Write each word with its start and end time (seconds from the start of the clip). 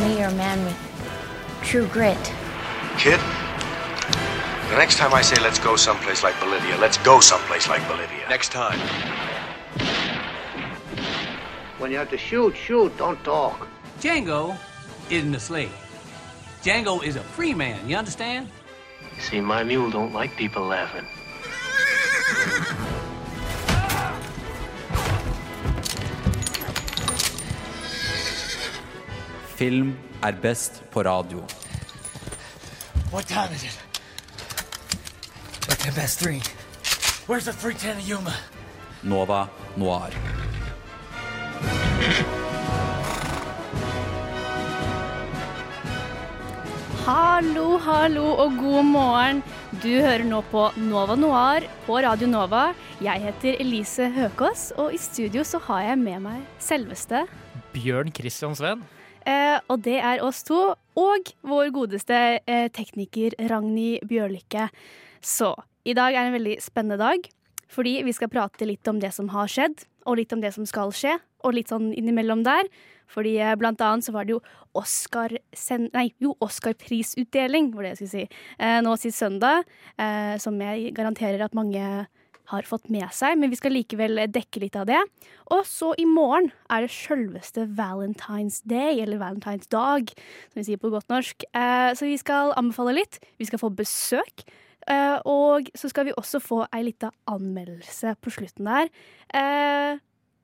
me 0.00 0.18
you're 0.18 0.28
a 0.28 0.34
man 0.34 0.64
with 0.64 0.76
true 1.62 1.86
grit. 1.86 2.18
Kid, 2.98 3.20
the 4.70 4.76
next 4.76 4.96
time 4.96 5.12
I 5.12 5.22
say 5.22 5.40
let's 5.40 5.58
go 5.58 5.76
someplace 5.76 6.22
like 6.22 6.38
Bolivia, 6.40 6.76
let's 6.78 6.98
go 6.98 7.20
someplace 7.20 7.68
like 7.68 7.86
Bolivia. 7.88 8.28
Next 8.28 8.50
time. 8.50 8.78
When 11.78 11.90
you 11.90 11.98
have 11.98 12.10
to 12.10 12.18
shoot, 12.18 12.56
shoot, 12.56 12.96
don't 12.96 13.22
talk. 13.24 13.68
Django 14.00 14.56
isn't 15.10 15.34
a 15.34 15.40
slave. 15.40 15.72
Django 16.62 17.02
is 17.02 17.16
a 17.16 17.20
free 17.22 17.54
man, 17.54 17.88
you 17.88 17.96
understand? 17.96 18.48
See, 19.18 19.40
my 19.40 19.64
mule 19.64 19.90
don't 19.90 20.12
like 20.12 20.36
people 20.36 20.64
laughing. 20.64 21.06
Film 29.60 29.90
er 30.24 30.32
best 30.40 30.78
på 30.90 31.02
radio. 31.04 31.42
What 33.12 33.26
time 33.28 33.52
is 33.52 33.64
it? 33.64 33.76
Like 35.68 35.78
ten 35.78 35.92
past 35.92 36.18
three. 36.18 36.40
Where's 37.28 37.44
the 37.44 37.52
310 37.52 37.90
of 37.90 38.08
Yuma? 38.08 38.32
Nova 39.02 39.48
Noir. 39.76 40.08
Hallo, 47.04 47.76
hallo 47.78 48.24
og 48.30 48.56
god 48.56 48.84
morgen. 48.84 49.42
Du 49.82 49.90
hører 49.90 50.24
nå 50.24 50.40
på 50.48 50.70
Nova 50.76 51.18
Noir 51.20 51.66
på 51.84 51.98
Radio 52.00 52.30
Nova. 52.32 52.62
Jeg 53.04 53.20
heter 53.26 53.60
Elise 53.60 54.08
Høkås, 54.16 54.70
og 54.78 54.96
i 54.96 55.02
studio 55.04 55.44
så 55.44 55.60
har 55.68 55.84
jeg 55.90 56.00
med 56.06 56.24
meg 56.30 56.48
selveste 56.56 57.26
Bjørn 57.76 58.08
Christian 58.16 58.56
Sveen. 58.56 58.88
Eh, 59.28 59.58
og 59.68 59.82
det 59.84 59.98
er 60.00 60.22
oss 60.24 60.42
to, 60.46 60.60
og 61.00 61.32
vår 61.46 61.72
godeste 61.74 62.16
eh, 62.40 62.68
tekniker 62.72 63.36
Ragnhild 63.50 64.06
Bjørlykke. 64.08 64.68
Så 65.20 65.52
i 65.84 65.94
dag 65.96 66.14
er 66.14 66.28
en 66.28 66.36
veldig 66.36 66.56
spennende 66.64 67.00
dag, 67.00 67.26
fordi 67.70 68.00
vi 68.06 68.14
skal 68.16 68.32
prate 68.32 68.68
litt 68.68 68.86
om 68.90 69.00
det 69.02 69.12
som 69.16 69.30
har 69.34 69.50
skjedd, 69.50 69.84
og 70.08 70.16
litt 70.18 70.32
om 70.32 70.40
det 70.42 70.54
som 70.56 70.64
skal 70.68 70.94
skje, 70.96 71.18
og 71.44 71.54
litt 71.56 71.70
sånn 71.72 71.90
innimellom 71.96 72.44
der. 72.46 72.68
Fordi 73.10 73.36
eh, 73.42 73.56
blant 73.60 73.82
annet 73.84 74.06
så 74.06 74.14
var 74.16 74.26
det 74.26 74.36
jo 74.38 74.42
Oscar 74.78 75.34
Nei, 75.90 76.12
jo, 76.22 76.36
Oscar-prisutdeling, 76.44 77.72
var 77.74 77.84
det 77.84 77.94
jeg 77.94 77.98
skulle 78.00 78.12
si, 78.14 78.42
nå 78.86 78.92
sist 79.02 79.18
søndag, 79.18 79.66
som 80.38 80.60
jeg 80.62 80.92
garanterer 80.94 81.42
at 81.42 81.56
mange 81.58 81.82
har 82.50 82.66
fått 82.68 82.90
med 82.92 83.08
seg, 83.14 83.38
men 83.38 83.52
vi 83.52 83.58
skal 83.58 83.74
likevel 83.74 84.24
dekke 84.30 84.62
litt 84.62 84.78
av 84.78 84.88
det. 84.90 85.00
Og 85.54 85.62
så 85.68 85.92
i 86.00 86.06
morgen 86.08 86.50
er 86.70 86.84
det 86.84 86.94
sjølveste 86.94 87.66
Valentine's 87.78 88.60
Day, 88.68 89.00
eller 89.02 89.22
Valentine's 89.22 89.70
Dag, 89.70 90.10
som 90.50 90.60
vi 90.60 90.66
sier 90.68 90.80
på 90.82 90.92
godt 90.92 91.10
norsk. 91.12 91.46
Eh, 91.54 91.92
så 91.94 92.08
vi 92.08 92.18
skal 92.20 92.54
anbefale 92.58 92.96
litt. 92.98 93.20
Vi 93.40 93.48
skal 93.48 93.62
få 93.62 93.72
besøk. 93.74 94.44
Eh, 94.90 95.16
og 95.28 95.70
så 95.76 95.90
skal 95.92 96.08
vi 96.08 96.16
også 96.16 96.40
få 96.42 96.62
ei 96.74 96.84
lita 96.88 97.12
anmeldelse 97.30 98.14
på 98.20 98.32
slutten 98.34 98.68
der, 98.68 98.92
eh, 99.36 99.98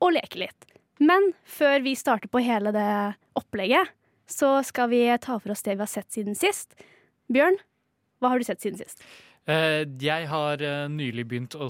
og 0.04 0.12
leke 0.12 0.42
litt. 0.44 0.66
Men 1.00 1.32
før 1.44 1.82
vi 1.84 1.96
starter 1.96 2.30
på 2.32 2.44
hele 2.44 2.72
det 2.72 3.16
opplegget, 3.36 3.92
så 4.26 4.58
skal 4.66 4.90
vi 4.90 5.06
ta 5.22 5.38
for 5.38 5.54
oss 5.54 5.62
det 5.62 5.76
vi 5.76 5.84
har 5.84 5.90
sett 5.90 6.12
siden 6.12 6.36
sist. 6.36 6.74
Bjørn, 7.32 7.58
hva 8.20 8.32
har 8.32 8.40
du 8.40 8.46
sett 8.48 8.62
siden 8.64 8.80
sist? 8.80 9.02
Eh, 9.46 9.84
Jeg 10.02 10.26
har 10.26 10.62
eh, 10.64 10.88
nylig 10.90 11.22
begynt 11.30 11.54
å 11.54 11.68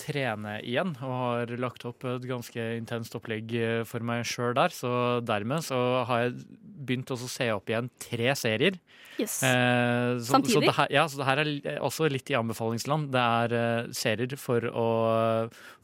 trene 0.00 0.54
igjen, 0.64 0.94
og 1.04 1.12
har 1.12 1.52
lagt 1.60 1.84
opp 1.84 2.06
et 2.08 2.24
ganske 2.24 2.64
intenst 2.78 3.16
opplegg 3.18 3.52
eh, 3.58 3.82
for 3.88 4.00
meg 4.00 4.24
sjøl 4.24 4.54
der. 4.56 4.72
Så 4.72 4.90
dermed 5.28 5.66
så 5.66 5.80
har 6.08 6.22
jeg 6.24 6.38
begynt 6.80 7.12
å 7.12 7.18
se 7.20 7.50
opp 7.52 7.68
igjen 7.68 7.90
tre 8.00 8.32
serier. 8.40 8.78
Yes. 9.20 9.42
Eh, 9.44 10.16
så, 10.16 10.30
Samtidig? 10.32 10.54
Så 10.54 10.64
det 10.64 10.76
her, 10.78 10.94
ja, 10.96 11.04
så 11.12 11.20
det 11.20 11.28
her 11.28 11.42
er 11.44 11.84
også 11.84 12.08
litt 12.08 12.32
i 12.32 12.38
anbefalingsland. 12.40 13.10
Det 13.12 13.26
er 13.52 13.92
serier 14.00 14.40
for 14.40 14.64
å, 14.72 14.88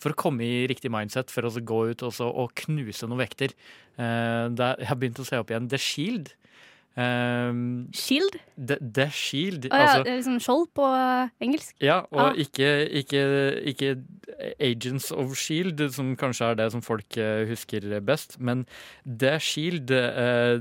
for 0.00 0.16
å 0.16 0.20
komme 0.24 0.46
i 0.46 0.64
riktig 0.72 0.88
mindset, 0.94 1.28
for 1.34 1.44
å 1.44 1.52
gå 1.52 1.82
ut 1.92 2.06
og 2.08 2.56
knuse 2.64 3.04
noen 3.10 3.26
vekter. 3.26 3.52
Eh, 4.00 4.48
jeg 4.56 4.88
har 4.88 5.00
begynt 5.04 5.20
å 5.20 5.28
se 5.28 5.36
opp 5.44 5.52
igjen 5.52 5.68
The 5.68 5.84
Shield. 5.84 6.32
Um, 6.96 7.88
Shield? 7.92 8.38
The, 8.56 8.78
The 8.80 9.10
Shield. 9.12 9.66
Oh, 9.70 9.76
ja, 9.76 9.98
altså- 9.98 10.04
liksom 10.16 10.38
skjold 10.40 10.68
på 10.74 10.84
eh, 10.96 11.28
engelsk. 11.44 11.74
ja, 11.80 11.98
og 12.10 12.30
Ah. 12.30 12.32
ikke, 12.34 12.88
ikke, 12.88 13.62
ikke 13.64 14.02
Agents 14.58 15.10
of 15.12 15.34
Shield, 15.36 15.80
som 15.92 16.16
kanskje 16.16 16.50
er 16.50 16.54
det 16.54 16.70
som 16.72 16.80
folk 16.80 17.16
eh, 17.18 17.44
husker 17.48 18.00
best, 18.00 18.38
men 18.40 18.66
The 19.06 19.38
Shield, 19.38 19.90
eh, 19.90 20.58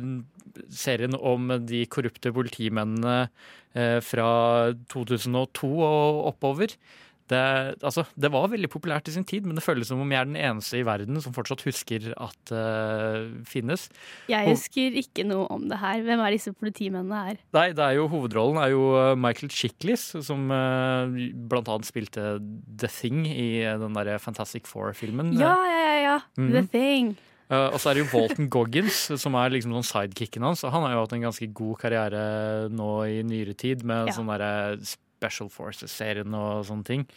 serien 0.69 1.16
om 1.16 1.47
de 1.66 1.85
korrupte 1.85 2.31
politimennene 2.34 3.29
eh, 3.73 4.00
fra 4.02 4.73
2002 4.91 5.72
og 5.79 6.25
oppover. 6.34 6.75
Det, 7.31 7.39
altså, 7.81 8.03
det 8.21 8.29
var 8.29 8.49
veldig 8.51 8.69
populært 8.69 9.07
i 9.09 9.13
sin 9.15 9.23
tid, 9.25 9.47
men 9.49 9.57
det 9.57 9.63
føles 9.65 9.87
som 9.89 10.01
om 10.03 10.11
jeg 10.13 10.19
er 10.21 10.27
den 10.29 10.37
eneste 10.37 10.77
i 10.77 10.83
verden 10.85 11.17
som 11.23 11.33
fortsatt 11.33 11.63
husker 11.65 12.11
at 12.21 12.51
det 12.51 13.45
finnes. 13.49 13.87
Jeg 14.29 14.45
husker 14.51 14.97
ikke 15.01 15.25
noe 15.25 15.47
om 15.55 15.65
det 15.71 15.79
her. 15.81 16.03
Hvem 16.05 16.21
er 16.21 16.35
disse 16.35 16.53
politimennene 16.53 17.23
her? 17.31 17.39
Nei, 17.57 17.67
det 17.77 17.81
er 17.87 17.97
jo 17.97 18.05
hovedrollen 18.13 18.61
er 18.61 18.73
jo 18.75 18.83
eh, 18.99 19.15
Michael 19.17 19.49
Chiklis, 19.49 20.03
som 20.27 20.45
uh, 20.53 21.09
blant 21.49 21.71
annet 21.73 21.89
spilte 21.89 22.35
The 22.77 22.89
Thing 22.93 23.23
i 23.29 23.49
den 23.81 23.97
derre 23.97 24.19
Fantastic 24.21 24.69
Four-filmen. 24.69 25.33
Ja, 25.39 25.55
ja, 25.65 25.79
ja. 25.81 25.95
ja. 26.05 26.17
Mhm. 26.37 26.51
The 26.59 26.65
Thing. 26.75 27.15
Uh, 27.45 27.69
og 27.75 27.79
så 27.81 27.91
er 27.91 27.97
det 27.99 28.05
jo 28.05 28.11
Walton 28.17 28.47
Goggins, 28.53 29.03
som 29.21 29.35
er 29.37 29.51
liksom 29.53 29.73
sånn 29.77 29.85
sidekicken 29.89 30.45
hans. 30.45 30.61
Han 30.65 30.85
har 30.85 30.95
jo 30.95 31.01
hatt 31.03 31.13
en 31.17 31.25
ganske 31.27 31.49
god 31.57 31.75
karriere 31.81 32.21
nå 32.73 32.91
i 33.09 33.19
nyere 33.25 33.53
tid, 33.57 33.83
med 33.85 34.09
Ja. 34.09 34.15
sånn 34.17 34.29
derre 34.29 34.77
Special 35.25 35.51
Forces-serien 35.51 36.37
og 36.37 36.65
sånne 36.69 36.87
ting. 36.87 37.07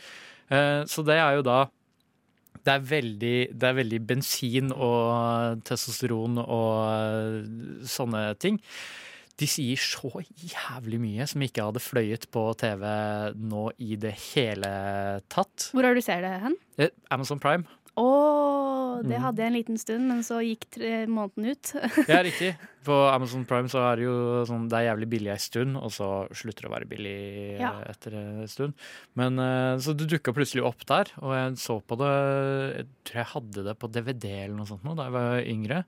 Eh, 0.49 0.83
så 0.89 1.05
det 1.07 1.21
er 1.21 1.39
jo 1.39 1.45
da 1.47 1.67
det 2.65 2.75
er, 2.75 2.85
veldig, 2.85 3.37
det 3.55 3.69
er 3.69 3.77
veldig 3.79 3.99
bensin 4.05 4.73
og 4.75 5.61
testosteron 5.69 6.41
og 6.43 6.73
eh, 6.91 7.85
sånne 7.89 8.25
ting. 8.43 8.59
De 9.39 9.47
sier 9.47 9.79
så 9.79 10.11
jævlig 10.19 10.99
mye 10.99 11.27
som 11.31 11.43
ikke 11.47 11.69
hadde 11.69 11.83
fløyet 11.83 12.27
på 12.35 12.43
TV 12.59 12.83
nå 13.39 13.69
i 13.79 13.95
det 14.01 14.17
hele 14.33 14.73
tatt. 15.31 15.69
Hvor 15.71 15.87
har 15.87 15.95
du 15.95 16.03
ser 16.03 16.25
det 16.27 16.33
hen? 16.43 16.59
Eh, 16.83 16.91
Amazon 17.15 17.39
Prime. 17.39 17.65
Å, 17.99 19.03
det 19.03 19.17
Mhm. 19.19 19.23
hadde 19.25 19.43
jeg 19.43 19.47
en 19.51 19.57
liten 19.59 19.79
stund, 19.81 20.07
men 20.09 20.21
så 20.27 20.39
gikk 20.45 20.67
tre 20.71 21.07
måneden 21.11 21.51
ut. 21.53 21.73
Ja, 22.11 22.21
riktig. 22.23 22.53
På 22.89 22.95
Amazon 23.13 23.45
Prime 23.45 23.69
så 23.69 23.83
er 23.85 23.97
det 24.01 24.05
jo 24.07 24.45
sånn 24.49 24.69
det 24.71 24.79
er 24.79 24.87
jævlig 24.95 25.09
billig 25.13 25.33
ei 25.35 25.41
stund, 25.43 25.77
og 25.77 25.91
så 25.93 26.09
slutter 26.33 26.65
det 26.65 26.71
å 26.71 26.75
være 26.77 26.89
billig 26.89 27.17
eh, 27.59 27.61
Ja. 27.61 27.73
etter 27.91 28.15
en 28.17 28.47
stund. 28.49 28.75
Men 29.19 29.39
eh, 29.43 29.77
Så 29.83 29.97
det 29.99 30.09
dukka 30.09 30.33
plutselig 30.37 30.65
opp 30.65 30.87
der, 30.89 31.11
og 31.21 31.35
jeg 31.37 31.59
så 31.61 31.81
på 31.83 31.99
det 32.01 32.13
Jeg 32.79 32.87
tror 33.05 33.21
jeg 33.23 33.33
hadde 33.35 33.65
det 33.69 33.77
på 33.83 33.91
DVD 33.93 34.25
eller 34.45 34.57
noe 34.57 34.71
sånt 34.71 34.85
nå, 34.87 34.95
da 34.97 35.09
jeg 35.11 35.17
var 35.19 35.43
yngre. 35.43 35.83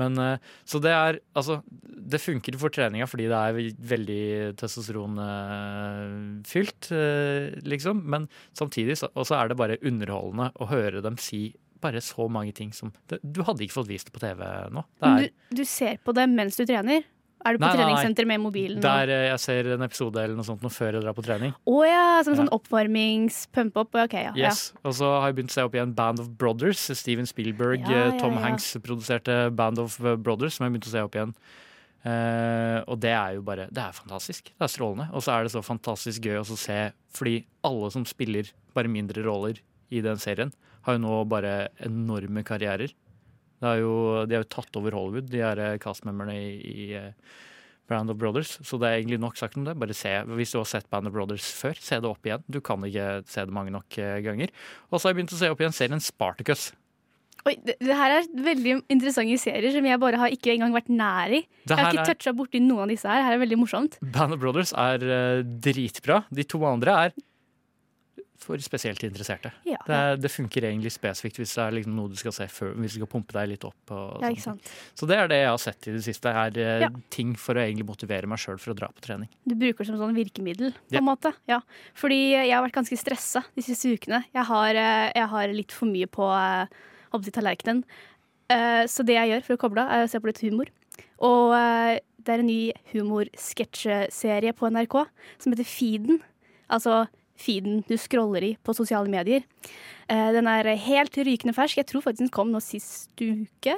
Men 0.00 0.18
eh, 0.20 0.38
Så 0.68 0.80
det 0.84 0.92
er 0.92 1.20
Altså, 1.36 1.54
det 1.66 2.20
funker 2.22 2.56
for 2.60 2.70
treninga 2.72 3.06
fordi 3.08 3.26
det 3.30 3.36
er 3.36 3.52
veldig 3.92 4.24
testosteronfylt, 4.60 6.82
eh, 6.92 7.60
liksom. 7.66 7.96
Men 8.04 8.28
samtidig 8.56 8.96
så, 9.00 9.06
og 9.14 9.26
så 9.28 9.34
er 9.40 9.46
det 9.50 9.60
bare 9.60 9.80
underholdende 9.82 10.50
å 10.60 10.64
høre 10.70 11.02
dem 11.04 11.16
si 11.20 11.54
bare 11.82 12.00
så 12.00 12.28
mange 12.32 12.52
ting 12.56 12.72
som 12.72 12.92
Du 13.20 13.42
hadde 13.44 13.62
ikke 13.66 13.76
fått 13.80 13.90
vist 13.90 14.06
det 14.08 14.14
på 14.14 14.20
TV 14.22 14.40
nå. 14.72 14.82
Du, 15.02 15.28
du 15.60 15.64
ser 15.68 15.96
på 16.04 16.12
det 16.16 16.26
mens 16.32 16.56
du 16.56 16.64
trener? 16.64 17.00
Er 17.46 17.54
du 17.54 17.60
på 17.62 17.68
Nei, 17.68 17.76
treningssenter 17.78 18.26
med 18.26 18.40
mobilen? 18.42 18.76
og- 18.80 18.82
Der 18.82 19.08
eh, 19.14 19.28
jeg 19.30 19.38
ser 19.40 19.68
en 19.76 19.82
episode 19.86 20.16
eller 20.18 20.34
noe 20.34 20.44
sånt 20.48 20.62
noe 20.66 20.70
før 20.74 20.96
jeg 20.98 21.02
drar 21.04 21.14
på 21.14 21.22
trening. 21.24 21.54
Å 21.66 21.76
ja, 21.86 22.22
som 22.26 22.32
en 22.34 22.38
Ja. 22.40 22.44
sånn 22.44 22.50
oppvarmings-pump 22.58 23.76
up? 23.76 23.94
Ok, 23.94 24.14
ja. 24.14 24.32
Yes. 24.34 24.72
Og 24.84 24.92
så 24.98 25.06
har 25.20 25.28
jeg 25.30 25.36
begynt 25.36 25.50
å 25.54 25.58
se 25.58 25.62
opp 25.62 25.72
igjen 25.78 25.94
Band 25.94 26.18
of 26.20 26.28
Brothers. 26.36 26.78
Steven 26.98 27.24
Spielberg, 27.26 27.86
Ja, 27.88 28.08
eh, 28.10 28.18
Tom. 28.18 28.36
Hanks 28.36 28.74
produserte 28.82 29.54
Band 29.54 29.78
of 29.78 29.98
eh, 30.04 30.16
Brothers, 30.16 30.54
som 30.58 30.64
jeg 30.66 30.72
har 30.72 30.78
begynt 30.78 30.88
å 30.90 30.94
se 30.96 31.02
opp 31.06 31.12
igjen. 31.14 31.34
Uh, 32.06 32.84
og 32.86 33.00
det 33.02 33.10
er 33.10 33.34
jo 33.34 33.42
bare 33.42 33.64
Det 33.72 33.82
er 33.82 33.90
fantastisk. 33.96 34.52
Det 34.54 34.62
er 34.62 34.70
strålende. 34.70 35.08
Og 35.12 35.22
så 35.22 35.32
er 35.34 35.42
det 35.42 35.50
så 35.50 35.62
fantastisk 35.64 36.22
gøy 36.22 36.38
å 36.38 36.44
se, 36.56 36.92
fordi 37.12 37.44
alle 37.66 37.90
som 37.90 38.04
spiller 38.04 38.52
bare 38.76 38.86
mindre 38.86 39.24
roller 39.26 39.58
i 39.90 40.00
den 40.04 40.16
serien, 40.22 40.52
har 40.86 40.94
jo 40.94 41.02
nå 41.02 41.24
bare 41.28 41.68
enorme 41.82 42.44
karrierer. 42.46 42.92
Det 43.62 43.68
er 43.72 43.82
jo, 43.82 43.92
de 44.28 44.36
har 44.36 44.44
jo 44.44 44.52
tatt 44.52 44.78
over 44.78 44.96
Hollywood, 44.96 45.28
de 45.32 45.42
her 45.44 45.60
eh, 45.62 45.76
castmemberne 45.82 46.36
i, 46.36 46.56
i 46.60 46.86
eh, 46.98 47.36
Band 47.88 48.12
of 48.12 48.18
Brothers. 48.20 48.56
Så 48.66 48.78
det 48.82 48.88
er 48.88 49.00
egentlig 49.00 49.20
nok 49.22 49.38
sagt 49.40 49.56
om 49.56 49.66
det. 49.66 49.76
Bare 49.80 49.96
se, 49.96 50.12
Hvis 50.36 50.52
du 50.52 50.60
har 50.60 50.68
sett 50.68 50.90
Band 50.92 51.08
of 51.08 51.14
Brothers 51.16 51.46
før, 51.56 51.78
se 51.80 52.00
det 52.02 52.10
opp 52.10 52.26
igjen. 52.26 52.44
Du 52.52 52.60
kan 52.64 52.84
ikke 52.84 53.22
se 53.30 53.46
det 53.46 53.54
mange 53.54 53.72
nok 53.74 53.98
eh, 54.02 54.18
ganger. 54.26 54.52
Og 54.90 54.98
så 54.98 55.06
har 55.06 55.14
jeg 55.14 55.22
begynt 55.22 55.36
å 55.36 55.40
se 55.40 55.52
opp 55.52 55.62
igjen 55.62 55.76
serien 55.76 56.04
Spartacus. 56.04 56.72
Oi, 57.46 57.54
det, 57.62 57.76
det 57.78 57.94
her 57.94 58.10
er 58.10 58.26
veldig 58.42 58.72
interessante 58.90 59.36
serier 59.38 59.70
som 59.70 59.86
jeg 59.86 60.00
bare 60.02 60.18
har 60.18 60.32
ikke 60.34 60.50
engang 60.56 60.74
vært 60.74 60.90
nær 60.90 61.30
i. 61.30 61.44
Jeg 61.68 61.78
har 61.78 61.94
ikke 61.94 62.08
toucha 62.10 62.34
borti 62.34 62.58
noen 62.62 62.88
av 62.88 62.90
disse 62.90 63.06
her. 63.06 63.22
Her 63.22 63.36
er 63.36 63.42
veldig 63.44 63.60
morsomt. 63.60 64.00
Band 64.02 64.34
of 64.34 64.42
Brothers 64.42 64.74
er 64.74 65.04
uh, 65.06 65.44
dritbra. 65.62 66.24
De 66.34 66.46
to 66.48 66.60
andre 66.66 66.96
er 67.06 67.14
for 68.38 68.58
spesielt 68.64 69.02
interesserte. 69.06 69.50
Ja, 69.64 69.78
Det, 69.86 69.94
er, 69.96 70.16
det 70.20 70.30
funker 70.30 70.66
egentlig 70.68 70.92
spesifikt 70.94 71.38
hvis 71.40 71.54
det 71.56 71.62
er 71.64 71.76
liksom 71.78 71.94
noe 71.96 72.08
du 72.12 72.16
skal 72.20 72.32
se 72.36 72.46
før, 72.52 72.74
hvis 72.76 72.94
du 72.94 72.98
skal 73.00 73.10
pumpe 73.12 73.32
deg 73.36 73.48
litt 73.54 73.64
opp. 73.64 73.92
Ja. 74.22 74.30
Så 74.94 75.06
det 75.08 75.16
er 75.18 75.28
det 75.32 75.38
jeg 75.42 75.48
har 75.50 75.58
sett 75.62 75.88
i 75.88 75.94
det 75.96 76.02
siste. 76.04 76.28
er 76.28 76.58
eh, 76.58 76.80
Ja. 76.86 76.90
Ting 77.10 77.34
for 77.36 77.54
å 77.54 77.62
egentlig 77.64 77.86
motivere 77.88 78.26
meg 78.28 78.38
sjøl 78.38 78.58
for 78.58 78.72
å 78.74 78.76
dra 78.76 78.88
på 78.88 79.00
trening. 79.06 79.28
Du 79.46 79.54
bruker 79.54 79.84
det 79.84 79.86
som 79.90 79.98
sånn 79.98 80.14
virkemiddel, 80.16 80.72
på 80.72 80.92
Ja. 80.96 80.98
en 80.98 81.08
måte. 81.08 81.32
Ja. 81.48 81.60
Fordi 81.94 82.20
jeg 82.32 82.52
har 82.52 82.62
vært 82.66 82.76
ganske 82.80 82.98
stressa 82.98 83.44
de 83.54 83.62
siste 83.62 83.88
ukene. 83.96 84.24
Jeg 84.34 84.44
har, 84.44 84.70
eh, 84.74 85.12
jeg 85.14 85.28
har 85.28 85.48
litt 85.48 85.72
for 85.72 85.86
mye 85.86 86.06
på 86.06 86.26
eh, 86.28 86.66
å 87.12 87.22
si 87.24 87.30
tallerkenen. 87.30 87.84
Eh, 88.50 88.84
Så 88.86 89.04
det 89.04 89.14
jeg 89.16 89.30
gjør 89.32 89.42
for 89.44 89.56
å 89.56 89.58
koble 89.64 89.80
av, 89.82 89.90
er 89.90 90.04
å 90.04 90.10
se 90.10 90.18
på 90.20 90.26
litt 90.28 90.38
humor. 90.44 90.66
Og 91.18 91.54
eh, 91.56 91.98
det 92.22 92.34
er 92.34 92.38
en 92.42 92.46
ny 92.46 92.72
humorsketsjeserie 92.92 94.52
på 94.56 94.68
NRK 94.70 94.96
som 95.38 95.52
heter 95.52 95.64
Feeden. 95.68 96.20
Altså 96.70 97.06
feeden 97.40 97.82
du 97.88 97.96
scroller 98.00 98.44
i 98.44 98.54
på 98.64 98.74
sosiale 98.76 99.10
medier. 99.12 99.44
Eh, 100.08 100.32
Den 100.32 100.46
er 100.50 100.72
helt 100.76 101.16
rykende 101.16 101.54
fersk. 101.56 101.76
Jeg 101.78 101.86
tror 101.86 102.02
faktisk 102.02 102.24
den 102.26 102.34
kom 102.34 102.50
nå 102.52 102.62
sist 102.64 103.10
uke. 103.20 103.76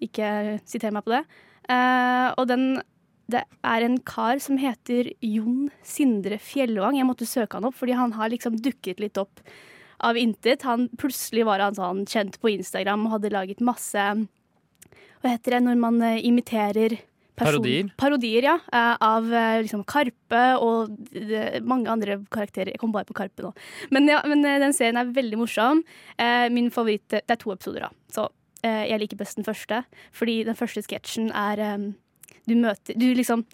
Ikke 0.00 0.60
siter 0.64 0.92
meg 0.94 1.04
på 1.04 1.16
det. 1.16 1.24
Eh, 1.68 2.34
Og 2.38 2.46
den 2.48 2.80
det 3.28 3.42
er 3.62 3.84
en 3.84 3.98
kar 4.08 4.38
som 4.40 4.56
heter 4.56 5.10
Jon 5.20 5.68
Sindre 5.84 6.38
Fjellvang. 6.40 6.96
Jeg 6.96 7.04
måtte 7.04 7.28
søke 7.28 7.58
han 7.58 7.66
opp, 7.68 7.76
fordi 7.76 7.92
han 7.92 8.14
har 8.16 8.30
liksom 8.32 8.56
dukket 8.56 9.02
litt 9.04 9.18
opp 9.20 9.42
av 10.00 10.16
intet. 10.16 10.62
Han, 10.64 10.88
plutselig 10.96 11.44
var 11.44 11.60
han 11.60 11.76
sånn 11.76 12.06
kjent 12.08 12.38
på 12.40 12.54
Instagram 12.54 13.04
og 13.04 13.18
hadde 13.18 13.34
laget 13.34 13.60
masse 13.60 14.00
Hva 15.20 15.32
heter 15.34 15.58
det 15.58 15.62
når 15.66 15.76
man 15.82 16.00
eh, 16.00 16.22
imiterer 16.24 16.96
Parodier? 17.38 17.90
Parodier, 18.00 18.46
ja. 18.48 18.56
eh, 18.72 18.96
Av 19.04 19.28
eh, 19.32 19.60
liksom 19.64 19.84
Karpe 19.88 20.42
og 20.64 20.92
mange 21.66 21.90
andre 21.92 22.18
karakterer. 22.34 22.72
Jeg 22.74 22.82
kom 22.82 22.92
bare 22.94 23.08
på 23.08 23.16
Karpe 23.18 23.44
nå. 23.44 23.52
Men, 23.94 24.08
ja, 24.10 24.20
men 24.28 24.44
eh, 24.44 24.58
den 24.62 24.74
serien 24.76 24.98
er 25.00 25.12
veldig 25.14 25.38
morsom. 25.40 25.84
Min 26.52 26.70
favoritt 26.74 27.08
Det 27.08 27.22
er 27.30 27.40
to 27.40 27.52
episoder, 27.54 27.88
da. 27.88 27.90
Så 28.12 28.28
jeg 28.66 28.98
liker 28.98 29.18
best 29.20 29.38
den 29.38 29.46
første. 29.46 29.84
Fordi 30.12 30.40
den 30.48 30.56
første 30.58 30.82
sketsjen 30.82 31.30
er 31.30 31.62
Du 32.48 32.56
møter 32.58 32.98
Du 32.98 33.06
liksom 33.14 33.44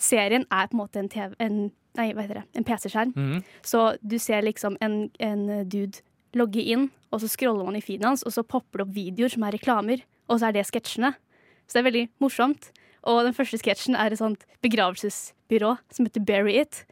Serien 0.00 0.46
er 0.50 0.70
på 0.70 0.74
en 0.74 0.80
måte 0.80 0.98
en 0.98 1.08
TV 1.08 1.34
en, 1.38 1.58
Nei, 1.94 2.08
hva 2.12 2.24
heter 2.24 2.40
det? 2.40 2.46
En 2.58 2.64
PC-skjerm. 2.66 3.12
Mm. 3.14 3.44
Så 3.62 3.84
du 4.02 4.16
ser 4.18 4.42
liksom 4.42 4.74
en, 4.82 5.04
en 5.22 5.44
dude 5.70 6.02
logge 6.34 6.64
inn, 6.64 6.88
og 7.14 7.22
så 7.22 7.28
scroller 7.30 7.66
man 7.66 7.78
i 7.78 7.82
feeden 7.84 8.08
hans, 8.08 8.24
og 8.26 8.34
så 8.34 8.42
popper 8.42 8.80
det 8.82 8.86
opp 8.88 8.96
videoer 8.96 9.30
som 9.30 9.44
er 9.46 9.54
reklamer, 9.54 10.02
og 10.26 10.40
så 10.40 10.48
er 10.48 10.56
det 10.56 10.64
sketsjene. 10.66 11.12
Så 11.68 11.76
det 11.76 11.82
er 11.82 11.86
veldig 11.88 12.04
morsomt. 12.24 12.72
Og 13.10 13.24
den 13.26 13.34
første 13.36 13.58
sketsjen 13.60 13.96
er 14.00 14.12
et 14.14 14.18
sånt 14.20 14.44
begravelsesbyrå 14.64 15.74
som 15.92 16.06
heter 16.06 16.24
Bury 16.24 16.58
It. 16.62 16.84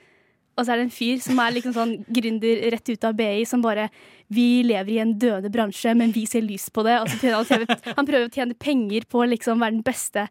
Og 0.59 0.67
så 0.67 0.75
er 0.75 0.83
det 0.83 0.89
en 0.91 0.93
fyr 0.93 1.21
som 1.25 1.39
er 1.41 1.55
liksom 1.57 1.73
sånn 1.73 1.93
gründer 2.13 2.59
rett 2.75 2.89
ut 2.93 3.05
av 3.09 3.15
BI 3.17 3.45
som 3.49 3.63
bare 3.65 3.87
Vi 4.33 4.63
lever 4.65 4.91
i 4.93 4.99
en 5.01 5.15
døende 5.19 5.49
bransje, 5.53 5.95
men 5.97 6.13
vi 6.13 6.27
ser 6.29 6.43
lyst 6.45 6.73
på 6.77 6.85
det. 6.85 6.99
Og 7.01 7.09
så 7.09 7.17
prøver 7.21 7.37
han, 7.37 7.45
å 7.45 7.49
tjene, 7.49 7.95
han 7.99 8.07
prøver 8.09 8.29
å 8.29 8.33
tjene 8.33 8.55
penger 8.61 9.07
på 9.09 9.23
å 9.25 9.29
liksom 9.33 9.61
være 9.65 9.79
den 9.79 9.83
beste 9.87 10.29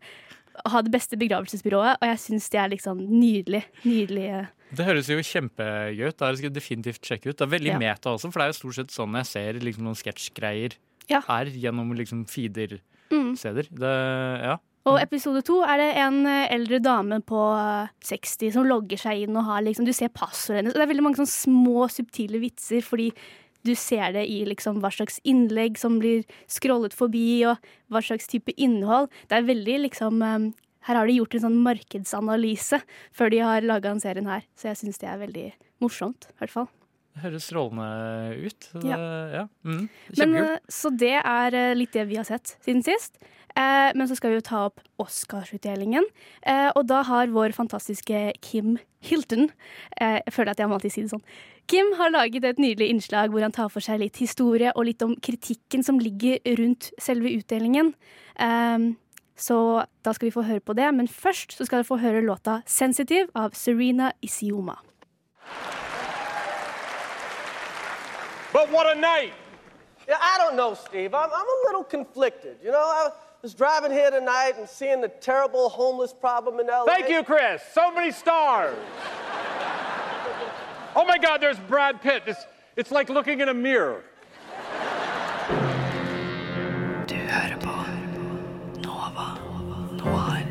ha 0.68 0.82
det 0.84 0.92
beste 0.94 1.16
begravelsesbyrået, 1.18 2.02
og 2.04 2.10
jeg 2.10 2.18
syns 2.20 2.50
det 2.52 2.60
er 2.60 2.70
liksom 2.74 3.00
nydelig. 3.08 3.62
Nydelig. 3.88 4.26
eh, 4.30 4.50
Det 4.76 4.86
høres 4.86 5.08
jo 5.10 5.16
kjempegøy 5.24 6.10
ut. 6.12 6.18
Det 6.20 6.32
skal 6.38 6.50
jeg 6.50 6.54
definitivt 6.54 7.08
sjekke 7.08 7.32
ut. 7.32 7.38
Det 7.40 7.46
er 7.48 7.54
veldig 7.58 7.72
Ja. 7.72 7.78
meta 7.80 8.12
også, 8.12 8.30
for 8.32 8.40
det 8.40 8.46
er 8.46 8.52
jo 8.52 8.58
stort 8.60 8.76
sett 8.76 8.92
sånn 8.94 9.16
jeg 9.16 9.26
ser 9.26 9.54
liksom 9.64 9.84
noen 9.88 9.96
sketsjgreier 9.98 10.76
Ja. 11.10 11.22
her 11.22 11.46
gjennom 11.46 11.96
liksom 11.98 12.26
feeder-steder. 12.28 13.70
Mm. 13.72 13.80
Det, 13.80 13.94
ja. 14.44 14.58
Og 14.90 14.98
episode 14.98 15.44
to 15.46 15.60
er 15.62 15.78
det 15.78 15.90
en 16.02 16.24
eh, 16.26 16.48
eldre 16.56 16.80
dame 16.82 17.20
på 17.28 17.42
eh, 17.54 17.92
60 18.08 18.56
som 18.56 18.66
logger 18.66 18.98
seg 18.98 19.28
inn 19.28 19.38
og 19.38 19.46
har 19.46 19.62
liksom 19.66 19.86
Du 19.86 19.94
ser 19.94 20.10
passordet 20.14 20.62
hennes. 20.62 20.74
Og 20.74 20.82
det 20.82 20.88
er 20.88 20.92
veldig 20.94 21.06
mange 21.06 21.22
sånne 21.22 21.34
små, 21.36 21.86
subtile 21.94 22.42
vitser, 22.42 22.82
fordi 22.86 23.12
du 23.62 23.76
ser 23.78 24.16
det 24.16 24.26
i 24.26 24.40
liksom 24.50 24.80
hva 24.82 24.90
slags 24.90 25.20
innlegg 25.28 25.78
som 25.78 26.00
blir 26.02 26.26
scrollet 26.50 26.96
forbi, 26.98 27.44
og 27.46 27.62
hva 27.94 28.02
slags 28.02 28.26
type 28.32 28.56
innhold. 28.58 29.12
Det 29.30 29.38
er 29.38 29.50
veldig 29.52 29.80
liksom 29.86 30.22
eh, 30.26 30.52
Her 30.90 30.98
har 30.98 31.06
de 31.06 31.20
gjort 31.20 31.36
en 31.38 31.44
sånn 31.46 31.62
markedsanalyse 31.62 32.82
før 33.14 33.30
de 33.30 33.46
har 33.46 33.62
laga 33.62 33.92
den 33.92 34.02
serien 34.02 34.26
her, 34.26 34.48
så 34.58 34.72
jeg 34.72 34.82
syns 34.82 34.98
det 34.98 35.12
er 35.12 35.22
veldig 35.22 35.50
morsomt, 35.84 36.26
i 36.32 36.40
hvert 36.42 36.56
fall. 36.56 36.72
Det 37.12 37.26
høres 37.26 37.46
strålende 37.50 38.48
ut. 38.48 38.68
Ja. 38.88 38.98
ja. 39.36 39.44
Mm, 39.68 39.90
Men, 40.18 40.36
eh, 40.40 40.58
så 40.72 40.90
det 40.96 41.18
er 41.20 41.58
eh, 41.60 41.74
litt 41.76 41.92
det 41.94 42.06
vi 42.08 42.18
har 42.18 42.28
sett 42.28 42.56
siden 42.64 42.82
sist. 42.88 43.20
Eh, 43.56 43.92
men 43.98 44.08
så 44.08 44.16
skal 44.18 44.32
vi 44.32 44.40
jo 44.40 44.46
ta 44.46 44.66
opp 44.70 44.82
Oscarsutdelingen. 45.02 46.06
Eh, 46.48 46.70
og 46.76 46.86
da 46.90 47.02
har 47.08 47.34
vår 47.34 47.56
fantastiske 47.58 48.32
Kim 48.42 48.78
Hilton 49.02 49.50
eh, 50.00 50.22
Jeg 50.22 50.34
føler 50.36 50.54
at 50.54 50.62
jeg 50.62 50.70
må 50.70 50.78
alltid 50.78 50.94
si 50.94 51.04
det 51.06 51.14
sånn. 51.14 51.26
Kim 51.72 51.94
har 52.00 52.14
laget 52.14 52.46
et 52.48 52.62
nydelig 52.62 52.90
innslag 52.94 53.32
hvor 53.34 53.44
han 53.44 53.56
tar 53.56 53.72
for 53.74 53.84
seg 53.84 54.02
litt 54.02 54.20
historie 54.22 54.74
og 54.76 54.88
litt 54.88 55.04
om 55.06 55.16
kritikken 55.16 55.86
som 55.86 56.00
ligger 56.02 56.40
rundt 56.60 56.92
selve 57.02 57.32
utdelingen. 57.34 57.94
Eh, 58.40 58.92
så 59.42 59.58
da 60.06 60.14
skal 60.14 60.30
vi 60.30 60.36
få 60.36 60.46
høre 60.46 60.62
på 60.62 60.76
det, 60.78 60.88
men 60.94 61.10
først 61.10 61.56
så 61.58 61.66
skal 61.66 61.82
dere 61.82 61.90
få 61.90 61.98
høre 61.98 62.22
låta 62.22 62.62
'Sensitive' 62.66 63.32
av 63.34 63.56
Serena 63.58 64.12
Isioma. 64.22 64.78
But 68.54 68.70
what 68.70 68.86
a 68.86 68.96
night! 68.96 69.34
Yeah, 70.08 70.18
I 70.20 70.38
don't 70.38 70.58
know, 70.58 70.74
Steve. 70.76 71.14
I'm, 71.14 71.30
I'm 71.30 71.50
a 71.56 71.60
little 71.68 71.86
conflicted. 71.86 72.58
You 72.62 72.72
know, 72.72 72.84
I 72.84 73.10
was 73.42 73.54
driving 73.56 73.92
here 73.92 74.12
tonight 74.12 74.54
and 74.60 74.70
seeing 74.70 75.02
the 75.02 75.08
terrible 75.08 75.70
homeless 75.70 76.14
problem 76.14 76.60
in 76.60 76.68
LA. 76.68 76.86
Thank 76.86 77.10
you, 77.10 77.24
Chris. 77.24 77.62
So 77.74 77.92
many 77.92 78.12
stars. 78.12 78.76
oh 80.96 81.06
my 81.08 81.18
God, 81.18 81.42
there's 81.42 81.58
Brad 81.68 82.02
Pitt. 82.02 82.24
It's, 82.28 82.46
it's 82.76 82.92
like 82.92 83.10
looking 83.10 83.42
in 83.42 83.50
a 83.50 83.54
mirror. 83.54 84.04
Du 87.08 87.16
hører 87.16 87.58
på 87.62 87.74
Nova 88.82 89.38
Noir. 89.92 90.42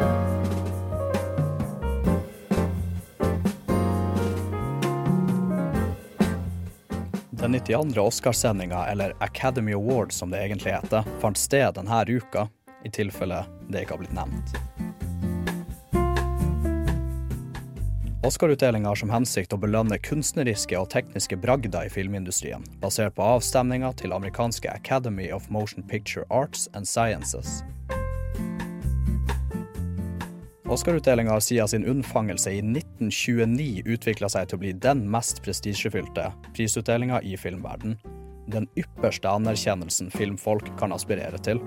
Den 7.31 7.53
92. 7.53 8.01
Oscarsendinga, 8.01 8.87
eller 8.87 9.15
Academy 9.19 9.73
Award 9.73 10.13
som 10.13 10.31
det 10.31 10.39
egentlig 10.39 10.73
heter, 10.73 11.05
fant 11.21 11.39
sted 11.39 11.75
denne 11.75 12.05
uka, 12.09 12.49
i 12.85 12.91
tilfelle 12.91 13.45
det 13.69 13.85
ikke 13.85 13.97
har 13.97 14.03
blitt 14.05 14.17
nevnt. 14.17 14.57
Oscar-utdelinga 18.23 18.91
har 18.91 18.99
som 19.01 19.11
hensikt 19.11 19.55
å 19.57 19.59
belønne 19.59 19.97
kunstneriske 20.05 20.77
og 20.77 20.91
tekniske 20.93 21.39
bragder 21.41 21.89
i 21.89 21.93
filmindustrien, 21.93 22.67
basert 22.83 23.15
på 23.17 23.25
avstemninga 23.25 23.95
til 23.97 24.13
amerikanske 24.13 24.69
Academy 24.69 25.31
of 25.33 25.49
Motion 25.49 25.83
Picture 25.83 26.27
Arts 26.29 26.69
and 26.77 26.89
Sciences. 26.89 27.63
Oscar-utdelinga 30.71 31.33
har 31.33 31.41
siden 31.41 31.69
sin 31.69 31.89
unnfangelse 31.89 32.53
i 32.53 32.61
1929 32.61 33.83
utvikla 33.91 34.29
seg 34.31 34.51
til 34.51 34.61
å 34.61 34.63
bli 34.67 34.77
den 34.85 35.03
mest 35.11 35.41
prestisjefylte 35.43 36.29
prisutdelinga 36.53 37.25
i 37.27 37.35
filmverden. 37.41 37.97
Den 38.53 38.69
ypperste 38.79 39.33
anerkjennelsen 39.33 40.13
filmfolk 40.15 40.71
kan 40.79 40.93
aspirere 40.93 41.41
til. 41.43 41.59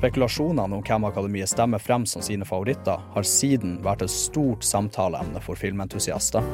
Spekulasjonene 0.00 0.76
om 0.76 0.80
hvem 0.80 1.04
Akademiet 1.04 1.50
stemmer 1.50 1.78
frem 1.78 2.06
som 2.08 2.22
sine 2.24 2.46
favoritter, 2.48 3.02
har 3.12 3.26
siden 3.28 3.74
vært 3.84 4.00
et 4.06 4.12
stort 4.12 4.64
samtaleemne 4.64 5.42
for 5.44 5.60
filmentusiaster. 5.60 6.46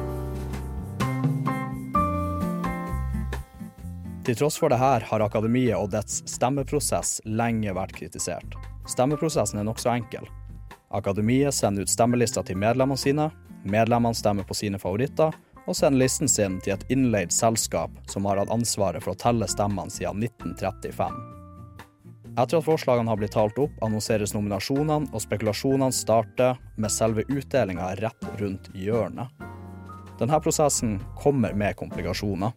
Til 4.27 4.35
tross 4.35 4.59
for 4.59 4.67
det 4.67 4.81
her 4.81 5.05
har 5.07 5.23
Akademiet 5.23 5.77
og 5.77 5.93
dets 5.95 6.25
stemmeprosess 6.27 7.21
lenge 7.23 7.71
vært 7.71 7.95
kritisert. 7.95 8.59
Stemmeprosessen 8.91 9.63
er 9.63 9.69
nokså 9.69 9.93
enkel. 9.95 10.27
Akademiet 10.91 11.55
sender 11.55 11.87
ut 11.87 11.95
stemmelister 11.95 12.43
til 12.43 12.59
medlemmene 12.59 12.99
sine, 12.99 13.29
medlemmene 13.63 14.19
stemmer 14.19 14.43
på 14.43 14.59
sine 14.59 14.75
favoritter, 14.75 15.31
og 15.63 15.79
sender 15.79 16.03
listen 16.03 16.27
sin 16.27 16.59
til 16.59 16.75
et 16.75 16.85
innleid 16.91 17.31
selskap 17.31 17.95
som 18.11 18.27
har 18.27 18.43
hatt 18.43 18.51
ansvaret 18.51 19.07
for 19.07 19.15
å 19.15 19.23
telle 19.23 19.47
stemmene 19.47 19.87
siden 19.87 20.27
1935. 20.33 21.36
Etter 22.37 22.59
at 22.59 22.67
forslagene 22.67 23.09
har 23.09 23.17
blitt 23.17 23.33
talt 23.33 23.57
opp, 23.57 23.73
annonseres 23.81 24.35
nominasjonene, 24.35 25.09
og 25.09 25.21
spekulasjonene 25.23 25.89
starter 25.95 26.59
med 26.77 26.93
selve 26.93 27.23
utdelinga 27.33 27.95
rett 27.97 28.27
rundt 28.37 28.69
hjørnet. 28.77 29.33
Denne 30.19 30.37
prosessen 30.41 30.99
kommer 31.17 31.57
med 31.57 31.73
komplikasjoner. 31.79 32.53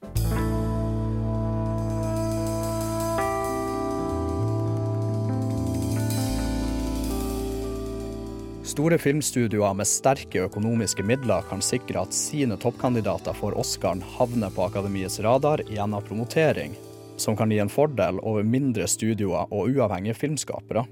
Store 8.69 9.01
filmstudioer 9.01 9.73
med 9.81 9.89
sterke 9.89 10.45
økonomiske 10.45 11.03
midler 11.09 11.49
kan 11.49 11.65
sikre 11.65 12.05
at 12.05 12.15
sine 12.17 12.61
toppkandidater 12.61 13.33
for 13.37 13.57
Oscaren 13.59 14.05
havner 14.19 14.53
på 14.53 14.69
Akademiets 14.69 15.19
radar 15.25 15.65
gjennom 15.73 16.05
promotering, 16.05 16.77
som 17.21 17.37
kan 17.37 17.53
gi 17.53 17.61
en 17.61 17.73
fordel 17.73 18.19
over 18.25 18.47
mindre 18.47 18.89
studioer 18.89 19.51
og 19.53 19.69
uavhengige 19.75 20.17
filmskapere. 20.17 20.87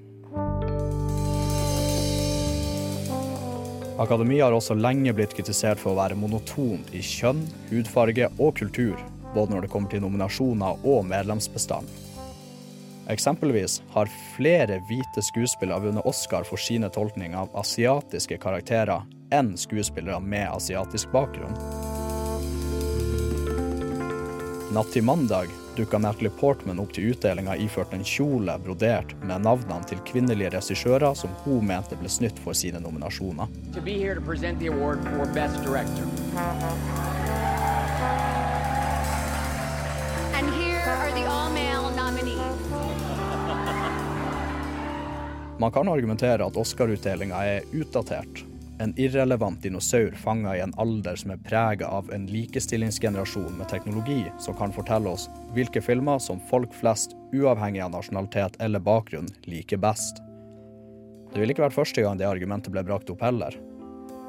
Akademia 3.98 4.44
har 4.46 4.54
også 4.54 4.76
lenge 4.78 5.10
blitt 5.16 5.32
kritisert 5.34 5.80
for 5.82 5.90
å 5.90 5.98
være 5.98 6.18
monotont 6.18 6.92
i 6.94 7.00
kjønn, 7.02 7.40
hudfarge 7.72 8.28
og 8.38 8.52
kultur, 8.60 9.00
både 9.34 9.50
når 9.50 9.66
det 9.66 9.72
kommer 9.72 9.90
til 9.90 10.04
nominasjoner 10.04 10.84
og 10.86 11.02
medlemsbestand. 11.08 11.88
Eksempelvis 13.10 13.80
har 13.94 14.10
flere 14.36 14.78
hvite 14.86 15.24
skuespillere 15.24 15.88
vunnet 15.88 16.06
Oscar 16.06 16.44
for 16.46 16.60
sine 16.60 16.90
tolkninger 16.92 17.40
av 17.40 17.54
asiatiske 17.58 18.38
karakterer 18.38 19.06
enn 19.34 19.54
skuespillere 19.58 20.20
med 20.20 20.46
asiatisk 20.52 21.10
bakgrunn. 21.10 21.56
Natt 24.76 24.92
til 24.92 25.08
mandag 25.08 25.50
dukka 25.78 25.98
Natalie 25.98 26.30
Portman 26.34 26.80
opp 26.82 26.90
til 26.96 27.12
utdelinga 27.12 27.54
iført 27.62 27.92
en 27.94 28.02
kjole 28.02 28.56
brodert 28.64 29.12
med 29.22 29.44
navnene 29.46 29.86
til 29.86 30.00
kvinnelige 30.08 30.50
regissører 30.56 31.14
som 31.14 31.30
hun 31.44 31.68
mente 31.70 31.94
ble 32.00 32.10
snytt 32.10 32.40
for 32.42 32.56
sine 32.58 32.80
nominasjoner. 32.82 33.46
to 33.72 33.80
be 33.80 33.92
here 33.92 34.14
to 34.14 34.20
present 34.20 34.58
the 34.58 34.66
award 34.66 34.98
for 35.04 35.26
Best 35.34 35.62
Director. 35.62 36.04
And 40.34 40.50
here 40.54 40.82
are 40.82 41.12
the 41.12 41.26
all-male 41.26 41.90
nominees. 41.94 42.38
Man 45.58 45.72
kan 45.72 45.88
argumentere 45.88 46.46
at 46.46 46.56
Oscar-utdelinga 46.56 47.44
er 47.44 47.62
utdatert. 47.72 48.44
En 48.80 48.94
irrelevant 48.98 49.62
dinosaur 49.62 50.10
fanga 50.10 50.56
i 50.56 50.60
en 50.60 50.74
alder 50.76 51.16
som 51.16 51.30
er 51.34 51.40
prega 51.42 51.86
av 51.86 52.12
en 52.14 52.26
likestillingsgenerasjon 52.26 53.58
med 53.58 53.68
teknologi 53.68 54.24
som 54.38 54.54
kan 54.54 54.72
fortelle 54.72 55.10
oss 55.10 55.26
hvilke 55.54 55.82
filmer 55.82 56.18
som 56.18 56.40
folk 56.50 56.74
flest, 56.74 57.16
uavhengig 57.32 57.82
av 57.84 57.92
nasjonalitet 57.94 58.58
eller 58.60 58.80
bakgrunn, 58.80 59.28
liker 59.48 59.80
best. 59.80 60.22
Det 61.32 61.40
ville 61.40 61.52
ikke 61.52 61.66
vært 61.66 61.76
første 61.76 62.04
gang 62.04 62.20
det 62.20 62.28
argumentet 62.28 62.72
ble 62.72 62.84
brakt 62.84 63.10
opp 63.12 63.22
heller. 63.24 63.56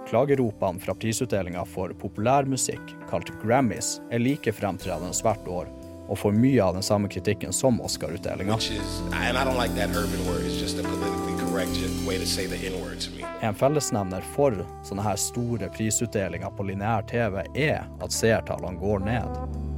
Klageropene 0.10 0.82
fra 0.82 0.96
prisutdelinga 0.98 1.66
for 1.70 1.94
populærmusikk, 2.02 2.96
kalt 3.12 3.30
Grammys, 3.44 4.00
er 4.10 4.24
like 4.24 4.52
fremtredende 4.58 5.14
hvert 5.24 5.48
år, 5.48 5.70
og 6.10 6.18
får 6.18 6.34
mye 6.34 6.64
av 6.66 6.74
den 6.80 6.84
samme 6.86 7.08
kritikken 7.12 7.54
som 7.54 7.78
Oscar-utdelinga. 7.86 8.58
Like. 13.14 13.26
En 13.42 13.56
fellesnevner 13.56 14.26
for 14.34 14.66
sånne 14.84 15.06
her 15.06 15.20
store 15.22 15.70
prisutdelinger 15.78 16.58
på 16.58 16.68
lineær 16.72 17.06
TV 17.08 17.44
er 17.54 17.86
at 18.02 18.16
seertallene 18.16 18.82
går 18.82 19.06
ned. 19.06 19.69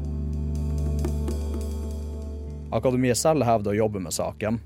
Akademiet 2.71 3.19
selv 3.19 3.43
hevder 3.43 3.73
å 3.73 3.79
jobbe 3.81 3.99
med 3.99 4.13
saken, 4.15 4.61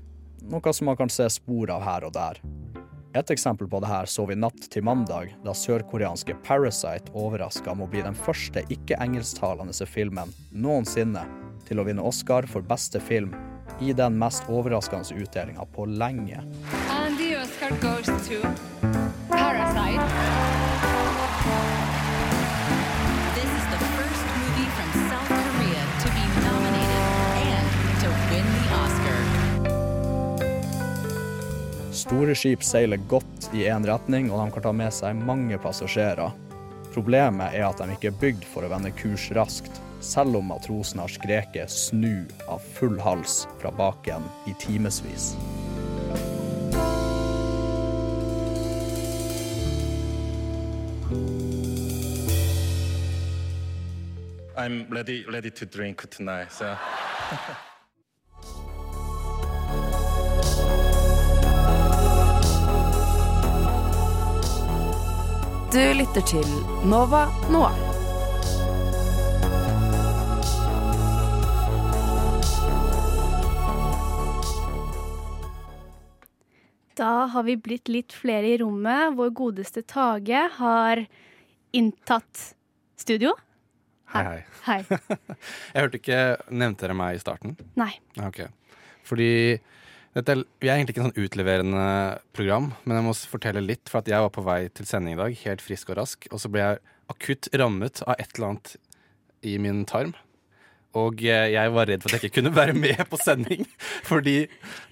noe 0.46 0.72
som 0.72 0.86
man 0.86 0.98
kan 0.98 1.10
se 1.10 1.26
spor 1.32 1.72
av 1.74 1.82
her 1.82 2.06
og 2.06 2.12
der. 2.14 2.38
Et 3.16 3.30
eksempel 3.32 3.66
på 3.72 3.80
det 3.82 3.88
her 3.90 4.06
så 4.06 4.26
vi 4.28 4.36
natt 4.38 4.68
til 4.70 4.84
mandag, 4.86 5.32
da 5.42 5.54
sørkoreanske 5.56 6.36
Parasite 6.46 7.10
overraska 7.16 7.74
med 7.74 7.88
å 7.88 7.90
bli 7.90 8.04
den 8.04 8.14
første 8.14 8.62
ikke-engelsktalende 8.70 9.90
filmen 9.90 10.30
noensinne 10.52 11.24
til 11.66 11.80
å 11.80 11.86
vinne 11.88 12.04
Oscar 12.06 12.46
for 12.46 12.62
beste 12.62 13.02
film 13.02 13.34
i 13.82 13.90
den 13.96 14.18
mest 14.20 14.46
overraskende 14.46 15.16
utdelinga 15.16 15.66
på 15.74 15.88
lenge. 15.90 16.44
And 16.90 17.18
the 17.18 17.34
Oscar 17.42 17.74
goes 17.82 18.06
to 18.28 18.38
Parasite. 19.34 20.45
Store 32.06 32.34
skip 32.38 32.62
seiler 32.62 33.00
godt 33.10 33.48
i 33.50 33.64
én 33.66 33.82
retning, 33.82 34.28
og 34.30 34.38
de 34.38 34.52
kan 34.54 34.62
ta 34.62 34.70
med 34.78 34.94
seg 34.94 35.18
mange 35.26 35.56
passasjerer. 35.58 36.30
Problemet 36.94 37.56
er 37.58 37.64
at 37.66 37.82
de 37.82 37.96
ikke 37.96 38.12
er 38.12 38.20
bygd 38.20 38.46
for 38.46 38.62
å 38.62 38.70
vende 38.70 38.92
kurs 38.94 39.24
raskt, 39.34 39.80
selv 39.98 40.38
om 40.38 40.46
matrosen 40.52 41.02
har 41.02 41.10
skreket 41.10 41.66
'snu' 41.66 42.30
av 42.46 42.62
full 42.78 42.94
hals 43.02 43.48
fra 43.58 43.74
baken 43.74 44.22
i 44.46 44.54
timevis. 44.54 45.34
I'm 54.54 54.86
ready, 54.94 55.24
ready 55.26 55.50
to 55.50 55.66
drink 55.66 56.08
tonight. 56.08 56.52
So. 56.52 56.76
Du 65.72 65.82
lytter 65.98 66.22
til 66.22 66.46
Nova 66.88 67.26
Noir. 67.50 67.74
Da 76.96 77.26
har 77.32 77.42
vi 77.44 77.56
blitt 77.60 77.90
litt 77.92 78.14
flere 78.16 78.54
i 78.54 78.58
rommet. 78.62 79.16
Vår 79.18 79.32
godeste 79.36 79.82
Tage 79.84 80.46
har 80.56 81.02
inntatt 81.76 82.52
studio. 82.96 83.34
Hei, 84.14 84.22
hei. 84.24 84.40
Hei. 84.66 84.78
Jeg 85.74 85.82
hørte 85.82 85.98
ikke 85.98 86.20
Nevnte 86.54 86.86
dere 86.86 86.96
meg 86.96 87.18
i 87.18 87.20
starten? 87.20 87.56
Nei. 87.76 87.90
Ja, 88.16 88.30
Ok. 88.30 88.46
Fordi 89.06 89.28
dette 90.16 90.36
Vi 90.62 90.70
er 90.70 90.78
egentlig 90.78 90.96
ikke 90.96 91.02
en 91.04 91.10
sånn 91.10 91.26
utleverende 91.26 91.86
program, 92.36 92.70
men 92.84 92.98
jeg 92.98 93.06
må 93.06 93.14
fortelle 93.28 93.64
litt. 93.64 93.84
For 93.92 94.00
at 94.00 94.10
jeg 94.10 94.24
var 94.24 94.32
på 94.32 94.44
vei 94.46 94.60
til 94.72 94.88
sending 94.88 95.16
i 95.16 95.20
dag, 95.20 95.40
helt 95.44 95.64
frisk 95.64 95.92
og 95.92 96.00
rask, 96.00 96.28
og 96.32 96.40
så 96.40 96.50
ble 96.52 96.62
jeg 96.64 96.84
akutt 97.12 97.50
rammet 97.54 98.00
av 98.06 98.16
et 98.16 98.32
eller 98.34 98.54
annet 98.54 98.76
i 99.46 99.58
min 99.62 99.84
tarm. 99.88 100.14
Og 100.96 101.20
eh, 101.26 101.50
jeg 101.52 101.72
var 101.74 101.88
redd 101.90 102.02
for 102.04 102.10
at 102.14 102.22
jeg 102.24 102.30
ikke 102.30 102.38
kunne 102.40 102.52
være 102.56 102.72
med 102.76 103.02
på 103.10 103.18
sending, 103.20 103.66
fordi 104.10 104.36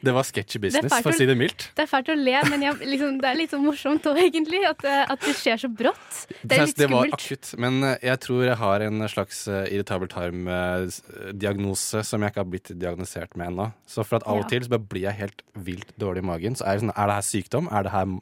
det 0.05 0.13
var 0.17 0.27
sketchy 0.29 0.61
business, 0.61 0.93
for 1.01 1.13
å 1.13 1.17
si 1.17 1.25
det 1.31 1.37
mildt. 1.41 1.69
Det 1.79 1.87
er 1.87 1.91
fælt 1.91 2.11
å 2.13 2.17
le, 2.19 2.35
men 2.51 2.67
jeg, 2.67 2.79
liksom, 2.93 3.19
det 3.23 3.31
er 3.31 3.39
litt 3.41 3.55
sånn 3.55 3.65
morsomt 3.65 4.07
òg, 4.11 4.21
egentlig. 4.27 4.61
At, 4.69 4.83
det- 4.85 5.07
at 5.15 5.25
det 5.25 5.35
skjer 5.39 5.63
så 5.65 5.71
brått. 5.73 6.21
Det 6.43 6.59
er 6.59 6.67
litt 6.67 6.77
skummelt. 6.77 6.79
det 6.79 6.91
var 6.93 7.17
akutt, 7.17 7.53
men 7.65 7.81
eh, 7.91 7.97
jeg 8.11 8.21
tror 8.27 8.45
jeg 8.51 8.59
har 8.61 8.87
en 8.89 9.09
slags 9.15 9.43
eh, 9.49 9.65
irritabel 9.75 10.13
tarm-diagnose 10.13 12.05
som 12.07 12.23
jeg 12.25 12.33
ikke 12.35 12.43
har 12.45 12.51
blitt 12.53 12.73
diagnosert 12.81 13.37
med 13.39 13.53
ennå. 13.53 13.69
Så 13.89 14.05
for 14.07 14.21
at 14.21 14.27
av 14.29 14.43
og 14.43 14.49
til 14.51 14.65
så 14.67 14.73
bare 14.75 14.87
blir 14.91 15.07
jeg 15.09 15.19
helt 15.23 15.45
vilt 15.67 15.93
dårlig 16.01 16.25
i 16.25 16.29
magen. 16.31 16.57
Så 16.59 16.67
er, 16.67 16.77
det 16.79 16.85
sånn, 16.87 16.95
er 16.97 17.11
det 17.11 17.19
her 17.21 17.29
sykdom? 17.31 17.71
Er 17.73 17.87
det 17.89 17.95
her 17.95 18.15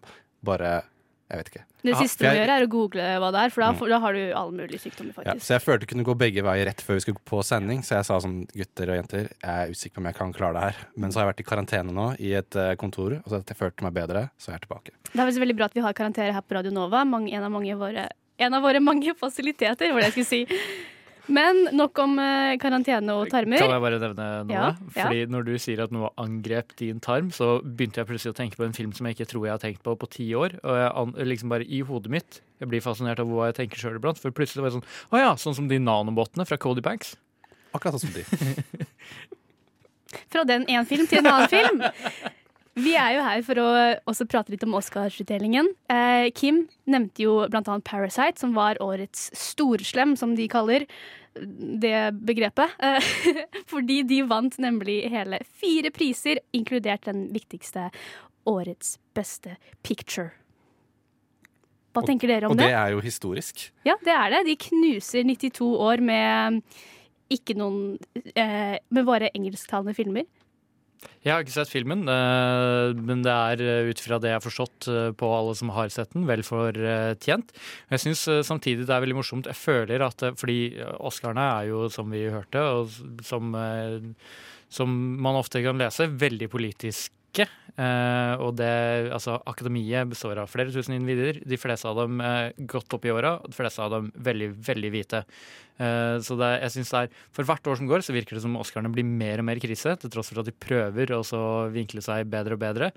bare 0.43 0.73
Jeg 1.33 1.41
vet 1.41 1.49
ikke. 1.49 1.63
Det 1.83 1.91
Ja, 1.95 1.97
siste 1.99 2.19
for 2.21 2.29
du 2.29 2.37
gjør, 2.39 2.51
er 2.53 2.63
å 2.67 2.69
google 2.69 3.05
hva 3.23 3.29
det 3.33 3.41
er, 3.41 3.53
for 3.55 3.63
da, 3.65 3.71
Mm. 3.73 3.89
da 3.89 3.99
har 4.05 4.13
du 4.13 4.21
alle 4.37 4.53
mulige 4.53 4.81
sykdommer, 4.83 5.15
Ja, 5.17 5.33
faktisk. 5.33 5.47
så 5.49 5.55
jeg 5.57 5.63
følte 5.65 5.81
det 5.81 5.89
kunne 5.89 6.05
gå 6.05 6.15
begge 6.21 6.43
veier 6.45 6.67
rett 6.69 6.83
før 6.85 6.95
vi 6.95 7.01
skulle 7.07 7.23
på 7.25 7.41
sending. 7.43 7.81
Så 7.83 7.97
jeg 7.97 8.05
sa 8.05 8.19
sånn, 8.21 8.47
gutter 8.53 8.93
og 8.93 8.97
jenter, 9.01 9.29
jeg 9.41 9.49
er 9.57 9.73
usikker 9.73 9.95
på 9.97 9.99
om 10.05 10.05
jeg 10.13 10.15
kan 10.21 10.33
klare 10.37 10.53
det 10.53 10.63
her. 10.69 10.77
Men 10.97 11.11
så 11.11 11.17
har 11.17 11.25
jeg 11.27 11.33
vært 11.35 11.41
i 11.41 11.49
karantene 11.49 11.93
nå 11.97 12.07
i 12.21 12.35
et 12.37 12.55
eh, 12.57 12.75
kontor, 12.77 13.17
og 13.17 13.25
så 13.25 13.41
har 13.41 13.45
jeg 13.49 13.57
følt 13.57 13.81
meg 13.83 13.95
bedre, 13.95 14.31
så 14.39 14.53
er 14.53 14.59
jeg 14.61 14.69
tilbake. 14.69 14.91
Det 15.11 15.19
er 15.25 15.41
veldig 15.41 15.57
bra 15.57 15.65
at 15.65 15.75
vi 15.75 15.81
har 15.81 15.93
karakterer 15.95 16.33
her 16.37 16.43
på 16.45 16.55
Radio 16.55 16.71
Nova. 16.71 17.03
Mange, 17.09 17.33
en, 17.33 17.43
av 17.43 17.51
mange 17.51 17.75
våre, 17.81 18.09
en 18.39 18.55
av 18.55 18.63
våre 18.63 18.79
mange 18.85 19.15
fasiliteter, 19.25 19.91
var 19.93 20.01
det 20.05 20.13
jeg 20.13 20.25
skulle 20.27 20.31
si. 20.31 20.47
Men 21.31 21.69
nok 21.77 21.99
om 22.03 22.17
eh, 22.19 22.57
karantene 22.59 23.15
og 23.15 23.29
tarmer. 23.31 23.61
Kan 23.63 23.71
jeg 23.71 23.83
bare 23.85 23.99
nevne 24.03 24.27
noe? 24.49 24.55
Ja, 24.57 24.71
ja. 24.75 25.05
Fordi 25.05 25.21
Når 25.31 25.45
du 25.47 25.53
sier 25.63 25.83
at 25.85 25.93
noe 25.95 26.11
angrep 26.19 26.75
din 26.81 26.99
tarm, 27.05 27.31
så 27.35 27.61
begynte 27.63 28.03
jeg 28.03 28.09
plutselig 28.11 28.35
å 28.35 28.39
tenke 28.41 28.59
på 28.59 28.67
en 28.67 28.75
film 28.75 28.91
som 28.97 29.07
jeg 29.07 29.19
ikke 29.19 29.29
tror 29.31 29.47
jeg 29.47 29.55
har 29.55 29.63
tenkt 29.63 29.85
på 29.87 29.95
på 29.99 30.11
ti 30.11 30.27
år. 30.35 30.59
Og 30.65 30.81
jeg 30.81 30.91
an, 31.05 31.15
liksom 31.31 31.53
bare 31.55 31.69
i 31.69 31.83
hodet 31.87 32.11
mitt 32.13 32.41
Jeg 32.63 32.71
blir 32.71 32.83
fascinert 32.83 33.23
av 33.23 33.31
hva 33.31 33.51
jeg 33.51 33.61
tenker 33.61 33.79
sjøl 33.79 34.01
iblant. 34.01 34.19
For 34.19 34.35
plutselig 34.35 34.65
var 34.65 34.73
det 34.73 34.81
sånn 34.81 35.15
Å 35.15 35.23
ja, 35.23 35.31
sånn 35.39 35.59
som 35.59 35.71
de 35.71 35.79
nanobotene 35.83 36.47
fra 36.49 36.59
Cody 36.59 36.83
Banks. 36.85 37.15
Akkurat 37.73 37.97
sånn 37.97 38.11
som 38.11 38.17
de. 38.19 38.87
Fra 40.33 40.43
den 40.45 40.67
én 40.69 40.85
film 40.85 41.07
til 41.09 41.23
en 41.23 41.31
annen 41.31 41.49
film. 41.49 41.83
Vi 42.75 42.95
er 42.97 43.19
jo 43.19 43.25
her 43.27 43.43
for 43.45 43.59
å 43.61 43.67
også 44.09 44.25
prate 44.33 44.53
litt 44.55 44.63
om 44.65 44.73
Oscarsutdelingen. 44.79 45.67
Eh, 45.93 46.31
Kim 46.33 46.63
nevnte 46.89 47.27
jo 47.27 47.35
annet 47.45 47.85
Parasite, 47.85 48.41
som 48.41 48.55
var 48.57 48.81
årets 48.81 49.27
storslem, 49.37 50.15
som 50.17 50.33
de 50.39 50.47
kaller 50.49 50.87
det 51.37 52.13
begrepet. 52.25 52.73
Eh, 52.81 53.11
fordi 53.73 54.01
de 54.09 54.23
vant 54.25 54.57
nemlig 54.63 55.03
hele 55.13 55.43
fire 55.61 55.93
priser, 55.93 56.41
inkludert 56.57 57.05
den 57.11 57.27
viktigste 57.35 57.91
årets 58.49 58.97
beste 59.15 59.59
picture. 59.85 60.31
Hva 61.93 62.01
Og- 62.01 62.09
tenker 62.09 62.29
dere 62.33 62.49
om 62.49 62.57
det? 62.57 62.65
og 62.65 62.65
det? 62.65 62.73
det 62.73 62.81
er 62.81 62.91
jo 62.97 63.01
historisk. 63.05 63.67
Ja, 63.85 63.99
det 64.01 64.17
er 64.17 64.31
det. 64.33 64.47
De 64.49 64.57
knuser 64.57 65.29
92 65.29 65.75
år 65.77 66.01
med 66.01 66.63
ikke 67.33 67.55
noen 67.57 67.99
eh, 68.37 68.79
Med 68.93 69.05
bare 69.09 69.29
engelsktalende 69.37 69.93
filmer. 69.97 70.25
Jeg 71.23 71.31
har 71.31 71.45
ikke 71.45 71.55
sett 71.55 71.71
filmen, 71.71 72.03
eh, 72.11 72.93
men 72.99 73.23
det 73.23 73.33
er 73.33 73.63
eh, 73.63 73.91
ut 73.93 74.01
fra 74.03 74.19
det 74.23 74.33
jeg 74.33 74.39
har 74.41 74.45
forstått 74.45 74.89
eh, 74.91 75.11
på 75.15 75.29
alle 75.31 75.55
som 75.59 75.71
har 75.75 75.93
sett 75.95 76.11
den, 76.17 76.27
vel 76.27 76.43
fortjent. 76.47 77.55
Jeg 77.95 78.03
syns 78.03 78.25
samtidig 78.49 78.89
det 78.89 78.97
er 78.97 79.05
veldig 79.05 79.19
morsomt. 79.21 79.51
Jeg 79.51 79.59
føler 79.59 80.03
at 80.03 80.25
Fordi 80.39 80.59
Oscarene 80.99 81.47
er 81.61 81.71
jo, 81.71 81.87
som 81.93 82.11
vi 82.11 82.25
hørte, 82.27 82.63
og 82.63 83.23
som, 83.27 83.55
som 84.73 84.95
man 85.23 85.39
ofte 85.39 85.63
kan 85.63 85.79
lese, 85.79 86.11
veldig 86.11 86.51
politisk 86.51 87.15
ikke. 87.33 87.49
Eh, 87.73 88.35
og 88.45 88.53
det, 88.59 88.69
altså, 89.17 89.39
akademiet 89.49 90.11
består 90.11 90.43
av 90.43 90.51
flere 90.53 90.73
tusen 90.75 90.99
individer. 90.99 91.41
De 91.49 91.59
fleste 91.61 91.89
av 91.89 92.03
dem 92.03 92.21
eh, 92.21 92.53
godt 92.69 92.93
opp 92.99 93.09
i 93.09 93.13
åra, 93.15 93.39
de 93.47 93.57
fleste 93.57 93.81
av 93.85 93.95
dem 93.95 94.11
veldig, 94.29 94.51
veldig 94.69 94.93
hvite. 94.93 95.23
Eh, 95.81 96.17
så 96.25 96.37
det, 96.41 96.53
jeg 96.67 96.75
synes 96.77 96.93
det 96.93 97.03
er, 97.03 97.19
For 97.33 97.49
hvert 97.49 97.73
år 97.73 97.81
som 97.81 97.89
går, 97.91 98.05
så 98.05 98.17
virker 98.17 98.37
det 98.37 98.45
som 98.45 98.61
Oscarene 98.61 98.93
blir 98.93 99.09
mer 99.09 99.41
og 99.41 99.49
mer 99.49 99.63
krise, 99.63 99.97
til 99.97 100.13
tross 100.13 100.33
for 100.33 100.43
at 100.45 100.51
de 100.51 100.57
prøver 100.69 101.15
å 101.17 101.23
vinkle 101.73 102.05
seg 102.05 102.29
bedre 102.33 102.59
og 102.59 102.65
bedre. 102.65 102.93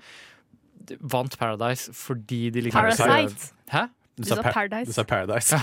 Vant 1.00 1.38
Paradise 1.40 1.94
fordi 1.96 2.50
de 2.52 2.68
liksom 2.68 2.84
Parasite. 2.84 3.54
Hæ? 3.72 3.86
Du 4.16 4.22
Du 4.24 4.28
sa, 4.30 4.40
par 4.40 4.52
Paradise. 4.54 4.88
Du 4.88 4.92
sa 4.96 5.04
Paradise. 5.04 5.58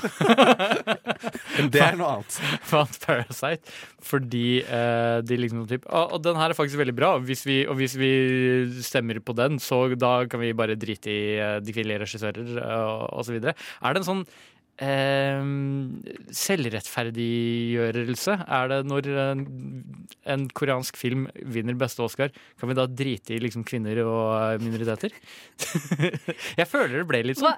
Men 1.58 1.72
det 1.74 1.82
er 1.82 1.96
noe 1.98 2.20
annet. 2.20 2.36
Fant 2.70 3.00
Parasite 3.02 3.74
fordi 4.04 4.62
uh, 4.68 5.24
de 5.26 5.38
liksom 5.40 5.64
typ, 5.70 5.88
og, 5.88 6.18
og 6.18 6.24
den 6.26 6.38
her 6.38 6.52
er 6.52 6.58
faktisk 6.58 6.78
veldig 6.78 6.94
bra. 6.98 7.16
Hvis 7.24 7.46
vi, 7.48 7.64
og 7.66 7.80
hvis 7.80 7.96
vi 7.98 8.12
stemmer 8.86 9.18
på 9.26 9.34
den, 9.38 9.58
så 9.64 9.88
da 9.98 10.28
kan 10.30 10.44
vi 10.44 10.54
bare 10.54 10.78
drite 10.78 11.10
i 11.10 11.22
uh, 11.40 11.58
de 11.64 11.74
kvinnelige 11.74 12.04
regissører 12.04 12.58
og, 12.62 13.10
osv. 13.16 13.26
så 13.26 13.38
videre. 13.40 13.56
Er 13.82 13.96
det 13.96 14.04
en 14.04 14.10
sånn 14.12 14.26
eh, 14.82 15.42
selvrettferdiggjørelse? 16.44 18.34
Er 18.58 18.70
det 18.72 18.80
når 18.90 19.10
en, 19.24 19.42
en 20.36 20.46
koreansk 20.58 20.98
film 21.00 21.26
vinner 21.42 21.74
beste 21.80 22.04
Oscar, 22.06 22.30
kan 22.60 22.70
vi 22.70 22.78
da 22.78 22.86
drite 22.90 23.34
i 23.36 23.42
liksom 23.44 23.64
kvinner 23.68 24.04
og 24.06 24.62
minoriteter? 24.64 25.12
Jeg 26.60 26.68
føler 26.70 27.00
det 27.02 27.10
ble 27.10 27.24
litt 27.30 27.42
sånn. 27.42 27.58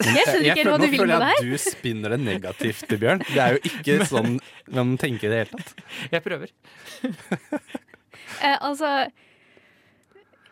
Jeg 0.00 0.24
skjønner 0.26 0.46
ikke 0.46 0.56
helt 0.60 0.70
hva 0.70 0.78
du 0.80 0.86
vil 0.90 1.00
med 1.00 1.10
det 1.10 1.16
jeg 1.16 1.26
her. 1.26 1.40
at 1.40 1.46
du 1.50 1.64
spinner 1.70 2.14
det 2.14 2.18
negativt, 2.24 2.92
Bjørn. 3.02 3.22
Det 3.26 3.40
er 3.44 3.56
jo 3.56 3.60
ikke 3.70 3.96
sånn 4.12 4.38
man 4.76 4.94
tenker 5.00 5.28
i 5.28 5.32
det 5.32 5.40
hele 5.44 5.58
tatt. 5.60 5.84
Jeg 6.16 6.24
prøver. 6.26 6.52
Eh, 8.40 8.56
altså 8.64 8.86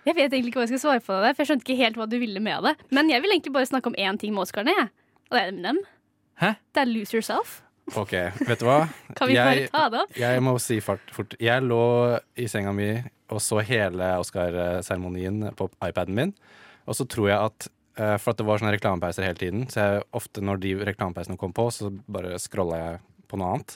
Jeg 0.04 0.16
vet 0.16 0.32
egentlig 0.32 0.50
ikke 0.50 0.58
hva 0.60 0.64
jeg 0.66 0.72
skal 0.74 0.80
svare 0.82 1.00
på 1.04 1.14
det, 1.22 1.30
for 1.36 1.40
jeg 1.44 1.48
skjønte 1.50 1.64
ikke 1.64 1.76
helt 1.78 1.96
hva 2.00 2.06
du 2.10 2.16
ville 2.20 2.40
med 2.42 2.64
det. 2.66 2.72
Men 2.92 3.08
jeg 3.12 3.22
vil 3.24 3.32
egentlig 3.32 3.52
bare 3.54 3.68
snakke 3.70 3.88
om 3.92 3.96
én 3.96 4.18
ting 4.20 4.34
med 4.34 4.42
Oscarene, 4.44 4.74
jeg. 4.76 4.88
Og 5.30 5.36
det 5.36 5.40
er 5.44 5.52
Eminem. 5.52 5.78
Hæ? 6.42 6.50
Det 6.74 6.82
er 6.82 6.90
Lose 6.90 7.16
Yourself. 7.16 7.54
Ok, 7.96 8.12
vet 8.44 8.60
du 8.60 8.66
hva? 8.68 8.78
Kan 9.16 9.30
vi 9.30 9.38
bare 9.38 9.68
ta 9.72 9.86
det 9.94 10.02
opp? 10.02 10.16
Jeg 10.20 10.42
må 10.44 10.56
si 10.60 10.80
fart, 10.84 11.04
fort. 11.16 11.38
Jeg 11.40 11.64
lå 11.64 11.80
i 12.36 12.48
senga 12.50 12.74
mi 12.76 12.90
og 13.32 13.40
så 13.44 13.62
hele 13.64 14.10
Oscar-seremonien 14.20 15.50
på 15.56 15.70
iPaden 15.84 16.16
min. 16.18 16.34
Og 16.88 16.96
så 16.98 17.06
tror 17.08 17.30
jeg 17.30 17.38
at 17.52 17.68
For 17.98 18.30
at 18.30 18.38
det 18.38 18.46
var 18.46 18.60
sånne 18.60 18.76
reklamepauser 18.76 19.26
hele 19.26 19.40
tiden, 19.40 19.64
så 19.72 19.82
jeg 19.82 20.02
ofte 20.14 20.42
når 20.44 20.60
de 20.62 20.74
reklamepausene 20.86 21.38
kom 21.40 21.50
på, 21.56 21.64
så 21.74 21.90
bare 22.06 22.38
scrolla 22.38 22.78
jeg 22.78 23.00
på 23.26 23.40
noe 23.40 23.56
annet. 23.56 23.74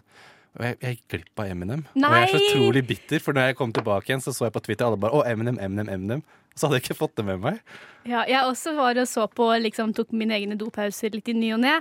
Og 0.53 0.67
jeg, 0.67 0.77
jeg 0.83 0.97
gikk 0.97 1.05
glipp 1.15 1.43
av 1.43 1.49
Eminem. 1.49 1.83
Og 1.97 2.15
jeg 2.15 2.27
er 2.27 2.31
så 2.31 2.41
utrolig 2.45 2.83
bitter, 2.89 3.23
for 3.25 3.37
når 3.37 3.51
jeg 3.51 3.57
kom 3.59 3.73
tilbake 3.73 4.11
igjen, 4.11 4.23
så 4.25 4.35
så 4.37 4.47
jeg 4.47 4.55
på 4.55 4.63
Twitter 4.67 4.87
alle 4.89 5.01
bare 5.01 5.17
Å, 5.17 5.25
Eminem, 5.31 5.57
Eminem, 5.65 5.89
Eminem. 5.91 6.23
Og 6.53 6.61
så 6.61 6.69
hadde 6.69 6.79
jeg 6.79 6.85
ikke 6.85 6.99
fått 6.99 7.17
det 7.17 7.25
med 7.25 7.41
meg. 7.41 7.63
Ja, 8.05 8.27
jeg 8.29 8.45
også 8.45 8.75
var 8.77 9.01
og 9.01 9.09
så 9.09 9.25
på, 9.33 9.49
liksom, 9.65 9.95
tok 9.97 10.13
mine 10.13 10.37
egne 10.37 10.59
dopauser 10.61 11.15
litt 11.15 11.31
i 11.33 11.37
ny 11.37 11.55
og 11.57 11.63
ne. 11.65 11.79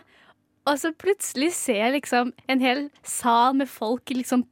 Og 0.69 0.79
så 0.79 0.93
plutselig 0.95 1.51
ser 1.57 1.81
jeg 1.81 1.95
liksom 1.97 2.31
en 2.53 2.63
hel 2.63 2.85
sal 3.03 3.57
med 3.59 3.69
folk 3.71 4.13
liksom 4.15 4.45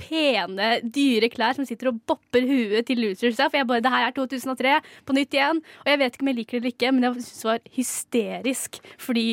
pene, 0.00 0.68
dyre 0.92 1.30
klær 1.32 1.56
som 1.56 1.66
sitter 1.68 1.90
og 1.90 2.00
bopper 2.08 2.44
huet 2.48 2.86
til 2.88 3.00
Lose 3.00 3.24
Yourself. 3.24 3.54
Og 3.54 3.60
jeg 3.60 3.68
bare, 3.70 3.84
det 3.84 3.92
her 3.94 4.08
er 4.08 4.16
2003, 4.16 4.74
på 5.06 5.16
nytt 5.16 5.36
igjen. 5.36 5.62
Og 5.84 5.90
jeg 5.92 6.00
vet 6.02 6.16
ikke 6.16 6.26
om 6.26 6.30
jeg 6.32 6.38
liker 6.40 6.56
det 6.56 6.60
eller 6.60 6.74
ikke, 6.74 6.92
men 6.92 7.08
jeg 7.08 7.24
synes 7.24 7.40
det 7.40 7.50
var 7.50 7.64
hysterisk. 7.78 8.78
Fordi 9.00 9.26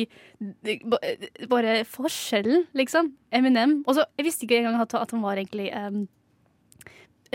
bare 1.52 1.76
forskjellen, 1.88 2.66
liksom. 2.78 3.12
Eminem. 3.32 3.78
Og 3.86 3.98
så, 3.98 4.08
jeg 4.18 4.28
visste 4.28 4.48
ikke 4.48 4.62
engang 4.62 4.80
at, 4.82 4.96
at 4.98 5.14
han 5.14 5.24
var 5.24 5.40
egentlig 5.40 5.70
um, 5.76 6.04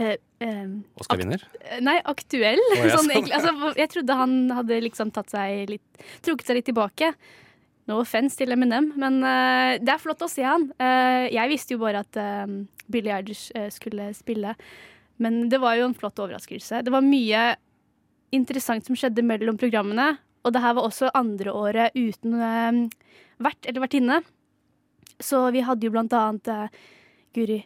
uh, 0.01 0.16
um, 0.44 0.77
Oscar-vinner. 1.01 1.44
Nei, 1.86 1.98
aktuell. 2.06 2.62
Oh, 2.72 2.77
ja, 2.82 2.92
sånn, 2.96 3.04
sånn. 3.06 3.16
egentlig, 3.16 3.38
altså, 3.39 3.74
jeg 3.77 3.94
trodde 3.94 4.22
han 4.22 4.39
hadde 4.60 4.86
liksom 4.89 5.13
tatt 5.16 5.34
seg 5.34 5.68
litt 5.75 6.08
Trukket 6.25 6.50
seg 6.50 6.60
litt 6.60 6.70
tilbake. 6.70 7.13
No 7.88 8.01
offense 8.01 8.36
til 8.36 8.51
Eminem, 8.51 8.89
men 9.00 9.21
uh, 9.23 9.78
det 9.80 9.93
er 9.93 10.02
flott 10.02 10.23
å 10.26 10.28
se 10.28 10.43
han. 10.43 10.67
Uh, 10.76 11.28
jeg 11.32 11.52
visste 11.54 11.76
jo 11.76 11.82
bare 11.86 12.04
at 12.04 12.19
uh, 12.19 12.43
Billie 12.91 13.15
Eilish 13.15 13.47
skulle 13.71 14.10
spille, 14.15 14.56
men 15.23 15.45
det 15.52 15.62
var 15.63 15.78
jo 15.80 15.88
en 15.88 15.95
flott 15.95 16.19
overraskelse. 16.19 16.84
Det 16.84 16.93
var 16.93 17.06
mye 17.06 17.43
interessant 18.36 18.84
som 18.88 18.97
skjedde 18.97 19.23
mellom 19.23 19.60
programmene, 19.60 20.17
og 20.43 20.54
det 20.56 20.63
her 20.63 20.76
var 20.76 20.88
også 20.88 21.13
andre 21.15 21.54
året 21.56 21.95
uten 21.95 22.36
vert 23.43 23.67
eller 23.67 23.84
vertinne. 23.84 24.19
Så 25.19 25.41
vi 25.56 25.63
hadde 25.65 25.88
jo 25.88 25.91
blant 25.95 26.13
annet 26.15 26.76
Guri 27.36 27.58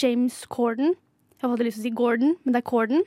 James 0.00 0.42
Corden. 0.52 0.96
Jeg 1.40 1.52
hadde 1.52 1.68
lyst 1.68 1.80
til 1.80 1.86
å 1.86 1.88
si 1.88 1.94
Gordon, 1.96 2.34
men 2.42 2.56
det 2.56 2.60
er 2.60 2.68
Corden. 2.68 3.06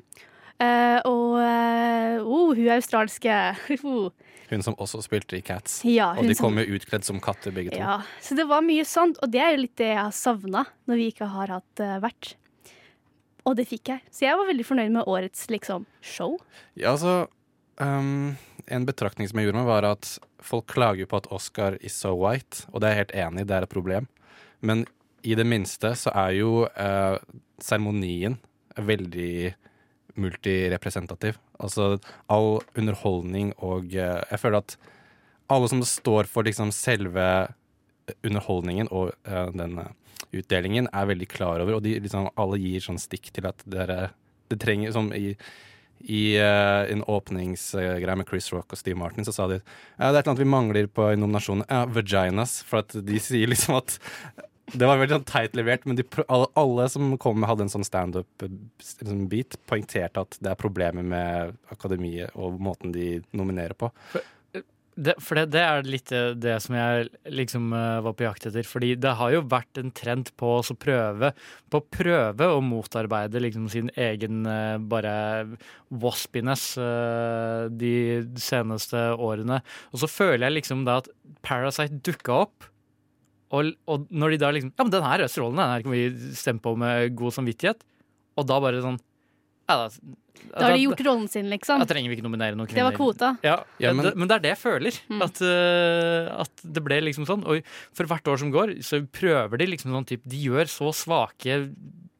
Og 1.09 1.35
oh, 1.37 2.53
hun 2.55 2.63
er 2.63 2.77
australske. 2.79 3.37
Uh. 4.53 4.57
Hun 4.57 4.63
som 4.65 4.77
også 4.77 5.01
spilte 5.03 5.37
i 5.37 5.41
Cats. 5.41 5.81
Ja, 5.85 6.11
og 6.17 6.27
de 6.27 6.35
som- 6.35 6.45
kom 6.45 6.61
jo 6.61 6.77
utkledd 6.77 7.03
som 7.03 7.19
katter, 7.19 7.51
begge 7.51 7.71
to. 7.71 7.77
ja, 7.77 8.01
så 8.21 8.35
det 8.35 8.45
var 8.47 8.61
mye 8.61 8.85
sånt, 8.85 9.17
og 9.21 9.31
det 9.31 9.41
er 9.41 9.51
jo 9.51 9.61
litt 9.63 9.75
det 9.75 9.89
jeg 9.89 9.97
har 9.97 10.11
savna 10.11 10.65
når 10.87 10.95
vi 10.95 11.11
ikke 11.11 11.27
har 11.27 11.47
hatt 11.47 11.79
uh, 11.79 11.99
vert. 11.99 12.35
Og 13.45 13.57
det 13.57 13.67
fikk 13.67 13.89
jeg. 13.89 14.01
Så 14.11 14.23
jeg 14.27 14.37
var 14.37 14.47
veldig 14.47 14.65
fornøyd 14.65 14.91
med 14.91 15.03
årets 15.09 15.49
liksom, 15.49 15.85
show. 16.01 16.37
Ja, 16.75 16.93
altså 16.93 17.27
um, 17.77 18.37
En 18.67 18.85
betraktning 18.85 19.27
som 19.27 19.39
jeg 19.39 19.49
gjorde 19.49 19.59
meg, 19.59 19.67
var 19.67 19.83
at 19.83 20.19
folk 20.39 20.67
klager 20.67 21.05
på 21.05 21.17
at 21.17 21.27
Oscar 21.31 21.77
is 21.81 21.93
so 21.93 22.13
white, 22.15 22.65
og 22.71 22.79
det 22.79 22.87
er 22.87 22.93
jeg 22.93 23.01
helt 23.01 23.17
enig 23.27 23.41
i, 23.41 23.47
det 23.49 23.57
er 23.57 23.63
et 23.63 23.73
problem. 23.73 24.07
Men 24.61 24.85
i 25.23 25.35
det 25.35 25.45
minste 25.45 25.91
så 25.95 26.11
er 26.15 26.31
jo 26.37 26.67
seremonien 26.71 27.19
seremonien 27.63 28.37
veldig 28.75 29.53
multirepresentativ. 30.19 31.39
Altså 31.59 31.97
all 32.31 32.61
underholdning 32.77 33.53
og 33.57 33.93
eh, 33.95 34.21
Jeg 34.31 34.41
føler 34.41 34.61
at 34.61 34.77
alle 35.51 35.69
som 35.69 35.83
står 35.85 36.29
for 36.29 36.47
liksom 36.47 36.71
selve 36.75 37.25
underholdningen 38.23 38.89
og 38.91 39.13
uh, 39.29 39.49
den 39.55 39.77
eh, 39.79 39.91
utdelingen, 40.33 40.89
er 40.91 41.07
veldig 41.07 41.27
klar 41.31 41.61
over, 41.61 41.77
og 41.77 41.83
de 41.85 41.97
liksom 42.03 42.29
alle 42.39 42.59
gir 42.59 42.83
sånn 42.83 42.99
stikk 42.99 43.29
til 43.35 43.47
at 43.47 43.61
dere 43.69 44.13
Det 44.51 44.59
trenger 44.59 44.91
som 44.91 45.13
i 45.13 45.35
i 46.03 46.35
uh, 46.35 46.83
en 46.91 47.03
åpningsgreie 47.07 48.15
med 48.19 48.27
Chris 48.27 48.49
Rock 48.51 48.73
og 48.73 48.77
Steve 48.77 48.99
Martin, 48.99 49.23
så 49.23 49.31
sa 49.31 49.45
de 49.47 49.61
ja, 49.61 50.09
det 50.11 50.19
er 50.19 50.27
annet 50.27 50.41
vi 50.41 50.49
mangler 50.51 50.89
på 50.91 51.05
nominasjonen. 51.15 51.63
Ja, 51.69 51.85
vaginas. 51.87 52.57
For 52.67 52.81
at 52.81 52.91
de 52.91 53.21
sier 53.23 53.47
liksom 53.47 53.77
at 53.77 53.95
Det 54.71 54.87
var 54.87 54.97
veldig 54.97 55.17
sånn 55.17 55.27
teit 55.27 55.57
levert, 55.59 55.83
men 55.85 55.97
de, 55.99 56.05
alle, 56.31 56.85
som 56.89 57.17
kom 57.21 57.43
hadde 57.45 57.65
en 57.65 57.73
sånn 57.73 57.85
standup-beat, 57.87 59.57
poengterte 59.69 60.23
at 60.23 60.37
det 60.39 60.53
er 60.53 60.59
problemer 60.59 61.03
med 61.03 61.57
akademiet 61.73 62.31
og 62.39 62.61
måten 62.63 62.95
de 62.95 63.17
nominerer 63.35 63.75
på. 63.77 63.91
Det, 64.93 65.15
for 65.25 65.39
det, 65.39 65.47
det 65.55 65.61
er 65.65 65.87
litt 65.89 66.11
det, 66.11 66.21
det 66.43 66.53
som 66.61 66.75
jeg 66.77 67.07
liksom 67.33 67.71
uh, 67.73 67.99
var 68.05 68.13
på 68.13 68.27
jakt 68.27 68.45
etter. 68.45 68.65
Fordi 68.67 68.91
det 69.01 69.15
har 69.17 69.31
jo 69.33 69.41
vært 69.49 69.79
en 69.81 69.89
trend 69.95 70.29
på 70.37 70.51
å 70.59 70.75
prøve 70.77 71.31
På 71.73 71.81
å 71.81 71.87
prøve 71.97 72.49
å 72.53 72.59
motarbeide 72.61 73.41
liksom 73.41 73.65
sin 73.73 73.89
egen 73.97 74.45
uh, 74.45 74.77
bare 74.77 75.15
waspiness 75.89 76.75
uh, 76.77 77.65
de 77.73 78.21
seneste 78.37 79.01
årene. 79.17 79.63
Og 79.91 80.03
så 80.03 80.11
føler 80.11 80.45
jeg 80.47 80.59
liksom 80.59 80.85
da 80.85 80.99
at 81.01 81.09
Parasite 81.43 81.97
dukka 82.05 82.43
opp. 82.45 82.69
Og, 83.53 83.69
og 83.87 84.07
når 84.09 84.33
de 84.33 84.41
da 84.41 84.51
liksom 84.55 84.73
Ja, 84.73 84.83
men 84.87 84.93
den 84.95 85.05
her 85.05 85.23
Østerrollen 85.27 85.59
den 85.61 85.71
her 85.75 85.83
kan 85.85 85.93
vi 85.93 86.33
stemme 86.39 86.63
på 86.63 86.73
med 86.79 87.13
god 87.19 87.35
samvittighet. 87.35 87.83
Og 88.39 88.47
da 88.49 88.59
bare 88.63 88.81
sånn 88.81 88.97
ja, 89.69 89.75
da, 89.85 89.89
Da 90.57 90.65
har 90.65 90.73
de 90.75 90.81
gjort 90.83 91.03
rollen 91.05 91.29
sin, 91.31 91.47
liksom. 91.51 91.79
da 91.79 91.87
trenger 91.87 92.11
vi 92.11 92.17
ikke 92.17 92.25
nominere 92.25 92.57
noen 92.57 92.67
kvinner. 92.67 92.81
Det 92.81 92.87
var 92.89 92.97
kvota. 92.99 93.29
Ja, 93.45 93.53
Ja, 93.79 93.93
men- 93.93 94.05
det, 94.09 94.11
men 94.19 94.27
det 94.27 94.35
er 94.35 94.43
det 94.43 94.51
jeg 94.55 94.59
føler. 94.63 94.97
Mm. 95.07 95.21
At, 95.23 95.39
uh, 95.39 96.41
at 96.43 96.63
det 96.65 96.83
ble 96.83 96.97
liksom 97.05 97.27
sånn. 97.29 97.45
Og 97.47 97.63
for 97.95 98.09
hvert 98.09 98.27
år 98.27 98.41
som 98.41 98.51
går, 98.51 98.73
så 98.83 98.99
prøver 99.07 99.61
de 99.61 99.69
liksom 99.71 99.93
sånn 99.95 100.09
type 100.09 100.27
De 100.27 100.41
gjør 100.49 100.67
så 100.67 100.91
svake, 100.91 101.69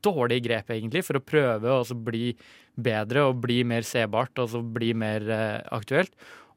dårlige 0.04 0.44
grep, 0.48 0.72
egentlig, 0.76 1.04
for 1.04 1.20
å 1.20 1.24
prøve 1.24 1.68
å 1.74 1.84
så 1.88 1.96
bli 2.00 2.32
bedre 2.80 3.28
og 3.28 3.42
bli 3.44 3.62
mer 3.68 3.82
sebart 3.88 4.40
og 4.40 4.50
så 4.54 4.62
bli 4.64 4.94
mer 4.94 5.28
uh, 5.28 5.62
aktuelt. 5.76 6.12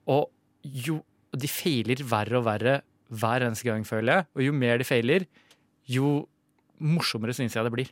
Og 0.06 0.30
jo 0.62 1.00
De 1.36 1.48
feiler 1.50 2.00
verre 2.06 2.38
og 2.38 2.46
verre 2.46 2.78
hver 3.10 3.44
eneste 3.46 3.64
gang, 3.68 3.84
føler 3.86 4.12
jeg. 4.12 4.26
Og 4.36 4.42
jo 4.48 4.52
mer 4.52 4.78
de 4.78 4.84
feiler, 4.84 5.26
jo 5.86 6.26
morsommere 6.82 7.34
syns 7.36 7.54
jeg 7.56 7.64
det 7.64 7.72
blir. 7.72 7.90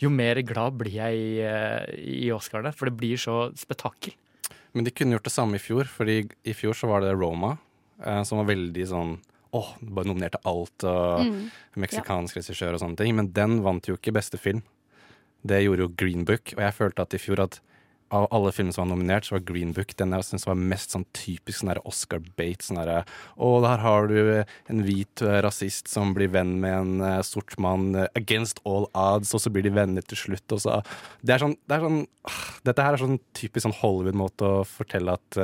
Jo 0.00 0.10
mer 0.10 0.40
glad 0.42 0.74
blir 0.80 0.92
jeg 0.96 1.14
i, 1.14 1.40
eh, 1.44 1.84
i 2.26 2.30
Oscarene, 2.34 2.72
for 2.74 2.86
det 2.90 2.96
blir 2.98 3.16
så 3.20 3.52
spetakkel. 3.54 4.14
Men 4.74 4.84
de 4.84 4.90
kunne 4.90 5.14
gjort 5.14 5.28
det 5.28 5.32
samme 5.32 5.54
i 5.54 5.62
fjor, 5.62 5.84
Fordi 5.86 6.28
i 6.44 6.52
fjor 6.52 6.74
så 6.74 6.88
var 6.88 7.00
det 7.00 7.12
Roma, 7.14 7.58
eh, 8.04 8.22
som 8.24 8.38
var 8.38 8.54
veldig 8.54 8.86
sånn 8.88 9.18
Åh, 9.54 9.76
bare 9.80 10.04
nominerte 10.06 10.40
alt, 10.44 10.82
og 10.82 11.20
Mm. 11.22 11.48
meksikansk 11.76 12.34
regissør 12.34 12.74
og 12.74 12.80
sånne 12.80 12.96
ting. 12.96 13.14
Men 13.14 13.28
den 13.32 13.62
vant 13.62 13.86
jo 13.86 13.94
ikke 13.94 14.12
beste 14.12 14.36
film. 14.36 14.64
Det 15.46 15.62
gjorde 15.62 15.78
jo 15.78 15.88
Green 15.94 16.24
Book, 16.24 16.54
og 16.56 16.58
jeg 16.58 16.74
følte 16.74 17.02
at 17.02 17.14
i 17.14 17.18
fjor 17.18 17.38
at 17.38 17.60
av 18.14 18.26
alle 18.34 18.52
filmer 18.52 18.74
som 18.74 18.84
var 18.84 18.90
nominert, 18.92 19.26
så 19.26 19.36
var 19.36 19.44
Green 19.48 19.72
Book 19.74 19.94
den 19.98 20.12
jeg 20.14 20.26
synes 20.28 20.46
var 20.48 20.58
mest 20.58 20.94
sånn 20.94 21.06
typisk 21.16 21.60
sånn 21.60 21.72
Oscar 21.84 22.22
Bate. 22.38 22.62
Sånn 22.64 22.80
derre 22.80 23.00
Å, 23.36 23.48
der 23.64 23.82
har 23.82 24.10
du 24.10 24.20
en 24.44 24.84
hvit 24.86 25.24
eh, 25.24 25.40
rasist 25.44 25.90
som 25.90 26.14
blir 26.16 26.30
venn 26.34 26.56
med 26.62 26.76
en 26.76 26.94
uh, 27.02 27.22
sort 27.26 27.56
mann 27.62 27.92
uh, 27.96 28.06
against 28.18 28.62
all 28.68 28.88
odds, 28.92 29.34
og 29.34 29.42
så 29.42 29.52
blir 29.54 29.66
de 29.66 29.74
venner 29.74 30.04
til 30.06 30.20
slutt, 30.26 30.46
og 30.54 30.62
så 30.62 30.78
Det 31.24 31.36
er 31.36 31.42
sånn, 31.42 31.58
det 31.66 31.78
er 31.78 31.84
sånn 31.86 32.00
uh, 32.04 32.38
Dette 32.68 32.86
her 32.86 32.96
er 32.96 33.04
sånn 33.04 33.20
typisk 33.36 33.66
sånn 33.66 33.78
Hollywood-måte 33.80 34.54
å 34.60 34.62
fortelle 34.68 35.18
at 35.18 35.42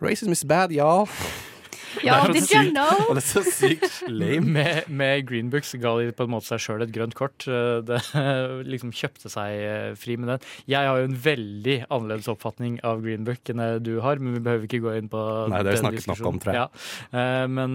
Racism 0.00 0.34
is 0.34 0.44
bad, 0.44 0.74
y'all. 0.76 1.06
Ja, 1.08 1.55
Det 1.96 2.10
er 2.12 2.26
så 2.26 2.32
did 2.32 2.42
you 2.42 2.48
sykt- 2.50 2.72
know? 2.74 3.06
Og 3.08 3.14
det 3.18 3.22
er 3.22 3.28
så 3.28 3.42
sykt 3.44 3.96
lame. 4.08 4.52
Med, 4.56 4.88
med 4.88 5.24
Green 5.28 5.50
Books 5.52 5.74
ga 5.82 5.92
de 6.00 6.12
på 6.16 6.26
en 6.26 6.32
måte 6.34 6.48
seg 6.50 6.62
sjøl 6.64 6.84
et 6.86 6.92
grønt 6.94 7.16
kort. 7.18 7.46
Eh, 7.48 7.80
Det 7.86 8.00
liksom 8.72 8.92
kjøpte 8.96 9.30
seg 9.32 9.56
eh, 9.66 9.94
fri 9.98 10.16
med 10.20 10.34
den. 10.34 10.46
Jeg 10.70 10.86
har 10.90 11.00
jo 11.02 11.08
en 11.10 11.16
veldig 11.26 11.78
annerledes 11.88 12.28
oppfatning 12.32 12.78
av 12.86 13.02
Green 13.04 13.24
Book 13.26 13.52
enn 13.52 13.62
det 13.62 13.70
du 13.86 13.94
har, 14.04 14.20
men 14.22 14.36
vi 14.38 14.44
behøver 14.46 14.68
ikke 14.68 14.82
gå 14.84 14.94
inn 15.00 15.08
på 15.12 15.22
Nei, 15.50 15.62
det 15.62 15.64
har 15.64 15.70
vi 15.70 15.74
den 15.76 15.84
snakket 15.84 16.12
nok 16.12 16.30
om, 16.32 16.38
tror 16.42 16.54
jeg. 16.54 16.62
Ja. 16.62 17.18
Eh, 17.22 17.46
Men, 17.56 17.74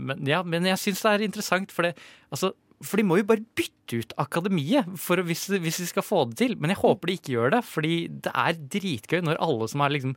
men, 0.00 0.26
ja, 0.28 0.42
men 0.46 0.64
jeg 0.68 0.78
syns 0.80 1.02
det 1.04 1.10
er 1.16 1.24
interessant, 1.26 1.72
for 1.74 1.86
det 1.88 1.94
altså, 2.32 2.52
for 2.80 2.96
de 2.96 3.04
må 3.04 3.18
jo 3.20 3.26
bare 3.28 3.44
bytte 3.58 3.98
ut 4.00 4.12
akademiet 4.22 4.88
for 5.00 5.20
hvis, 5.26 5.42
hvis 5.52 5.80
de 5.82 5.86
skal 5.90 6.04
få 6.04 6.22
det 6.30 6.38
til. 6.40 6.54
Men 6.56 6.72
jeg 6.72 6.80
håper 6.80 7.10
de 7.10 7.16
ikke 7.18 7.34
gjør 7.34 7.54
det, 7.56 7.60
fordi 7.68 7.96
det 8.24 8.32
er 8.32 8.60
dritgøy 8.76 9.24
når 9.26 9.40
alle 9.44 9.68
som 9.68 9.84
er 9.84 9.94
liksom 9.96 10.14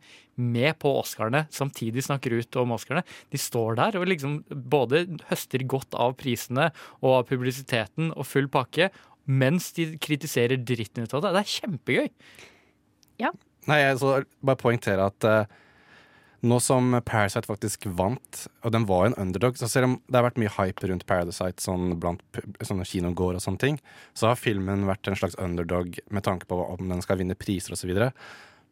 med 0.53 0.77
på 0.81 0.93
Oscarene, 1.01 1.43
samtidig 1.53 2.05
snakker 2.07 2.37
ut 2.39 2.59
om 2.61 2.75
Oscarene. 2.75 3.03
De 3.33 3.41
står 3.41 3.79
der 3.81 3.97
og 3.99 4.07
liksom 4.09 4.39
både 4.49 5.03
høster 5.29 5.65
godt 5.69 5.97
av 5.99 6.15
prisene 6.19 6.69
og 7.01 7.09
av 7.17 7.25
publisiteten 7.33 8.13
og 8.15 8.29
full 8.29 8.47
pakke, 8.53 8.89
mens 9.27 9.71
de 9.75 9.91
kritiserer 10.03 10.63
dritten 10.63 11.03
ut 11.03 11.17
av 11.17 11.25
det. 11.25 11.33
Det 11.35 11.43
er 11.43 11.53
kjempegøy. 11.57 12.07
Ja. 13.23 13.35
Nei, 13.67 13.79
jeg 13.79 13.99
så 13.99 14.15
bare 14.43 14.59
poengtere 14.59 15.11
at 15.11 15.27
eh, 15.27 15.59
nå 16.43 16.57
som 16.61 16.91
Parasite 17.07 17.47
faktisk 17.47 17.85
vant, 17.95 18.47
og 18.63 18.71
den 18.75 18.85
var 18.89 19.05
en 19.07 19.13
underdog 19.15 19.55
Så 19.57 19.69
selv 19.71 19.85
om 19.87 19.93
det 20.11 20.17
har 20.19 20.25
vært 20.29 20.39
mye 20.41 20.51
hype 20.57 20.89
rundt 20.89 21.05
Parasite 21.07 21.63
sånn 21.63 21.93
blant 21.99 22.21
sånne 22.61 22.83
kinogårder, 22.89 23.39
og 23.39 23.45
sånne 23.45 23.61
ting, 23.63 23.79
så 24.13 24.27
har 24.31 24.35
filmen 24.39 24.83
vært 24.89 25.07
en 25.07 25.15
slags 25.15 25.35
underdog 25.39 25.99
med 26.11 26.23
tanke 26.27 26.45
på 26.49 26.57
om 26.65 26.89
den 26.91 27.01
skal 27.05 27.17
vinne 27.21 27.35
priser 27.39 27.73
osv. 27.77 27.93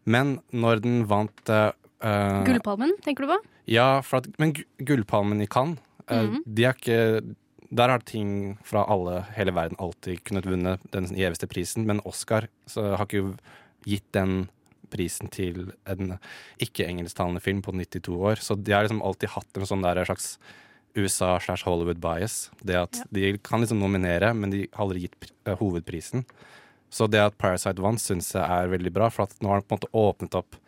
Men 0.06 0.40
når 0.52 0.82
den 0.84 1.06
vant 1.08 1.50
eh, 1.50 2.44
Gullpalmen, 2.48 2.96
tenker 3.06 3.24
du 3.28 3.32
på? 3.36 3.40
Ja, 3.72 4.00
at, 4.02 4.28
men 4.42 4.54
Gu- 4.58 4.66
Gullpalmen 4.84 5.42
i 5.42 5.48
Cannes, 5.48 5.80
eh, 6.10 6.24
Mhm. 6.28 6.44
de 6.46 6.66
er 6.66 6.74
ikke 6.74 7.36
der 7.74 7.88
har 7.88 8.00
ting 8.04 8.58
fra 8.68 8.84
alle, 8.84 9.22
hele 9.38 9.54
verden 9.56 9.78
alltid 9.80 10.26
kunnet 10.26 10.44
vunne 10.46 10.74
den 10.92 11.06
gjeveste 11.16 11.48
prisen, 11.48 11.86
men 11.88 12.02
Oscar 12.04 12.50
så 12.68 12.98
har 12.98 13.06
ikke 13.06 13.38
gitt 13.88 14.12
den 14.12 14.50
prisen 14.92 15.32
til 15.32 15.72
en 15.90 16.18
ikke-engelsktalende 16.62 17.42
film 17.44 17.62
på 17.66 17.74
92 17.76 18.18
år. 18.18 18.42
Så 18.44 18.58
de 18.60 18.76
har 18.76 18.86
liksom 18.86 19.04
alltid 19.06 19.34
hatt 19.36 19.58
en 19.60 19.70
sånn 19.70 19.86
der 19.86 20.04
slags 20.08 20.36
USA 20.96 21.38
slash 21.40 21.66
Hollywood 21.68 22.02
bias. 22.04 22.50
Det 22.62 22.76
at 22.76 23.04
De 23.12 23.38
kan 23.44 23.64
liksom 23.64 23.80
nominere, 23.80 24.34
men 24.36 24.52
de 24.52 24.66
har 24.74 24.86
aldri 24.86 25.06
gitt 25.06 25.32
eh, 25.46 25.56
hovedprisen. 25.58 26.26
Så 26.92 27.08
det 27.08 27.22
at 27.24 27.38
Parasite 27.40 27.82
vant, 27.84 28.02
syns 28.02 28.34
jeg 28.36 28.44
er 28.44 28.72
veldig 28.72 28.92
bra, 28.92 29.08
for 29.10 29.32
nå 29.40 29.52
har 29.52 29.62
den 29.62 29.70
på 29.70 29.76
en 29.76 29.80
måte 29.80 29.96
åpnet 29.96 30.38
opp 30.42 30.60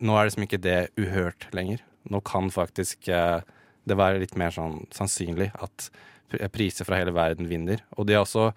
Nå 0.00 0.14
er 0.14 0.28
liksom 0.28 0.44
ikke 0.44 0.60
det 0.62 0.92
uhørt 0.96 1.48
lenger. 1.52 1.80
Nå 2.08 2.20
kan 2.24 2.46
faktisk 2.54 3.08
eh, 3.10 3.42
det 3.90 3.96
være 3.98 4.20
litt 4.22 4.36
mer 4.38 4.54
sånn 4.54 4.84
sannsynlig 4.94 5.48
at 5.58 5.88
priser 6.54 6.86
fra 6.86 7.00
hele 7.00 7.12
verden 7.12 7.48
vinner. 7.50 7.82
Og 7.98 8.06
de 8.06 8.14
også 8.14 8.52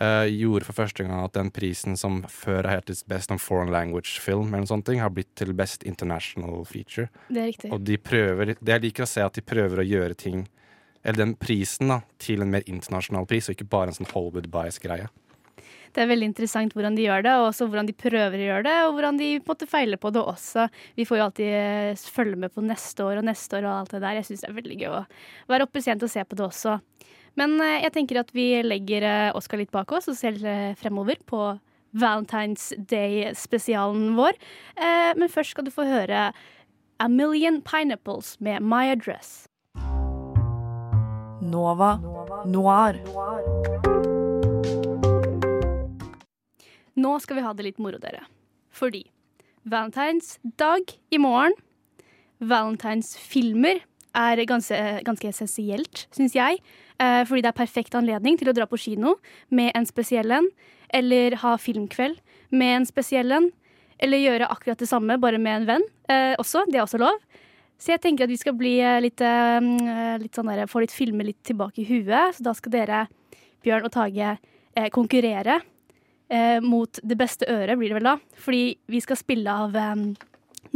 eh, 0.00 0.26
gjorde 0.32 0.68
for 0.68 0.78
første 0.80 1.04
gang 1.04 1.22
at 1.24 1.36
den 1.36 1.50
prisen 1.54 1.98
som 1.98 2.22
før 2.32 2.66
har 2.68 2.80
hett 2.80 3.04
Best 3.10 3.32
on 3.34 3.40
Foreign 3.42 3.72
Language 3.74 4.20
Film, 4.22 4.54
eller 4.54 4.68
sånne 4.70 4.88
ting, 4.88 5.02
har 5.02 5.12
blitt 5.14 5.34
til 5.38 5.54
Best 5.58 5.86
International 5.88 6.64
Feature. 6.68 7.08
Det 7.28 7.42
er 7.42 7.50
riktig. 7.52 7.72
Og 7.74 7.84
de 7.86 7.98
prøver, 8.00 8.54
det 8.58 8.76
jeg 8.76 8.86
liker 8.88 9.06
å 9.06 9.10
se 9.10 9.24
at 9.24 9.38
de 9.38 9.44
prøver 9.44 9.82
å 9.82 9.86
gjøre 9.86 10.18
ting, 10.18 10.46
eller 11.02 11.24
den 11.24 11.38
prisen 11.38 11.94
da, 11.94 12.02
til 12.20 12.42
en 12.44 12.52
mer 12.52 12.66
internasjonal 12.66 13.28
pris, 13.28 13.48
og 13.48 13.56
ikke 13.56 13.70
bare 13.70 13.92
en 13.92 14.00
sånn 14.00 14.12
Hollywood 14.12 14.50
bias-greie. 14.52 15.08
Det 15.94 16.02
er 16.02 16.10
veldig 16.10 16.28
interessant 16.28 16.74
hvordan 16.76 16.96
de 16.98 17.06
gjør 17.06 17.24
det, 17.24 17.34
og 17.40 17.48
også 17.48 17.66
hvordan 17.68 17.88
de 17.88 17.94
prøver 17.96 18.36
å 18.36 18.48
gjøre 18.48 18.66
det, 18.66 18.76
og 18.86 18.92
hvordan 18.96 19.20
de 19.20 19.28
på 19.44 19.56
en 19.56 19.70
feiler 19.70 20.00
på 20.00 20.12
det 20.14 20.22
også. 20.22 20.68
Vi 20.98 21.06
får 21.08 21.18
jo 21.18 21.24
alltid 21.24 21.54
eh, 21.58 22.06
følge 22.12 22.40
med 22.44 22.52
på 22.54 22.64
neste 22.64 23.06
år 23.06 23.22
og 23.22 23.28
neste 23.28 23.58
år 23.58 23.66
og 23.66 23.72
alt 23.72 23.94
det 23.96 24.02
der. 24.04 24.18
Jeg 24.18 24.28
syns 24.28 24.44
det 24.44 24.50
er 24.50 24.58
veldig 24.58 24.78
gøy 24.82 24.90
å 24.92 25.04
være 25.50 25.68
oppe 25.68 25.82
sent 25.84 26.04
og 26.04 26.12
se 26.12 26.24
på 26.28 26.38
det 26.38 26.44
også. 26.44 26.76
Men 27.38 27.60
eh, 27.62 27.80
jeg 27.84 27.94
tenker 27.94 28.18
at 28.22 28.32
vi 28.34 28.50
legger 28.66 29.04
Oskar 29.06 29.38
Oscar 29.38 29.60
litt 29.62 29.74
bak 29.74 29.92
oss 29.94 30.10
og 30.10 30.18
ser 30.18 30.38
eh, 30.42 30.74
fremover 30.78 31.20
på 31.28 31.42
Valentine's 31.98 32.72
Day-spesialen 32.76 34.16
vår. 34.18 34.34
Eh, 34.76 35.12
Men 35.16 35.30
først 35.30 35.54
skal 35.54 35.68
du 35.68 35.72
få 35.72 35.86
høre 35.88 36.32
A 36.98 37.08
Million 37.08 37.60
Pineapples 37.62 38.36
med 38.40 38.62
My 38.62 38.90
Address. 38.90 39.46
Nova 41.38 41.94
Noir. 42.44 42.98
Nå 46.98 47.12
skal 47.22 47.38
vi 47.38 47.46
ha 47.46 47.54
det 47.54 47.68
litt 47.68 47.78
moro, 47.78 48.00
dere. 48.02 48.24
Fordi 48.74 49.04
Valentines 49.68 50.38
dag 50.58 50.90
i 51.14 51.20
morgen, 51.22 51.54
Valentines-filmer, 52.42 53.84
er 54.18 54.42
ganske, 54.48 54.76
ganske 55.06 55.30
essensielt, 55.30 56.06
syns 56.14 56.34
jeg. 56.34 56.58
Eh, 56.98 57.22
fordi 57.28 57.44
det 57.44 57.52
er 57.52 57.60
perfekt 57.60 57.94
anledning 57.94 58.38
til 58.40 58.50
å 58.50 58.56
dra 58.56 58.66
på 58.66 58.80
kino 58.80 59.16
med 59.54 59.70
en 59.78 59.86
spesiell 59.86 60.32
en, 60.34 60.48
eller 60.94 61.36
ha 61.44 61.54
filmkveld 61.60 62.18
med 62.50 62.74
en 62.76 62.86
spesiell 62.88 63.32
en, 63.36 63.50
eller 63.98 64.22
gjøre 64.22 64.48
akkurat 64.52 64.80
det 64.80 64.88
samme, 64.88 65.18
bare 65.20 65.40
med 65.42 65.62
en 65.62 65.68
venn 65.68 65.86
eh, 66.10 66.34
også. 66.38 66.64
Det 66.70 66.78
er 66.78 66.84
også 66.84 67.00
lov. 67.02 67.18
Så 67.78 67.92
jeg 67.94 68.02
tenker 68.02 68.26
at 68.26 68.32
vi 68.32 68.38
skal 68.40 68.56
bli 68.58 68.76
eh, 68.82 69.00
litt, 69.02 69.22
eh, 69.22 70.14
litt 70.22 70.38
sånn 70.38 70.50
der, 70.50 70.68
få 70.70 70.82
litt 70.84 70.94
filmer 70.94 71.28
litt 71.28 71.40
tilbake 71.46 71.82
i 71.82 71.88
huet. 71.88 72.38
Så 72.38 72.46
da 72.46 72.54
skal 72.56 72.74
dere, 72.74 73.02
Bjørn 73.64 73.88
og 73.88 73.94
Tage, 73.94 74.36
konkurrere 74.94 75.56
mot 76.62 77.00
det 77.02 77.16
beste 77.18 77.48
øret, 77.50 77.74
blir 77.80 77.90
det 77.90 77.96
vel 77.96 78.06
da. 78.06 78.12
Fordi 78.38 78.76
vi 78.92 79.00
skal 79.02 79.18
spille 79.18 79.50
av 79.50 79.74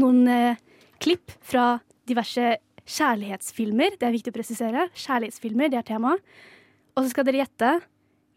noen 0.01 0.57
klipp 0.99 1.31
fra 1.47 1.77
diverse 2.09 2.57
kjærlighetsfilmer. 2.89 3.97
Det 3.99 4.09
er 4.09 4.15
viktig 4.15 4.33
å 4.33 4.37
presisere. 4.37 4.87
Kjærlighetsfilmer, 4.99 5.71
det 5.73 5.81
er 5.83 5.89
temaet. 5.93 6.23
Og 6.97 7.05
så 7.05 7.13
skal 7.13 7.27
dere 7.29 7.43
gjette 7.45 7.75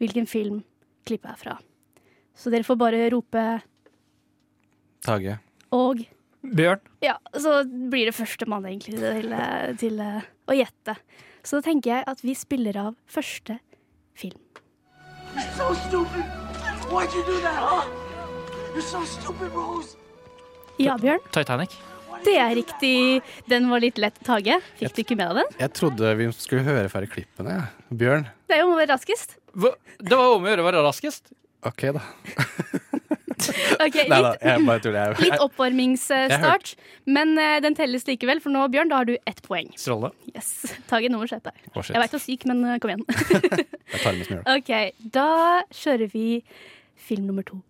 hvilken 0.00 0.28
film 0.30 0.60
klippet 1.08 1.32
er 1.32 1.40
fra. 1.40 1.56
Så 2.36 2.52
dere 2.52 2.66
får 2.66 2.78
bare 2.80 3.06
rope 3.12 3.44
Tage. 5.06 5.38
og 5.72 6.02
Bjørn. 6.46 6.80
Ja, 7.02 7.16
så 7.34 7.64
blir 7.66 8.06
det 8.06 8.14
førstemann 8.14 8.66
egentlig 8.68 9.00
til, 9.00 9.32
til 9.80 10.00
eh, 10.02 10.26
å 10.46 10.54
gjette. 10.54 10.94
Så 11.42 11.58
da 11.58 11.66
tenker 11.66 11.90
jeg 11.90 12.06
at 12.06 12.22
vi 12.22 12.34
spiller 12.38 12.78
av 12.78 12.94
første 13.10 13.58
film. 14.14 14.38
So 15.56 15.74
stupid. 15.86 16.24
Why'd 16.86 17.12
you 17.14 17.24
do 17.26 17.40
that, 17.42 17.58
huh? 17.58 17.84
You're 18.74 18.82
so 18.82 19.02
stupid, 19.04 19.50
Rose. 19.54 19.96
Ja, 20.78 20.96
Bjørn? 21.00 21.22
Titanic. 21.32 21.74
Det 22.26 22.34
er 22.42 22.54
riktig. 22.58 22.94
Den 23.50 23.68
var 23.70 23.82
litt 23.84 23.98
lett, 24.02 24.16
Tage. 24.26 24.58
Fikk 24.80 24.96
du 24.96 25.02
ikke 25.04 25.18
med 25.18 25.30
deg 25.30 25.42
den? 25.44 25.58
Jeg 25.62 25.74
trodde 25.78 26.14
vi 26.18 26.28
skulle 26.34 26.66
høre 26.66 26.90
ferdig 26.92 27.12
klippene. 27.14 27.58
Ja. 27.60 27.94
Bjørn? 27.94 28.26
Det 28.50 28.58
er 28.58 28.64
jo 28.64 28.70
om 28.70 28.74
å 28.76 28.80
være 28.80 28.92
raskest. 28.96 29.36
Det 29.56 30.18
var 30.18 30.34
om 30.34 30.44
å 30.46 30.50
gjøre 30.50 30.64
å 30.64 30.68
være 30.68 30.82
raskest. 30.86 31.30
OK, 31.66 31.88
da. 31.96 32.04
Ok, 33.36 33.96
Nei 34.08 34.16
da, 34.22 34.30
litt, 34.32 34.44
jeg 34.48 34.62
bare 34.64 34.80
tuller. 34.80 35.12
Jeg- 35.12 35.26
litt 35.26 35.42
oppvarmingsstart, 35.44 36.70
men 37.12 37.34
uh, 37.36 37.58
den 37.60 37.76
telles 37.76 38.06
likevel, 38.08 38.40
for 38.40 38.54
nå, 38.54 38.62
Bjørn, 38.72 38.88
da 38.88 39.02
har 39.02 39.08
du 39.10 39.12
ett 39.28 39.42
poeng. 39.44 39.68
Stråle. 39.76 40.08
Yes. 40.32 40.48
Tage, 40.88 41.10
nummer. 41.12 41.28
Å, 41.28 41.28
shit. 41.36 41.92
Jeg 41.92 42.00
veit 42.00 42.14
du 42.14 42.16
er 42.16 42.24
syk, 42.24 42.46
men 42.48 42.64
uh, 42.64 42.78
kom 42.80 42.94
igjen. 42.94 43.04
Jeg 43.92 44.02
tar 44.02 44.16
med. 44.16 44.40
OK, 44.56 44.72
da 45.18 45.28
kjører 45.68 46.10
vi 46.16 46.26
film 46.96 47.28
nummer 47.28 47.44
to. 47.46 47.60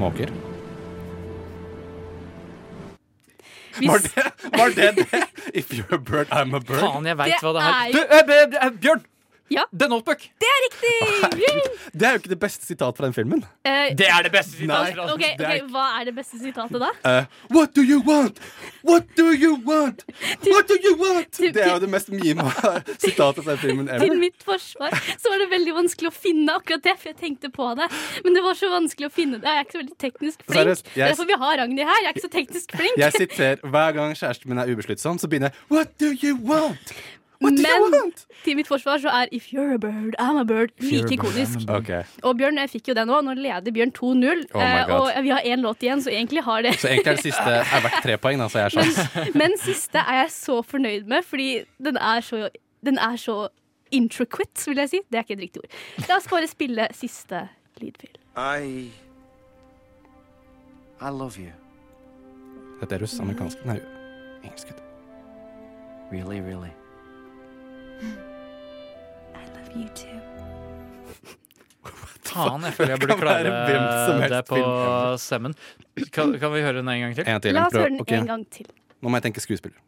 Måker. 0.00 0.32
Var 3.84 3.98
det, 3.98 4.22
var 4.58 4.68
det 4.76 4.94
det? 4.96 5.22
If 5.54 5.72
you're 5.72 5.94
a 5.94 5.98
bird, 5.98 6.28
I'm 6.30 6.56
a 6.56 6.60
bird. 6.60 6.80
Faen, 6.80 7.06
jeg 7.06 7.18
veit 7.18 7.42
hva 7.42 7.52
det 7.56 7.66
er 7.66 7.76
er. 7.76 7.92
Du, 7.92 8.00
eh, 8.00 8.66
eh, 8.66 8.72
Bjørn! 8.80 9.04
Ja. 9.48 9.62
The 9.78 9.86
Notebook. 9.88 10.18
Det 10.42 10.48
er 10.50 10.62
riktig! 10.66 10.94
Det 11.96 12.04
er 12.06 12.16
jo 12.16 12.18
ikke 12.20 12.28
det 12.32 12.38
beste 12.42 12.66
sitatet 12.66 12.98
fra 12.98 13.06
den 13.06 13.14
filmen. 13.16 13.44
Eh, 13.64 13.94
Det 13.96 14.08
er 14.10 14.22
det 14.26 14.32
beste 14.34 14.56
sitatet. 14.58 14.98
Okay, 14.98 15.12
OK, 15.14 15.38
det 15.38 15.46
er 15.46 15.62
ok, 15.62 15.70
hva 15.72 15.84
er 16.00 16.04
det 16.08 16.14
beste 16.16 16.38
sitatet 16.42 16.82
da? 16.82 16.88
Uh, 17.06 17.24
what 17.54 17.72
do 17.76 17.80
you 17.86 18.00
want? 18.04 18.40
What 18.84 19.06
do 19.16 19.30
you 19.32 19.54
want? 19.64 20.02
What 20.44 20.68
do 20.68 20.76
you 20.82 20.96
want? 21.00 21.30
Det 21.38 21.62
er 21.62 21.70
jo 21.72 21.78
det 21.84 21.88
mest 21.92 22.10
mima 22.12 22.50
sitatet 23.06 23.44
fra 23.46 23.54
den 23.54 23.62
filmen 23.62 23.88
Til 24.02 24.18
mitt 24.20 24.42
forsvar 24.44 24.92
så 25.16 25.32
var 25.32 25.40
det 25.44 25.48
veldig 25.54 25.74
vanskelig 25.78 26.10
å 26.10 26.14
finne 26.16 26.58
akkurat 26.58 26.84
det, 26.84 26.96
for 27.00 27.12
jeg 27.14 27.18
tenkte 27.22 27.50
på 27.54 27.70
det. 27.80 27.88
Men 28.26 28.36
det 28.36 28.44
var 28.44 28.58
så 28.58 28.68
vanskelig 28.74 29.08
å 29.08 29.14
finne 29.14 29.40
det. 29.40 29.46
Jeg 29.48 29.62
er 29.62 29.68
ikke 29.68 29.76
så 29.78 29.82
veldig 29.84 29.98
teknisk 30.04 30.44
flink. 30.44 30.60
Seriøst, 30.60 30.84
Det 30.84 30.96
er 30.96 31.06
jeg- 31.06 31.14
derfor 31.16 31.30
vi 31.32 31.40
har 31.46 31.56
Ragnhild 31.62 31.88
her. 31.88 32.00
Jeg 32.02 32.10
er 32.10 32.14
ikke 32.18 32.26
så 32.28 32.34
teknisk 32.36 32.76
flink. 32.76 32.98
Jeg 32.98 33.12
sitter 33.16 33.56
hver 33.64 33.92
gang 33.96 34.12
kjæresten 34.18 34.48
min 34.52 34.58
er 34.58 34.74
ubesluttsom, 34.74 35.18
så 35.22 35.28
begynner 35.30 35.48
jeg 35.54 35.70
What 35.70 35.96
do 35.98 36.12
you 36.12 36.36
want? 36.36 36.92
Men 37.40 37.56
til 38.44 38.56
mitt 38.56 38.68
forsvar 38.68 39.00
så 39.02 39.12
er 39.12 39.28
If 39.32 39.50
you're 39.52 39.74
a 39.74 39.78
bird, 39.78 40.14
I'm 40.18 40.38
a 40.40 40.44
bird 40.44 40.72
like 40.80 41.12
ikonisk. 41.12 41.68
Okay. 41.68 42.02
Og 42.22 42.36
Bjørn 42.38 42.58
jeg 42.62 42.70
fikk 42.70 42.88
jo 42.92 42.96
den 42.96 43.10
òg. 43.12 43.24
Nå 43.26 43.34
leder 43.38 43.74
Bjørn 43.74 43.92
2-0. 43.96 44.44
Oh 44.54 44.62
eh, 44.62 44.92
og 44.94 45.10
vi 45.26 45.34
har 45.34 45.44
én 45.44 45.64
låt 45.64 45.82
igjen, 45.84 46.02
så 46.02 46.10
egentlig 46.10 46.44
har 46.46 46.62
det 46.62 46.76
Så 46.80 46.88
egentlig 46.88 47.12
er 47.12 47.20
det 47.20 47.26
siste 47.26 47.56
er 47.76 47.84
verdt 47.84 48.00
tre 48.04 48.16
poeng, 48.22 48.40
da, 48.40 48.48
så 48.48 48.62
jeg 48.62 48.70
har 48.70 48.76
sjans. 48.76 49.34
Men 49.34 49.56
siste 49.60 50.00
er 50.00 50.22
jeg 50.22 50.32
så 50.36 50.60
fornøyd 50.62 51.10
med, 51.10 51.26
fordi 51.26 51.50
den 51.82 52.00
er 52.00 52.24
så, 52.24 52.48
den 52.86 52.98
er 52.98 53.16
så 53.20 53.48
intricate, 53.90 54.64
vil 54.66 54.80
jeg 54.84 54.94
si. 54.94 55.02
Det 55.10 55.20
er 55.20 55.26
ikke 55.26 55.38
et 55.38 55.44
riktig 55.48 55.64
ord. 55.64 55.76
La 56.08 56.20
oss 56.20 56.30
bare 56.30 56.48
spille 56.50 56.88
siste 56.96 57.46
lydfil. 57.82 58.16
I. 58.36 58.88
I 61.00 61.12
love 61.12 61.36
you. 61.36 61.52
Dette 62.80 62.96
er 62.96 63.04
russ, 63.04 63.20
amerikansk 63.20 63.64
Nei, 63.68 63.78
engelsk. 64.44 64.72
Really, 66.12 66.40
du. 66.40 66.85
Really, 68.02 69.46
love 69.54 69.70
You 69.76 69.88
too. 69.94 70.16
Faen, 72.26 72.64
jeg 72.66 72.74
føler 72.76 72.90
jeg 72.94 73.00
burde 73.00 73.16
klare 73.20 73.42
det 74.32 74.42
på 74.48 74.60
semmen. 75.22 75.54
Kan, 76.12 76.38
kan 76.38 76.52
vi 76.52 76.60
høre 76.60 76.80
den 76.80 76.88
en 76.92 77.00
gang 77.00 77.14
til? 77.16 77.28
En 77.28 77.40
til. 77.40 77.54
La 77.56 77.66
oss 77.66 77.76
høre 77.76 77.90
den 77.90 78.00
okay. 78.00 78.20
en 78.20 78.26
gang 78.26 78.46
til. 78.52 78.66
Nå 79.00 79.08
må 79.08 79.20
jeg 79.20 79.28
tenke 79.30 79.40
skuespiller. 79.44 79.78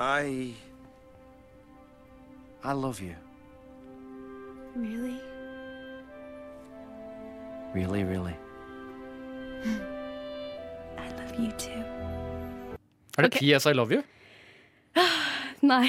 I. 0.00 0.54
I 2.64 2.72
love 2.72 3.00
you. 3.00 3.14
Really? 4.76 5.16
Really, 7.74 8.04
really. 8.04 8.36
I 10.98 11.08
love 11.16 11.32
you 11.38 11.52
too. 11.58 11.82
Er 13.18 13.22
det 13.22 13.32
PS 13.32 13.66
I 13.66 13.72
Love 13.72 13.94
You? 13.94 14.02
Nei. 15.70 15.88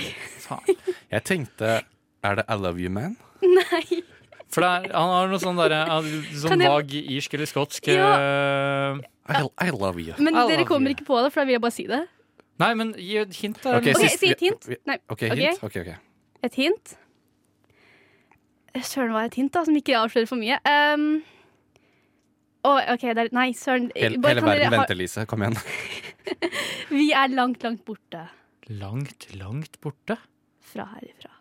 Jeg 1.12 1.24
tenkte 1.28 1.82
Er 2.24 2.40
det 2.40 2.46
I 2.48 2.56
Love 2.60 2.80
You 2.82 2.92
Man? 2.94 3.18
Nei. 3.44 4.02
For 4.48 4.64
det 4.64 4.70
er, 4.70 4.94
han 4.96 5.10
har 5.12 5.28
noe 5.32 5.40
sånn 5.44 5.58
derre 5.60 5.82
Sånn 6.40 6.64
jeg- 6.64 6.72
vag 6.72 6.94
irsk 7.02 7.34
eller 7.36 7.50
skotsk 7.50 7.90
Ja. 7.92 8.12
eh, 8.16 9.02
I, 9.28 9.42
I 9.68 9.72
love 9.76 10.00
you. 10.00 10.14
Men 10.24 10.34
love 10.34 10.54
dere 10.54 10.64
kommer 10.66 10.88
you. 10.90 10.96
ikke 10.96 11.06
på 11.10 11.18
det, 11.24 11.34
for 11.34 11.42
da 11.44 11.50
vil 11.50 11.58
jeg 11.58 11.62
bare 11.66 11.76
si 11.76 11.84
det. 11.90 12.00
Nei, 12.64 12.70
men 12.80 12.94
gi 12.96 13.18
et 13.20 13.34
hint, 13.36 13.58
da. 13.62 13.76
Ok, 13.78 13.90
okay, 13.92 14.08
si 14.16 14.30
et 14.32 14.40
hint. 14.40 14.70
Nei. 14.88 14.96
Okay, 15.12 15.30
hint? 15.36 15.60
Okay. 15.68 15.82
Okay, 15.84 15.98
Et 16.48 16.56
hint? 16.56 16.94
Søren, 18.78 19.12
hva 19.12 19.26
er 19.26 19.32
et 19.32 19.36
hint, 19.36 19.52
da, 19.54 19.66
som 19.68 19.76
ikke 19.76 19.98
avslører 20.00 20.30
for 20.30 20.40
mye? 20.40 20.58
Um, 20.64 21.06
oh, 22.64 22.80
OK, 22.94 23.04
det 23.18 23.26
er 23.28 23.30
Nei, 23.36 23.52
søren. 23.58 23.92
Hele, 23.98 24.22
Bare 24.24 24.38
hele 24.38 24.46
verden 24.48 24.76
venter, 24.78 24.96
Lise. 24.96 25.26
Kom 25.30 25.44
igjen. 25.44 25.58
Vi 26.96 27.12
er 27.12 27.28
langt, 27.36 27.64
langt 27.68 27.84
borte 27.86 28.30
Langt, 28.70 29.30
langt 29.36 29.80
borte? 29.82 30.18
fra 30.68 30.88
herifra. 30.96 31.32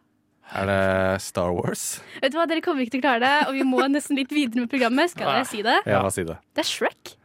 Er 0.56 0.68
det 0.70 1.22
Star 1.24 1.50
Wars? 1.50 1.98
Vet 2.22 2.30
du 2.30 2.38
hva, 2.38 2.46
Dere 2.46 2.62
kommer 2.62 2.84
ikke 2.84 2.96
til 2.96 3.02
å 3.02 3.06
klare 3.08 3.22
det, 3.24 3.34
og 3.48 3.56
vi 3.56 3.64
må 3.66 3.82
nesten 3.90 4.18
litt 4.18 4.30
videre 4.34 4.62
med 4.62 4.70
programmet. 4.70 5.10
Skal 5.10 5.32
jeg 5.40 5.48
si 5.50 5.62
det? 5.66 5.80
Ja, 5.90 6.04
si 6.14 6.22
det? 6.26 6.38
Det 6.54 6.62
er 6.62 6.68
Shrek. 6.70 7.16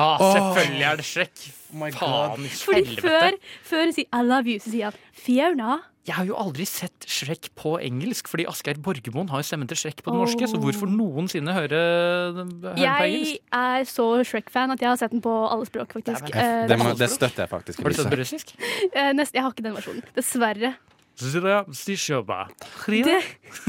Ah, 0.00 0.22
selvfølgelig 0.22 0.86
er 0.88 1.00
det 1.00 1.04
Shrek. 1.04 1.42
Faen 1.70 2.46
i 2.46 2.52
Fordi 2.54 2.94
helvete. 2.94 3.04
før, 3.04 3.36
før 3.68 3.84
hun 3.84 3.92
sier 3.98 4.08
'I 4.08 4.22
love 4.24 4.48
you', 4.48 4.62
så 4.62 4.72
sier 4.72 4.88
han 4.88 4.96
'Fiona'. 5.12 5.76
Jeg 6.10 6.16
har 6.16 6.26
jo 6.26 6.34
aldri 6.42 6.64
sett 6.66 7.06
Shrek 7.06 7.52
på 7.54 7.76
engelsk, 7.78 8.26
fordi 8.30 8.42
Asgeir 8.50 8.80
Borgermoen 8.82 9.30
har 9.30 9.44
jo 9.44 9.46
stemmen 9.46 9.70
til 9.70 9.78
Shrek 9.78 10.02
på 10.02 10.10
det 10.10 10.18
norske, 10.24 10.48
så 10.50 10.58
hvorfor 10.58 10.90
noensinne 10.90 11.54
høre, 11.54 11.78
høre 11.78 12.32
den 12.40 12.50
på 12.64 12.72
engelsk? 13.06 13.36
Jeg 13.38 13.78
er 13.78 13.86
så 13.86 14.06
Shrek-fan 14.26 14.74
at 14.74 14.82
jeg 14.82 14.90
har 14.90 14.98
sett 14.98 15.14
den 15.14 15.22
på 15.22 15.30
alle 15.46 15.68
språk, 15.70 15.94
faktisk. 15.94 16.26
Det, 16.26 16.46
Det, 16.66 16.78
det, 16.82 16.94
det 16.98 17.10
støtter 17.14 17.44
jeg 17.46 17.52
faktisk. 17.52 17.82
Har 17.84 17.94
du 17.94 18.00
sett 18.00 18.10
på 18.10 18.18
russisk? 18.24 18.54
eh, 18.90 19.12
nest, 19.14 19.36
jeg 19.38 19.46
har 19.46 19.54
ikke 19.54 19.68
den 19.68 19.78
versjonen. 19.78 20.02
Dessverre. 20.18 20.74
Det, 23.06 23.18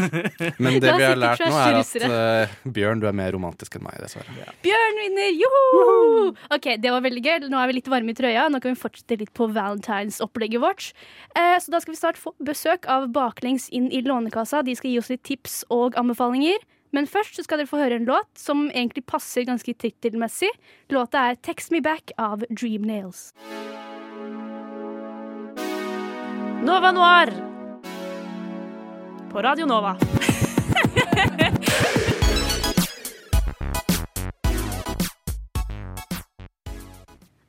Men 0.63 0.79
det 0.79 0.95
vi 0.97 1.05
har 1.05 1.19
lært 1.19 1.43
nå, 1.43 1.51
er 1.59 1.79
at 1.81 1.95
eh, 2.07 2.55
Bjørn, 2.63 3.01
du 3.03 3.07
er 3.09 3.15
mer 3.17 3.31
romantisk 3.35 3.75
enn 3.77 3.85
meg, 3.85 3.97
dessverre. 4.03 4.47
Bjørn 4.65 4.99
vinner! 5.01 5.31
Joho! 5.35 6.31
OK, 6.55 6.69
det 6.81 6.93
var 6.93 7.05
veldig 7.05 7.23
gøy. 7.25 7.47
Nå 7.51 7.61
er 7.61 7.71
vi 7.71 7.77
litt 7.79 7.91
varme 7.91 8.15
i 8.15 8.17
trøya. 8.17 8.47
Nå 8.51 8.61
kan 8.63 8.75
vi 8.75 8.81
fortsette 8.81 9.19
litt 9.21 9.33
på 9.37 9.49
Valentines-opplegget 9.51 10.63
vårt. 10.63 10.91
Eh, 11.35 11.57
så 11.61 11.73
da 11.73 11.81
skal 11.83 11.95
vi 11.95 12.01
snart 12.01 12.21
få 12.21 12.35
besøk 12.43 12.87
av 12.91 13.09
Baklengs 13.15 13.69
inn 13.75 13.91
i 13.91 14.03
Lånekassa. 14.05 14.63
De 14.67 14.75
skal 14.77 14.93
gi 14.93 15.01
oss 15.01 15.11
litt 15.13 15.25
tips 15.27 15.63
og 15.73 15.97
anbefalinger. 15.99 16.61
Men 16.91 17.07
først 17.07 17.37
så 17.39 17.45
skal 17.45 17.61
dere 17.61 17.71
få 17.71 17.79
høre 17.79 18.01
en 18.01 18.07
låt 18.07 18.27
som 18.39 18.65
egentlig 18.69 19.05
passer 19.07 19.47
ganske 19.47 19.73
tittelmessig. 19.79 20.51
Låta 20.91 21.29
er 21.29 21.35
'Text 21.39 21.71
Me 21.71 21.79
Back' 21.79 22.11
av 22.17 22.43
Dream 22.51 22.83
Nails. 22.83 23.31
Nova 26.61 26.91
Noir 26.91 27.31
på 29.31 29.41
Radio 29.41 29.65
Nova. 29.65 29.97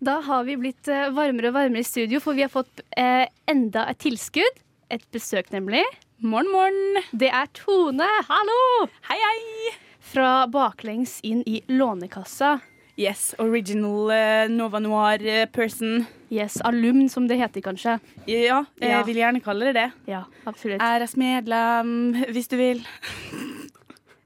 Da 0.02 0.12
har 0.20 0.44
vi 0.44 0.56
blitt 0.56 0.88
eh, 0.90 1.10
varmere 1.14 1.52
og 1.52 1.54
varmere 1.54 1.84
i 1.84 1.86
studio, 1.86 2.18
for 2.18 2.34
vi 2.34 2.42
har 2.42 2.50
fått 2.50 2.80
eh, 2.98 3.28
enda 3.46 3.84
et 3.86 4.00
tilskudd. 4.02 4.56
Et 4.90 5.04
besøk, 5.14 5.52
nemlig. 5.54 5.84
Morgen, 6.18 6.50
morgen. 6.50 7.04
Det 7.14 7.30
er 7.30 7.46
Tone. 7.54 8.08
Hallo! 8.26 8.88
Hei, 9.06 9.20
hei. 9.22 9.76
Fra 10.02 10.48
baklengs 10.50 11.20
inn 11.22 11.44
i 11.46 11.60
Lånekassa. 11.70 12.56
Yes, 13.00 13.34
original 13.40 14.10
uh, 14.12 14.48
Nova 14.52 14.78
Noir 14.78 15.22
eh, 15.24 15.46
person. 15.48 16.02
Yes, 16.32 16.58
Alumn, 16.64 17.08
som 17.08 17.24
det 17.28 17.38
heter 17.40 17.64
kanskje. 17.64 17.94
Ja, 18.28 18.64
jeg 18.80 18.90
Ja. 18.90 19.02
vil 19.08 19.16
gjerne 19.16 19.40
kalle 19.42 19.70
det 19.70 19.74
det. 19.78 19.86
Ja, 20.12 20.24
absolutt. 20.46 20.80
RS-medlem, 20.80 22.14
hvis 22.32 22.48
du 22.48 22.56
vil. 22.60 22.84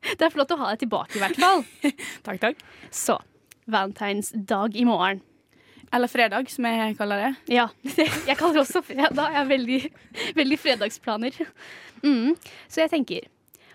Det 0.07 0.23
er 0.23 0.31
flott 0.31 0.53
å 0.55 0.57
ha 0.61 0.69
deg 0.71 0.85
tilbake, 0.85 1.17
i 1.19 1.19
hvert 1.19 1.39
fall. 1.43 1.65
takk, 2.27 2.37
takk. 2.39 2.61
Så, 2.95 3.17
valentinsdag 3.67 4.77
i 4.79 4.85
morgen. 4.87 5.19
Eller 5.95 6.07
fredag, 6.11 6.47
som 6.51 6.67
jeg 6.69 6.95
kaller 6.99 7.25
det. 7.25 7.31
Ja, 7.57 7.65
jeg 8.29 8.37
kaller 8.39 8.61
det 8.61 8.63
også 8.63 8.85
fredag. 8.87 9.19
Jeg 9.33 9.39
har 9.41 9.49
veldig, 9.51 9.81
veldig 10.39 10.59
fredagsplaner. 10.63 11.41
Mm. 12.05 12.37
Så 12.71 12.85
jeg 12.85 12.93
tenker, 12.95 13.27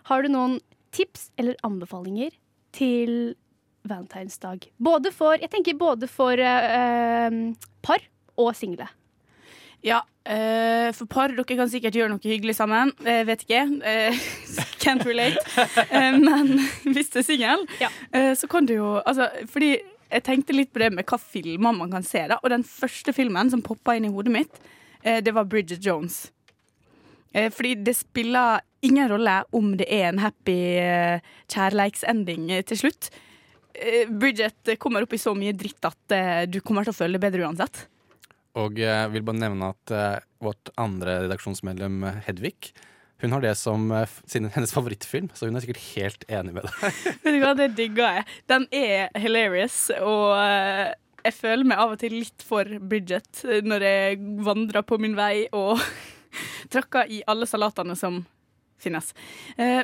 har 0.07 0.23
du 0.23 0.31
noen 0.31 0.55
tips 0.95 1.29
eller 1.39 1.59
anbefalinger 1.67 2.31
til 2.75 3.35
valentinsdag? 3.87 4.69
Både 4.77 5.11
for, 5.15 5.37
jeg 5.41 5.51
tenker 5.51 5.77
både 5.79 6.09
for 6.11 6.37
uh, 6.37 7.29
par 7.85 8.09
og 8.39 8.55
single. 8.57 8.87
Ja, 9.81 10.03
uh, 10.05 10.89
for 10.93 11.09
par, 11.09 11.33
dere 11.33 11.57
kan 11.57 11.69
sikkert 11.69 11.95
gjøre 11.97 12.11
noe 12.13 12.21
hyggelig 12.21 12.55
sammen. 12.59 12.93
Jeg 13.05 13.25
vet 13.29 13.45
ikke. 13.47 13.63
Uh, 13.81 14.19
can't 14.83 15.05
relate. 15.07 15.41
Men 16.21 16.53
hvis 16.93 17.09
du 17.13 17.21
er 17.21 17.25
singel, 17.25 17.65
eh, 17.81 18.33
så 18.37 18.49
kan 18.49 18.65
du 18.65 18.75
jo 18.75 18.91
Altså, 18.99 19.29
fordi 19.49 19.75
jeg 20.11 20.25
tenkte 20.27 20.53
litt 20.53 20.71
på 20.73 20.81
det 20.81 20.91
med 20.93 21.07
hva 21.07 21.17
filmer 21.21 21.73
man 21.73 21.93
kan 21.93 22.05
se, 22.05 22.25
da. 22.29 22.37
Og 22.43 22.51
den 22.53 22.65
første 22.67 23.13
filmen 23.15 23.49
som 23.49 23.63
poppa 23.65 23.95
inn 23.95 24.05
i 24.09 24.13
hodet 24.13 24.33
mitt, 24.33 24.61
det 25.01 25.31
var 25.33 25.47
Bridget 25.49 25.85
Jones. 25.85 26.27
Fordi 27.31 27.71
det 27.79 27.95
spiller 27.95 28.59
ingen 28.83 29.07
rolle 29.09 29.37
om 29.55 29.71
det 29.79 29.87
er 29.87 30.09
en 30.09 30.19
happy 30.21 30.57
kjærleiksending 31.49 32.51
til 32.67 32.81
slutt. 32.83 33.07
Eh, 33.73 34.09
Bridget 34.09 34.79
kommer 34.79 35.03
opp 35.03 35.13
i 35.13 35.19
så 35.21 35.33
mye 35.37 35.55
dritt 35.55 35.83
at 35.87 36.15
eh, 36.15 36.43
du 36.49 36.59
kommer 36.63 36.85
til 36.85 36.93
å 36.93 36.97
føle 36.97 37.17
det 37.17 37.23
bedre 37.23 37.47
uansett. 37.47 37.85
Og 38.59 38.79
jeg 38.81 39.11
vil 39.13 39.23
bare 39.23 39.39
nevne 39.39 39.71
at 39.71 39.93
eh, 39.95 40.23
vårt 40.43 40.71
andre 40.81 41.21
redaksjonsmedlem, 41.25 42.03
Hedvig, 42.25 42.73
hun 43.21 43.35
har 43.35 43.43
det 43.43 43.53
som 43.59 43.85
sin, 44.25 44.47
hennes 44.49 44.71
favorittfilm, 44.73 45.27
så 45.37 45.45
hun 45.45 45.55
er 45.55 45.63
sikkert 45.63 45.83
helt 45.91 46.23
enig 46.25 46.55
med 46.55 46.65
deg. 46.65 46.95
Vet 47.23 47.35
du 47.35 47.39
hva, 47.43 47.53
det 47.59 47.69
digger 47.77 48.17
jeg. 48.17 48.25
Den 48.49 48.65
er 48.73 49.13
hilarious, 49.21 49.77
og 50.01 50.33
jeg 51.21 51.35
føler 51.37 51.69
meg 51.69 51.83
av 51.83 51.93
og 51.93 52.01
til 52.01 52.17
litt 52.17 52.41
for 52.41 52.65
Bridget 52.81 53.43
når 53.61 53.85
jeg 53.85 54.17
vandrer 54.41 54.81
på 54.89 54.97
min 54.97 55.13
vei 55.13 55.45
og 55.53 55.77
tråkker 56.73 57.13
i 57.13 57.21
alle 57.29 57.45
salatene 57.45 57.93
som 57.99 58.23
finnes. 58.81 59.13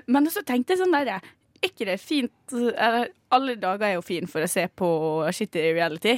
Men 0.10 0.32
så 0.34 0.41
tenkte 0.41 0.73
jeg 0.73 0.82
sånn 0.82 0.97
der, 0.97 1.21
er 1.62 1.72
ikke 1.72 1.88
det 1.89 2.00
fint 2.02 2.56
eller, 2.56 3.13
Alle 3.34 3.58
dager 3.60 3.89
er 3.89 3.96
jo 3.98 4.06
fin 4.06 4.28
for 4.30 4.46
å 4.46 4.50
se 4.50 4.63
på 4.72 4.89
shitty 5.36 5.63
reality. 5.76 6.17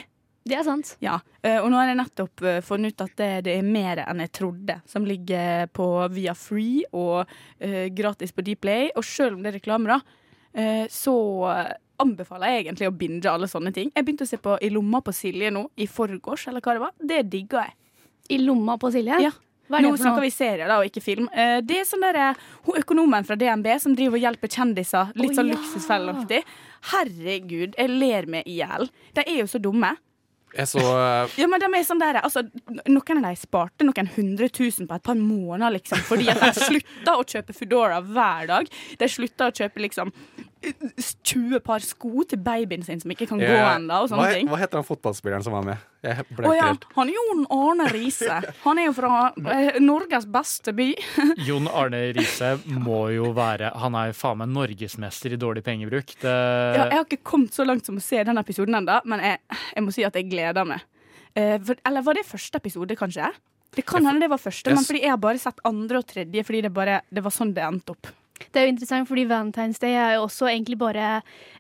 Det 0.49 0.56
er 0.58 0.63
sant. 0.65 0.95
Ja, 1.04 1.19
eh, 1.43 1.60
Og 1.62 1.69
nå 1.71 1.78
har 1.78 1.89
jeg 1.89 1.99
nettopp 1.99 2.43
eh, 2.47 2.62
funnet 2.65 2.95
ut 2.95 3.04
at 3.06 3.15
det, 3.19 3.30
det 3.47 3.58
er 3.58 3.65
mer 3.65 4.02
enn 4.06 4.23
jeg 4.23 4.32
trodde, 4.39 4.80
som 4.89 5.06
ligger 5.06 5.67
på 5.75 5.88
via 6.15 6.34
Free 6.38 6.86
og 6.95 7.28
uh, 7.28 7.86
gratis 7.93 8.34
på 8.34 8.45
Dplay. 8.47 8.89
Og 8.95 9.06
selv 9.06 9.38
om 9.38 9.43
det 9.43 9.52
er 9.52 9.60
reklame, 9.60 9.97
da, 9.97 9.99
uh, 10.58 10.86
så 10.89 11.15
anbefaler 11.99 12.54
jeg 12.54 12.63
egentlig 12.63 12.88
å 12.88 12.95
binge 12.95 13.30
alle 13.30 13.49
sånne 13.52 13.73
ting. 13.75 13.91
Jeg 13.93 14.08
begynte 14.08 14.25
å 14.25 14.32
se 14.32 14.39
på 14.41 14.56
I 14.63 14.71
lomma 14.73 15.04
på 15.06 15.13
Silje 15.15 15.52
nå, 15.54 15.67
i 15.75 15.89
forgårs, 15.91 16.47
eller 16.49 16.63
hva 16.63 16.78
det 16.78 16.84
var. 16.86 16.95
Det 17.12 17.21
digga 17.34 17.67
jeg. 17.67 17.78
I 18.38 18.41
lomma 18.43 18.78
på 18.80 18.91
Silje? 18.93 19.19
Ja. 19.25 19.34
Nå 19.69 19.82
noe? 19.86 19.97
snakker 20.01 20.25
vi 20.25 20.32
serie, 20.34 20.65
da, 20.65 20.79
og 20.82 20.89
ikke 20.89 21.03
film. 21.05 21.29
Eh, 21.29 21.62
Det 21.62 21.79
er 21.79 21.88
sånn 21.88 22.01
der, 22.01 22.17
eh, 22.17 22.43
hun 22.65 22.82
økonomen 22.82 23.25
fra 23.25 23.38
DNB 23.38 23.67
som 23.79 23.95
driver 23.95 24.17
og 24.17 24.25
hjelper 24.25 24.49
kjendiser. 24.49 25.13
Litt 25.15 25.38
sånn 25.38 25.51
ja. 25.51 25.58
luksusfellaktig. 25.58 26.43
Herregud, 26.91 27.75
jeg 27.77 27.89
ler 27.89 28.25
meg 28.25 28.47
i 28.47 28.60
hjel. 28.62 28.89
De 29.13 29.25
er 29.25 29.43
jo 29.43 29.49
så 29.51 29.62
dumme. 29.62 29.95
Jeg 30.58 30.65
så 30.71 30.82
uh... 30.82 31.29
Ja, 31.38 31.45
men 31.45 31.62
de 31.62 31.67
er 31.77 31.84
sånn 31.86 31.99
der, 32.01 32.17
altså, 32.25 32.41
Noen 32.89 33.19
av 33.19 33.27
de 33.27 33.38
sparte 33.38 33.86
noen 33.86 34.10
hundre 34.15 34.49
tusen 34.49 34.88
på 34.89 34.97
et 34.97 35.05
par 35.05 35.19
måneder, 35.19 35.75
liksom, 35.77 36.01
fordi 36.08 36.32
at 36.34 36.41
de 36.41 36.65
slutta 36.71 37.17
å 37.19 37.25
kjøpe 37.27 37.53
Foodora 37.53 37.99
hver 38.01 38.49
dag. 38.49 38.71
De 38.97 39.10
slutta 39.12 39.51
å 39.51 39.53
kjøpe 39.53 39.84
liksom 39.86 40.13
20 40.60 41.60
par 41.63 41.80
sko 41.86 42.24
til 42.28 42.39
babyen 42.43 42.84
sin 42.84 43.00
som 43.00 43.12
ikke 43.13 43.28
kan 43.30 43.39
gå 43.39 43.48
jeg- 43.48 43.78
ennå, 43.78 44.00
hva, 44.12 44.28
hva 44.50 44.58
heter 44.60 44.80
han 44.82 44.84
fotballspilleren 44.88 45.43
som 45.43 45.54
var 45.56 45.63
med? 45.63 45.78
Jeg 46.04 46.26
ble 46.36 46.48
Å 46.48 46.56
ja, 46.56 46.67
han 46.95 47.10
er 47.10 47.13
Jon 47.15 47.45
Arne 47.52 47.88
Riise. 47.91 48.38
Han 48.63 48.80
er 48.80 48.86
jo 48.88 48.93
fra 48.95 49.34
eh, 49.56 49.80
Norges 49.84 50.26
beste 50.32 50.74
by. 50.76 50.89
Jon 51.48 51.67
Arne 51.67 52.02
Riise 52.15 52.54
må 52.72 53.02
jo 53.15 53.34
være 53.36 53.74
Han 53.84 53.95
er 54.00 54.12
jo 54.12 54.17
faen 54.19 54.39
meg 54.39 54.52
norgesmester 54.54 55.36
i 55.36 55.39
dårlig 55.39 55.63
pengebruk. 55.63 56.15
Det, 56.22 56.36
Ja, 56.78 56.86
jeg 56.88 56.98
har 57.02 57.06
ikke 57.08 57.24
kommet 57.24 57.56
så 57.56 57.65
langt 57.67 57.86
som 57.88 58.00
å 58.00 58.04
se 58.04 58.24
den 58.24 58.38
episoden 58.41 58.80
ennå, 58.80 59.00
men 59.06 59.19
jeg, 59.24 59.39
jeg 59.76 59.84
må 59.86 59.95
si 59.95 60.04
at 60.08 60.15
jeg 60.19 60.30
gleder 60.32 60.67
meg. 60.67 60.84
Eh, 61.36 61.58
for, 61.63 61.76
eller 61.86 62.02
var 62.08 62.19
det 62.19 62.26
første 62.28 62.60
episode, 62.60 62.95
kanskje? 63.00 63.32
Det 63.76 63.84
kan 63.86 64.04
hende 64.08 64.24
det 64.26 64.32
var 64.32 64.39
første, 64.41 64.72
men 64.74 64.82
fordi 64.84 65.04
jeg 65.04 65.12
har 65.13 65.19
bare 65.22 65.38
sett 65.39 65.60
andre 65.67 66.00
og 66.02 66.08
tredje. 66.10 66.41
Fordi 66.48 66.62
det, 66.65 66.72
bare, 66.74 67.02
det 67.13 67.22
var 67.24 67.32
sånn 67.36 67.52
det 67.54 67.62
endte 67.67 67.93
opp. 67.93 68.08
Det 68.39 68.62
er 68.62 68.67
jo 68.67 68.73
interessant, 68.73 69.08
fordi 69.10 69.25
Valentine's 69.30 69.80
Day 69.82 69.95
er 69.99 70.15
jo 70.15 70.25
også 70.25 70.47
egentlig 70.49 70.78
bare 70.80 71.08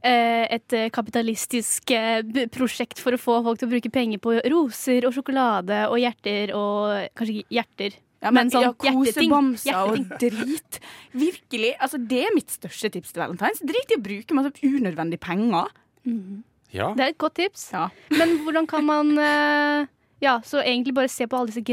eh, 0.01 0.45
et 0.55 0.75
eh, 0.77 0.89
kapitalistisk 0.95 1.91
eh, 1.91 2.21
prosjekt 2.55 3.01
for 3.03 3.13
å 3.15 3.19
få 3.21 3.39
folk 3.45 3.59
til 3.59 3.67
å 3.69 3.73
bruke 3.73 3.91
penger 3.93 4.21
på 4.23 4.37
roser 4.53 5.07
og 5.07 5.15
sjokolade 5.17 5.81
og 5.89 5.99
hjerter 6.01 6.53
og 6.57 7.09
Kanskje 7.19 7.41
ikke 7.41 7.57
hjerter, 7.59 7.97
Ja, 8.23 8.31
men, 8.35 8.49
sånn 8.51 8.65
ja, 8.65 8.73
hjerteting. 8.73 9.29
kosebamser 9.29 9.77
og 9.79 10.13
drit. 10.19 10.79
Virkelig. 11.15 11.73
Altså, 11.79 11.99
det 12.01 12.23
er 12.27 12.33
mitt 12.35 12.51
største 12.51 12.91
tips 12.95 13.13
til 13.15 13.23
valentines. 13.23 13.61
Drit 13.63 13.93
i 13.93 13.99
å 13.99 14.03
bruke 14.03 14.35
masse 14.35 14.51
unødvendige 14.63 15.21
penger. 15.23 15.69
Ja. 16.75 16.91
Det 16.97 17.05
er 17.05 17.13
et 17.13 17.19
godt 17.21 17.37
tips. 17.39 17.69
Men 18.11 18.39
hvordan 18.43 18.67
kan 18.69 18.85
man 18.85 19.13
eh, 19.17 19.87
Ja, 20.21 20.39
så 20.43 20.59
egentlig 20.59 20.93
bare 20.97 21.11
se 21.11 21.27
på 21.31 21.37
alle 21.39 21.51
disse 21.51 21.63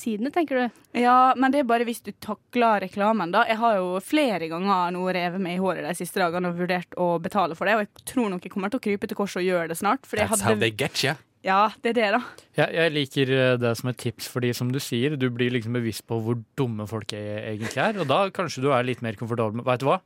gratissidene, 0.00 0.30
tenker 0.30 0.56
du? 0.56 0.80
Ja, 1.00 1.34
men 1.36 1.52
det 1.52 1.60
er 1.60 1.64
bare 1.68 1.84
hvis 1.84 2.02
du 2.02 2.12
takler 2.12 2.80
reklamen, 2.80 3.32
da. 3.32 3.44
Jeg 3.48 3.58
har 3.58 3.76
jo 3.78 4.00
flere 4.00 4.48
ganger 4.48 4.92
nå 4.92 5.04
revet 5.12 5.40
meg 5.40 5.58
i 5.58 5.60
håret 5.60 5.84
de 5.84 5.94
siste 5.94 6.20
dagene 6.20 6.50
og 6.50 6.58
vurdert 6.58 6.94
å 6.96 7.18
betale 7.20 7.54
for 7.54 7.66
det, 7.66 7.76
og 7.76 7.84
jeg 7.84 8.06
tror 8.14 8.30
nok 8.30 8.44
jeg 8.44 8.52
kommer 8.52 8.70
til 8.70 8.80
å 8.80 8.84
krype 8.84 9.08
til 9.08 9.16
korset 9.16 9.42
og 9.42 9.48
gjøre 9.48 9.68
det 9.68 9.78
snart. 9.78 10.06
That's 10.10 10.42
how 10.42 10.54
they 10.54 10.70
get 10.70 11.02
you. 11.04 11.14
Ja, 11.42 11.70
det 11.80 11.94
er 11.94 11.96
det, 11.96 12.08
da. 12.12 12.20
Jeg, 12.58 12.74
jeg 12.76 12.92
liker 12.92 13.30
eh, 13.32 13.54
det 13.56 13.70
som 13.78 13.88
et 13.88 13.96
tips, 13.96 14.26
fordi 14.28 14.52
som 14.52 14.68
du 14.72 14.76
sier, 14.82 15.16
du 15.16 15.30
blir 15.32 15.52
liksom 15.54 15.72
bevisst 15.78 16.04
på 16.04 16.18
hvor 16.20 16.36
dumme 16.58 16.84
folk 16.88 17.14
er, 17.16 17.54
egentlig 17.54 17.80
er. 17.80 17.96
Og 17.96 18.08
da 18.10 18.26
kanskje 18.28 18.60
du 18.60 18.68
er 18.76 18.84
litt 18.84 19.00
mer 19.00 19.16
komfortabel 19.16 19.56
med 19.56 19.64
Vet 19.64 19.80
du 19.80 19.88
hva? 19.88 20.02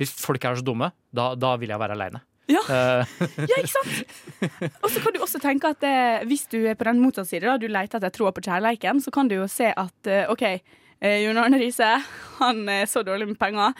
Hvis 0.00 0.14
folk 0.16 0.46
er 0.46 0.56
så 0.56 0.64
dumme, 0.64 0.88
da, 1.12 1.34
da 1.36 1.56
vil 1.60 1.74
jeg 1.74 1.82
være 1.82 1.98
aleine. 1.98 2.22
Ja. 2.48 2.62
Eh, 2.64 3.14
Ja, 3.44 3.58
ikke 3.60 3.68
sant? 3.68 4.72
Og 4.82 4.88
så 4.90 5.02
kan 5.04 5.12
du 5.12 5.20
også 5.20 5.40
tenke 5.42 5.68
at 5.74 5.82
eh, 5.84 6.24
hvis 6.28 6.46
du 6.48 6.58
er 6.64 6.74
på 6.80 6.86
den 6.88 7.00
motsatte 7.02 7.28
side, 7.34 7.44
da, 7.44 7.58
du 7.60 7.66
leter 7.68 7.98
etter 8.00 8.14
troa 8.14 8.32
på 8.32 8.40
kjærleiken, 8.46 9.02
så 9.04 9.12
kan 9.12 9.28
du 9.28 9.34
jo 9.38 9.48
se 9.52 9.68
at 9.76 10.08
eh, 10.08 10.24
OK, 10.32 10.44
eh, 10.48 11.18
Jon 11.26 11.36
Arne 11.42 11.60
Riise 11.60 11.90
han 12.38 12.62
er 12.72 12.86
så 12.88 13.02
dårlig 13.04 13.26
med 13.32 13.38
penger, 13.40 13.74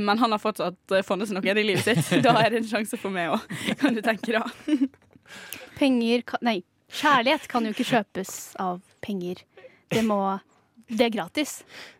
men 0.00 0.18
han 0.18 0.32
har 0.32 0.40
fortsatt 0.40 0.96
funnet 1.06 1.28
seg 1.28 1.36
noe 1.36 1.52
i 1.52 1.64
livet 1.68 1.84
sitt. 1.84 2.22
Da 2.24 2.32
er 2.40 2.50
det 2.54 2.62
en 2.62 2.68
sjanse 2.70 2.96
for 2.98 3.12
meg 3.12 3.34
òg, 3.36 3.44
kan 3.82 3.94
du 3.94 4.00
tenke 4.02 4.32
da. 4.34 4.42
Penger 5.78 6.22
kan, 6.26 6.40
Nei, 6.48 6.62
kjærlighet 6.88 7.46
kan 7.52 7.68
jo 7.68 7.74
ikke 7.76 7.86
kjøpes 7.90 8.32
av 8.64 8.80
penger. 9.04 9.42
Det 9.92 10.02
må 10.08 10.18
Det 10.88 11.04
er 11.04 11.10
gratis. 11.12 11.50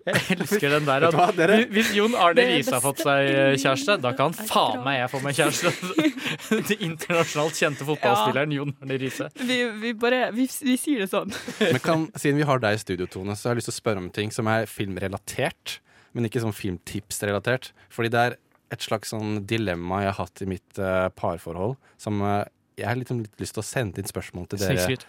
Jeg 0.09 0.22
elsker 0.38 0.72
den 0.72 0.87
der. 0.88 1.05
At, 1.11 1.35
dere- 1.37 1.59
hvis 1.68 1.90
Jon 1.92 2.14
Arne 2.16 2.38
Det 2.38 2.46
Riise 2.48 2.72
har 2.72 2.81
fått 2.81 3.03
seg 3.05 3.59
kjæreste, 3.61 3.98
da 4.01 4.14
kan 4.16 4.33
faen 4.33 4.81
meg 4.87 5.03
jeg 5.03 5.11
få 5.12 5.20
meg 5.24 5.37
kjæreste. 5.37 5.72
Den 6.70 6.87
internasjonalt 6.88 7.59
kjente 7.61 7.85
fotballspilleren 7.88 8.55
Jon 8.57 8.72
Arne 8.81 8.98
Riise. 9.03 9.29
Vi, 9.42 9.59
vi 9.83 9.92
bare 10.01 10.31
vi, 10.33 10.48
vi 10.64 10.79
sier 10.81 11.05
det 11.05 11.11
sånn. 11.12 11.35
Men 11.74 11.83
kan, 11.85 12.09
siden 12.16 12.40
vi 12.40 12.48
har 12.48 12.64
deg 12.64 12.79
i 12.79 12.83
studio, 12.83 13.11
Tone, 13.12 13.37
så 13.37 13.51
har 13.51 13.57
jeg 13.57 13.62
lyst 13.62 13.72
til 13.72 13.77
å 13.77 13.81
spørre 13.83 14.05
om 14.07 14.11
ting 14.14 14.33
som 14.35 14.48
er 14.48 14.68
filmrelatert, 14.70 15.79
men 16.16 16.24
ikke 16.29 16.40
sånn 16.42 16.57
filmtips-relatert. 16.57 17.74
Fordi 17.92 18.12
det 18.14 18.22
er 18.24 18.38
et 18.72 18.85
slags 18.85 19.12
sånn 19.12 19.42
dilemma 19.48 20.03
jeg 20.07 20.14
har 20.14 20.22
hatt 20.24 20.42
i 20.44 20.48
mitt 20.48 20.81
uh, 20.81 21.09
parforhold, 21.16 21.77
som 22.01 22.20
uh, 22.24 22.40
jeg 22.79 22.87
har 22.88 22.98
litt, 22.98 23.11
litt 23.11 23.40
lyst 23.42 23.57
til 23.57 23.62
å 23.64 23.66
sende 23.66 24.01
inn 24.01 24.09
spørsmål 24.09 24.48
til 24.53 24.61
dere 24.62 24.77
Snikskryt. 24.81 25.07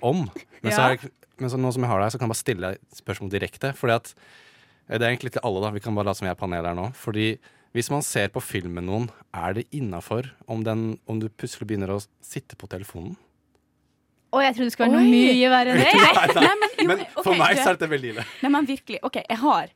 Om. 0.00 0.24
Men, 0.62 0.70
så 0.72 0.92
er, 0.92 1.08
men 1.40 1.52
så 1.52 1.60
nå 1.60 1.72
som 1.74 1.84
jeg 1.84 1.92
har 1.92 2.04
deg, 2.04 2.12
så 2.14 2.20
kan 2.20 2.28
jeg 2.28 2.34
bare 2.34 2.42
stille 2.42 2.70
deg 2.72 3.00
spørsmål 3.02 3.32
direkte. 3.32 3.72
Fordi 3.78 3.96
at 3.98 4.12
eh, 4.14 4.96
Det 4.98 5.02
er 5.02 5.10
egentlig 5.10 5.34
til 5.34 5.44
alle, 5.44 5.64
da. 5.64 5.72
Vi 5.74 5.82
kan 5.84 5.98
bare 5.98 6.10
la 6.10 6.16
som 6.18 6.28
vi 6.28 6.32
er 6.32 6.38
panel 6.38 6.70
her 6.70 6.78
nå. 6.78 6.88
Fordi 6.98 7.34
hvis 7.72 7.88
man 7.92 8.04
ser 8.04 8.28
på 8.32 8.42
film 8.44 8.74
med 8.76 8.84
noen, 8.88 9.10
er 9.32 9.56
det 9.56 9.68
innafor 9.72 10.28
om, 10.46 10.64
om 11.08 11.20
du 11.20 11.28
plutselig 11.28 11.70
begynner 11.70 11.94
å 11.94 12.02
sitte 12.24 12.58
på 12.60 12.68
telefonen? 12.68 13.14
Å, 14.32 14.40
jeg 14.40 14.56
trodde 14.56 14.70
det 14.70 14.74
skulle 14.74 14.88
være 14.88 14.98
Oi. 14.98 15.08
noe 15.08 15.12
mye 15.12 15.48
verre 15.52 15.72
enn 15.72 15.80
det. 15.80 15.88
Nei, 15.92 16.12
nei. 16.16 16.42
Nei, 16.42 16.52
men, 16.60 16.76
jo, 16.76 16.88
Men 16.88 17.00
ok, 17.04 17.24
for 17.24 17.40
meg 17.40 17.58
så 17.58 17.64
er 17.66 17.76
dette 17.76 17.88
veldig 17.92 18.12
ille. 18.14 18.26
Nei, 18.40 18.50
men 18.54 18.68
virkelig. 18.68 19.00
OK, 19.04 19.18
jeg 19.20 19.40
har, 19.42 19.72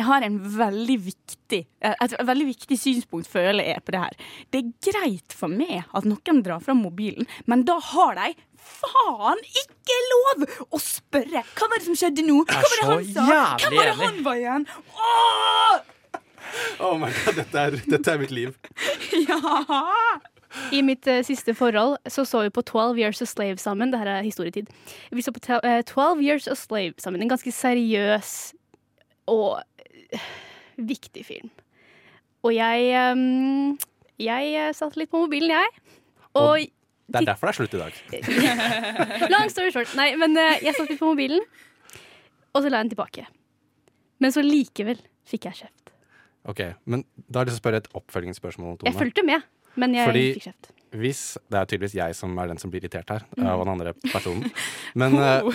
jeg 0.00 0.06
har 0.08 0.24
en 0.24 0.38
veldig 0.54 0.96
viktig 1.04 1.60
et 1.90 2.14
veldig 2.28 2.46
viktig 2.46 2.78
synspunkt 2.78 3.28
føler 3.28 3.66
jeg 3.72 3.84
på 3.84 3.94
det 3.94 4.00
her. 4.04 4.16
Det 4.52 4.60
er 4.62 4.70
greit 4.88 5.36
for 5.36 5.52
meg 5.52 5.82
at 5.84 6.08
noen 6.08 6.40
drar 6.46 6.62
fram 6.64 6.80
mobilen, 6.84 7.28
men 7.50 7.64
da 7.68 7.76
har 7.90 8.16
de 8.20 8.32
faen 8.64 9.40
ikke 9.62 9.96
lov 10.10 10.44
å 10.70 10.80
spørre! 10.82 11.42
Hva 11.56 11.68
var 11.70 11.80
det 11.80 11.86
som 11.88 11.96
skjedde 11.98 12.24
nå? 12.26 12.40
Hva 12.48 12.60
var 12.64 12.76
det 12.80 12.88
han 12.90 13.06
sa? 13.14 13.24
Hva 13.28 13.40
Hvem 13.62 13.78
var 13.78 13.88
det 13.90 13.96
han 14.00 14.20
var 14.26 14.40
igjen? 14.42 14.66
Åh! 14.96 15.78
Oh 16.82 16.96
my 16.98 17.10
god, 17.14 17.36
dette 17.38 17.62
er, 17.62 17.76
dette 17.86 18.10
er 18.14 18.20
mitt 18.22 18.32
liv. 18.34 18.54
Ja! 19.28 19.64
I 20.74 20.80
mitt 20.82 21.06
uh, 21.06 21.20
siste 21.22 21.52
forhold 21.54 22.00
så 22.10 22.24
så 22.26 22.40
vi 22.42 22.50
på 22.50 22.62
12 22.66 22.98
Years 22.98 23.20
a 23.22 23.26
Slave 23.30 23.60
sammen. 23.62 23.92
Dette 23.92 24.10
er 24.18 24.24
historietid. 24.26 24.66
Vi 25.14 25.22
så 25.22 25.30
på 25.30 25.38
te- 25.44 25.60
eh, 25.62 25.82
12 25.86 26.22
Years 26.26 26.48
a 26.50 26.56
Slave 26.58 26.96
sammen. 26.98 27.22
En 27.22 27.30
ganske 27.30 27.52
seriøs 27.54 28.32
og 29.30 29.60
eh, 30.10 30.24
viktig 30.82 31.22
film. 31.28 31.52
Og 32.42 32.54
jeg 32.56 33.12
um, 33.12 33.78
Jeg 34.18 34.74
satt 34.74 34.96
litt 34.98 35.10
på 35.12 35.22
mobilen, 35.22 35.54
jeg. 35.54 36.00
Og 36.34 36.66
Det 37.10 37.20
er 37.20 37.26
derfor 37.32 37.50
det 37.50 37.52
er 37.52 37.58
slutt 37.58 37.74
i 37.74 37.80
dag. 37.80 37.96
Long 39.34 39.50
story 39.50 39.72
short. 39.74 39.92
Nei, 39.98 40.12
men 40.20 40.36
eh, 40.38 40.60
jeg 40.62 40.76
satt 40.76 40.90
litt 40.92 41.00
på 41.00 41.10
mobilen, 41.10 41.42
og 42.54 42.62
så 42.62 42.70
la 42.70 42.80
jeg 42.80 42.86
den 42.86 42.92
tilbake. 42.94 43.26
Men 44.22 44.34
så 44.34 44.44
likevel 44.44 45.00
fikk 45.26 45.48
jeg 45.50 45.64
kjeft. 45.64 45.94
Ok, 46.50 46.62
men 46.88 47.02
Da 47.26 47.40
har 47.40 47.48
jeg 47.48 47.50
lyst 47.50 47.58
til 47.58 47.60
å 47.60 47.64
spørre 47.64 47.80
et 47.82 47.90
oppfølgingsspørsmål. 48.00 48.78
Tone. 48.80 48.92
Jeg 48.92 48.98
fulgte 49.00 49.24
med, 49.26 49.44
men 49.80 49.96
jeg 49.98 50.08
Fordi 50.08 50.22
fikk 50.38 50.46
kjeft. 50.48 50.70
Hvis 50.90 51.36
Det 51.50 51.58
er 51.58 51.66
tydeligvis 51.70 51.94
jeg 51.94 52.14
som 52.18 52.32
er 52.42 52.48
den 52.50 52.58
som 52.58 52.70
blir 52.72 52.82
irritert 52.82 53.08
her, 53.12 53.22
Mm. 53.36 53.46
og 53.46 53.64
den 53.64 53.72
andre 53.72 53.92
personen. 54.12 54.50
Men 55.00 55.14
eh, 55.22 55.50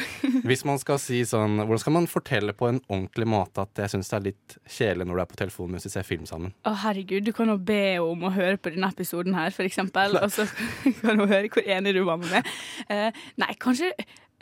hvis 0.47 0.63
man 0.65 0.79
skal 0.79 0.97
si 1.01 1.21
sånn 1.27 1.57
Hvordan 1.59 1.81
skal 1.83 1.93
man 1.97 2.07
fortelle 2.07 2.53
på 2.55 2.69
en 2.69 2.79
ordentlig 2.87 3.27
måte 3.27 3.65
at 3.65 3.81
jeg 3.83 3.91
syns 3.95 4.09
det 4.13 4.17
er 4.17 4.25
litt 4.29 4.57
kjedelig 4.77 5.07
når 5.09 5.15
du 5.19 5.21
er 5.25 5.31
på 5.33 5.39
telefonen 5.43 5.75
mens 5.75 5.85
vi 5.89 5.93
ser 5.93 6.07
film 6.07 6.25
sammen? 6.29 6.53
Å, 6.65 6.73
herregud, 6.85 7.25
du 7.27 7.33
kan 7.35 7.51
jo 7.51 7.57
be 7.57 7.81
om 7.99 8.23
å 8.29 8.31
høre 8.35 8.57
på 8.57 8.71
denne 8.71 8.89
episoden 8.95 9.35
her, 9.35 9.51
for 9.55 9.67
eksempel. 9.67 10.15
Og 10.21 10.31
så 10.31 10.47
kan 11.01 11.17
du 11.19 11.25
høre 11.27 11.49
hvor 11.51 11.67
enig 11.67 11.93
du 11.97 12.03
var 12.07 12.17
med 12.21 12.31
meg. 12.31 12.51
Uh, 12.89 13.09
nei, 13.41 13.51
kanskje 13.59 13.91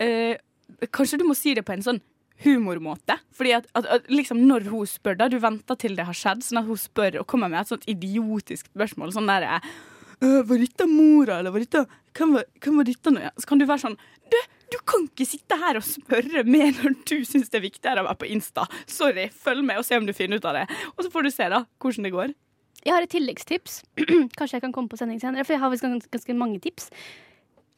uh, 0.01 0.36
Kanskje 0.93 1.19
du 1.21 1.25
må 1.27 1.36
si 1.38 1.53
det 1.53 1.65
på 1.67 1.73
en 1.75 1.84
sånn 1.86 1.99
humormåte. 2.43 3.15
Fordi 3.38 3.51
at, 3.56 3.67
at, 3.77 3.86
at 3.97 4.08
liksom 4.12 4.39
når 4.47 4.65
hun 4.71 4.88
spør, 4.89 5.15
da, 5.19 5.27
du 5.29 5.38
venter 5.43 5.77
til 5.79 5.95
det 5.95 6.06
har 6.08 6.17
skjedd, 6.17 6.41
sånn 6.43 6.60
at 6.63 6.67
hun 6.67 6.79
spør 6.79 7.19
og 7.21 7.27
kommer 7.29 7.51
med 7.51 7.62
et 7.62 7.71
sånt 7.71 7.86
idiotisk 7.91 8.71
spørsmål. 8.71 9.13
Sånn 9.15 9.29
der 9.29 9.45
«Øh, 9.47 9.67
Var 10.23 10.62
dette 10.62 10.86
mora, 10.88 11.39
eller 11.41 11.51
var 11.51 11.63
dette 11.63 11.83
Hvem 12.15 12.36
var, 12.38 12.45
hvem 12.63 12.77
var 12.79 12.88
dette 12.88 13.12
nå? 13.12 13.19
igjen?» 13.23 13.36
Så 13.41 13.49
kan 13.49 13.59
du 13.62 13.65
være 13.67 13.81
sånn 13.83 13.97
Du, 14.31 14.38
du 14.71 14.77
kan 14.88 15.03
ikke 15.09 15.27
sitte 15.27 15.57
her 15.59 15.79
og 15.79 15.86
spørre 15.88 16.43
meg 16.47 16.79
når 16.79 16.95
du 17.09 17.15
syns 17.27 17.51
det 17.51 17.59
er 17.59 17.65
viktigere 17.67 18.03
å 18.03 18.07
være 18.07 18.21
på 18.23 18.29
Insta. 18.33 18.63
Sorry, 18.89 19.27
følg 19.29 19.65
med 19.67 19.81
og 19.81 19.86
se 19.86 19.99
om 19.99 20.07
du 20.07 20.13
finner 20.17 20.39
ut 20.41 20.47
av 20.49 20.55
det. 20.57 20.63
Og 20.95 21.03
så 21.05 21.12
får 21.13 21.27
du 21.27 21.31
se 21.33 21.49
da 21.53 21.59
hvordan 21.83 22.07
det 22.07 22.13
går. 22.15 22.33
Jeg 22.83 22.95
har 22.95 23.05
et 23.05 23.13
tilleggstips. 23.13 23.81
Kanskje 24.38 24.57
jeg 24.57 24.65
kan 24.65 24.73
komme 24.75 24.91
på 24.91 24.97
sending 24.99 25.21
senere, 25.21 25.45
for 25.45 25.55
jeg 25.55 25.62
har 25.62 25.71
visst 25.71 25.86
ganske, 25.86 26.09
ganske 26.12 26.36
mange 26.39 26.59
tips. 26.63 26.89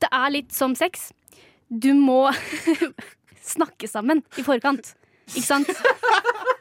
Det 0.01 0.09
er 0.11 0.31
litt 0.33 0.55
som 0.55 0.73
sex. 0.77 1.09
Du 1.69 1.91
må 1.97 2.21
snakke 3.55 3.89
sammen 3.91 4.23
i 4.39 4.45
forkant. 4.45 4.93
Ikke 5.33 5.45
sant? 5.49 5.69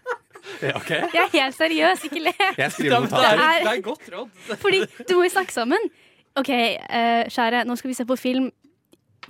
Ja, 0.62 0.72
ok. 0.76 0.90
Jeg 0.90 1.20
er 1.22 1.30
helt 1.32 1.56
seriøs, 1.56 2.04
ikke 2.08 2.20
le. 2.24 2.32
Jeg 2.58 2.72
skriver 2.72 3.06
Det 3.06 3.12
er- 3.12 3.64
Det 3.64 3.72
er 3.78 3.80
godt 3.82 4.10
råd. 4.12 4.28
Fordi 4.60 4.80
du 5.08 5.14
må 5.16 5.22
jo 5.24 5.30
snakke 5.32 5.52
sammen. 5.52 5.78
OK, 6.36 6.48
eh, 6.50 7.24
kjære, 7.30 7.64
nå 7.66 7.76
skal 7.78 7.88
vi 7.88 7.94
se 7.94 8.04
på 8.04 8.16
film. 8.18 8.50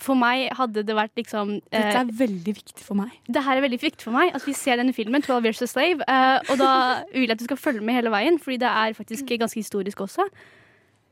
For 0.03 0.15
meg 0.19 0.49
hadde 0.59 0.83
det 0.83 0.95
vært 0.97 1.13
liksom 1.17 1.61
eh, 1.71 1.83
Dette 1.83 2.01
er 2.01 2.09
veldig 2.19 2.55
viktig 2.57 2.83
for 2.83 2.95
meg. 2.99 3.13
Det 3.31 3.45
her 3.45 3.57
er 3.57 3.63
veldig 3.63 3.79
viktig 3.81 4.03
for 4.03 4.11
meg. 4.17 4.33
At 4.35 4.43
vi 4.47 4.53
ser 4.53 4.77
denne 4.81 4.93
filmen, 4.97 5.23
12 5.23 5.45
Years 5.45 5.63
a 5.63 5.67
Slave. 5.71 6.03
eh, 6.09 6.41
og 6.51 6.59
da 6.59 7.05
vil 7.13 7.29
jeg 7.29 7.31
at 7.31 7.39
du 7.39 7.45
skal 7.45 7.57
følge 7.57 7.81
med 7.85 7.95
hele 7.95 8.11
veien, 8.11 8.39
fordi 8.43 8.57
det 8.59 8.69
er 8.73 8.93
faktisk 8.99 9.27
ganske 9.39 9.55
historisk 9.61 10.01
også. 10.01 10.27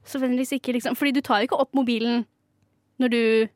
Så 0.04 0.18
vennligst 0.18 0.52
ikke 0.56 0.72
liksom 0.74 0.96
Fordi 0.96 1.12
du 1.14 1.20
tar 1.20 1.38
jo 1.38 1.46
ikke 1.46 1.60
opp 1.60 1.72
mobilen 1.74 2.24
når 2.98 3.08
du 3.10 3.48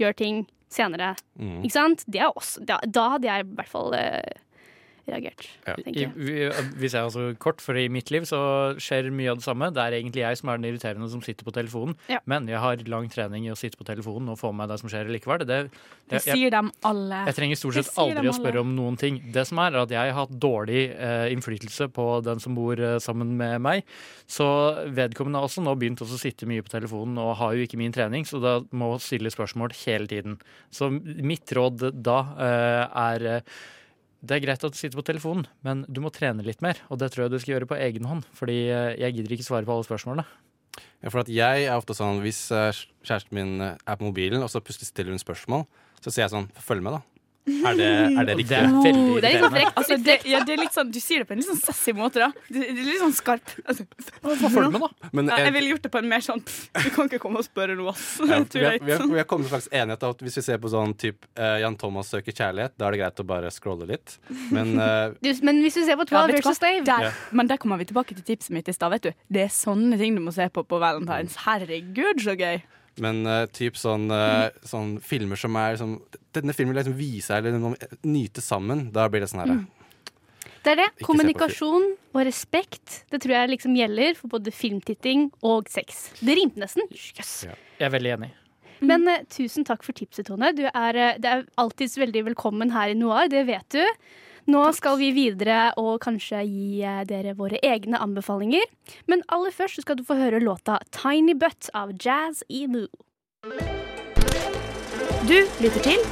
gjør 0.00 0.16
ting 0.16 0.46
senere. 0.70 1.14
Mm. 1.38 1.60
Ikke 1.62 1.72
sant? 1.76 2.04
Det 2.10 2.20
er 2.20 2.32
også, 2.34 2.64
da, 2.64 2.78
da 2.90 3.08
hadde 3.10 3.28
jeg 3.28 3.44
i 3.44 3.48
hvert 3.54 3.68
fall 3.68 3.92
eh, 3.94 4.22
reagert. 5.08 5.44
I, 5.84 5.92
jeg. 5.92 6.12
vi- 6.16 6.50
hvis 6.80 6.92
jeg 6.96 7.04
også 7.08 7.36
kort, 7.38 7.60
for 7.60 7.76
i 7.76 7.88
mitt 7.92 8.10
liv 8.10 8.22
så 8.28 8.38
skjer 8.80 9.10
mye 9.12 9.30
av 9.34 9.38
det 9.40 9.44
samme. 9.46 9.68
Det 9.74 9.82
er 9.84 9.96
egentlig 10.00 10.22
jeg 10.24 10.38
som 10.40 10.48
er 10.48 10.58
den 10.58 10.68
irriterende 10.72 11.08
som 11.12 11.20
sitter 11.22 11.44
på 11.44 11.52
telefonen. 11.52 11.96
Ja. 12.08 12.18
Men 12.26 12.46
jeg 12.48 12.58
har 12.62 12.76
lang 12.88 13.08
trening 13.12 13.46
i 13.46 13.52
å 13.52 13.56
sitte 13.58 13.76
på 13.80 13.84
telefonen 13.88 14.28
og 14.32 14.38
få 14.40 14.52
med 14.52 14.64
meg 14.64 14.72
det 14.74 14.80
som 14.80 14.88
skjer 14.88 15.10
likevel. 15.12 15.44
Det, 15.44 15.70
Det 16.08 16.22
jeg- 16.24 16.36
sier 16.36 16.50
dem 16.50 16.70
alle. 16.84 17.24
Jeg 17.26 17.34
trenger 17.36 17.56
stort 17.56 17.74
sett 17.74 17.92
aldri 17.98 18.28
å 18.28 18.34
spørre 18.36 18.60
om 18.60 18.74
noen 18.76 18.96
ting. 18.98 19.20
Det 19.32 19.46
som 19.46 19.58
er, 19.58 19.72
er 19.74 19.82
at 19.82 19.90
jeg 19.90 20.12
har 20.12 20.26
hatt 20.26 20.38
dårlig 20.40 20.82
eh, 20.96 21.28
innflytelse 21.34 21.88
på 21.92 22.22
den 22.24 22.40
som 22.40 22.54
bor 22.54 22.78
eh, 22.80 22.98
sammen 22.98 23.36
med 23.36 23.60
meg. 23.60 23.84
Så 24.26 24.44
vedkommende 24.94 25.36
har 25.40 25.48
også 25.48 25.62
nå 25.62 25.74
begynt 25.78 26.00
å 26.00 26.08
sitte 26.18 26.46
mye 26.48 26.62
på 26.64 26.72
telefonen 26.72 27.18
og 27.18 27.36
har 27.36 27.52
jo 27.54 27.64
ikke 27.66 27.76
min 27.80 27.92
trening, 27.92 28.24
så 28.24 28.40
da 28.40 28.60
må 28.72 28.94
stille 29.00 29.28
spørsmål 29.32 29.72
hele 29.84 30.06
tiden. 30.06 30.38
Så 30.72 30.88
mitt 30.90 31.46
råd 31.52 31.90
da 32.02 32.18
eh, 32.38 32.98
er 33.04 33.26
eh, 33.36 33.40
det 34.24 34.38
er 34.38 34.44
greit 34.46 34.64
at 34.64 34.74
du 34.74 34.78
sitter 34.78 34.98
på 34.98 35.06
telefonen, 35.06 35.46
men 35.66 35.84
du 35.88 36.00
må 36.04 36.12
trene 36.14 36.44
litt 36.46 36.64
mer. 36.64 36.80
Og 36.88 37.00
det 37.00 37.12
tror 37.12 37.26
jeg 37.26 37.34
du 37.34 37.38
skal 37.42 37.56
gjøre 37.56 37.70
på 37.70 37.78
egen 37.78 38.08
hånd, 38.08 38.26
fordi 38.36 38.58
eh, 38.72 38.96
jeg 39.02 39.18
gidder 39.18 39.36
ikke 39.36 39.46
svare 39.46 39.68
på 39.68 39.76
alle 39.76 39.86
spørsmålene. 39.86 40.26
Ja, 41.04 41.10
for 41.12 41.28
jeg 41.30 41.66
er 41.68 41.76
ofte 41.76 41.94
sånn, 41.94 42.22
Hvis 42.24 42.46
eh, 42.54 42.84
kjæresten 43.04 43.36
min 43.36 43.56
er 43.62 43.98
på 43.98 44.08
mobilen, 44.08 44.42
og 44.42 44.50
så 44.50 44.64
plutselig 44.64 44.90
stiller 44.90 45.14
hun 45.14 45.22
spørsmål, 45.22 45.66
så 46.00 46.10
sier 46.10 46.26
jeg 46.26 46.34
sånn 46.34 46.50
Følg 46.64 46.84
med, 46.84 46.98
da. 46.98 47.13
Er 47.44 47.74
det, 47.76 47.88
er 48.18 48.24
det 48.28 48.34
riktig? 48.40 48.58
Oh, 48.72 49.16
det 49.20 49.28
er 49.28 49.34
litt 49.34 49.42
sånn 49.44 49.52
frekt. 49.52 49.74
Altså, 49.80 49.96
det, 50.00 50.14
ja, 50.30 50.38
det 50.48 50.54
er 50.54 50.60
litt 50.62 50.72
sånn, 50.76 50.90
du 50.94 50.98
sier 51.02 51.20
det 51.20 51.28
på 51.28 51.34
en 51.36 51.40
litt 51.42 51.48
sånn 51.50 51.60
sassy 51.60 51.92
måte, 51.96 52.22
da. 52.22 52.30
Det, 52.48 52.62
det 52.62 52.70
er 52.72 52.88
litt 52.88 53.02
sånn 53.02 53.12
skarp. 53.16 53.52
Altså, 53.68 53.84
følg 54.24 54.70
med, 54.72 54.80
da. 54.86 55.10
Men 55.12 55.28
jeg- 55.28 55.44
jeg 55.44 55.52
ville 55.58 55.72
gjort 55.74 55.82
det 55.84 55.90
på 55.92 55.98
en 56.00 56.08
mer 56.08 56.24
sånn 56.24 56.40
Du 56.44 56.88
kan 56.94 57.08
ikke 57.10 57.20
komme 57.20 57.42
og 57.42 57.44
spørre 57.44 57.76
noe, 57.76 57.92
ass. 57.92 58.06
Ja, 58.24 58.38
vi, 58.54 58.64
har, 58.64 58.78
vi, 58.80 58.92
har, 58.96 59.06
vi 59.12 59.20
har 59.20 59.28
kommet 59.28 59.48
til 59.48 59.54
en 59.54 59.60
slags 59.60 59.68
enighet 59.72 60.02
av 60.08 60.14
at 60.16 60.24
hvis 60.24 60.38
vi 60.40 60.44
ser 60.48 60.58
på 60.64 60.72
sånn 60.72 60.94
typ 60.96 61.28
uh, 61.38 61.58
Jan 61.60 61.76
Thomas 61.76 62.08
søker 62.14 62.32
kjærlighet, 62.32 62.76
da 62.80 62.88
er 62.88 62.96
det 62.96 63.02
greit 63.04 63.20
å 63.20 63.26
bare 63.28 63.50
scrolle 63.54 63.88
litt. 63.92 64.16
Men 64.50 64.74
uh, 64.80 65.12
Du, 65.24 65.30
men 65.44 65.60
hvis 65.64 65.76
du 65.76 65.82
ser 65.84 66.00
på 66.00 66.08
Ja, 66.08 66.24
12 66.24 66.32
vet 66.32 66.40
versus 66.40 66.62
Dave 66.64 66.84
Der, 66.88 67.08
yeah. 67.10 67.22
Men 67.32 67.46
der 67.50 67.60
kommer 67.60 67.76
vi 67.80 67.84
tilbake 67.92 68.16
til 68.16 68.24
tipset 68.24 68.54
mitt 68.56 68.68
i 68.68 68.72
stad. 68.76 68.90
vet 68.96 69.10
du. 69.10 69.12
Det 69.28 69.44
er 69.48 69.52
sånne 69.52 69.98
ting 70.00 70.16
du 70.16 70.22
må 70.24 70.32
se 70.32 70.48
på 70.48 70.64
på 70.64 70.80
Valentines. 70.80 71.36
Herregud, 71.44 72.24
så 72.24 72.32
gøy. 72.38 72.62
Men 73.02 73.24
uh, 73.26 73.44
typ 73.50 73.78
sånn, 73.78 74.06
uh, 74.12 74.50
sånn 74.66 74.98
filmer 75.02 75.38
som 75.40 75.56
er 75.58 75.74
liksom 75.74 75.96
Denne 76.34 76.54
filmen 76.54 76.74
vil 76.74 76.80
liksom 76.82 76.98
vise 76.98 77.38
eller 77.38 77.56
noen, 77.58 77.74
nyte 78.06 78.42
sammen. 78.44 78.88
Da 78.94 79.08
blir 79.10 79.24
det 79.24 79.32
sånn 79.32 79.44
herre 79.44 79.62
Mm. 79.62 79.64
Det 80.64 80.72
er 80.72 80.78
det. 80.80 80.86
Ikke 80.96 81.10
Kommunikasjon 81.10 81.82
og 82.14 82.22
respekt. 82.24 83.02
Det 83.12 83.18
tror 83.20 83.34
jeg 83.34 83.50
liksom 83.50 83.74
gjelder 83.76 84.14
for 84.16 84.32
både 84.32 84.48
filmtitting 84.48 85.26
og 85.44 85.68
sex. 85.68 86.06
Det 86.24 86.38
rimte 86.38 86.62
nesten. 86.62 86.88
Yes. 86.88 87.34
Jeg 87.44 87.84
er 87.84 87.92
veldig 87.92 88.14
enig. 88.14 88.30
Men 88.80 89.04
uh, 89.04 89.18
tusen 89.28 89.68
takk 89.68 89.84
for 89.84 89.92
tipset, 89.92 90.24
Tone. 90.30 90.54
Du 90.56 90.64
er, 90.64 91.00
det 91.20 91.28
er 91.28 91.44
alltids 91.60 91.98
veldig 92.00 92.24
velkommen 92.30 92.72
her 92.72 92.94
i 92.94 92.96
Noir, 92.96 93.28
det 93.28 93.44
vet 93.50 93.76
du. 93.76 93.84
Nå 94.44 94.60
skal 94.76 94.98
vi 95.00 95.06
videre 95.16 95.70
og 95.80 96.02
kanskje 96.04 96.42
gi 96.44 96.82
eh, 96.84 97.00
dere 97.08 97.32
våre 97.38 97.56
egne 97.64 97.96
anbefalinger. 97.96 98.66
Men 99.08 99.22
aller 99.32 99.54
først 99.54 99.80
skal 99.80 99.96
du 99.96 100.04
få 100.04 100.18
høre 100.18 100.42
låta 100.42 100.76
'Tiny 100.92 101.32
Butt' 101.32 101.70
av 101.72 101.94
Jazz 101.96 102.42
Emu. 102.52 102.84
Du 105.24 105.38
lytter 105.64 105.80
til 105.80 106.04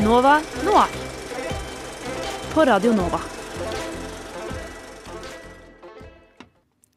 Nova 0.00 0.38
Noir 0.64 0.96
på 2.54 2.64
Radio 2.64 2.94
Nova. 2.96 3.20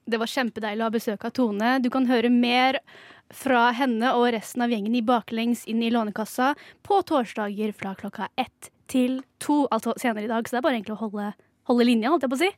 Det 0.07 0.15
var 0.21 0.31
kjempedeilig 0.31 0.85
å 0.85 0.87
ha 0.87 0.95
besøk 0.95 1.27
av 1.27 1.35
Tone. 1.35 1.73
Du 1.83 1.91
kan 1.91 2.07
høre 2.07 2.31
mer 2.31 2.79
fra 3.27 3.73
henne 3.75 4.15
og 4.15 4.31
resten 4.31 4.63
av 4.63 4.71
gjengen 4.71 4.95
i 4.95 5.03
Baklengs 5.03 5.65
inn 5.67 5.83
i 5.83 5.91
Lånekassa 5.91 6.53
på 6.87 7.03
torsdager 7.03 7.75
fra 7.75 7.91
klokka 7.99 8.31
ett 8.39 8.71
til 8.91 9.19
to, 9.43 9.65
altså 9.71 9.93
senere 9.99 10.25
i 10.27 10.31
dag. 10.31 10.47
Så 10.47 10.55
det 10.55 10.61
er 10.61 10.67
bare 10.67 10.79
egentlig 10.79 10.95
å 10.97 11.01
holde, 11.05 11.31
holde 11.69 11.87
linja, 11.87 12.13
holdt 12.13 12.25
jeg 12.25 12.33
på 12.33 12.39
å 12.39 12.45
si. 12.45 12.51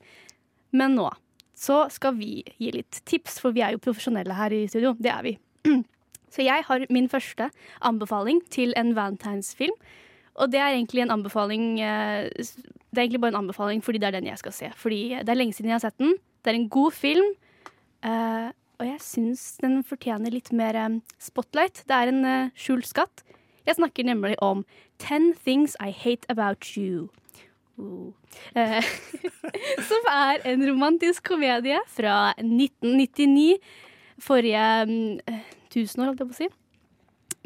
Men 0.77 0.95
nå 0.99 1.09
så 1.59 1.81
skal 1.91 2.15
vi 2.15 2.39
gi 2.57 2.71
litt 2.71 3.01
tips, 3.09 3.39
for 3.43 3.55
vi 3.55 3.63
er 3.65 3.75
jo 3.75 3.81
profesjonelle 3.83 4.35
her 4.37 4.53
i 4.55 4.61
studio. 4.71 4.93
Det 4.95 5.11
er 5.11 5.25
vi. 5.25 5.33
Så 6.33 6.45
jeg 6.45 6.63
har 6.67 6.85
min 6.93 7.09
første 7.11 7.49
anbefaling 7.85 8.39
til 8.53 8.71
en 8.79 8.93
valentinsfilm. 8.95 9.75
Og 10.39 10.51
det 10.53 10.61
er 10.61 10.75
egentlig 10.77 11.03
en 11.03 11.11
anbefaling 11.17 11.81
eh, 11.83 12.29
Det 12.29 12.95
er 12.95 13.01
egentlig 13.01 13.19
bare 13.25 13.33
en 13.33 13.41
anbefaling 13.41 13.81
fordi 13.83 13.99
det 13.99 14.07
er 14.07 14.15
den 14.19 14.29
jeg 14.29 14.39
skal 14.39 14.55
se. 14.55 14.69
Fordi 14.77 15.01
det 15.17 15.33
er 15.33 15.39
lenge 15.39 15.57
siden 15.57 15.73
jeg 15.73 15.79
har 15.79 15.83
sett 15.83 15.99
den. 15.99 16.15
Det 16.45 16.53
er 16.53 16.59
en 16.61 16.69
god 16.71 16.95
film. 16.95 17.33
eh, 18.07 18.47
og 18.79 18.87
jeg 18.87 19.01
syns 19.03 19.41
den 19.59 19.81
fortjener 19.83 20.31
litt 20.31 20.53
mer 20.55 20.77
eh, 20.79 20.99
spotlight. 21.19 21.83
Det 21.89 21.97
er 21.97 22.13
en 22.13 22.51
skjult 22.55 22.87
skatt. 22.87 23.25
Jeg 23.69 23.77
snakker 23.77 24.07
nemlig 24.07 24.33
om 24.41 24.63
Ten 24.97 25.33
Things 25.45 25.75
I 25.77 25.91
Hate 25.93 26.25
About 26.33 26.65
You. 26.73 27.09
Uh. 27.77 28.09
Eh, 28.57 28.81
som 29.89 30.07
er 30.09 30.41
en 30.49 30.65
romantisk 30.65 31.29
komedie 31.29 31.77
fra 31.93 32.31
1999. 32.41 33.59
Forrige 34.25 34.63
um, 34.89 35.19
tusenår, 35.69 36.09
holdt 36.09 36.23
jeg 36.23 36.31
på 36.31 36.33
å 36.33 36.39
si. 36.39 36.49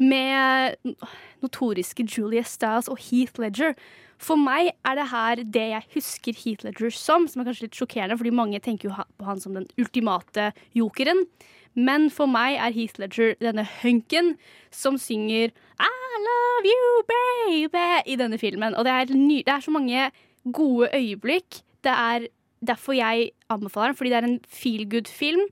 Med 0.00 0.96
notoriske 1.44 2.08
Julia 2.08 2.42
Stiles 2.48 2.88
og 2.88 3.04
Heath 3.04 3.36
Ledger. 3.38 3.76
For 4.16 4.40
meg 4.40 4.72
er 4.80 4.96
det 4.96 5.08
her 5.12 5.42
det 5.44 5.66
jeg 5.74 5.90
husker 5.98 6.40
Heath 6.40 6.64
Ledger 6.64 6.96
som, 6.96 7.28
som 7.28 7.42
er 7.42 7.50
kanskje 7.50 7.68
litt 7.68 7.76
sjokkerende, 7.76 8.16
fordi 8.16 8.32
mange 8.32 8.64
tenker 8.64 8.88
jo 8.88 8.96
på 9.20 9.28
han 9.28 9.44
som 9.44 9.60
den 9.60 9.68
ultimate 9.76 10.54
jokeren. 10.72 11.26
Men 11.74 12.08
for 12.14 12.30
meg 12.30 12.58
er 12.58 12.74
Heath 12.74 13.00
Ledger 13.02 13.34
denne 13.42 13.66
hunken 13.82 14.34
som 14.74 14.98
synger 15.00 15.50
I 15.50 15.90
love 16.24 16.70
you, 16.70 17.02
baby 17.10 17.86
i 18.06 18.16
denne 18.20 18.38
filmen. 18.38 18.76
Og 18.78 18.86
det 18.86 18.94
er, 18.94 19.10
det 19.10 19.54
er 19.56 19.64
så 19.64 19.74
mange 19.74 20.10
gode 20.54 20.90
øyeblikk. 20.94 21.62
Det 21.84 21.92
er 21.92 22.28
derfor 22.64 22.96
jeg 22.96 23.30
anbefaler 23.50 23.92
den, 23.92 23.98
fordi 23.98 24.10
det 24.10 24.18
er 24.18 24.28
en 24.28 24.40
feel 24.48 24.86
good-film 24.90 25.44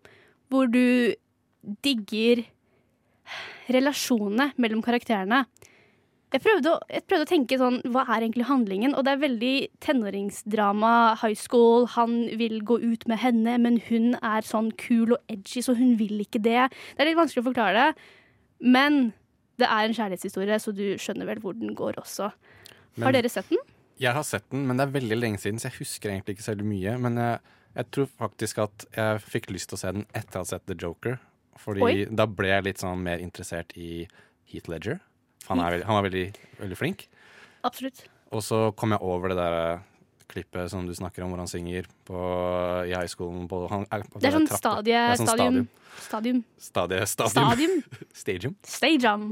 hvor 0.53 0.69
du 0.69 1.15
digger 1.85 2.45
relasjonene 3.73 4.53
mellom 4.61 4.83
karakterene. 4.85 5.45
Jeg 6.33 6.41
prøvde, 6.41 6.71
å, 6.73 6.79
jeg 6.89 7.05
prøvde 7.05 7.25
å 7.27 7.29
tenke 7.29 7.57
sånn, 7.61 7.75
hva 7.93 8.07
er 8.07 8.25
egentlig 8.25 8.47
handlingen? 8.49 8.95
Og 8.97 9.05
det 9.05 9.13
er 9.13 9.21
veldig 9.21 9.55
tenåringsdrama, 9.85 10.93
high 11.21 11.37
school. 11.37 11.87
Han 11.97 12.23
vil 12.41 12.61
gå 12.65 12.79
ut 12.81 13.05
med 13.11 13.21
henne, 13.21 13.59
men 13.61 13.77
hun 13.89 14.15
er 14.21 14.47
sånn 14.47 14.71
cool 14.87 15.17
og 15.19 15.33
edgy, 15.33 15.61
så 15.65 15.77
hun 15.77 15.97
vil 16.01 16.23
ikke 16.25 16.41
det. 16.43 16.71
Det 16.97 17.05
er 17.05 17.11
litt 17.11 17.21
vanskelig 17.21 17.45
å 17.45 17.49
forklare 17.51 17.85
det. 17.91 18.09
Men 18.65 19.13
det 19.61 19.69
er 19.69 19.85
en 19.89 19.97
kjærlighetshistorie, 19.97 20.59
så 20.63 20.73
du 20.75 20.85
skjønner 21.01 21.29
vel 21.29 21.43
hvor 21.45 21.59
den 21.59 21.75
går 21.77 22.01
også. 22.01 22.33
Men- 22.97 23.07
Har 23.07 23.13
dere 23.13 23.29
sett 23.29 23.49
den? 23.53 23.61
Jeg 24.01 24.15
har 24.15 24.25
sett 24.25 24.49
den, 24.51 24.67
men 24.67 24.77
det 24.77 24.89
er 24.89 25.01
veldig 25.01 25.19
lenge 25.21 25.39
siden, 25.39 25.61
så 25.61 25.69
jeg 25.69 25.79
husker 25.85 26.11
egentlig 26.11 26.37
ikke 26.39 26.49
så 26.49 26.57
mye. 26.57 26.99
Men 26.99 27.15
jeg, 27.17 27.41
jeg 27.77 27.91
tror 27.91 28.09
faktisk 28.19 28.59
at 28.59 28.87
jeg 28.97 29.21
fikk 29.21 29.51
lyst 29.53 29.69
til 29.69 29.77
å 29.77 29.83
se 29.85 29.93
den 29.93 30.07
etter 30.15 30.41
å 30.41 30.43
ha 30.43 30.45
sett 30.45 30.67
The 30.67 30.75
Joker. 30.75 31.21
Fordi 31.61 31.83
Oi. 31.85 32.05
da 32.09 32.27
ble 32.27 32.49
jeg 32.49 32.65
litt 32.65 32.79
sånn 32.79 33.03
mer 33.05 33.19
interessert 33.19 33.77
i 33.77 34.09
Heath 34.51 34.69
Ledger. 34.73 35.01
For 35.43 35.55
han, 35.55 35.65
er 35.67 35.87
han 35.87 35.99
var 35.99 36.07
veldig, 36.09 36.27
veldig 36.61 36.79
flink. 36.79 37.07
Absolutt. 37.67 38.05
Og 38.33 38.45
så 38.45 38.65
kom 38.79 38.95
jeg 38.95 39.05
over 39.05 39.33
det 39.33 39.39
der 39.39 39.59
eh, 39.59 39.85
klippet 40.33 40.73
som 40.73 40.87
du 40.89 40.95
snakker 40.97 41.25
om, 41.25 41.35
hvor 41.35 41.43
han 41.43 41.51
synger 41.51 41.89
på, 42.09 42.23
i 42.89 42.95
high 42.95 43.11
schoolen. 43.11 43.45
På, 43.51 43.67
han, 43.71 43.85
er 43.93 44.07
på 44.09 44.23
Det 44.23 44.31
er 44.31 44.39
sånn 44.39 44.49
stadie, 44.49 44.97
Det 44.97 44.97
er 45.03 45.21
sånn 45.21 45.31
stadium. 45.31 45.69
Stadium. 46.01 46.43
Stadie, 46.59 47.07
stadium. 47.07 47.37
Stadium. 47.37 47.79
Stadium. 48.25 48.59
Stadium. 48.65 49.31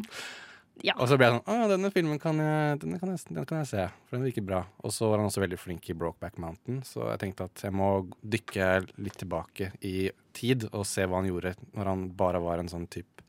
Ja. 0.81 0.95
Og 0.97 1.11
så 1.11 1.17
ble 1.21 1.29
jeg 1.29 1.37
sånn 1.37 1.51
Å, 1.53 1.69
denne 1.69 1.91
filmen 1.93 2.21
kan 2.21 2.39
jeg, 2.41 2.79
denne 2.81 3.01
kan 3.01 3.11
jeg, 3.13 3.21
den 3.29 3.47
kan 3.49 3.61
jeg 3.61 3.69
se, 3.69 3.87
for 4.09 4.17
den 4.17 4.29
virker 4.29 4.47
bra. 4.49 4.63
Og 4.85 4.95
så 4.97 5.11
var 5.11 5.21
han 5.21 5.29
også 5.29 5.43
veldig 5.45 5.59
flink 5.61 5.91
i 5.93 5.97
Brokeback 5.97 6.39
Mountain, 6.41 6.81
så 6.89 7.11
jeg 7.11 7.21
tenkte 7.25 7.49
at 7.51 7.65
jeg 7.67 7.77
må 7.77 7.91
dykke 8.21 8.71
litt 9.05 9.19
tilbake 9.21 9.73
i 9.85 10.11
tid 10.37 10.69
og 10.71 10.87
se 10.89 11.05
hva 11.05 11.21
han 11.21 11.29
gjorde 11.29 11.57
når 11.77 11.93
han 11.93 12.07
bare 12.17 12.41
var 12.43 12.63
en 12.63 12.71
sånn 12.73 12.89
type 12.93 13.27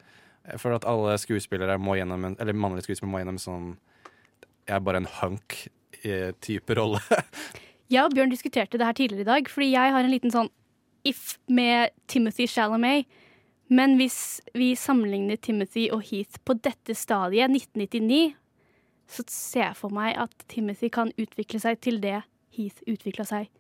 Jeg 0.47 0.61
føler 0.61 0.79
at 0.79 0.87
alle 0.89 1.17
skuespillere 1.21 1.77
må 1.77 1.95
gjennom 1.99 2.23
en 2.25 2.35
Eller 2.41 2.57
mannlige 2.57 2.87
skuespillere 2.87 3.11
må 3.13 3.21
gjennom 3.21 3.37
en 3.37 3.43
sånn 3.43 3.67
Jeg 4.65 4.75
er 4.77 4.85
bare 4.85 5.01
en 5.01 5.09
hunk-type 5.19 6.77
rolle. 6.79 7.01
Jeg 7.91 8.07
og 8.07 8.15
Bjørn 8.15 8.31
diskuterte 8.31 8.79
det 8.79 8.87
her 8.87 8.95
tidligere 8.95 9.25
i 9.25 9.27
dag, 9.27 9.49
fordi 9.51 9.73
jeg 9.73 9.91
har 9.91 10.05
en 10.05 10.13
liten 10.13 10.31
sånn 10.31 10.47
if 11.03 11.33
med 11.51 11.91
Timothy 12.07 12.45
Chalamet. 12.47 13.09
Men 13.67 13.97
hvis 13.99 14.39
vi 14.55 14.69
sammenligner 14.79 15.35
Timothy 15.35 15.89
og 15.91 16.05
Heath 16.07 16.39
på 16.47 16.55
dette 16.63 16.95
stadiet, 16.95 17.51
1999, 17.51 18.37
så 19.11 19.25
ser 19.27 19.65
jeg 19.65 19.79
for 19.81 19.91
meg 19.91 20.15
at 20.23 20.47
Timothy 20.47 20.87
kan 20.93 21.11
utvikle 21.19 21.59
seg 21.59 21.81
til 21.83 21.99
det 21.99 22.21
Heath 22.55 22.79
utvikla 22.87 23.27
seg 23.27 23.51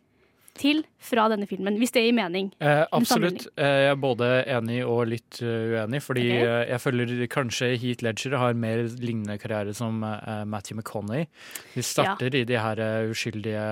til 0.57 0.81
fra 1.01 1.27
denne 1.31 1.47
filmen. 1.49 1.77
Hvis 1.79 1.93
det 1.95 2.03
gir 2.05 2.15
mening. 2.15 2.51
Eh, 2.61 2.83
absolutt. 2.93 3.47
Eh, 3.55 3.77
jeg 3.85 3.91
er 3.93 3.99
både 4.01 4.29
enig 4.51 4.81
og 4.85 5.05
litt 5.11 5.39
eh, 5.43 5.73
uenig. 5.73 6.01
Fordi 6.03 6.25
okay. 6.27 6.43
eh, 6.45 6.63
jeg 6.71 6.83
føler 6.83 7.13
kanskje 7.31 7.71
Heath 7.81 8.05
Ledger 8.05 8.37
har 8.41 8.57
mer 8.57 8.83
lignende 9.01 9.37
karriere 9.41 9.73
som 9.77 10.01
Matthew 10.01 10.79
McConney. 10.79 11.27
De 11.75 11.85
starter 11.85 12.35
i 12.37 12.43
de 12.47 12.59
her 12.59 12.83
uskyldige, 13.11 13.65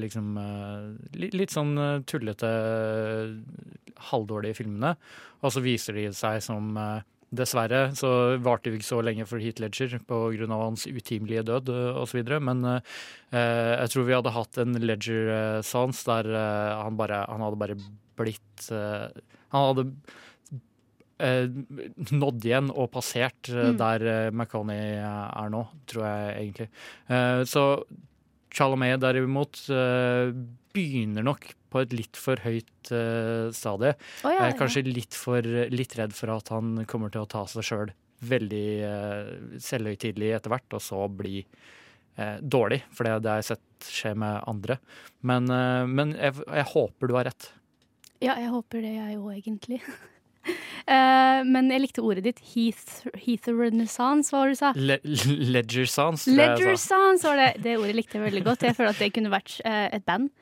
liksom 0.00 0.32
Litt 1.32 1.52
sånn 1.52 1.76
tullete, 2.08 2.50
halvdårlige 4.10 4.62
filmene. 4.62 4.94
Og 5.42 5.52
så 5.54 5.62
viser 5.64 5.98
de 5.98 6.08
seg 6.16 6.40
som 6.44 6.72
Dessverre 7.32 7.94
så 7.96 8.08
varte 8.44 8.68
det 8.68 8.78
ikke 8.80 8.90
så 8.90 8.98
lenge 9.04 9.24
for 9.28 9.40
Heath 9.40 9.62
Ledger 9.62 9.94
pga. 10.04 10.48
hans 10.52 10.84
utimelige 10.86 11.44
død 11.48 11.70
osv. 12.02 12.20
Men 12.44 12.64
eh, 12.74 13.78
jeg 13.80 13.88
tror 13.94 14.04
vi 14.08 14.16
hadde 14.18 14.34
hatt 14.36 14.58
en 14.60 14.74
Ledger-sans 14.82 16.02
der 16.10 16.28
eh, 16.28 16.82
han, 16.82 16.98
bare, 17.00 17.22
han 17.30 17.40
hadde 17.46 17.60
bare 17.62 17.78
blitt 18.20 18.68
eh, 18.70 19.08
Han 19.56 19.70
hadde 19.70 19.86
eh, 21.22 21.48
nådd 22.12 22.44
igjen 22.48 22.70
og 22.74 22.90
passert 22.92 23.48
eh, 23.48 23.70
Mm. 23.72 23.76
der 23.80 24.06
eh, 24.12 24.30
McConney 24.30 24.96
er 25.00 25.52
nå, 25.52 25.64
tror 25.88 26.04
jeg 26.08 26.32
egentlig. 26.42 26.68
Eh, 27.08 27.42
så 27.48 27.66
Chalamet 28.52 29.00
derimot 29.00 29.62
eh, 29.72 30.32
begynner 30.76 31.24
nok 31.24 31.50
på 31.72 31.80
et 31.80 31.94
litt 31.96 32.18
for 32.20 32.36
høyt 32.44 32.90
uh, 32.92 33.48
stadie. 33.56 33.94
Oh, 34.26 34.32
ja, 34.32 34.50
ja. 34.50 34.56
kanskje 34.58 34.82
litt, 34.84 35.16
for, 35.16 35.40
litt 35.72 35.94
redd 35.96 36.12
for 36.12 36.34
at 36.34 36.50
han 36.52 36.82
kommer 36.88 37.12
til 37.12 37.24
å 37.24 37.30
ta 37.32 37.46
seg 37.48 37.64
sjøl 37.64 37.92
veldig 38.22 38.66
uh, 38.84 39.30
selvhøytidelig 39.62 40.34
etter 40.36 40.52
hvert, 40.52 40.76
og 40.76 40.84
så 40.84 41.00
bli 41.08 41.40
eh, 42.16 42.36
dårlig. 42.40 42.82
For 42.92 43.06
det, 43.06 43.18
det 43.24 43.32
har 43.32 43.42
jeg 43.42 43.50
sett 43.52 43.90
skje 43.90 44.14
med 44.18 44.44
andre. 44.48 44.78
Men, 45.26 45.50
eh, 45.50 45.84
men 45.88 46.14
jeg, 46.18 46.38
jeg 46.46 46.68
håper 46.74 47.10
du 47.10 47.18
har 47.18 47.28
rett. 47.30 47.50
Ja, 48.22 48.36
jeg 48.38 48.52
håper 48.52 48.84
det, 48.84 48.94
jeg 48.98 49.18
òg, 49.18 49.30
egentlig. 49.36 49.82
Eh, 50.86 51.42
men 51.48 51.70
jeg 51.72 51.84
likte 51.84 52.04
ordet 52.04 52.24
ditt. 52.26 52.40
Heath, 52.52 53.04
Heath 53.14 53.50
Renaissance, 53.52 54.32
hva 54.32 54.42
var 54.42 54.50
det 54.50 54.56
du 54.56 54.62
sa? 54.62 54.72
Le 54.76 54.98
Ledger 55.52 55.86
Sans. 55.90 56.24
tror 56.24 56.34
jeg 56.34 56.40
jeg 56.40 56.56
sa. 56.56 56.64
Ledger 56.64 56.82
Sans 56.82 57.28
var 57.28 57.38
det. 57.42 57.52
Det 57.62 57.76
ordet 57.78 57.94
likte 57.98 58.18
jeg 58.18 58.26
veldig 58.26 58.44
godt. 58.48 58.66
Jeg 58.68 58.78
føler 58.78 58.96
at 58.96 59.02
det 59.02 59.12
kunne 59.14 59.32
vært 59.32 59.60
uh, 59.66 59.86
et 59.92 60.04
band 60.08 60.32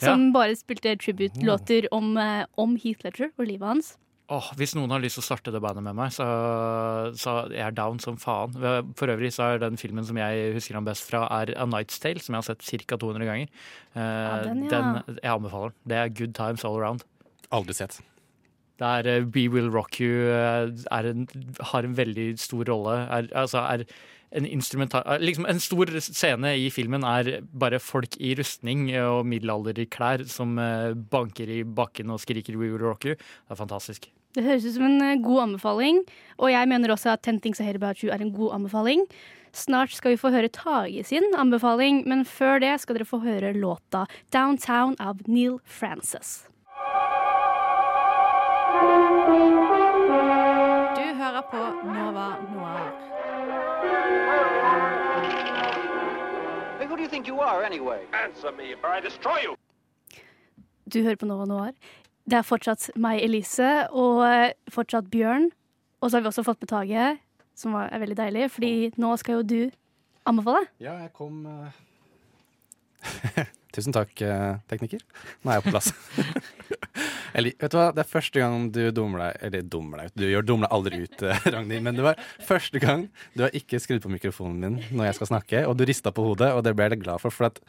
som 0.00 0.30
bare 0.32 0.54
spilte 0.56 0.94
tribute-låter 0.96 1.90
om, 1.92 2.14
uh, 2.16 2.46
om 2.60 2.78
Heath 2.80 3.04
Ledger 3.04 3.34
og 3.36 3.44
livet 3.48 3.68
hans. 3.68 3.90
Oh, 4.30 4.46
hvis 4.54 4.76
noen 4.78 4.92
har 4.94 5.02
lyst 5.02 5.18
til 5.18 5.24
å 5.24 5.26
starte 5.26 5.50
det 5.50 5.58
bandet 5.58 5.82
med 5.82 5.96
meg, 5.98 6.12
så, 6.14 6.24
så 7.18 7.32
jeg 7.50 7.64
er 7.66 7.74
down 7.74 7.98
som 7.98 8.14
faen. 8.20 8.54
For 8.96 9.10
øvrig 9.10 9.32
så 9.34 9.48
er 9.48 9.64
den 9.64 9.80
filmen 9.80 10.06
som 10.06 10.20
jeg 10.20 10.52
husker 10.54 10.78
han 10.78 10.86
best 10.86 11.08
fra, 11.08 11.24
er 11.40 11.50
A 11.58 11.66
Night's 11.66 11.98
Tale, 11.98 12.22
som 12.22 12.36
jeg 12.36 12.44
har 12.44 12.46
sett 12.52 12.86
ca. 12.86 13.00
200 13.00 13.26
ganger. 13.26 13.50
Ja, 13.96 14.36
den, 14.46 14.62
ja. 14.68 14.70
den, 14.70 15.18
jeg 15.18 15.34
anbefaler 15.34 15.74
den. 15.74 15.82
Det 15.90 15.98
er 15.98 16.14
good 16.22 16.36
times 16.38 16.64
all 16.64 16.78
around. 16.78 17.02
Aldri 17.50 17.74
sett. 17.74 17.98
Det 18.80 18.88
er 18.88 19.10
eh, 19.12 19.26
We 19.28 19.48
Will 19.52 19.68
Rock 19.72 20.00
You 20.00 20.30
eh, 20.32 20.70
en, 20.96 21.26
har 21.72 21.84
en 21.84 21.96
veldig 21.98 22.32
stor 22.40 22.64
rolle. 22.70 22.96
Er, 23.12 23.28
altså 23.36 23.60
er 23.66 23.84
en 24.30 24.46
er 24.46 25.18
liksom 25.18 25.46
En 25.50 25.58
stor 25.58 25.90
scene 25.98 26.52
i 26.54 26.70
filmen 26.70 27.02
er 27.02 27.42
bare 27.42 27.80
folk 27.82 28.14
i 28.20 28.34
rustning 28.38 28.86
og 29.00 29.26
middelalderklær 29.26 30.24
som 30.30 30.58
eh, 30.58 30.94
banker 30.94 31.50
i 31.50 31.64
bakken 31.64 32.10
og 32.10 32.20
skriker 32.22 32.56
We 32.56 32.70
Will 32.70 32.82
Rock 32.82 33.04
You. 33.04 33.14
Det 33.16 33.50
er 33.50 33.58
fantastisk. 33.58 34.06
Det 34.34 34.44
høres 34.44 34.64
ut 34.64 34.76
som 34.76 34.86
en 34.86 35.02
eh, 35.02 35.18
god 35.18 35.42
anbefaling, 35.48 36.04
og 36.38 36.52
jeg 36.52 36.68
mener 36.68 36.92
også 36.94 37.10
at 37.10 37.22
'Ten 37.22 37.40
Things 37.40 37.60
I 37.60 37.64
Hate 37.64 37.82
About 37.82 37.98
You' 38.04 38.14
er 38.14 38.22
en 38.22 38.32
god 38.32 38.54
anbefaling. 38.54 39.06
Snart 39.52 39.90
skal 39.90 40.12
vi 40.12 40.22
få 40.22 40.30
høre 40.30 40.48
Tage 40.48 41.02
sin 41.04 41.26
anbefaling, 41.34 42.06
men 42.06 42.24
før 42.24 42.60
det 42.60 42.80
skal 42.80 42.94
dere 42.94 43.04
få 43.10 43.18
høre 43.18 43.52
låta 43.52 44.06
'Downtown' 44.30 44.94
av 45.00 45.18
Neil 45.26 45.58
Frances. 45.64 46.46
Du 50.98 51.06
hører 51.20 51.42
på 51.50 51.60
Nova 51.86 52.26
Noir. 52.52 52.86
Hey, 56.78 56.86
who 56.86 56.96
do 56.96 57.02
you 57.02 57.08
think 57.08 57.28
you 57.28 57.40
are, 57.40 57.62
anyway? 57.64 57.98
Answer 58.24 58.50
me, 58.56 58.74
or 58.82 58.90
I 58.96 59.00
destroy 59.04 59.38
you. 59.44 59.56
Du 60.92 61.02
hører 61.02 61.16
på 61.20 61.26
Nova 61.28 61.44
Noir. 61.46 61.72
Det 62.30 62.38
er 62.40 62.46
fortsatt 62.48 62.88
meg, 62.96 63.20
Elise, 63.26 63.68
og 63.92 64.22
eh, 64.24 64.52
fortsatt 64.72 65.10
Bjørn. 65.12 65.50
Og 66.00 66.10
så 66.10 66.16
har 66.16 66.24
vi 66.24 66.30
også 66.32 66.44
fått 66.46 66.60
med 66.64 66.68
Tage, 66.72 67.06
som 67.54 67.72
var- 67.76 67.90
er 67.92 67.98
veldig 68.00 68.16
deilig, 68.16 68.48
fordi 68.50 68.72
nå 68.96 69.12
skal 69.20 69.34
jo 69.34 69.42
du 69.42 69.70
anbefale. 70.26 70.64
Ja, 70.80 70.96
jeg 71.04 71.12
kom 71.12 71.44
eh, 71.46 73.44
Tusen 73.76 73.92
takk, 73.94 74.16
eh, 74.22 74.56
tekniker. 74.68 74.98
Nå 75.44 75.50
er 75.52 75.60
jeg 75.60 75.68
på 75.68 75.70
plass. 75.76 75.92
Eller, 77.34 77.52
vet 77.58 77.70
du 77.70 77.76
hva, 77.78 77.88
Det 77.94 78.04
er 78.04 78.08
første 78.10 78.40
gang 78.42 78.70
du 78.74 78.80
dummer 78.96 79.18
deg 79.26 79.44
Eller 79.48 79.62
dummer 79.62 79.98
deg 80.02 80.06
ut. 80.10 80.16
Du 80.20 80.24
gjør 80.28 80.46
dummer 80.46 80.66
deg 80.68 80.76
aldri 80.78 81.02
ut, 81.04 81.22
eh, 81.22 81.44
Ragnhild. 81.54 81.82
Men 81.86 81.94
det 82.00 82.06
var 82.06 82.16
første 82.46 82.80
gang 82.82 83.08
du 83.36 83.44
har 83.44 83.50
ikke 83.56 83.80
skrudd 83.82 84.02
på 84.02 84.10
mikrofonen 84.12 84.60
min 84.60 84.80
når 84.90 85.10
jeg 85.10 85.14
skal 85.20 85.30
snakke, 85.34 85.66
og 85.68 85.76
du 85.78 85.84
rista 85.88 86.10
på 86.14 86.24
hodet, 86.30 86.52
og 86.56 86.64
det 86.66 86.74
ble 86.76 86.88
jeg 86.88 86.96
litt 86.96 87.04
glad 87.04 87.20
for. 87.22 87.30
For 87.34 87.50
at 87.50 87.60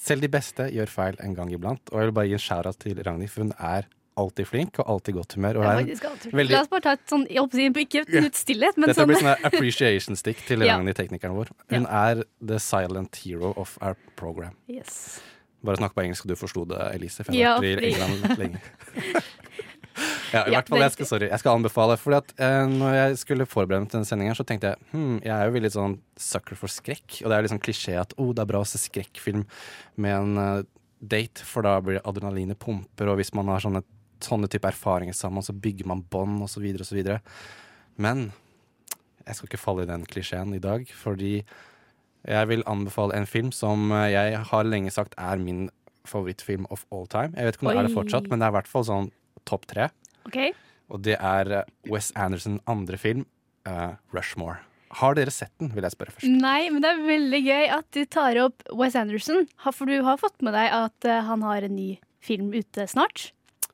selv 0.00 0.20
de 0.26 0.28
beste 0.28 0.66
gjør 0.74 0.90
feil 0.92 1.16
en 1.24 1.34
gang 1.38 1.52
iblant. 1.54 1.80
Og 1.92 2.00
jeg 2.02 2.10
vil 2.10 2.16
bare 2.18 2.28
gi 2.28 2.36
en 2.36 2.42
shout-out 2.46 2.78
til 2.82 2.98
Ragnhild, 3.06 3.30
for 3.32 3.46
hun 3.46 3.54
er 3.58 3.86
alltid 4.16 4.46
flink 4.48 4.78
og 4.80 4.88
alltid 4.88 5.14
godt 5.18 5.34
humør. 5.36 5.58
Og 5.60 5.64
Ja, 5.66 5.70
er 5.72 5.78
en 5.80 6.32
veldig- 6.32 6.52
La 6.56 6.60
oss 6.62 6.68
bare 6.72 6.80
ta 6.86 6.92
et 6.96 7.06
sånn, 7.06 7.26
ikke 7.28 8.00
et 8.00 8.08
minutts 8.08 8.40
stillhet, 8.44 8.76
men 8.78 8.88
Dette 8.88 8.96
sånn 9.00 9.08
blir 9.10 9.20
sånn 9.20 9.28
her 9.36 9.44
appreciation 9.44 10.16
stick 10.16 10.38
til 10.48 10.60
Ja. 10.64 10.76
Ragnhild, 10.78 10.96
teknikeren 10.96 11.36
vår. 11.36 11.50
Hun 11.70 11.86
er 11.86 12.24
the 12.40 12.58
silent 12.58 13.16
hero 13.24 13.52
of 13.56 13.76
our 13.82 13.96
program. 14.16 14.56
Yes. 14.68 15.20
Bare 15.64 15.80
snakk 15.80 15.94
på 15.96 16.04
engelsk, 16.04 16.26
du 16.28 16.36
forsto 16.38 16.66
det, 16.68 16.78
Elise. 16.94 17.24
For 17.24 17.32
jeg 17.32 17.42
Ja, 17.42 17.56
har 17.56 17.64
vært 17.64 17.82
i 17.82 17.92
England 17.94 18.38
lenge. 18.40 18.60
ja, 20.34 20.42
i 20.44 20.52
hvert 20.52 20.68
fall, 20.68 20.82
jeg 20.84 20.94
skal, 20.94 21.08
sorry, 21.08 21.28
jeg 21.30 21.40
skal 21.42 21.56
anbefale. 21.56 21.96
For 22.00 22.18
at 22.18 22.32
eh, 22.36 22.62
når 22.70 22.96
jeg 22.98 23.18
skulle 23.22 23.48
forberede 23.48 23.84
meg 23.84 23.90
til 23.90 24.00
denne 24.00 24.10
sendingen, 24.10 24.38
så 24.38 24.46
tenkte 24.46 24.74
jeg 24.74 24.90
hm, 24.92 25.18
jeg 25.24 25.32
er 25.34 25.48
jo 25.48 25.56
veldig 25.56 25.72
sånn 25.74 25.98
sucker 26.20 26.58
for 26.60 26.72
skrekk. 26.72 27.20
Og 27.22 27.28
det 27.30 27.34
er 27.34 27.42
jo 27.42 27.48
liksom 27.48 27.62
klisjé 27.64 27.96
at 28.00 28.14
oh, 28.20 28.32
det 28.36 28.44
er 28.44 28.50
bra 28.52 28.62
å 28.62 28.68
se 28.68 28.80
skrekkfilm 28.82 29.46
med 30.04 30.16
en 30.16 30.40
uh, 30.40 30.64
date, 31.00 31.44
for 31.44 31.66
da 31.66 31.78
blir 31.84 32.02
adrenalinet 32.04 32.58
pumper, 32.62 33.12
og 33.12 33.20
hvis 33.20 33.32
man 33.36 33.50
har 33.52 33.62
sånne, 33.64 33.82
sånne 34.24 34.48
type 34.52 34.68
erfaringer 34.68 35.16
sammen, 35.16 35.44
så 35.44 35.54
bygger 35.56 35.88
man 35.88 36.04
bånd, 36.12 36.44
så 36.50 36.60
videre. 36.60 37.20
Men 38.00 38.30
jeg 39.26 39.38
skal 39.38 39.50
ikke 39.50 39.60
falle 39.60 39.84
i 39.84 39.90
den 39.90 40.06
klisjeen 40.08 40.54
i 40.56 40.62
dag, 40.62 40.86
fordi 40.94 41.40
jeg 42.26 42.50
vil 42.50 42.64
anbefale 42.66 43.16
en 43.16 43.28
film 43.28 43.52
som 43.54 43.90
eh, 43.94 44.10
jeg 44.14 44.42
har 44.50 44.68
lenge 44.68 44.92
sagt 44.94 45.16
er 45.18 45.40
min 45.42 45.68
favorittfilm 46.06 46.66
of 46.70 46.84
all 46.94 47.06
time. 47.10 47.34
Jeg 47.34 47.48
vet 47.48 47.58
ikke 47.58 47.66
om 47.66 47.72
det 47.72 47.80
er 47.80 47.88
det 47.88 47.96
fortsatt, 47.96 48.30
men 48.30 48.40
det 48.40 48.46
er 48.46 48.54
i 48.54 48.56
hvert 48.58 48.70
fall 48.70 48.86
sånn 48.86 49.10
topp 49.46 49.66
tre. 49.70 49.88
Okay. 50.28 50.54
Og 50.90 51.02
det 51.06 51.18
er 51.18 51.52
eh, 51.60 51.68
Wes 51.90 52.12
Anderson 52.18 52.60
andre 52.70 52.98
film, 52.98 53.26
uh, 53.66 53.98
'Rushmore'. 54.14 54.62
Har 54.96 55.16
dere 55.18 55.34
sett 55.34 55.50
den, 55.58 55.72
vil 55.74 55.82
jeg 55.82 55.96
spørre 55.96 56.14
først. 56.14 56.30
Nei, 56.30 56.70
men 56.70 56.82
det 56.82 56.92
er 56.92 57.02
veldig 57.04 57.40
gøy 57.42 57.70
at 57.74 57.88
du 57.94 58.04
tar 58.06 58.38
opp 58.40 58.62
Wes 58.70 58.94
Anderson. 58.96 59.48
For 59.66 59.90
du 59.90 59.98
har 60.06 60.20
fått 60.22 60.38
med 60.46 60.54
deg 60.54 60.70
at 60.72 61.08
han 61.26 61.42
har 61.44 61.66
en 61.66 61.74
ny 61.74 61.88
film 62.22 62.52
ute 62.54 62.86
snart. 62.88 63.32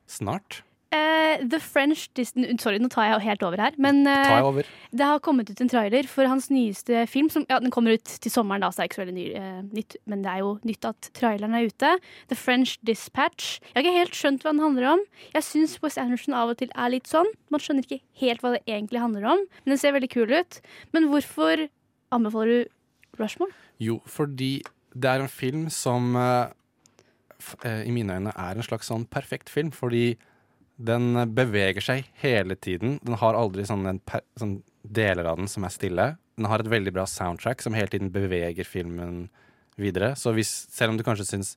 Snart. 0.08 0.62
Eh, 0.92 1.40
The 1.48 1.58
French 1.60 2.10
Disney 2.12 2.52
Sorry, 2.60 2.76
nå 2.82 2.90
tar 2.92 3.06
jeg 3.08 3.22
helt 3.24 3.44
over 3.46 3.60
her. 3.62 3.76
Men 3.80 4.02
uh, 4.04 4.44
over. 4.44 4.66
det 4.92 5.06
har 5.08 5.22
kommet 5.24 5.48
ut 5.48 5.60
en 5.64 5.70
trailer 5.70 6.08
for 6.10 6.28
hans 6.28 6.50
nyeste 6.52 7.06
film. 7.08 7.30
Som, 7.32 7.46
ja, 7.48 7.58
Den 7.62 7.72
kommer 7.72 7.96
ut 7.96 8.04
til 8.04 8.32
sommeren, 8.32 8.60
da, 8.60 8.68
så 8.68 8.82
det 8.82 8.84
er 8.84 8.90
ikke 8.90 8.98
så 8.98 9.04
veldig 9.06 9.16
ny, 9.16 9.26
uh, 9.32 9.60
nytt. 9.72 9.96
Men 10.10 10.24
det 10.24 10.32
er 10.34 10.42
jo 10.42 10.50
nytt 10.68 10.88
at 10.90 11.08
traileren 11.16 11.56
er 11.56 11.70
ute. 11.70 11.94
The 12.28 12.36
French 12.36 12.76
Dispatch. 12.84 13.54
Jeg 13.70 13.78
har 13.78 13.86
ikke 13.86 14.02
helt 14.02 14.18
skjønt 14.18 14.44
hva 14.44 14.52
den 14.52 14.64
handler 14.64 14.90
om. 14.90 15.04
Jeg 15.32 15.46
syns 15.48 15.78
Wes 15.84 15.96
Anderson 16.00 16.36
av 16.36 16.52
og 16.52 16.60
til 16.60 16.72
er 16.76 16.92
litt 16.92 17.08
sånn. 17.08 17.30
Man 17.52 17.62
skjønner 17.64 17.86
ikke 17.86 18.02
helt 18.20 18.44
hva 18.44 18.52
det 18.56 18.64
egentlig 18.68 19.00
handler 19.00 19.30
om, 19.32 19.46
men 19.64 19.72
den 19.72 19.80
ser 19.80 19.94
veldig 19.96 20.10
kul 20.12 20.34
ut. 20.34 20.58
Men 20.92 21.08
hvorfor 21.12 21.68
anbefaler 22.12 22.66
du 22.66 23.22
Rushmore? 23.22 23.54
Jo, 23.80 24.02
fordi 24.04 24.58
det 24.92 25.08
er 25.08 25.24
en 25.24 25.32
film 25.32 25.64
som 25.72 26.12
i 27.64 27.90
mine 27.90 28.18
øyne 28.18 28.34
er 28.38 28.58
en 28.60 28.66
slags 28.66 28.92
sånn 28.92 29.08
perfekt 29.10 29.50
film, 29.50 29.72
fordi 29.74 30.12
den 30.82 31.14
beveger 31.36 31.84
seg 31.84 32.08
hele 32.22 32.56
tiden. 32.58 32.98
Den 33.04 33.18
har 33.20 33.38
aldri 33.38 33.64
sånn, 33.68 34.00
per 34.08 34.24
sånn 34.40 34.60
deler 34.82 35.28
av 35.30 35.38
den 35.40 35.50
som 35.50 35.66
er 35.66 35.74
stille. 35.74 36.06
Den 36.38 36.48
har 36.50 36.62
et 36.62 36.70
veldig 36.72 36.94
bra 36.94 37.04
soundtrack 37.08 37.62
som 37.62 37.76
hele 37.76 37.92
tiden 37.92 38.12
beveger 38.14 38.66
filmen 38.66 39.28
videre. 39.80 40.14
Så 40.18 40.34
hvis, 40.36 40.50
selv 40.72 40.92
om 40.92 40.98
du 40.98 41.04
kanskje 41.06 41.28
syns 41.28 41.54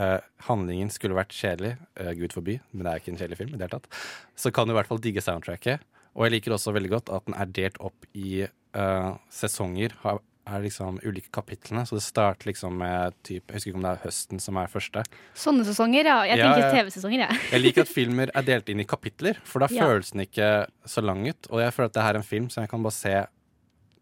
uh, 0.00 0.18
handlingen 0.48 0.90
skulle 0.92 1.18
vært 1.18 1.34
kjedelig, 1.36 1.74
uh, 2.00 2.12
gud 2.18 2.34
forby, 2.36 2.58
men 2.72 2.86
det 2.86 2.92
er 2.92 3.02
ikke 3.02 3.12
en 3.14 3.20
kjedelig 3.20 3.40
film 3.42 3.52
i 3.52 3.58
det 3.58 3.66
hele 3.66 3.76
tatt, 3.78 4.00
så 4.38 4.52
kan 4.54 4.68
du 4.68 4.74
i 4.74 4.78
hvert 4.78 4.90
fall 4.90 5.02
digge 5.02 5.24
soundtracket. 5.24 5.84
Og 6.16 6.26
jeg 6.26 6.36
liker 6.36 6.56
også 6.56 6.72
veldig 6.72 6.94
godt 6.94 7.12
at 7.12 7.26
den 7.28 7.36
er 7.36 7.52
delt 7.58 7.80
opp 7.84 8.08
i 8.16 8.46
uh, 8.46 9.12
sesonger. 9.32 9.96
Har, 10.04 10.22
er 10.46 10.62
liksom 10.62 10.98
ulike 11.02 11.30
kapitlene. 11.34 11.82
Så 11.88 11.96
det 11.98 12.04
starter 12.06 12.46
liksom 12.52 12.76
med 12.78 13.14
typ, 13.26 13.46
Jeg 13.50 13.56
husker 13.58 13.70
ikke 13.72 13.78
om 13.80 13.82
det 13.86 13.92
er 13.96 14.04
høsten 14.06 14.40
som 14.40 14.56
er 14.60 14.66
første. 14.70 15.02
Sånne 15.34 15.64
sesonger, 15.66 16.04
ja. 16.06 16.18
Jeg 16.24 16.38
Ja, 16.38 16.52
tenker. 16.54 16.76
TV-sesonger, 16.76 17.28
jeg. 17.28 17.40
Jeg 17.52 17.60
liker 17.64 17.80
at 17.82 17.88
filmer 17.88 18.30
er 18.34 18.42
delt 18.42 18.68
inn 18.68 18.80
i 18.80 18.84
kapitler, 18.84 19.36
for 19.44 19.58
da 19.60 19.66
Ja. 19.70 19.84
føles 19.86 20.12
den 20.12 20.20
ikke 20.26 20.66
så 20.86 21.02
lang 21.02 21.26
ut. 21.28 21.46
Og 21.50 21.60
jeg 21.60 21.72
føler 21.74 21.86
at 21.86 21.92
det 21.94 22.02
her 22.02 22.14
er 22.14 22.16
en 22.22 22.22
film 22.22 22.48
som 22.50 22.62
jeg 22.62 22.70
kan 22.70 22.82
bare 22.82 22.92
se 22.92 23.26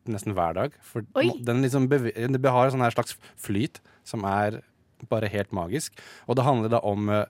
nesten 0.06 0.34
hver 0.34 0.54
dag. 0.54 0.72
For 0.82 1.02
Oi. 1.16 1.30
den 1.42 1.62
liksom 1.62 1.88
beve 1.88 2.12
har 2.14 2.66
en 2.66 2.72
sånn 2.72 2.92
slags 2.92 3.16
flyt 3.40 3.80
som 4.04 4.24
er 4.24 4.62
bare 5.08 5.28
helt 5.28 5.50
magisk. 5.50 5.92
Og 6.28 6.36
det 6.36 6.44
handler 6.44 6.68
da 6.68 6.78
om 6.84 7.08
uh, 7.08 7.24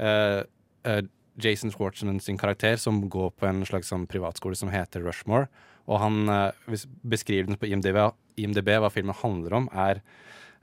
uh, 0.00 1.02
Jason 1.38 1.70
Schwartzman 1.70 2.20
sin 2.20 2.36
karakter 2.38 2.76
som 2.76 3.08
går 3.08 3.30
på 3.38 3.46
en 3.48 3.64
slags 3.64 3.88
sånn 3.92 4.06
privatskole 4.10 4.56
som 4.56 4.68
heter 4.70 5.04
Rushmore. 5.06 5.46
Og 5.88 6.00
han, 6.02 6.28
eh, 6.28 6.86
beskriver 7.08 7.48
den 7.48 7.58
på 7.58 7.68
IMDb, 7.68 7.98
IMDb 8.36 8.74
hva 8.76 8.90
filmen 8.92 9.16
handler 9.16 9.56
om, 9.62 9.68
er 9.72 10.02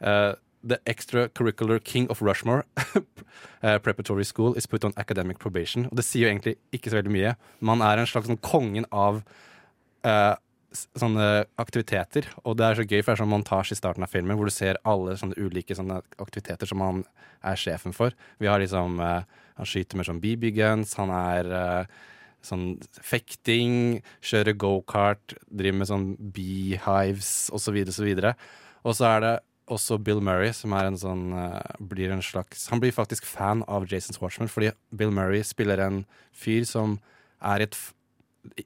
uh, 0.05 0.37
The 0.65 0.79
extracurricular 0.89 1.79
king 1.83 2.07
of 2.09 2.21
Rushmore 2.21 2.63
uh, 2.95 3.77
preparatory 3.85 4.23
school 4.23 4.55
is 4.57 4.65
put 4.65 4.83
on 4.85 4.93
academic 4.97 5.37
probation. 5.37 5.85
Og 5.91 5.97
det 5.97 6.05
sier 6.05 6.25
jo 6.25 6.31
egentlig 6.31 6.55
ikke 6.73 6.89
så 6.89 7.01
veldig 7.01 7.13
mye. 7.13 7.35
Man 7.61 7.83
er 7.85 8.01
en 8.01 8.09
slags 8.09 8.29
sånn 8.29 8.41
kongen 8.41 8.87
av 8.89 9.21
uh, 10.05 10.33
sånne 10.73 11.45
aktiviteter. 11.61 12.29
Og 12.43 12.57
det 12.57 12.65
er 12.65 12.79
så 12.79 12.85
gøy, 12.85 13.01
for 13.01 13.11
det 13.11 13.17
er 13.17 13.23
sånn 13.23 13.33
montasje 13.33 13.77
i 13.77 13.79
starten 13.79 14.05
av 14.05 14.11
filmen 14.13 14.37
hvor 14.39 14.49
du 14.49 14.53
ser 14.53 14.81
alle 14.89 15.13
sånne 15.21 15.37
ulike 15.37 15.77
sånne 15.77 16.01
aktiviteter 16.17 16.69
som 16.69 16.81
han 16.83 17.05
er 17.45 17.61
sjefen 17.61 17.93
for. 17.95 18.17
Vi 18.41 18.49
har 18.49 18.61
liksom 18.61 18.99
Han 19.55 19.69
skyter 19.69 19.95
med 19.95 20.03
sånn 20.03 20.19
BB-guns, 20.19 20.97
han 20.99 21.13
er 21.15 21.47
sånn 22.45 22.67
fekting, 23.01 23.99
kjøre 24.25 24.55
gokart, 24.61 25.35
driver 25.49 25.81
med 25.81 25.89
sånn 25.89 26.07
beehives 26.35 27.49
osv. 27.55 27.81
osv. 27.89 28.13
Og 28.85 28.97
så 28.97 29.09
er 29.09 29.25
det 29.25 29.35
også 29.71 29.97
Bill 29.97 30.21
Murray, 30.21 30.53
som 30.53 30.75
er 30.77 30.89
en 30.89 30.99
sånn 30.99 31.25
eh, 31.33 31.81
blir 31.81 32.13
en 32.13 32.23
slags 32.23 32.67
Han 32.69 32.81
blir 32.83 32.93
faktisk 32.93 33.25
fan 33.25 33.63
av 33.65 33.87
Jason 33.89 34.17
Schwartzman, 34.17 34.51
fordi 34.51 34.71
Bill 34.93 35.13
Murray 35.13 35.41
spiller 35.45 35.81
en 35.81 36.03
fyr 36.35 36.67
som 36.69 36.99
er 37.41 37.63
i 37.63 37.69
et 37.69 37.77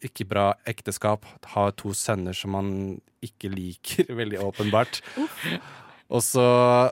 ikke 0.03 0.25
bra 0.27 0.49
ekteskap, 0.67 1.23
har 1.53 1.71
to 1.79 1.93
sønner 1.95 2.35
som 2.35 2.57
han 2.57 2.71
ikke 3.23 3.51
liker, 3.53 4.09
veldig 4.21 4.41
åpenbart. 4.43 4.99
Og 6.09 6.23
så 6.25 6.45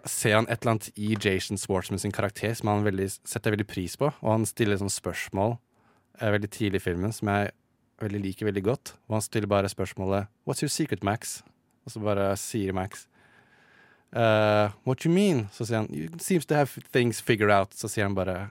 ser 0.08 0.38
han 0.38 0.48
et 0.48 0.62
eller 0.62 0.76
annet 0.76 0.92
i 0.96 1.16
Jason 1.18 1.60
Schwartzman 1.60 2.00
sin 2.00 2.16
karakter 2.16 2.54
som 2.56 2.70
han 2.72 2.86
veldig, 2.86 3.10
setter 3.28 3.56
veldig 3.56 3.68
pris 3.68 3.98
på, 4.00 4.12
og 4.14 4.30
han 4.32 4.46
stiller 4.48 4.80
sånn 4.80 4.94
spørsmål 4.94 5.58
veldig 6.20 6.50
tidlig 6.50 6.82
i 6.82 6.86
filmen 6.90 7.14
som 7.14 7.30
jeg 7.32 7.52
veldig 8.02 8.22
liker 8.22 8.50
veldig 8.50 8.64
godt. 8.64 8.94
Og 9.08 9.18
han 9.18 9.22
stiller 9.22 9.48
bare 9.48 9.70
spørsmålet 9.70 10.28
'What's 10.46 10.64
your 10.64 10.70
secret, 10.70 11.04
Max?' 11.04 11.44
Og 11.86 11.92
så 11.92 12.00
bare 12.00 12.36
sier 12.38 12.74
Max 12.74 13.08
uh, 14.14 14.72
'What 14.86 15.06
you 15.06 15.14
mean?' 15.14 15.48
Så 15.52 15.66
sier 15.66 15.78
han 15.78 15.90
'You 15.92 16.10
seems 16.20 16.46
to 16.46 16.56
have 16.56 16.70
things 16.92 17.22
figured 17.22 17.52
out'. 17.52 17.74
Så 17.74 17.88
sier 17.88 18.06
han 18.06 18.16
bare 18.16 18.50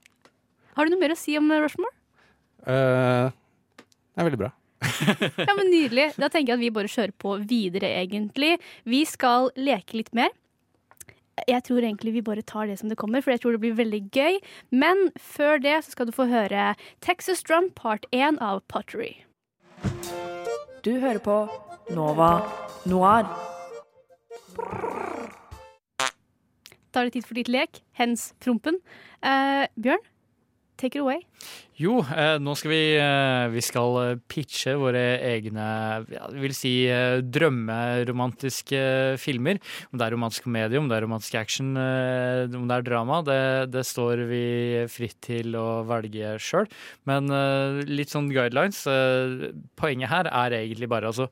Har 0.78 0.86
du 0.86 0.94
noe 0.94 1.00
mer 1.02 1.12
å 1.16 1.18
si 1.18 1.34
om 1.40 1.50
uh, 1.50 1.58
Rushmore? 1.64 1.92
Uh, 2.62 3.28
det 4.14 4.22
er 4.22 4.28
veldig 4.30 4.40
bra. 4.44 4.52
Ja, 5.42 5.54
men 5.58 5.72
Nydelig. 5.72 6.12
Da 6.22 6.28
tenker 6.30 6.52
jeg 6.54 6.58
at 6.58 6.62
vi 6.62 6.70
bare 6.74 6.90
kjører 6.92 7.12
på 7.18 7.34
videre, 7.50 7.90
egentlig. 7.98 8.54
Vi 8.86 9.02
skal 9.10 9.50
leke 9.58 9.98
litt 9.98 10.12
mer. 10.14 10.30
Jeg 11.46 11.62
tror 11.68 11.84
egentlig 11.84 12.14
vi 12.16 12.24
bare 12.24 12.42
tar 12.42 12.66
det 12.66 12.78
som 12.80 12.90
det 12.90 12.98
kommer, 12.98 13.22
for 13.22 13.34
jeg 13.34 13.42
tror 13.42 13.54
det 13.54 13.62
blir 13.62 13.78
veldig 13.78 14.02
gøy. 14.14 14.38
Men 14.70 15.08
før 15.20 15.60
det 15.62 15.76
så 15.84 15.94
skal 15.94 16.08
du 16.08 16.14
få 16.16 16.28
høre 16.30 16.74
Texas 17.04 17.44
Drum 17.46 17.70
part 17.76 18.08
1 18.10 18.40
av 18.42 18.64
Pottery. 18.68 19.20
Du 20.82 20.96
hører 20.98 21.20
på 21.22 21.38
Nova 21.94 22.42
Noir. 22.88 23.28
Da 26.92 27.02
er 27.02 27.08
det 27.08 27.18
tid 27.18 27.26
for 27.28 27.38
ditt 27.38 27.50
lek. 27.52 27.82
Hens 27.98 28.32
prompen. 28.42 28.80
Eh, 29.22 29.66
Bjørn, 29.78 30.02
take 30.78 30.96
it 30.96 31.02
away. 31.02 31.20
Jo, 31.78 32.00
eh, 32.10 32.36
nå 32.42 32.54
skal 32.58 32.72
vi, 32.72 32.82
eh, 32.98 33.48
vi 33.52 33.62
skal 33.62 33.96
eh, 34.02 34.20
pitche 34.30 34.74
våre 34.78 35.02
egne 35.22 35.66
jeg 36.10 36.42
vil 36.42 36.54
si 36.56 36.72
drømmeromantiske 37.34 38.80
filmer. 39.22 39.60
Om 39.92 39.98
det 40.00 40.06
er 40.06 40.14
romantisk 40.16 40.46
komedie, 40.48 40.80
om 40.80 40.88
det 40.90 40.96
er 40.96 41.06
romantisk 41.06 41.36
action, 41.38 41.74
om 41.76 42.66
det 42.70 42.78
er 42.78 42.86
drama, 42.86 43.20
det, 43.26 43.40
det 43.74 43.84
står 43.86 44.24
vi 44.30 44.42
fritt 44.90 45.18
til 45.28 45.54
å 45.58 45.82
velge 45.88 46.36
sjøl. 46.42 46.70
Men 47.08 47.30
litt 47.86 48.14
sånn 48.14 48.30
guidelines. 48.32 48.82
poenget 49.78 50.10
her 50.10 50.30
er 50.30 50.58
egentlig 50.62 50.90
bare 50.90 51.12
altså 51.12 51.28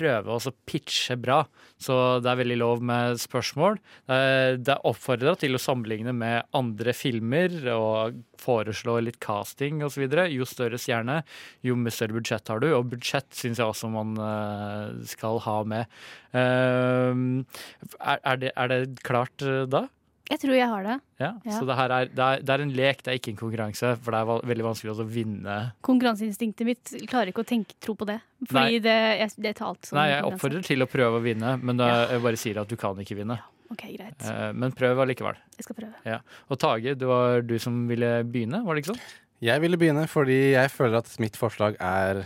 prøve 0.00 0.36
å 0.36 0.54
pitche 0.68 1.18
bra. 1.20 1.42
Så 1.80 1.94
det 2.24 2.32
er 2.32 2.40
veldig 2.40 2.58
lov 2.60 2.82
med 2.84 3.20
spørsmål. 3.20 3.78
Det 4.08 4.72
er 4.74 4.88
oppfordra 4.88 5.32
til 5.40 5.56
å 5.56 5.60
sammenligne 5.62 6.12
med 6.16 6.50
andre 6.56 6.92
filmer 6.96 7.54
og 7.72 8.18
foreslå 8.40 8.98
litt 9.04 9.20
casting 9.22 9.84
osv. 9.86 10.04
Jo 10.32 10.48
større 10.48 10.80
stjerne, 10.80 11.20
jo 11.66 11.76
større 11.92 12.16
budsjett 12.18 12.52
har 12.52 12.62
du. 12.62 12.70
Og 12.76 12.90
budsjett 12.94 13.28
syns 13.36 13.60
jeg 13.60 13.68
også 13.68 13.90
man 13.92 14.16
eh, 14.20 15.00
skal 15.10 15.40
ha 15.46 15.56
med. 15.68 16.00
Eh, 16.32 17.24
er, 18.00 18.40
det, 18.40 18.52
er 18.54 18.72
det 18.72 18.82
klart 19.06 19.44
eh, 19.46 19.64
da? 19.70 19.86
Jeg 20.30 20.40
tror 20.44 20.54
jeg 20.54 20.68
har 20.70 20.84
det. 20.86 20.96
Ja, 21.18 21.30
Ja. 21.44 21.52
Så 21.58 21.66
det 21.66 21.76
her 21.76 21.90
er, 21.90 22.10
det, 22.10 22.26
er, 22.26 22.42
det 22.46 22.54
er 22.54 22.62
en 22.64 22.74
lek, 22.76 23.00
det 23.02 23.10
er 23.12 23.18
ikke 23.18 23.32
en 23.32 23.38
konkurranse. 23.40 23.92
For 24.00 24.14
det 24.14 24.20
er 24.20 24.48
veldig 24.52 24.66
vanskelig 24.68 24.92
å 24.94 25.06
vinne. 25.10 25.56
Konkurranseinstinktet 25.86 26.68
mitt 26.68 26.92
klarer 27.10 27.32
ikke 27.32 27.42
å 27.42 27.48
tenke, 27.48 27.74
tro 27.82 27.96
på 27.98 28.06
det. 28.08 28.20
Fordi 28.46 28.78
det, 28.84 28.98
jeg, 29.20 29.32
det 29.42 29.56
tar 29.58 29.72
alt 29.72 29.90
som 29.90 29.98
Nei, 29.98 30.08
jeg 30.12 30.28
oppfordrer 30.28 30.66
til 30.66 30.86
å 30.86 30.88
prøve 30.90 31.18
å 31.18 31.24
vinne, 31.24 31.56
men 31.62 31.82
ja. 31.82 32.04
jeg 32.14 32.22
bare 32.24 32.40
sier 32.40 32.62
at 32.62 32.70
du 32.70 32.76
kan 32.80 32.98
ikke 33.02 33.18
vinne. 33.18 33.40
Ok, 33.70 33.84
greit. 33.94 34.22
Eh, 34.26 34.50
Men 34.58 34.72
prøv 34.74 34.98
allikevel. 35.04 35.36
Jeg 35.58 35.66
skal 35.68 35.76
prøve. 35.78 35.98
Ja. 36.06 36.18
Og 36.50 36.58
Tage, 36.62 36.96
det 36.98 37.06
var 37.06 37.42
du 37.46 37.56
som 37.62 37.84
ville 37.90 38.20
begynne, 38.26 38.64
var 38.66 38.74
det 38.74 38.82
ikke 38.84 38.94
sånn? 38.96 39.04
Jeg 39.40 39.62
ville 39.62 39.78
begynne 39.80 40.02
fordi 40.10 40.40
jeg 40.52 40.70
føler 40.74 40.98
at 41.00 41.12
mitt 41.22 41.38
forslag 41.38 41.78
er 41.80 42.24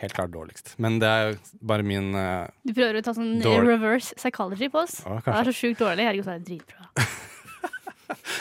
helt 0.00 0.14
klart 0.16 0.32
dårligst. 0.34 0.74
Men 0.80 0.98
det 1.02 1.08
er 1.08 1.34
bare 1.60 1.84
min 1.86 2.14
uh, 2.16 2.48
Du 2.66 2.72
prøver 2.76 3.00
å 3.00 3.04
ta 3.04 3.14
sånn 3.16 3.38
Dårlig. 3.42 3.74
reverse 3.74 4.16
psychology 4.18 4.70
på 4.72 4.82
oss. 4.84 5.00
Å, 5.04 5.18
det 5.26 5.34
er 5.36 5.50
så 5.50 5.56
sjukt 5.56 5.82
dårlig. 5.82 6.06
Herregud, 6.08 6.26
så 6.26 6.36
er 6.36 6.40
det 6.40 6.48
dritbra. 6.54 6.86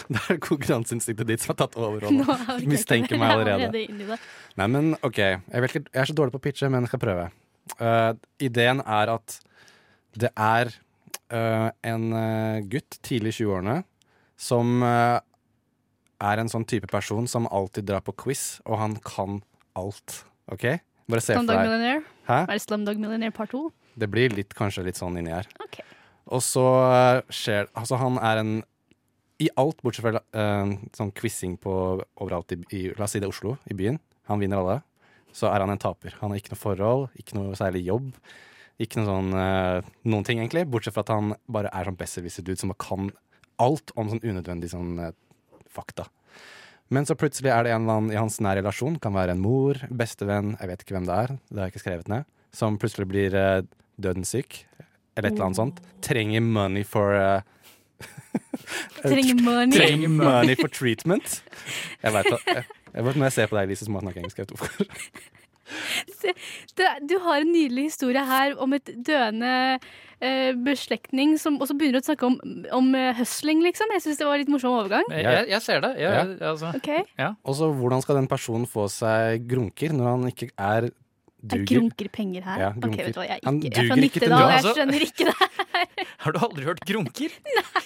Det 0.10 0.18
er 0.34 0.40
konkurranseinstinktet 0.42 1.28
ditt 1.30 1.44
som 1.44 1.52
har 1.52 1.58
tatt 1.60 1.76
overhånd. 1.78 2.24
orker 2.26 2.64
Mistenker 2.66 3.20
meg 3.22 3.30
er 3.30 3.36
allerede. 3.36 3.82
inni. 3.84 4.08
Nei, 4.58 4.66
men 4.74 4.96
OK. 5.06 5.20
Jeg, 5.22 5.68
ikke, 5.68 5.84
jeg 5.86 6.02
er 6.02 6.10
så 6.10 6.16
dårlig 6.18 6.34
på 6.34 6.40
å 6.40 6.44
pitche, 6.48 6.70
men 6.74 6.82
jeg 6.82 6.90
skal 6.90 7.02
prøve. 7.04 7.28
Uh, 7.78 8.18
ideen 8.42 8.82
er 8.82 9.12
at 9.14 9.36
det 10.18 10.32
er 10.34 10.72
uh, 11.30 11.70
en 11.86 12.08
gutt 12.74 12.98
tidlig 13.06 13.36
i 13.36 13.44
20-årene 13.44 13.78
som 14.42 14.82
er 14.82 16.42
en 16.42 16.50
sånn 16.50 16.66
type 16.68 16.90
person 16.90 17.28
som 17.30 17.46
alltid 17.54 17.86
drar 17.92 18.02
på 18.04 18.16
quiz, 18.24 18.58
og 18.66 18.80
han 18.82 18.98
kan 19.06 19.42
alt. 19.78 20.24
OK? 20.50 20.80
Bare 21.10 21.24
se 21.24 21.34
for 21.34 21.42
Slumdog 21.42 21.58
deg. 21.58 21.68
Millionaire? 21.68 22.02
Hæ? 22.28 22.40
Er 22.44 22.52
det 22.54 22.64
Slumdog 22.64 23.00
Millionaire 23.02 23.36
part 23.36 23.54
2? 23.54 23.64
Det 24.00 24.10
blir 24.12 24.34
litt, 24.36 24.54
kanskje 24.58 24.86
litt 24.86 25.00
sånn 25.00 25.18
inni 25.20 25.34
her. 25.34 25.50
Og 26.30 26.44
så 26.46 26.66
eh, 26.94 27.22
skjer 27.34 27.72
Altså, 27.74 27.98
han 27.98 28.20
er 28.22 28.42
en 28.44 28.52
I 29.42 29.48
alt, 29.58 29.80
bortsett 29.82 30.04
fra 30.06 30.20
uh, 30.20 30.74
sånn 30.98 31.14
quizing 31.16 31.56
på 31.64 31.74
overalt 32.20 32.52
i, 32.54 32.60
i 32.76 32.82
La 32.98 33.08
oss 33.08 33.16
si 33.16 33.22
det 33.24 33.30
er 33.30 33.32
Oslo, 33.32 33.56
i 33.72 33.78
byen. 33.78 33.98
Han 34.28 34.42
vinner 34.42 34.60
alle. 34.60 34.82
Så 35.32 35.48
er 35.48 35.64
han 35.64 35.72
en 35.72 35.80
taper. 35.80 36.18
Han 36.20 36.34
har 36.34 36.42
ikke 36.42 36.52
noe 36.52 36.60
forhold, 36.60 37.06
ikke 37.16 37.38
noe 37.38 37.56
særlig 37.58 37.86
jobb. 37.88 38.12
Ikke 38.84 39.00
noe 39.00 39.08
sånn 39.08 39.32
uh, 39.32 39.90
noen 40.12 40.28
ting, 40.28 40.44
egentlig. 40.44 40.66
Bortsett 40.68 40.98
fra 40.98 41.06
at 41.08 41.14
han 41.16 41.34
bare 41.48 41.72
er 41.72 41.88
sånn 41.88 41.98
besserwisser-dude 42.00 42.60
som 42.60 42.76
kan 42.76 43.14
alt 43.64 43.96
om 44.00 44.12
sånn 44.12 44.24
unødvendig 44.28 44.74
sånn 44.76 45.00
uh, 45.00 45.16
fakta. 45.72 46.10
Men 46.90 47.06
så 47.06 47.16
plutselig 47.18 47.52
er 47.54 47.66
det 47.66 47.74
en 47.74 47.84
eller 47.84 48.00
annen 48.00 48.14
i 48.14 48.18
hans 48.18 48.40
nære 48.42 48.64
relasjon, 48.64 48.98
kan 49.02 49.14
være 49.14 49.36
en 49.36 49.44
mor, 49.44 49.78
bestevenn, 49.94 50.56
jeg 50.58 50.72
vet 50.72 50.84
ikke 50.84 50.98
hvem 50.98 51.06
det 51.10 51.18
er, 51.26 51.36
det 51.50 51.62
har 51.62 51.70
jeg 51.70 51.76
ikke 51.76 51.84
skrevet 51.84 52.10
ned, 52.10 52.28
som 52.56 52.80
plutselig 52.82 53.08
blir 53.12 53.38
eh, 53.38 53.62
dødenssyk, 54.02 54.64
eller 55.16 55.30
et 55.30 55.36
eller 55.36 55.48
annet 55.50 55.60
sånt. 55.60 55.82
Trenger 56.06 56.42
money 56.46 56.86
for 56.88 57.14
uh, 57.14 57.42
Trenger 59.04 59.42
money. 59.44 59.76
Trenger 59.76 60.14
money 60.14 60.56
for 60.58 60.72
treatment. 60.72 61.42
Jeg 62.04 62.16
vet 62.16 62.32
jeg, 62.32 62.64
jeg 62.94 63.06
vet, 63.06 63.16
Når 63.16 63.28
jeg 63.28 63.36
ser 63.36 63.52
på 63.52 63.60
deg, 63.60 63.70
Lise, 63.70 63.86
så 63.86 63.92
må 63.92 64.00
jeg 64.00 64.08
snakke 64.08 64.24
engelsk. 64.24 64.40
Jeg 64.40 64.48
vet 64.48 64.56
hvorfor. 64.58 64.86
Du 67.06 67.20
har 67.22 67.44
en 67.44 67.52
nydelig 67.54 67.84
historie 67.92 68.24
her 68.26 68.56
om 68.58 68.74
et 68.74 68.90
døende 69.06 69.52
eh, 70.22 70.52
beslektning 70.66 71.36
som 71.42 71.58
også 71.62 71.76
begynner 71.80 72.02
å 72.04 72.08
snakke 72.08 72.28
om, 72.28 72.38
om 72.76 72.90
eh, 72.98 73.12
hustling, 73.20 73.62
liksom. 73.66 73.92
Jeg 73.96 74.06
syns 74.06 74.22
det 74.22 74.28
var 74.30 74.42
litt 74.42 74.52
morsom 74.52 74.76
overgang. 74.78 75.06
Jeg, 75.14 75.26
jeg, 75.28 75.50
jeg 75.56 75.66
ser 75.66 75.84
det. 75.86 75.94
Jeg, 76.02 76.10
Ja. 76.40 76.50
altså. 76.52 76.72
okay. 76.76 77.04
Ja. 77.20 77.34
Og 77.44 77.56
så 77.60 77.70
hvordan 77.76 78.04
skal 78.06 78.20
den 78.22 78.30
personen 78.32 78.68
få 78.70 78.88
seg 78.92 79.46
grunker 79.50 79.96
når 79.96 80.12
han 80.14 80.28
ikke 80.34 80.50
er 80.56 80.90
duger? 81.40 81.56
Jeg 81.64 81.68
grunker 81.72 82.12
penger 82.12 82.48
her. 82.50 82.66
Ja, 82.66 82.72
grunker. 82.76 82.90
Okay, 82.94 83.06
vet 83.06 83.16
du 83.16 83.22
hva, 83.22 83.28
jeg, 83.30 83.44
ikke, 83.44 83.70
jeg 83.70 83.86
er 83.86 83.92
fra 83.94 84.00
Nittedal, 84.04 84.40
jeg 84.40 84.60
altså. 84.60 84.76
skjønner 84.78 85.08
ikke 85.08 85.30
det. 85.30 85.50
Har 86.24 86.36
du 86.36 86.40
aldri 86.44 86.68
hørt 86.68 86.84
grunker? 86.88 87.36
Nei. 87.56 87.86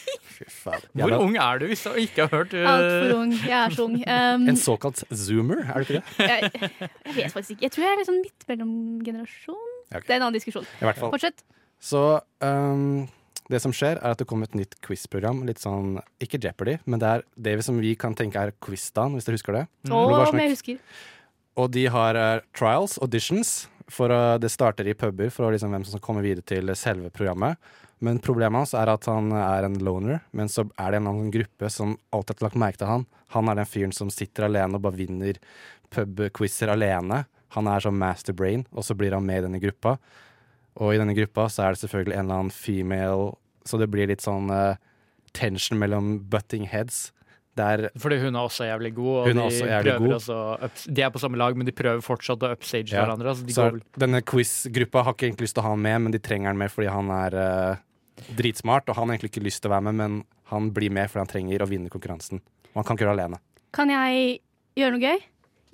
Hvor 0.98 1.14
ung 1.22 1.36
er 1.40 1.60
du 1.62 1.68
hvis 1.70 1.84
du 1.86 1.94
ikke 2.02 2.26
har 2.26 2.32
hørt 2.34 2.54
uh, 2.58 2.66
Altfor 2.68 3.12
ung. 3.16 3.32
Jeg 3.38 3.54
er 3.56 3.76
så 3.78 3.86
ung. 3.86 3.94
Um, 4.02 4.48
En 4.52 4.58
såkalt 4.60 5.04
zoomer, 5.16 5.62
er 5.70 5.78
du 5.86 5.86
ikke 5.86 6.00
det? 6.02 6.28
jeg, 6.28 6.72
jeg 7.06 7.16
vet 7.16 7.36
faktisk 7.36 7.54
ikke. 7.56 7.64
Jeg 7.68 7.74
tror 7.76 7.86
jeg 7.86 7.94
er 7.94 8.02
litt 8.02 8.10
sånn 8.10 8.20
midt 8.24 8.48
mellom 8.52 8.74
generasjon. 9.06 9.70
Det 9.94 10.02
er 10.02 10.18
en 10.18 10.26
annen 10.26 10.36
diskusjon. 10.36 10.66
I 10.82 10.88
hvert 10.90 11.00
fall. 11.00 11.14
Fortsett. 11.14 11.46
Så 11.84 12.02
um, 12.40 13.04
det 13.52 13.60
som 13.60 13.74
skjer, 13.76 14.00
er 14.00 14.14
at 14.16 14.22
det 14.22 14.28
kommer 14.30 14.48
et 14.48 14.56
nytt 14.56 14.78
quizprogram. 14.86 15.42
Litt 15.48 15.60
sånn, 15.64 15.98
ikke 16.24 16.40
Jeopardy, 16.40 16.78
men 16.88 17.02
det 17.02 17.10
er 17.10 17.26
det 17.50 17.58
som 17.68 17.82
vi 17.84 17.92
kan 18.00 18.16
tenke 18.16 18.40
er 18.40 18.56
Quizdan, 18.64 19.18
hvis 19.18 19.28
dere 19.28 19.40
husker 19.40 19.58
det. 19.60 19.66
Mm. 19.84 19.96
Oh, 19.98 20.08
det 20.14 20.30
sånn- 20.30 20.44
jeg 20.46 20.56
husker. 20.56 20.82
Og 21.60 21.70
de 21.76 21.86
har 21.92 22.18
uh, 22.18 22.42
trials, 22.56 22.98
auditions. 23.04 23.54
For 23.92 24.08
uh, 24.10 24.40
det 24.40 24.48
starter 24.50 24.88
i 24.88 24.96
puber 24.96 25.28
for 25.30 25.52
liksom, 25.52 25.74
hvem 25.76 25.84
som 25.84 25.98
skal 25.98 26.06
komme 26.06 26.24
videre 26.24 26.46
til 26.48 26.72
selve 26.80 27.12
programmet. 27.14 27.60
Men 28.04 28.18
problemet 28.24 28.64
hans 28.64 28.74
er 28.76 28.90
at 28.92 29.06
han 29.08 29.30
er 29.36 29.68
en 29.68 29.76
loner, 29.84 30.24
men 30.36 30.50
så 30.52 30.66
er 30.80 30.92
det 30.92 31.00
en 31.00 31.12
annen 31.12 31.30
gruppe 31.32 31.70
som 31.72 31.94
alltid 32.16 32.40
har 32.40 32.48
lagt 32.50 32.60
merke 32.60 32.80
til 32.82 32.90
han. 32.90 33.06
Han 33.36 33.52
er 33.52 33.60
den 33.60 33.70
fyren 33.70 33.94
som 33.96 34.12
sitter 34.12 34.48
alene 34.50 34.76
og 34.80 34.84
bare 34.84 35.00
vinner 35.00 35.40
pubquizer 35.94 36.72
alene. 36.74 37.22
Han 37.56 37.70
er 37.70 37.86
sånn 37.86 38.00
masterbrain, 38.00 38.66
og 38.74 38.84
så 38.88 38.96
blir 38.98 39.16
han 39.16 39.28
med 39.28 39.44
i 39.44 39.46
denne 39.46 39.62
gruppa. 39.64 39.98
Og 40.82 40.94
i 40.94 41.00
denne 41.02 41.16
gruppa 41.18 41.48
så 41.54 41.68
er 41.68 41.76
det 41.76 41.84
selvfølgelig 41.84 42.16
en 42.18 42.26
eller 42.26 42.40
annen 42.42 42.54
female, 42.56 43.34
så 43.68 43.78
det 43.82 43.90
blir 43.94 44.10
litt 44.10 44.24
sånn 44.26 44.50
uh, 44.50 44.76
tension 45.38 45.78
mellom 45.82 46.16
butting 46.32 46.66
heads. 46.72 47.12
Der 47.54 47.92
Fordi 48.02 48.18
hun 48.24 48.34
er 48.34 48.48
også 48.48 48.66
jævlig 48.66 48.96
god, 48.98 49.12
og 49.14 49.28
er 49.30 49.36
de, 49.38 49.42
også 49.44 49.66
jævlig 49.70 49.98
god. 50.02 50.14
også 50.16 50.38
de 50.90 51.04
er 51.06 51.12
på 51.14 51.22
samme 51.22 51.38
lag, 51.38 51.58
men 51.58 51.68
de 51.70 51.76
prøver 51.76 52.02
fortsatt 52.02 52.42
å 52.42 52.50
upstage 52.56 52.90
Ja. 52.96 53.04
hverandre. 53.04 53.30
Altså, 53.30 53.46
de 53.46 53.54
så 53.54 53.68
går 53.68 53.76
vel 53.76 53.84
denne 54.02 54.22
quiz-gruppa 54.26 55.04
har 55.06 55.14
ikke 55.14 55.28
egentlig 55.30 55.46
lyst 55.46 55.56
til 55.60 55.62
å 55.62 55.68
ha 55.68 55.74
han 55.76 55.84
med, 55.86 56.02
men 56.02 56.16
de 56.16 56.22
trenger 56.24 56.50
han 56.50 56.58
med 56.58 56.74
fordi 56.74 56.90
han 56.90 57.12
er 57.14 57.38
uh, 57.38 57.76
dritsmart. 58.40 58.90
Og 58.90 58.98
han 58.98 59.06
har 59.08 59.18
egentlig 59.18 59.36
ikke 59.36 59.46
lyst 59.46 59.62
til 59.62 59.70
å 59.70 59.76
være 59.76 59.86
med, 59.92 60.00
men 60.02 60.24
han 60.50 60.72
blir 60.74 60.90
med 60.90 61.12
fordi 61.12 61.22
han 61.22 61.34
trenger 61.36 61.62
å 61.62 61.70
vinne 61.70 61.94
konkurransen. 61.94 62.42
Og 62.74 62.82
han 62.82 62.90
kan 62.90 62.98
ikke 62.98 63.06
gjøre 63.06 63.20
det 63.20 63.28
alene. 63.28 63.42
Kan 63.74 63.94
jeg 63.94 64.40
gjøre 64.82 64.98
noe 64.98 65.06
gøy? 65.06 65.24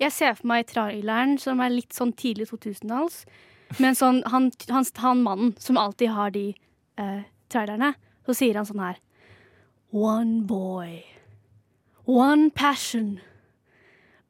Jeg 0.00 0.12
ser 0.16 0.36
for 0.36 0.48
meg 0.52 0.68
traileren 0.68 1.38
som 1.40 1.60
er 1.64 1.72
litt 1.72 1.96
sånn 1.96 2.12
tidlig 2.16 2.50
2000-talls. 2.52 3.24
Men 3.78 3.94
sånn, 3.94 4.22
han, 4.26 4.50
han, 4.68 4.86
han 4.98 5.22
mannen 5.22 5.54
som 5.62 5.78
alltid 5.78 6.10
har 6.16 6.34
de 6.34 6.48
eh, 6.98 7.22
trailerne, 7.52 7.94
så 8.26 8.34
sier 8.34 8.58
han 8.58 8.66
sånn 8.68 8.82
her 8.82 8.98
One 9.90 10.42
boy, 10.46 11.02
one 12.06 12.50
passion, 12.50 13.20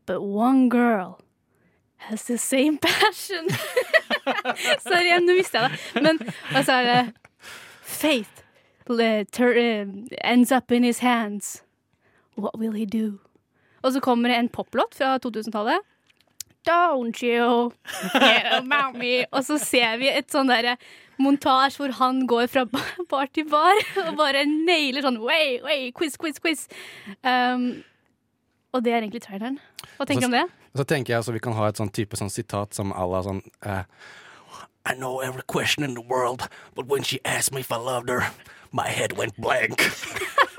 but 0.07 0.23
one 0.25 0.69
girl 0.69 1.19
has 2.09 2.25
the 2.25 2.39
same 2.39 2.79
passion. 2.79 3.49
Sorry, 4.89 5.13
nå 5.21 5.37
visste 5.37 5.61
jeg 5.61 5.73
det. 5.73 6.05
Men 6.05 6.21
hva 6.53 6.79
er 6.79 6.89
det 6.89 7.01
Faith 7.91 8.41
eh, 8.89 9.87
ends 10.25 10.53
up 10.53 10.73
in 10.73 10.85
his 10.85 10.99
hands. 10.99 11.63
What 12.37 12.59
will 12.59 12.73
he 12.73 12.87
do? 12.87 13.19
Og 13.83 13.93
så 13.93 14.01
kommer 14.01 14.29
det 14.29 14.37
en 14.37 14.49
poplåt 14.49 14.95
fra 14.95 15.19
2000-tallet. 15.19 15.81
Don't 16.69 17.23
you 17.25 17.73
about 18.15 18.99
me 18.99 19.25
Og 19.33 19.45
så 19.47 19.57
ser 19.63 19.97
vi 20.01 20.11
et 20.13 20.29
sånn 20.33 20.51
derre 20.51 20.77
montasje 21.21 21.81
hvor 21.81 21.93
han 21.99 22.23
går 22.29 22.47
fra 22.49 22.65
bar 23.11 23.29
til 23.35 23.45
bar 23.51 23.77
og 24.07 24.15
bare 24.17 24.47
nailer 24.49 25.05
sånn 25.05 25.19
way, 25.21 25.59
way, 25.65 25.91
quiz, 25.93 26.17
quiz, 26.17 26.41
quiz. 26.41 26.63
Um, 27.21 27.83
og 28.73 28.85
det 28.87 28.95
er 28.95 29.03
egentlig 29.03 29.21
traileren. 29.27 29.59
Hva 29.99 30.07
tenker 30.09 30.25
du 30.25 30.31
om 30.31 30.39
det? 30.39 30.47
Så 30.79 30.87
tenker 30.89 31.13
jeg 31.13 31.21
altså 31.21 31.35
vi 31.37 31.43
kan 31.45 31.57
ha 31.59 31.69
et 31.69 31.81
sånn 31.81 31.93
type 31.93 32.17
sånn 32.17 32.33
sitat 32.33 32.77
som 32.77 32.95
à 32.97 33.05
la 33.05 33.21
sånn 33.27 33.43
uh, 33.67 33.85
I 34.89 34.95
know 34.95 35.21
every 35.21 35.43
question 35.47 35.85
in 35.85 35.93
the 35.95 36.01
world, 36.01 36.49
but 36.75 36.87
when 36.87 37.03
she 37.03 37.21
asked 37.25 37.53
me 37.53 37.61
if 37.61 37.71
I 37.71 37.77
loved 37.77 38.09
her, 38.09 38.31
my 38.73 38.89
head 38.89 39.13
went 39.13 39.37
blank. 39.37 39.85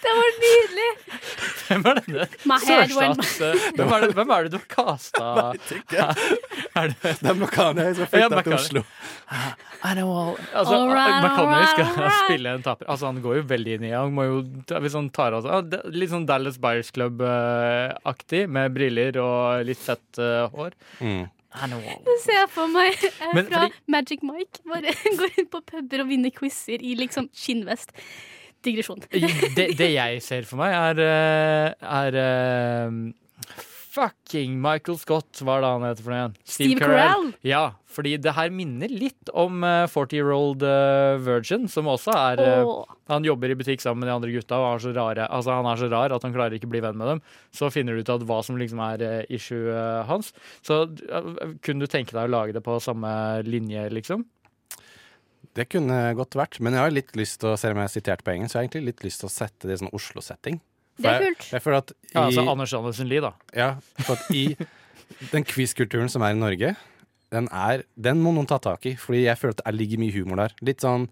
Det 0.00 0.12
var 0.16 0.30
nydelig! 0.42 0.90
Hvem 1.68 1.84
er 1.90 1.98
denne? 2.00 2.26
Sørstats, 2.64 3.32
hvem, 3.76 3.90
er 3.94 4.04
det, 4.04 4.14
hvem 4.16 4.30
er 4.34 4.46
det 4.46 4.52
du 4.54 4.58
har 4.58 4.68
kasta? 4.72 5.26
Er 6.80 6.92
det 6.92 6.96
Det 7.20 7.30
er 7.30 7.36
McCarney 7.36 7.92
som 7.98 8.08
flytta 8.10 8.42
til 8.46 8.56
Oslo. 8.56 8.82
I 9.80 9.92
know 9.96 10.10
all 10.12 10.32
altså, 10.52 10.76
Alright, 10.76 11.24
McConnell 11.24 11.66
skal 11.72 11.86
alright. 11.86 12.16
spille 12.26 12.54
en 12.58 12.64
taper. 12.64 12.88
Altså, 12.92 13.06
han 13.10 13.20
går 13.24 13.38
jo 13.40 13.44
veldig 13.52 13.76
inn 13.78 13.86
i 13.88 13.92
Han 13.94 14.12
må 14.16 14.26
jo, 14.28 14.40
Hvis 14.84 14.96
han 14.98 15.10
tar 15.14 15.36
det- 15.36 15.82
Litt 15.94 16.12
sånn 16.12 16.26
Dallas 16.28 16.58
Buyers 16.60 16.90
Club-aktig, 16.96 18.46
med 18.48 18.74
briller 18.76 19.16
og 19.22 19.64
litt 19.68 19.80
fett 19.80 20.20
uh, 20.20 20.48
hår. 20.52 20.76
Mm. 21.00 21.28
Jeg 21.50 22.18
ser 22.22 22.44
for 22.52 22.70
meg 22.70 22.94
eh, 22.94 23.10
fra 23.18 23.32
fordi- 23.42 23.72
Magic 23.90 24.22
Mike. 24.22 24.60
Bare 24.68 24.92
går 25.22 25.38
inn 25.40 25.48
på 25.50 25.62
puber 25.66 26.04
og 26.04 26.08
vinner 26.12 26.30
quizer 26.34 26.82
i 26.82 26.94
liksom 26.98 27.30
skinnvest. 27.34 27.90
Digresjon. 28.66 29.02
det, 29.56 29.70
det 29.78 29.90
jeg 29.94 30.20
ser 30.24 30.46
for 30.48 30.60
meg, 30.60 30.74
er, 30.76 31.02
eh, 31.06 31.90
er 32.00 32.20
eh, 32.20 33.00
Fucking 33.90 34.54
Michael 34.62 34.98
Scott, 35.00 35.40
hva 35.42 35.56
er 35.56 35.64
det 35.64 35.70
han 35.72 35.84
heter 35.88 36.04
for 36.04 36.12
noe 36.12 36.18
igjen? 36.20 36.34
Steve 36.46 36.76
Carell. 36.78 37.30
Ja, 37.42 37.62
fordi 37.90 38.12
det 38.22 38.36
her 38.36 38.52
minner 38.54 38.92
litt 38.92 39.32
om 39.34 39.64
eh, 39.66 39.86
40 39.90 40.20
Year 40.20 40.30
Old 40.36 40.62
eh, 40.62 41.16
Virgin, 41.26 41.66
som 41.72 41.88
også 41.90 42.14
er 42.14 42.42
eh, 42.44 42.68
Åh. 42.70 42.96
Han 43.10 43.26
jobber 43.26 43.50
i 43.50 43.56
butikk 43.58 43.82
sammen 43.82 44.04
med 44.04 44.12
de 44.12 44.14
andre 44.14 44.30
gutta, 44.36 44.60
og 44.60 44.76
er 44.76 44.84
så 44.84 44.92
rare, 44.94 45.26
altså 45.26 45.56
han 45.58 45.66
er 45.66 45.80
så 45.80 45.88
rar 45.90 46.14
at 46.14 46.26
han 46.26 46.36
klarer 46.36 46.54
ikke 46.54 46.70
å 46.70 46.74
bli 46.76 46.84
venn 46.84 47.00
med 47.00 47.16
dem. 47.16 47.22
Så 47.50 47.72
finner 47.74 47.98
du 47.98 48.04
ut 48.04 48.12
at 48.14 48.26
hva 48.28 48.38
som 48.46 48.60
liksom 48.60 48.82
er 48.86 49.02
eh, 49.08 49.24
issue 49.34 49.74
eh, 49.74 50.04
hans. 50.06 50.30
Så 50.62 50.84
eh, 50.86 51.32
kunne 51.66 51.82
du 51.82 51.90
tenke 51.90 52.14
deg 52.14 52.28
å 52.28 52.34
lage 52.36 52.54
det 52.54 52.62
på 52.62 52.78
samme 52.84 53.10
linje, 53.48 53.88
liksom? 53.90 54.22
Det 55.58 55.66
kunne 55.72 55.96
godt 56.14 56.36
vært, 56.38 56.60
men 56.62 56.76
jeg 56.76 56.84
har 56.84 56.92
litt 56.94 57.16
lyst 57.18 57.40
til 57.42 57.50
å 57.50 57.56
selv 57.58 57.74
om 57.74 57.80
jeg 57.82 57.88
har 57.88 57.94
sitert 57.94 58.20
på 58.26 58.32
engelsk, 58.34 58.52
så 58.52 58.60
har 58.60 58.66
egentlig 58.68 58.84
litt 58.92 59.02
lyst 59.06 59.22
til 59.24 59.30
å 59.30 59.32
sette 59.34 59.66
det 59.66 59.74
i 59.76 59.80
sånn 59.80 59.90
Oslo-setting. 59.96 60.60
Det 61.00 61.10
er 61.10 61.24
kult. 61.24 61.48
Jeg 61.54 61.64
føler 61.64 61.80
at 61.80 61.90
i, 61.94 61.96
Ja, 62.12 62.26
altså 62.26 62.44
Anders 62.52 62.74
Andersen 62.76 63.10
Lie, 63.10 63.22
da. 63.24 63.32
Ja, 63.56 63.70
for 64.04 64.14
at 64.14 64.30
i 64.36 64.44
den 65.32 65.46
quiz-kulturen 65.48 66.12
som 66.12 66.22
er 66.26 66.36
i 66.36 66.38
Norge, 66.38 66.74
den, 67.34 67.48
er, 67.54 67.84
den 67.96 68.22
må 68.22 68.34
noen 68.36 68.48
ta 68.50 68.60
tak 68.62 68.86
i. 68.90 68.94
Fordi 69.00 69.24
jeg 69.24 69.38
føler 69.40 69.56
at 69.56 69.64
det 69.64 69.74
ligger 69.78 70.02
mye 70.02 70.14
humor 70.14 70.42
der. 70.44 70.54
Litt 70.66 70.84
sånn, 70.84 71.08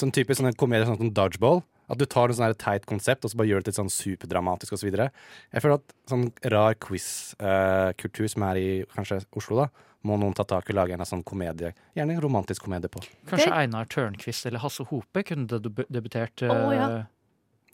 sånn 0.00 0.14
typisk 0.14 0.42
sånne 0.42 0.54
komedie 0.60 0.88
sånn 0.88 1.00
som 1.00 1.12
Dodgeball. 1.16 1.62
At 1.90 1.98
du 1.98 2.06
tar 2.06 2.30
et 2.30 2.38
sånn 2.38 2.54
teit 2.54 2.84
konsept 2.86 3.24
og 3.26 3.32
så 3.32 3.38
bare 3.40 3.50
gjør 3.50 3.64
det 3.64 3.72
litt 3.72 3.80
sånn 3.80 3.90
superdramatisk 3.90 4.76
osv. 4.76 4.90
Jeg 4.94 5.62
føler 5.64 5.80
at 5.80 5.94
sånn 6.10 6.28
rar 6.54 6.76
quiz-kultur 6.78 8.28
som 8.30 8.46
er 8.46 8.60
i 8.60 8.68
kanskje 8.94 9.24
Oslo, 9.38 9.64
da, 9.64 9.88
må 10.06 10.16
noen 10.20 10.34
ta 10.36 10.46
tak 10.48 10.70
i 10.70 10.72
og 10.74 10.78
lage 10.80 10.96
en 10.96 11.04
sånn 11.08 11.24
komedie. 11.26 11.72
Gjerne 11.96 12.16
en 12.16 12.22
romantisk 12.24 12.64
komedie 12.64 12.88
på. 12.92 13.02
Kanskje 13.28 13.52
Einar 13.52 13.88
Tørnquist 13.90 14.46
eller 14.48 14.62
Hasse 14.62 14.86
Hope 14.88 15.24
kunne 15.28 15.48
debu- 15.50 15.86
debutert 15.92 16.44
eh, 16.46 16.52
Å, 16.54 16.72
ja. 16.74 16.88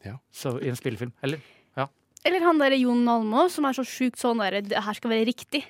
Ja. 0.06 0.16
så, 0.34 0.56
i 0.62 0.70
en 0.72 0.78
spillefilm. 0.78 1.12
Eller, 1.26 1.42
ja. 1.78 1.86
Eller 2.26 2.42
han 2.46 2.58
derre 2.62 2.78
Jon 2.80 3.04
Malmå, 3.06 3.46
som 3.52 3.68
er 3.68 3.78
så 3.78 3.84
sjukt 3.86 4.18
sånn 4.18 4.42
derre 4.42 4.62
Det 4.66 4.82
her 4.82 4.98
skal 4.98 5.14
være 5.14 5.28
riktig. 5.30 5.62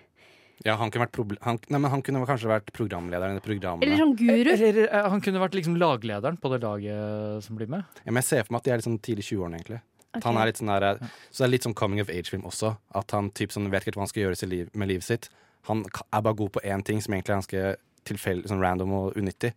Ja, 0.64 0.78
han 0.80 0.88
kunne, 0.88 1.04
vært 1.04 1.42
han, 1.44 1.58
nei, 1.68 1.80
men 1.82 1.92
han 1.92 2.02
kunne 2.04 2.22
kanskje 2.24 2.48
vært 2.48 2.70
programlederen 2.76 3.36
i 3.36 3.40
det 3.40 3.44
programmet. 3.44 3.84
Eller 3.84 4.00
sånn 4.00 4.14
guru. 4.16 4.52
Eller 4.54 4.78
eh, 4.86 5.10
han 5.12 5.20
kunne 5.24 5.42
vært 5.42 5.58
liksom 5.58 5.76
laglederen 5.76 6.38
på 6.40 6.52
det 6.54 6.62
laget 6.64 7.44
som 7.44 7.58
blir 7.60 7.68
med. 7.68 7.84
Ja, 8.00 8.08
men 8.08 8.22
jeg 8.22 8.30
ser 8.30 8.46
for 8.46 8.56
meg 8.56 8.64
at 8.64 8.70
de 8.70 8.72
er 8.72 8.86
sånn 8.86 8.96
tidlig 9.04 9.26
i 9.26 9.34
20-årene, 9.34 9.60
egentlig. 9.60 9.82
Okay. 10.16 10.24
Han 10.24 10.38
er 10.40 10.48
litt 10.48 10.62
sånn 10.62 10.72
der, 10.72 11.02
så 11.28 11.42
det 11.42 11.46
er 11.46 11.52
litt 11.52 11.66
sånn 11.66 11.76
coming 11.76 12.00
of 12.00 12.08
age-film 12.08 12.46
også. 12.48 12.72
At 12.96 13.12
han 13.12 13.28
typ 13.36 13.52
sånn, 13.52 13.68
vet 13.68 13.84
ikke 13.84 13.98
hva 14.00 14.06
han 14.06 14.12
skal 14.14 14.24
gjøre 14.24 14.48
liv, 14.48 14.70
med 14.72 14.88
livet 14.94 15.04
sitt. 15.04 15.28
Han 15.68 15.84
er 16.12 16.22
bare 16.22 16.34
god 16.38 16.52
på 16.56 16.62
én 16.64 16.82
ting 16.86 17.00
som 17.02 17.14
egentlig 17.16 17.32
er 17.32 17.40
ganske 17.40 17.62
tilfeldig, 18.06 18.48
sånn 18.52 18.62
random 18.62 18.92
og 18.92 19.16
unyttig. 19.18 19.52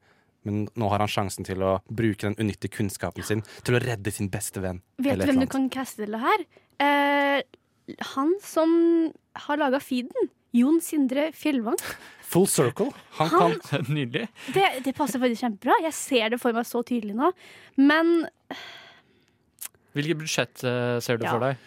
Men 0.48 0.64
nå 0.80 0.88
har 0.90 1.04
han 1.04 1.12
sjansen 1.12 1.46
til 1.46 1.62
å 1.62 1.76
bruke 1.92 2.24
den 2.30 2.38
unyttige 2.40 2.72
kunnskapen 2.78 3.26
sin 3.28 3.42
til 3.68 3.76
å 3.78 3.82
redde 3.84 4.12
sin 4.16 4.30
beste 4.32 4.62
venn. 4.64 4.80
Vet 4.98 5.20
du 5.20 5.26
hvem 5.28 5.42
du 5.44 5.48
kan 5.52 5.68
caste 5.74 6.06
til 6.06 6.16
det 6.16 6.22
her? 6.24 6.46
Eh, 6.80 7.42
han 8.16 8.32
som 8.42 8.72
har 9.46 9.60
laga 9.62 9.82
feeden. 9.84 10.30
Jon 10.56 10.80
Sindre 10.82 11.28
Fjellvang. 11.38 11.78
Full 12.32 12.48
circle. 12.50 12.88
Han, 13.20 13.28
Han- 13.36 13.60
kan 13.62 13.86
Nydelig. 13.94 14.30
Det, 14.56 14.64
det 14.88 14.96
passer 14.98 15.22
faktisk 15.22 15.44
kjempebra. 15.44 15.76
Jeg 15.86 15.94
ser 15.94 16.30
det 16.34 16.40
for 16.42 16.56
meg 16.58 16.66
så 16.66 16.82
tydelig 16.88 17.14
nå. 17.20 17.30
Men 17.78 18.24
Hvilket 19.98 20.20
budsjett 20.22 20.64
eh, 20.66 20.98
ser 21.04 21.18
du 21.22 21.26
Ja. 21.28 21.32
for 21.36 21.44
deg? 21.46 21.58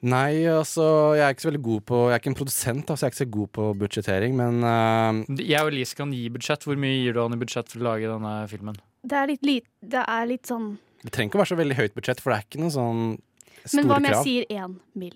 Nei, 0.00 0.46
altså, 0.48 0.84
jeg 1.18 1.26
er 1.26 1.34
ikke 1.34 1.44
så 1.44 1.50
veldig 1.50 1.64
god 1.66 1.80
på 1.90 1.96
Jeg 2.08 2.14
er 2.14 2.20
ikke 2.22 2.30
en 2.30 2.36
produsent, 2.38 2.84
da, 2.88 2.94
så 2.96 3.04
jeg 3.04 3.10
er 3.10 3.12
ikke 3.12 3.20
så 3.20 3.32
god 3.34 3.50
på 3.58 3.64
budsjettering, 3.82 4.36
men 4.38 4.62
uh, 4.64 5.40
Jeg 5.42 5.60
og 5.60 5.72
Elise 5.74 5.98
kan 5.98 6.14
gi 6.16 6.22
budsjett. 6.32 6.64
Hvor 6.64 6.78
mye 6.80 7.02
gir 7.02 7.16
du 7.16 7.20
han 7.20 7.36
i 7.36 7.40
budsjett 7.40 7.68
for 7.68 7.82
å 7.82 7.90
lage 7.92 8.08
denne 8.08 8.36
filmen? 8.52 8.78
det 9.00 9.16
er 9.16 9.28
litt, 9.30 9.44
litt, 9.48 9.68
det 9.80 10.00
er 10.04 10.26
litt 10.28 10.48
sånn 10.48 10.74
det 11.00 11.12
trenger 11.14 11.30
ikke 11.30 11.38
å 11.38 11.40
være 11.40 11.48
så 11.48 11.56
veldig 11.56 11.76
høyt 11.78 11.94
budsjett, 11.96 12.20
for 12.20 12.32
det 12.32 12.36
er 12.36 12.46
ikke 12.46 12.60
noe 12.60 12.72
sånn 12.74 12.98
store 13.16 13.70
krav. 13.70 13.76
Men 13.78 13.86
hva 13.88 13.96
om 13.96 14.06
jeg 14.06 14.14
krav. 14.16 14.26
sier 14.26 14.50
én 14.52 14.74
mil? 15.00 15.14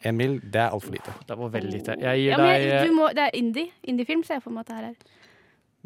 En 0.00 0.16
mil, 0.16 0.38
det 0.40 0.62
er 0.62 0.72
altfor 0.72 0.94
lite. 0.94 1.12
Det 1.28 1.36
var 1.36 1.50
veldig 1.56 1.72
lite. 1.74 1.96
Jeg 2.00 2.22
gir 2.22 2.30
Ja, 2.30 2.38
men 2.40 2.48
deg 2.48 2.64
jeg, 2.64 2.86
du 2.88 2.94
må, 2.96 3.08
det 3.16 3.26
er 3.26 3.36
indie. 3.36 3.74
Indiefilm 3.92 4.22
ser 4.24 4.38
jeg 4.38 4.44
for 4.46 4.56
meg 4.56 4.64
at 4.64 4.70
det 4.70 4.78
her 4.78 4.86
er. 4.88 5.18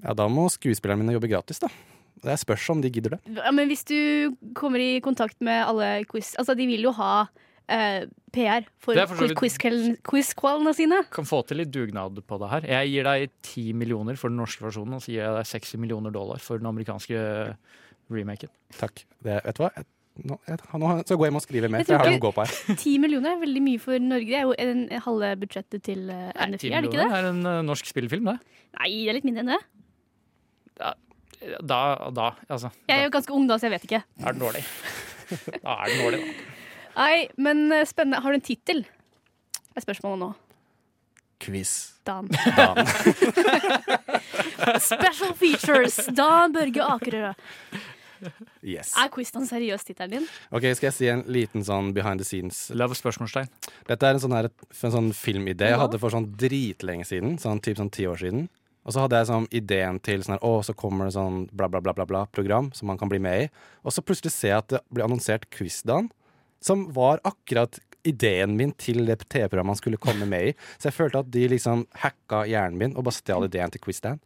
Ja, 0.05 0.15
da 0.23 0.29
må 0.31 0.47
skuespillerne 0.55 1.03
mine 1.03 1.17
jobbe 1.17 1.31
gratis, 1.33 1.59
da. 1.65 1.71
Det 2.25 2.37
spørs 2.41 2.69
om 2.73 2.85
de 2.85 2.93
gidder 2.95 3.17
det. 3.17 3.35
Ja, 3.41 3.51
men 3.53 3.67
hvis 3.69 3.83
du 3.91 3.99
kommer 4.55 4.79
i 4.79 5.03
kontakt 5.05 5.43
med 5.45 5.59
alle 5.67 5.89
quiz 6.09 6.31
Altså, 6.41 6.55
de 6.57 6.65
vil 6.71 6.87
jo 6.87 6.95
ha 6.97 7.27
eh, 7.69 8.05
PR 8.35 8.67
for 8.83 8.95
Det 8.99 9.07
for 9.09 9.35
quiz-kveld- 9.39 10.01
quiz-kvaldene 10.03 10.75
sine. 10.75 10.99
kan 11.15 11.25
få 11.25 11.43
til 11.47 11.59
litt 11.63 11.71
dugnad 11.73 12.19
på 12.27 12.39
det 12.43 12.51
her. 12.51 12.61
Jeg 12.69 12.91
gir 12.93 13.05
deg 13.09 13.31
10 13.43 13.73
millioner 13.75 14.17
for 14.21 14.29
den 14.29 14.39
norske 14.43 14.65
versjonen, 14.65 14.95
og 14.99 15.03
så 15.05 15.13
gir 15.13 15.23
jeg 15.23 15.35
deg 15.39 15.47
60 15.47 15.81
millioner 15.81 16.11
dollar 16.15 16.39
for 16.43 16.59
den 16.59 16.67
amerikanske 16.71 17.57
remaken. 18.11 18.51
Takk. 18.79 19.05
Det, 19.23 19.41
vet 19.45 19.57
du 19.57 19.63
hva? 19.65 19.71
Jeg, 19.77 19.87
nå, 20.25 20.39
jeg, 20.47 20.59
nå 20.79 20.91
skal 21.03 21.15
jeg 21.15 21.19
gå 21.23 21.29
hjem 21.31 21.39
og 21.41 21.45
skrive 21.47 21.71
mer, 21.73 21.79
Jeg 21.83 21.87
for 21.87 21.95
jeg 21.95 22.03
har 22.03 22.11
noe 22.13 22.21
å 22.21 22.25
gå 22.27 22.33
på 22.37 22.45
her. 22.45 22.77
Ti 22.85 22.99
millioner 23.03 23.33
er 23.35 23.41
veldig 23.45 23.63
mye 23.65 23.81
for 23.83 23.99
Norge. 23.99 24.29
Det 24.31 24.41
er 24.41 24.45
jo 24.45 24.55
en, 24.67 24.85
halve 25.07 25.31
budsjettet 25.45 25.83
til 25.89 26.05
uh, 26.11 26.29
10 26.35 26.35
NFI, 26.35 26.43
er 26.45 26.53
det 26.55 26.59
ikke 26.61 26.83
millioner 26.91 27.15
det? 27.15 27.23
er 27.23 27.31
en 27.31 27.41
uh, 27.49 27.63
norsk 27.67 27.89
spillefilm, 27.91 28.29
det. 28.31 28.37
Nei, 28.79 28.91
det 29.05 29.09
er 29.11 29.19
litt 29.21 29.27
mindre 29.31 29.47
enn 29.47 29.55
det. 29.55 29.63
Da, 31.61 31.81
da, 32.15 32.31
altså. 32.49 32.71
Jeg 32.89 33.03
er 33.03 33.07
jo 33.09 33.15
ganske 33.15 33.35
ung 33.37 33.47
da, 33.51 33.59
så 33.61 33.69
jeg 33.69 33.75
vet 33.77 33.87
ikke. 33.89 34.01
Er 34.25 34.33
den 34.37 34.41
dårlig. 34.43 34.63
Da 35.61 35.75
er 35.83 35.91
den 35.93 36.01
dårlig, 36.05 36.21
da. 36.25 36.54
Nei, 36.95 37.29
men 37.37 37.67
eh, 37.73 37.87
spennende. 37.89 38.23
Har 38.23 38.35
du 38.35 38.41
en 38.41 38.45
tittel? 38.45 38.85
Er 39.75 39.85
spørsmålet 39.85 40.23
nå. 40.23 40.31
Quiz. 41.43 41.95
Dan. 42.07 42.29
Dan. 42.57 42.87
Special 44.81 45.35
features! 45.37 45.99
Dan 46.15 46.55
Børge 46.55 46.85
Akerø. 46.85 47.33
Yes. 48.65 48.95
Er 48.97 49.11
quizen 49.13 49.45
seriøs 49.49 49.85
tittelen 49.85 50.15
din? 50.15 50.29
Ok, 50.55 50.71
Skal 50.79 50.89
jeg 50.89 50.97
si 50.97 51.09
en 51.13 51.25
liten 51.29 51.65
sånn 51.67 51.91
behind 51.97 52.23
the 52.23 52.27
scenes? 52.27 52.69
Lav 52.73 52.95
spørsmålstegn. 52.97 53.51
Dette 53.89 54.09
er 54.09 54.17
en 54.17 54.23
sånn, 54.23 54.37
her, 54.37 54.49
en 54.73 54.95
sånn 54.95 55.11
filmidé 55.17 55.73
jeg 55.75 55.81
hadde 55.83 56.01
for 56.01 56.15
sånn 56.15 56.31
dritlenge 56.41 57.09
siden. 57.11 57.37
Sånn 57.43 57.61
typ 57.65 57.81
sånn 57.81 57.93
ti 57.93 58.07
år 58.09 58.23
siden. 58.23 58.47
Og 58.85 58.93
så 58.95 59.05
hadde 59.05 59.21
jeg 59.21 59.31
sånn 59.31 59.47
ideen 59.53 60.01
til 60.05 60.25
sånn 60.25 60.37
her, 60.37 60.45
å, 60.45 60.61
så 60.65 60.75
kommer 60.77 61.09
det 61.09 61.17
sånn 61.17 61.45
bla, 61.53 61.69
bla, 61.73 61.81
bla, 61.85 61.95
bla, 61.97 62.07
bla 62.09 62.25
program 62.33 62.71
som 62.77 62.89
man 62.89 63.01
kan 63.01 63.11
bli 63.13 63.21
med 63.25 63.47
i. 63.47 63.49
Og 63.85 63.97
så 63.97 64.05
plutselig 64.05 64.33
ser 64.35 64.55
jeg 64.55 64.61
at 64.63 64.75
det 64.77 64.83
blir 64.93 65.07
annonsert 65.07 65.49
Quizdan, 65.53 66.11
som 66.65 66.87
var 66.97 67.23
akkurat 67.29 67.79
ideen 68.05 68.57
min 68.59 68.73
til 68.81 69.05
det 69.09 69.23
TV-programmet 69.29 69.75
man 69.75 69.81
skulle 69.81 70.01
komme 70.01 70.29
med 70.29 70.51
i. 70.51 70.55
Så 70.77 70.91
jeg 70.91 70.99
følte 70.99 71.23
at 71.25 71.31
de 71.33 71.47
liksom 71.53 71.87
hacka 72.03 72.45
hjernen 72.49 72.81
min 72.81 72.97
og 72.97 73.07
bare 73.07 73.17
stjal 73.17 73.47
ideen 73.49 73.73
til 73.73 73.83
Quizdan. 73.85 74.21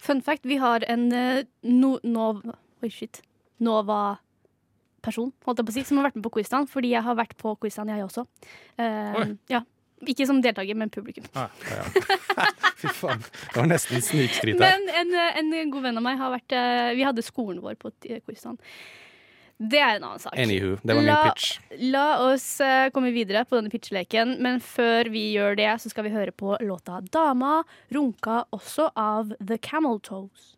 Fun 0.00 0.22
fact, 0.24 0.46
vi 0.48 0.58
har 0.60 0.84
en 0.90 1.08
no, 1.10 1.44
no, 1.62 1.92
Nov... 2.02 2.42
Oi, 2.80 2.88
shit. 2.90 3.20
Nova-person, 3.60 5.34
holdt 5.44 5.60
jeg 5.60 5.68
på 5.68 5.74
å 5.74 5.76
si, 5.76 5.84
som 5.86 6.00
har 6.00 6.08
vært 6.08 6.16
med 6.18 6.24
på 6.26 6.32
Quizdan. 6.38 6.66
Fordi 6.70 6.94
jeg 6.94 7.04
har 7.06 7.18
vært 7.18 7.36
på 7.40 7.52
Quizdan, 7.60 7.92
jeg 7.92 8.06
også. 8.06 8.24
Uh, 8.80 9.36
ja. 9.52 9.62
Ikke 10.08 10.24
som 10.24 10.40
deltaker, 10.40 10.76
men 10.80 10.90
publikum. 10.92 11.26
Fy 12.80 12.88
faen. 12.96 13.20
Det 13.20 13.58
var 13.58 13.68
nesten 13.68 14.00
snikskryt 14.04 14.56
her. 14.56 14.62
Men 14.62 14.88
en, 15.02 15.12
eh, 15.12 15.40
en 15.42 15.72
god 15.74 15.84
venn 15.84 16.00
av 16.00 16.04
meg 16.06 16.16
har 16.20 16.32
vært 16.32 16.54
eh, 16.56 16.92
Vi 16.96 17.04
hadde 17.04 17.24
skolen 17.24 17.60
vår 17.60 17.76
på 17.80 17.92
eh, 18.08 18.22
Quizdan. 18.24 18.56
Det 19.60 19.76
er 19.76 19.98
en 19.98 20.06
annen 20.08 20.22
sak. 20.22 20.32
Anywho, 20.40 20.78
det 20.80 20.94
var 20.94 21.02
min 21.02 21.10
la, 21.10 21.18
pitch. 21.28 21.58
La 21.92 22.04
oss 22.24 22.46
eh, 22.64 22.86
komme 22.94 23.10
videre 23.12 23.42
på 23.44 23.58
denne 23.58 23.68
pitchleken, 23.68 24.38
men 24.40 24.56
før 24.64 25.10
vi 25.12 25.26
gjør 25.34 25.58
det, 25.58 25.68
så 25.82 25.92
skal 25.92 26.06
vi 26.06 26.14
høre 26.14 26.32
på 26.32 26.54
låta 26.64 27.02
'Dama 27.04 27.58
runka' 27.92 28.46
også 28.56 28.88
av 28.96 29.34
The 29.36 29.58
Camel 29.60 30.00
Toes. 30.00 30.54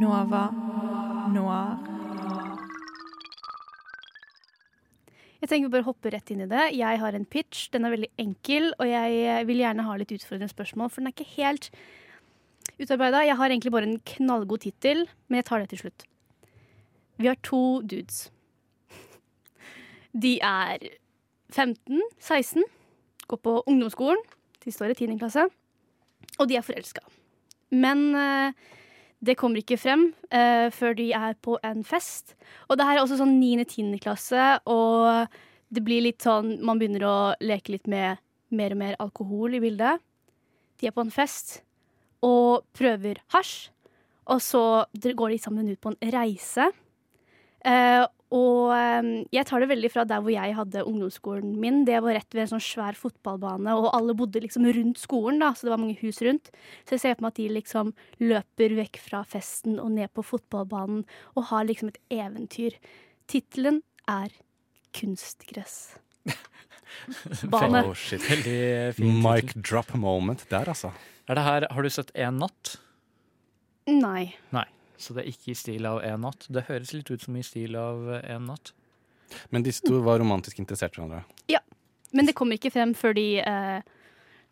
Nova 0.00 0.46
Noir. 1.34 1.76
Jeg 5.44 5.50
tenker 5.50 5.68
vi 5.68 5.74
bare 5.76 5.84
hopper 5.84 6.16
rett 6.16 6.30
inn 6.32 6.40
i 6.40 6.48
det. 6.48 6.70
Jeg 6.72 7.00
har 7.02 7.12
en 7.12 7.28
pitch. 7.28 7.68
Den 7.68 7.84
er 7.84 7.92
veldig 7.92 8.08
enkel, 8.16 8.70
og 8.78 8.88
jeg 8.88 9.20
eh, 9.28 9.44
vil 9.44 9.60
gjerne 9.60 9.84
ha 9.84 9.98
litt 10.00 10.16
utfordrende 10.16 10.48
spørsmål, 10.48 10.88
for 10.88 11.04
den 11.04 11.12
er 11.12 11.16
ikke 11.18 11.36
helt 11.36 11.68
utarbeida. 12.80 13.26
Jeg 13.28 13.36
har 13.36 13.52
egentlig 13.52 13.76
bare 13.76 13.92
en 13.92 14.00
knallgod 14.16 14.64
tittel, 14.64 15.04
men 15.28 15.42
jeg 15.42 15.50
tar 15.52 15.60
det 15.60 15.68
til 15.74 15.84
slutt. 15.84 16.08
Vi 17.16 17.28
har 17.30 17.38
to 17.42 17.80
dudes. 17.82 18.30
De 20.14 20.38
er 20.42 20.78
15-16, 21.54 22.62
går 23.28 23.40
på 23.42 23.62
ungdomsskolen. 23.66 24.20
De 24.64 24.72
står 24.72 24.94
i 24.94 24.94
10. 24.94 25.18
klasse, 25.18 25.46
og 26.38 26.48
de 26.48 26.56
er 26.56 26.64
forelska. 26.66 27.02
Men 27.74 28.14
eh, 28.14 28.52
det 29.24 29.36
kommer 29.40 29.60
ikke 29.60 29.78
frem 29.80 30.08
eh, 30.30 30.70
før 30.74 30.94
de 30.98 31.10
er 31.16 31.34
på 31.42 31.58
en 31.64 31.84
fest. 31.86 32.34
Og 32.68 32.78
det 32.78 32.86
her 32.86 32.98
er 32.98 33.04
også 33.04 33.18
sånn 33.20 33.36
9.-10. 33.40 33.98
klasse, 34.02 34.46
og 34.70 35.28
det 35.74 35.82
blir 35.82 36.04
litt 36.04 36.22
sånn 36.22 36.58
Man 36.62 36.78
begynner 36.78 37.06
å 37.08 37.16
leke 37.42 37.74
litt 37.74 37.88
med 37.90 38.20
mer 38.54 38.74
og 38.74 38.80
mer 38.80 38.98
alkohol 39.02 39.56
i 39.56 39.62
bildet. 39.62 40.02
De 40.78 40.88
er 40.88 40.94
på 40.94 41.02
en 41.04 41.14
fest 41.14 41.60
og 42.24 42.64
prøver 42.76 43.20
hasj, 43.34 43.70
og 44.30 44.40
så 44.40 44.64
går 44.94 45.34
de 45.34 45.42
sammen 45.42 45.68
ut 45.68 45.80
på 45.82 45.92
en 45.92 46.12
reise. 46.14 46.70
Eh, 47.64 48.04
og 48.34 48.72
um, 48.74 49.10
jeg 49.30 49.46
tar 49.46 49.62
det 49.62 49.68
veldig 49.70 49.88
fra 49.92 50.02
der 50.08 50.22
hvor 50.24 50.32
jeg 50.32 50.56
hadde 50.56 50.82
ungdomsskolen 50.88 51.52
min. 51.62 51.84
Det 51.86 52.00
var 52.02 52.16
rett 52.16 52.34
ved 52.34 52.46
en 52.46 52.52
sånn 52.56 52.64
svær 52.64 52.96
fotballbane, 52.98 53.76
og 53.78 53.92
alle 53.94 54.16
bodde 54.18 54.42
liksom 54.42 54.66
rundt 54.66 54.98
skolen, 54.98 55.38
da, 55.42 55.52
så 55.54 55.68
det 55.68 55.74
var 55.74 55.82
mange 55.82 55.98
hus 56.00 56.18
rundt. 56.24 56.50
Så 56.82 56.96
jeg 56.96 57.04
ser 57.04 57.14
for 57.14 57.26
meg 57.26 57.34
at 57.34 57.40
de 57.42 57.48
liksom 57.54 57.92
løper 58.24 58.74
vekk 58.80 58.98
fra 59.04 59.22
festen 59.28 59.78
og 59.78 59.92
ned 59.94 60.10
på 60.16 60.26
fotballbanen 60.26 61.04
og 61.36 61.50
har 61.52 61.68
liksom 61.68 61.92
et 61.92 62.00
eventyr. 62.16 62.80
Tittelen 63.30 63.84
er 64.10 64.34
Kunstgress. 64.94 65.96
Bane. 67.52 67.84
Oh, 67.84 67.94
shit. 67.94 68.22
Veldig 68.22 68.94
fin 68.98 69.18
Mic 69.22 69.54
drop 69.58 69.94
moment 69.98 70.42
der, 70.50 70.70
altså. 70.74 70.90
Er 71.28 71.38
det 71.38 71.46
her, 71.46 71.66
har 71.70 71.86
du 71.86 71.90
sett 71.92 72.10
En 72.14 72.42
natt? 72.42 72.76
Nei. 73.90 74.34
Nei. 74.54 74.66
Så 75.04 75.16
det 75.16 75.24
er 75.24 75.32
ikke 75.34 75.52
i 75.52 75.58
stil 75.58 75.86
av 75.88 76.00
En 76.06 76.24
natt. 76.24 76.46
Det 76.48 76.66
høres 76.70 76.94
litt 76.96 77.10
ut 77.12 77.24
som 77.24 77.36
i 77.36 77.44
stil 77.44 77.76
av 77.76 78.08
eh, 78.16 78.24
En 78.34 78.48
natt. 78.48 78.72
Men 79.52 79.64
disse 79.66 79.84
to 79.84 79.98
var 80.04 80.20
romantisk 80.22 80.60
interessert 80.62 80.96
i 80.96 81.00
hverandre. 81.00 81.24
Ja. 81.50 81.60
Men 82.14 82.28
det 82.28 82.36
kommer 82.38 82.56
ikke 82.56 82.70
frem 82.70 82.92
før 82.94 83.16
de 83.16 83.26
uh, 83.42 83.80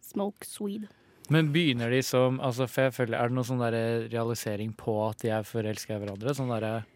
smoke 0.03 0.49
swede. 0.49 0.89
Men 1.31 1.53
begynner 1.55 1.93
de 1.95 2.01
som 2.03 2.41
altså, 2.43 2.67
for 2.67 2.89
jeg 2.89 2.95
føler, 2.97 3.19
Er 3.21 3.31
det 3.31 3.37
noen 3.37 3.47
sånn 3.47 3.63
realisering 4.11 4.73
på 4.75 4.97
at 5.07 5.23
de 5.23 5.31
er 5.31 5.47
forelska 5.47 5.95
i 5.95 6.03
hverandre? 6.03 6.35
Sånn 6.35 6.51
der, 6.51 6.89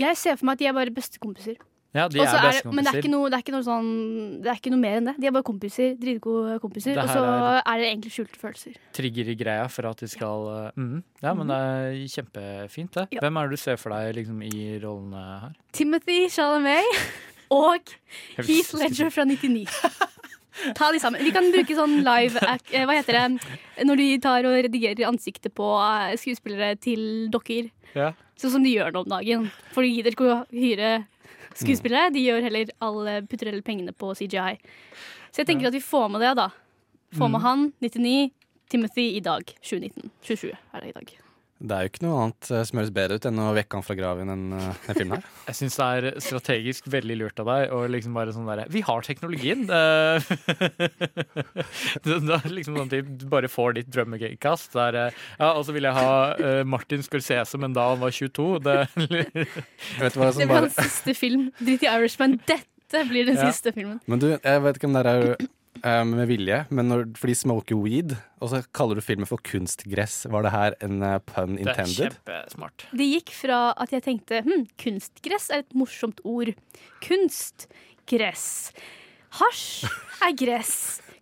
Jeg 0.00 0.18
ser 0.18 0.36
for 0.40 0.48
meg 0.48 0.58
at 0.58 0.64
de 0.64 0.70
er 0.72 0.76
bare 0.80 0.94
bestekompiser. 0.94 1.60
Ja, 1.96 2.04
de 2.12 2.20
er 2.20 2.28
er 2.28 2.58
Men 2.68 2.84
det 2.84 2.92
er, 2.92 2.98
ikke 3.00 3.10
noe, 3.10 3.30
det, 3.30 3.38
er 3.38 3.42
ikke 3.42 3.54
noe 3.54 3.64
sånn, 3.64 3.86
det 4.44 4.50
er 4.52 4.58
ikke 4.60 4.72
noe 4.74 4.80
mer 4.82 4.98
enn 4.98 5.06
det. 5.08 5.14
De 5.18 5.28
er 5.30 5.32
bare 5.32 5.46
kompiser. 5.46 5.94
Dritgode 5.96 6.58
kompiser. 6.60 6.98
Og 7.00 7.08
så 7.08 7.22
er- 7.24 7.62
er 7.64 7.78
det 7.80 7.86
egentlig 7.88 8.12
skjulte 8.12 8.36
følelser. 8.42 8.76
Trigger 8.92 9.30
i 9.32 9.36
greia 9.40 9.68
for 9.72 9.88
at 9.88 9.96
de 9.96 10.08
skal 10.08 10.44
Ja, 10.48 10.70
mm, 10.76 11.02
Ja, 11.22 11.32
men 11.34 11.46
det 11.48 11.56
er 11.56 11.96
kjempefint, 12.12 12.92
det. 12.92 13.08
Ja. 13.12 13.20
Hvem 13.24 13.36
er 13.40 13.48
det 13.48 13.50
du 13.50 13.62
ser 13.62 13.76
for 13.76 13.90
deg 13.90 14.14
liksom, 14.16 14.42
i 14.42 14.78
rollene 14.84 15.40
her? 15.40 15.56
Timothy 15.72 16.28
Chalamet 16.28 16.84
og 17.50 17.80
Heath 18.36 18.74
Ledger 18.76 19.10
fra 19.10 19.24
99. 19.24 19.66
Ta 20.74 20.90
de 20.92 20.98
sammen. 20.98 21.22
Vi 21.22 21.30
kan 21.30 21.52
bruke 21.54 21.74
sånn 21.74 22.00
live 22.02 22.36
eh, 22.42 22.84
Hva 22.84 22.96
heter 22.98 23.14
det 23.14 23.86
når 23.86 23.96
de 24.00 24.06
tar 24.18 24.44
og 24.44 24.56
redigerer 24.58 25.06
ansiktet 25.06 25.54
på 25.54 25.68
eh, 25.78 26.16
skuespillere 26.18 26.76
til 26.82 27.28
dokker? 27.30 27.70
Ja. 27.94 28.12
Sånn 28.38 28.50
som 28.56 28.62
de 28.66 28.74
gjør 28.74 28.92
nå 28.92 29.04
om 29.06 29.12
dagen. 29.12 29.46
For 29.72 29.82
de 29.86 29.92
gidder 29.94 30.14
ikke 30.14 30.26
å 30.34 30.40
hyre 30.52 31.06
skuespillere. 31.58 32.12
De 32.14 32.22
gjør 32.24 32.42
heller 32.48 32.72
alle, 32.84 33.16
putter 33.28 33.50
heller 33.50 33.62
pengene 33.66 33.92
på 33.92 34.14
CGI. 34.14 34.56
Så 35.32 35.42
jeg 35.42 35.46
tenker 35.50 35.68
at 35.68 35.76
vi 35.76 35.80
får 35.84 36.08
med 36.14 36.20
det, 36.24 36.34
da. 36.38 36.48
Få 37.16 37.28
med 37.28 37.40
Mm. 37.40 37.44
han, 37.46 37.72
99. 37.80 38.30
Timothy 38.70 39.16
i 39.16 39.20
dag, 39.24 39.44
2019. 39.62 40.10
2020 40.22 40.52
er 40.74 40.80
det 40.80 40.88
i 40.88 40.92
dag. 40.92 41.18
Det 41.58 41.74
er 41.74 41.86
jo 41.86 41.90
ikke 41.90 42.04
noe 42.04 42.18
annet 42.22 42.48
eh, 42.54 42.60
som 42.68 42.78
høres 42.78 42.92
bedre 42.94 43.16
ut 43.18 43.24
enn 43.26 43.38
å 43.42 43.48
vekke 43.56 43.78
han 43.78 43.82
fra 43.82 43.96
graven 43.98 44.28
enn 44.30 44.44
uh, 44.54 44.68
den 44.86 44.94
filmen 45.00 45.16
her. 45.18 45.24
Jeg 45.48 45.56
syns 45.58 45.78
det 45.80 45.86
er 45.88 46.06
strategisk 46.22 46.86
veldig 46.92 47.16
lurt 47.18 47.42
av 47.42 47.50
deg 47.50 47.72
å 47.74 47.80
liksom 47.90 48.14
bare 48.14 48.34
sånn 48.36 48.46
derre 48.46 48.68
Vi 48.70 48.82
har 48.86 49.02
teknologien! 49.06 49.64
Det, 52.04 52.14
er 52.14 52.46
liksom 52.52 52.78
sånn 52.78 52.86
at 52.86 53.10
du 53.18 53.26
bare 53.30 53.50
får 53.50 53.78
ditt 53.80 53.90
drømmekast. 53.94 54.70
Der, 54.76 54.98
eh, 55.08 55.18
ja, 55.40 55.50
og 55.58 55.66
så 55.66 55.74
vil 55.74 55.88
jeg 55.88 55.96
ha 55.98 56.14
eh, 56.38 56.62
Martin 56.68 57.02
Scorsese, 57.04 57.58
men 57.60 57.74
da 57.76 57.88
han 57.90 58.02
var 58.02 58.14
22. 58.14 58.48
Det, 58.64 58.78
Vet 60.02 60.14
du 60.14 60.20
hva 60.22 60.30
som 60.30 60.42
Det 60.42 60.48
blir 60.48 60.62
hans 60.62 60.78
siste 60.78 61.14
film. 61.18 61.48
Drit 61.58 61.82
i 61.82 61.90
Irishman. 61.90 62.38
Dette 62.48 63.04
blir 63.10 63.26
den 63.28 63.36
Ja. 63.40 63.50
siste 63.50 63.74
filmen. 63.74 63.98
Men 64.06 64.22
du, 64.22 64.30
jeg 64.36 64.62
vet 64.64 64.78
ikke 64.78 64.88
om 64.90 64.96
det 64.96 65.06
er 65.06 65.48
eh, 65.84 66.04
med 66.08 66.28
vilje, 66.30 66.60
men 66.74 66.90
når, 66.90 67.04
for 67.18 67.30
de 67.30 67.36
smoker 67.38 67.80
weed, 67.80 68.14
og 68.42 68.52
så 68.52 68.62
kaller 68.76 68.98
du 68.98 69.04
filmen 69.04 69.28
for 69.28 69.42
kunstgress. 69.44 70.20
Var 70.30 70.46
det 70.46 70.54
her 70.54 70.76
en 70.84 71.02
uh, 71.02 71.16
pun 71.24 71.56
det 71.58 71.74
er 71.74 71.90
kjempesmart. 71.90 72.86
Det 72.92 73.08
gikk 73.08 73.34
fra 73.34 73.60
at 73.80 73.94
jeg 73.94 74.06
tenkte 74.06 74.42
hm, 74.46 74.66
kunstgress 74.80 75.50
er 75.54 75.64
et 75.64 75.76
morsomt 75.78 76.22
ord. 76.28 76.54
Kunstgress. 77.04 78.46
Hasj 79.38 79.88
er 80.24 80.36
gress. 80.38 80.78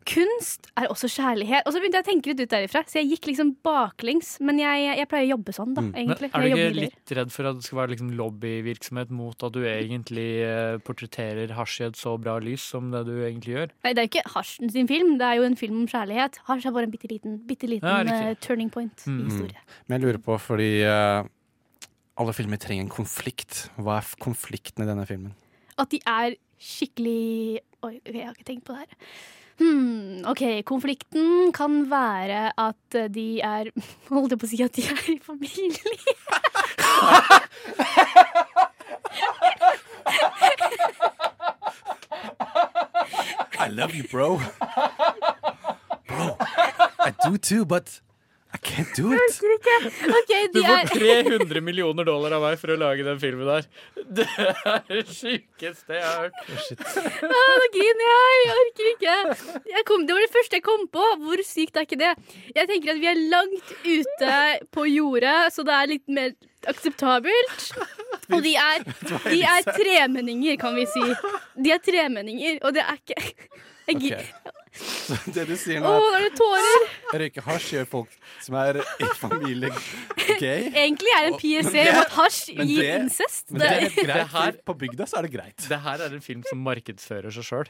Kunst 0.06 0.68
er 0.78 0.86
også 0.92 1.08
kjærlighet. 1.10 1.66
Og 1.66 1.74
så 1.74 1.80
begynte 1.82 1.98
jeg 1.98 2.04
å 2.04 2.08
tenke 2.08 2.30
litt 2.30 2.40
ut 2.44 2.52
derifra, 2.52 2.82
så 2.86 3.00
jeg 3.00 3.08
gikk 3.10 3.26
liksom 3.32 3.48
baklengs. 3.66 4.36
Men 4.46 4.60
jeg, 4.62 4.84
jeg 5.00 5.08
pleier 5.10 5.26
å 5.26 5.30
jobbe 5.34 5.54
sånn, 5.56 5.72
da, 5.74 5.82
Mm. 5.86 5.92
Men 5.96 6.10
er 6.10 6.16
du 6.16 6.46
ikke 6.50 6.76
litt 6.78 7.12
redd 7.18 7.32
for 7.34 7.48
at 7.50 7.58
det 7.58 7.64
skal 7.66 7.78
være 7.80 7.92
liksom 7.94 8.10
lobbyvirksomhet 8.18 9.10
mot 9.10 9.42
at 9.46 9.52
du 9.54 9.60
egentlig 9.66 10.26
eh, 10.46 10.78
portretterer 10.86 11.52
hasj 11.58 11.80
i 11.80 11.86
et 11.88 11.98
så 11.98 12.14
bra 12.22 12.36
lys 12.42 12.62
som 12.74 12.90
det 12.94 13.04
du 13.08 13.12
egentlig 13.26 13.54
gjør? 13.56 13.74
Nei, 13.84 13.92
det 13.94 14.02
er 14.02 14.06
jo 14.08 14.12
ikke 14.14 14.32
Hasjen 14.36 14.70
sin 14.72 14.88
film, 14.90 15.16
det 15.20 15.26
er 15.26 15.40
jo 15.40 15.46
en 15.50 15.56
film 15.58 15.80
om 15.82 15.86
kjærlighet. 15.90 16.38
Hasj 16.48 16.66
er 16.70 16.76
bare 16.76 16.88
en 16.88 16.94
bitte 16.94 17.10
liten, 17.10 17.38
bitte 17.46 17.70
liten 17.70 17.86
Ja, 17.88 18.30
eh, 18.30 18.34
turning 18.40 18.70
point 18.70 19.06
i 19.06 19.10
Mm. 19.10 19.24
historien. 19.30 19.62
Men 19.88 20.00
jeg 20.00 20.06
lurer 20.06 20.22
på, 20.22 20.38
fordi 20.40 20.70
uh, 20.86 21.26
alle 22.18 22.32
filmer 22.32 22.56
trenger 22.62 22.86
en 22.86 22.92
konflikt. 22.92 23.68
Hva 23.78 23.98
er 24.00 24.14
konflikten 24.22 24.84
i 24.84 24.88
denne 24.88 25.06
filmen? 25.06 25.34
At 25.78 25.90
de 25.90 26.00
er 26.06 26.36
skikkelig 26.58 27.58
Oi, 27.84 28.00
jeg 28.06 28.24
har 28.24 28.32
ikke 28.34 28.46
tenkt 28.48 28.64
på 28.66 28.72
det 28.74 28.86
her. 28.86 28.96
Hmm, 29.58 30.20
OK, 30.28 30.42
konflikten 30.68 31.52
kan 31.56 31.90
være 31.90 32.50
at 32.60 32.94
eh, 32.94 33.08
de 33.08 33.40
er 33.40 33.70
Holdt 34.12 34.34
jeg 34.34 34.40
på 34.42 34.46
å 34.46 34.50
si 34.50 34.60
at 34.64 34.76
de 34.76 34.84
er 34.84 35.00
i 35.14 35.18
familie? 35.24 35.80
I 43.58 43.68
love 43.68 43.94
you, 43.94 44.04
bro. 44.04 44.40
Bro, 46.06 46.36
I 47.00 47.12
do 47.24 47.38
too, 47.38 47.64
but 47.64 48.00
I 48.56 48.58
can't 48.64 48.88
do 48.96 49.10
Jeg 49.12 49.20
it. 49.20 49.34
orker 49.36 49.52
ikke. 49.56 49.74
OK, 50.16 50.32
Du 50.54 50.58
får 50.62 50.76
er 50.76 50.90
300 50.92 51.60
millioner 51.66 52.06
dollar 52.08 52.36
av 52.38 52.44
meg 52.46 52.56
for 52.60 52.72
å 52.72 52.76
lage 52.80 53.04
den 53.04 53.18
filmen 53.20 53.44
der. 53.50 53.66
Det 54.16 54.24
er 54.32 54.80
det 54.88 55.02
sjukeste 55.12 55.98
jeg 55.98 56.06
har 56.06 56.22
hørt. 56.24 56.40
Å, 57.26 57.30
Nå 57.34 57.68
griner 57.74 58.08
jeg! 58.08 58.38
Jeg 58.46 58.56
orker 58.62 58.90
ikke. 58.94 59.16
Jeg 59.74 59.86
kom, 59.90 60.06
det 60.08 60.16
var 60.16 60.24
det 60.24 60.32
første 60.38 60.58
jeg 60.60 60.64
kom 60.66 60.86
på. 60.96 61.04
Hvor 61.26 61.42
sykt 61.44 61.76
er 61.80 61.86
ikke 61.88 62.00
det? 62.00 62.12
Jeg 62.56 62.70
tenker 62.72 62.94
at 62.94 63.02
vi 63.02 63.10
er 63.12 63.20
langt 63.34 63.74
ute 63.84 64.38
på 64.78 64.86
jordet, 64.88 65.36
så 65.54 65.66
det 65.68 65.76
er 65.76 65.92
litt 65.92 66.06
mer 66.20 66.32
akseptabelt. 66.72 67.68
Og 68.32 68.40
de 68.42 68.56
er, 68.58 68.82
de 69.28 69.42
er 69.46 69.68
tremenninger, 69.68 70.56
kan 70.62 70.74
vi 70.78 70.86
si. 70.90 71.04
De 71.62 71.74
er 71.76 71.82
tremenninger, 71.84 72.58
og 72.66 72.74
det 72.78 72.86
er 72.86 73.02
ikke 73.02 73.20
jeg, 73.20 73.36
Ok. 73.86 74.02
Så 74.76 75.16
det 75.36 75.46
du 75.48 75.54
sier 75.58 75.80
nå, 75.80 75.90
oh, 75.90 76.16
er 76.18 76.26
det 76.26 76.32
tårer! 76.38 76.86
at 77.12 77.18
røyke 77.22 77.42
hasj 77.46 77.68
gjør 77.76 77.86
folk 77.88 78.16
som 78.44 78.56
er 78.60 78.80
i 78.82 79.08
familie 79.18 79.70
gay? 80.40 80.66
Egentlig 80.72 81.12
er 81.16 81.26
det 81.28 81.32
en 81.32 81.40
PSA 81.40 81.84
om 81.92 82.00
at 82.02 82.14
hasj 82.18 82.40
gir 82.56 82.82
det- 82.82 83.00
incest. 83.00 83.50
Men 83.52 83.60
det 83.62 83.68
Det- 83.70 83.76
er 83.76 83.90
greit. 83.96 84.06
Det 84.16 84.28
her- 84.34 84.60
På 84.66 84.74
bygda 84.78 85.06
så 85.08 85.18
er 85.20 85.28
det 85.28 85.32
greit. 85.36 85.68
Det 85.68 85.80
her 85.86 86.02
er 86.06 86.14
en 86.18 86.24
film 86.24 86.42
som 86.48 86.62
markedsfører 86.66 87.32
seg 87.32 87.46
sjøl. 87.46 87.68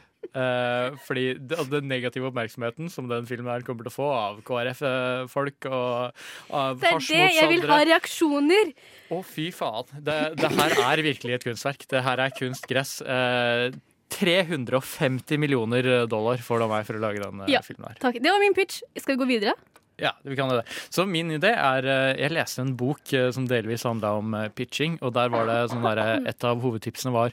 fordi 1.06 1.24
det, 1.38 1.56
altså, 1.56 1.70
den 1.70 1.88
negative 1.88 2.26
oppmerksomheten 2.30 2.90
som 2.90 3.06
den 3.08 3.26
filmen 3.28 3.46
her 3.52 3.62
kommer 3.64 3.86
til 3.86 3.92
å 3.92 3.96
få 3.96 4.08
av 4.12 4.40
KrF-folk 4.44 5.68
og 5.70 6.12
av 6.50 6.80
Det 6.80 6.90
er 6.90 6.98
det 6.98 7.34
jeg 7.36 7.48
vil 7.52 7.66
ha 7.70 7.78
reaksjoner. 7.84 8.72
Å, 9.12 9.20
fy 9.24 9.50
faen. 9.54 9.86
Det, 10.02 10.16
det 10.40 10.50
her 10.56 10.74
er 10.90 11.02
virkelig 11.06 11.34
et 11.38 11.44
kunstverk. 11.46 11.86
Det 11.88 12.02
her 12.02 12.18
er 12.26 12.34
kunstgress. 12.36 12.98
Eh, 13.06 13.70
350 14.12 15.38
millioner 15.42 16.06
dollar 16.06 16.42
får 16.42 16.58
du 16.58 16.66
av 16.68 16.74
meg 16.76 16.86
for 16.88 16.98
å 16.98 17.02
lage 17.02 17.22
den 17.22 17.46
eh, 17.46 17.54
Ja, 17.56 17.62
filmen 17.66 17.88
her. 17.90 17.98
takk. 18.02 18.20
Det 18.22 18.30
var 18.30 18.42
min 18.42 18.54
pitch. 18.56 18.82
Skal 18.96 19.16
vi 19.16 19.22
gå 19.24 19.30
videre? 19.36 19.56
Ja, 19.96 20.10
vi 20.22 20.36
kan 20.36 20.48
det. 20.48 20.64
Så 20.92 21.06
min 21.08 21.30
idé 21.32 21.54
er 21.56 21.86
eh, 21.88 22.18
Jeg 22.20 22.34
leste 22.36 22.60
en 22.60 22.74
bok 22.76 23.12
eh, 23.16 23.30
som 23.32 23.46
delvis 23.48 23.86
handla 23.88 24.10
om 24.18 24.34
eh, 24.36 24.50
pitching, 24.52 24.98
og 25.00 25.14
der 25.16 25.30
var 25.32 25.48
det 25.48 25.56
sånn 25.72 25.86
der, 25.86 26.02
Et 26.28 26.44
av 26.44 26.60
hovedtipsene 26.60 27.14
var 27.14 27.32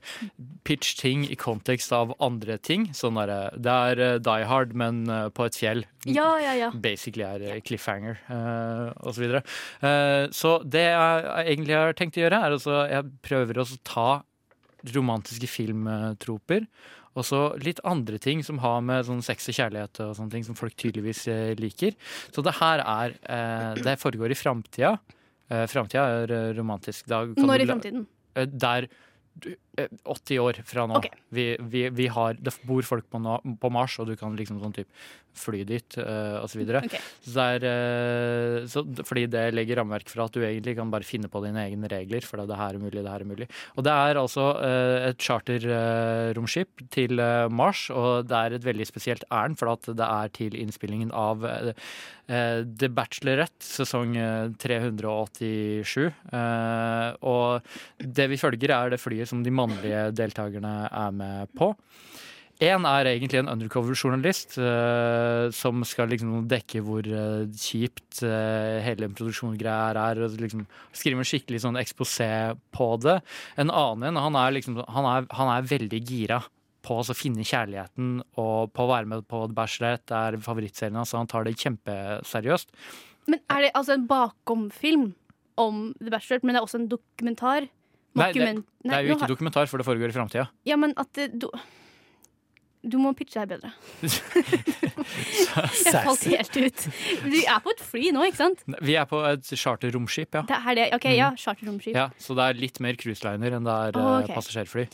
pitch 0.64 0.96
ting 1.02 1.26
i 1.28 1.36
kontekst 1.36 1.92
av 1.92 2.16
andre 2.24 2.56
ting. 2.64 2.88
Sånn 2.96 3.20
derre 3.20 3.52
Det 3.60 3.76
er 3.92 4.04
eh, 4.08 4.16
Die 4.24 4.48
Hard, 4.48 4.72
men 4.80 5.04
eh, 5.12 5.28
på 5.36 5.50
et 5.50 5.60
fjell. 5.60 5.84
Ja, 6.08 6.30
ja, 6.40 6.56
ja. 6.56 6.72
Basically 6.72 7.28
er 7.28 7.44
eh, 7.52 7.60
cliffhanger 7.64 8.20
uh, 8.30 8.92
og 9.04 9.12
så 9.16 9.24
videre. 9.26 9.44
Eh, 9.84 10.32
så 10.36 10.58
det 10.64 10.88
jeg 10.88 11.48
egentlig 11.50 11.76
har 11.80 12.00
tenkt 12.00 12.20
å 12.20 12.24
gjøre, 12.24 12.40
er 12.48 12.56
altså 12.58 12.80
Jeg 12.92 13.12
prøver 13.28 13.60
å 13.60 13.68
ta 13.84 14.08
romantiske 14.92 15.48
filmtroper. 15.48 16.68
Og 17.14 17.26
så 17.28 17.40
litt 17.62 17.80
andre 17.86 18.18
ting 18.18 18.42
som 18.46 18.58
har 18.64 18.82
med 18.82 19.06
sånn 19.06 19.22
sex 19.26 19.46
og 19.52 19.58
kjærlighet 19.60 20.00
og 20.02 20.16
sånne 20.18 20.34
ting 20.34 20.46
som 20.48 20.58
folk 20.58 20.74
tydeligvis 20.82 21.28
eh, 21.30 21.52
liker. 21.60 21.94
Så 22.34 22.42
det 22.46 22.56
her 22.58 22.82
er 22.82 23.14
eh, 23.22 23.82
Det 23.86 24.00
foregår 24.02 24.34
i 24.34 24.40
framtida. 24.40 24.96
Eh, 25.50 25.66
framtida 25.70 26.08
er 26.24 26.34
eh, 26.34 26.52
romantisk. 26.58 27.06
Da 27.06 27.22
kan 27.30 27.46
Når 27.46 27.66
i 27.66 27.70
framtiden? 27.70 28.06
Eh, 28.36 28.46
Der 28.50 28.90
80 29.74 30.40
år 30.40 30.62
fra 30.70 30.86
nå. 30.90 31.00
Okay. 31.02 31.22
Vi, 31.34 31.46
vi, 31.60 31.88
vi 31.90 32.08
har, 32.14 32.38
det 32.38 32.54
bor 32.68 32.86
folk 32.86 33.08
på, 33.10 33.22
nå, 33.22 33.40
på 33.60 33.74
Mars, 33.74 33.98
og 34.02 34.10
du 34.12 34.16
kan 34.20 34.36
liksom 34.38 34.62
sånn 34.62 34.76
type 34.76 34.92
fly 35.34 35.64
dit, 35.66 35.98
uh, 35.98 36.44
og 36.44 36.50
så 36.52 36.60
videre. 36.60 36.84
Så 37.24 37.34
det 37.34 37.46
er, 37.56 37.64
eh, 37.66 38.58
så, 38.70 38.84
fordi 39.08 39.26
det 39.34 39.48
legger 39.56 39.80
rammeverk 39.82 40.12
for 40.12 40.26
at 40.26 40.36
du 40.36 40.44
egentlig 40.44 40.76
kan 40.78 40.92
bare 40.94 41.08
finne 41.08 41.30
på 41.32 41.42
dine 41.42 41.64
egne 41.66 41.90
regler, 41.90 42.26
for 42.28 42.44
det 42.46 42.60
her 42.60 42.78
er 42.78 42.84
mulig, 42.84 43.02
det 43.02 43.10
her 43.10 43.26
er 43.26 43.30
mulig. 43.30 43.48
Og 43.74 43.88
det 43.88 43.96
er 44.06 44.22
altså 44.22 44.50
uh, 44.60 45.10
et 45.10 45.24
charterromskip 45.24 46.86
til 46.94 47.22
eh, 47.24 47.48
Mars, 47.50 47.88
og 47.94 48.28
det 48.30 48.40
er 48.40 48.58
et 48.58 48.68
veldig 48.68 48.88
spesielt 48.90 49.26
ærend, 49.34 49.58
for 49.60 49.74
at 49.74 49.90
det 49.90 50.10
er 50.10 50.34
til 50.38 50.58
innspillingen 50.60 51.14
av 51.18 51.46
eh, 51.50 51.74
eh, 52.28 52.62
The 52.64 52.90
Bachelorette, 52.94 53.64
sesong 53.66 54.16
eh, 54.20 54.54
387. 54.62 56.06
Eh, 56.06 57.10
og 57.26 57.74
det 57.98 58.30
vi 58.32 58.40
følger, 58.42 58.76
er 58.76 58.94
det 58.94 59.02
flyet 59.02 59.32
som 59.32 59.44
de 59.46 59.54
mannlige 59.64 60.06
deltakerne 60.16 60.76
er 60.92 61.18
med 61.18 61.58
på. 61.58 61.74
Én 62.62 62.86
er 62.86 63.08
egentlig 63.10 63.40
en 63.42 63.50
undercover-journalist 63.50 64.60
uh, 64.62 65.50
som 65.52 65.82
skal 65.88 66.12
liksom 66.14 66.46
dekke 66.48 66.84
hvor 66.86 67.08
uh, 67.10 67.50
kjipt 67.50 68.22
uh, 68.22 68.78
hele 68.86 69.10
en 69.10 69.16
er, 69.18 70.22
og 70.22 70.38
liksom 70.38 70.68
skrive 70.94 71.20
en 71.20 71.28
skikkelig 71.28 71.64
sånn 71.66 71.82
eksposé 71.82 72.56
på 72.72 72.88
det. 73.02 73.20
En 73.58 73.74
annen 73.74 74.14
en, 74.14 74.22
han 74.22 74.38
er 74.38 74.54
liksom 74.54 74.84
han 74.86 75.28
han 75.34 75.52
er 75.58 75.72
veldig 75.74 76.02
gira 76.06 76.44
på 76.84 77.00
å 77.00 77.16
finne 77.16 77.48
kjærligheten 77.48 78.22
og 78.38 78.72
på 78.76 78.86
å 78.86 78.92
være 78.92 79.10
med 79.10 79.28
på 79.28 79.46
The 79.48 79.58
Bachelorette. 79.58 80.14
Er 80.14 80.40
favorittserien 80.44 81.00
hans, 81.00 81.14
så 81.14 81.22
han 81.22 81.32
tar 81.32 81.48
det 81.48 81.58
kjempeseriøst. 81.58 82.74
Men 83.32 83.40
er 83.50 83.66
det 83.66 83.76
altså 83.80 83.96
en 83.96 84.08
bakomfilm 84.10 85.14
om 85.60 85.88
The 86.00 86.12
Bachelorette, 86.12 86.46
men 86.46 86.56
det 86.56 86.62
er 86.62 86.68
også 86.68 86.82
en 86.82 86.92
dokumentar? 86.92 87.70
Nei, 88.20 88.30
det, 88.36 88.50
det 88.86 88.94
er 88.94 89.08
jo 89.08 89.16
ikke 89.18 89.32
dokumentar, 89.32 89.70
for 89.70 89.82
det 89.82 89.88
foregår 89.88 90.12
i 90.12 90.16
framtida. 90.16 90.46
Ja, 90.70 90.78
men 90.78 90.94
at 91.02 91.10
det, 91.18 91.32
du, 91.42 91.48
du 92.84 92.98
må 93.02 93.14
pitche 93.18 93.42
deg 93.42 93.56
bedre. 93.56 93.72
Jeg 95.84 96.04
falt 96.04 96.26
helt 96.28 96.60
ut. 96.60 96.86
Du 97.24 97.40
er 97.40 97.64
på 97.64 97.74
et 97.74 97.82
fly 97.82 98.12
nå, 98.16 98.28
ikke 98.30 98.42
sant? 98.42 98.62
Vi 98.86 98.98
er 99.00 99.08
på 99.10 99.24
et 99.30 99.54
charterromskip, 99.56 100.36
ja. 100.36 100.44
Det 100.50 100.60
er 100.60 100.80
det. 100.82 100.88
OK, 101.00 101.10
ja. 101.16 101.32
Charterromskip. 101.40 101.96
Ja, 101.98 102.10
så 102.22 102.38
det 102.38 102.50
er 102.52 102.62
litt 102.62 102.82
mer 102.84 103.00
cruiseliner 103.00 103.58
enn 103.58 103.66
det 103.70 103.80
er 103.88 104.00
oh, 104.02 104.20
okay. 104.20 104.36
passasjerfly. 104.36 104.88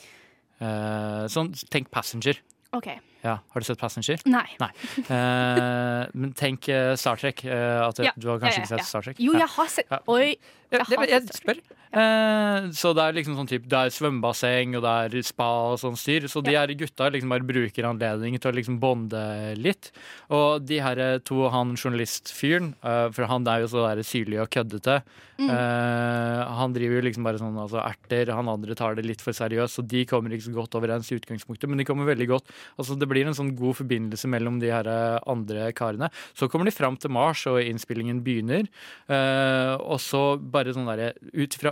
Uh, 0.59 1.25
sånn, 1.31 1.53
tenk 1.71 1.91
Passenger. 1.91 2.39
OK. 2.75 2.91
Ja, 3.19 3.39
Har 3.51 3.59
du 3.59 3.65
sett 3.67 3.79
Passenger? 3.79 4.21
Nei. 4.31 4.45
Eh, 4.55 6.03
men 6.15 6.31
tenk 6.37 6.69
eh, 6.71 6.93
Star 6.95 7.19
Trek. 7.19 7.43
eh, 7.43 7.81
at 7.83 7.99
Ja, 7.99 8.13
Du 8.15 8.29
har 8.29 8.39
kanskje 8.39 8.61
ja, 8.61 8.63
ikke 8.63 8.77
sett. 8.77 8.87
Star 8.87 9.03
Trek? 9.03 9.19
Jo, 9.19 9.33
jeg 9.35 9.47
har 9.57 9.67
sett 9.67 9.91
Oi. 10.07 10.37
Ja, 10.69 10.85
jeg, 10.85 11.09
jeg 11.09 11.35
spør. 11.35 11.61
Eh, 11.89 12.67
så 12.77 12.91
det 12.93 13.01
er 13.01 13.15
liksom 13.17 13.33
sånn 13.33 13.47
typ, 13.49 13.63
Det 13.65 13.77
er 13.79 13.93
svømmebasseng 13.93 14.75
og 14.77 14.83
det 14.85 14.91
er 14.91 15.25
spa 15.25 15.47
og 15.71 15.79
sånn 15.81 15.97
styr. 15.97 16.27
Så 16.29 16.43
de 16.45 16.53
her 16.53 16.69
gutta 16.77 17.09
liksom 17.09 17.33
bare 17.33 17.47
bruker 17.47 17.87
anledningen 17.89 18.41
til 18.41 18.51
å 18.51 18.57
liksom 18.57 18.77
bonde 18.81 19.23
litt. 19.57 19.89
Og 20.29 20.61
de 20.69 20.77
her 20.85 21.01
to, 21.25 21.47
han 21.49 21.73
journalistfyren, 21.73 22.75
eh, 22.83 23.07
for 23.15 23.29
han 23.31 23.47
er 23.49 23.65
jo 23.65 23.71
så 23.73 23.87
der 23.87 24.05
syrlig 24.05 24.41
og 24.43 24.51
køddete. 24.53 25.01
Mm. 25.39 25.49
Eh, 25.49 26.41
han 26.59 26.73
driver 26.75 26.99
jo 26.99 27.05
liksom 27.05 27.23
bare 27.23 27.39
sånn 27.39 27.57
altså 27.57 27.79
erter, 27.81 28.33
han 28.35 28.51
andre 28.51 28.75
tar 28.77 28.97
det 28.97 29.05
litt 29.07 29.23
for 29.23 29.33
seriøst. 29.33 29.79
Så 29.79 29.85
de 29.87 30.03
kommer 30.09 30.35
ikke 30.35 30.49
så 30.49 30.55
godt 30.57 30.75
overens 30.77 31.09
i 31.09 31.17
utgangspunktet, 31.17 31.69
men 31.71 31.79
de 31.79 31.87
kommer 31.87 32.09
veldig 32.09 32.29
godt. 32.29 32.53
Altså 32.77 32.99
Det 32.99 33.07
blir 33.09 33.25
en 33.25 33.37
sånn 33.37 33.55
god 33.57 33.79
forbindelse 33.79 34.29
mellom 34.29 34.59
de 34.61 34.69
her 34.73 34.89
eh, 34.89 35.17
andre 35.31 35.71
karene. 35.73 36.11
Så 36.37 36.51
kommer 36.51 36.67
de 36.69 36.75
fram 36.75 36.99
til 36.99 37.13
Mars, 37.15 37.45
og 37.49 37.61
innspillingen 37.63 38.21
begynner. 38.25 38.67
Eh, 39.07 39.73
og 39.79 39.97
så 40.03 40.37
bare 40.37 40.58
sånn 40.67 40.89
derre 40.89 41.13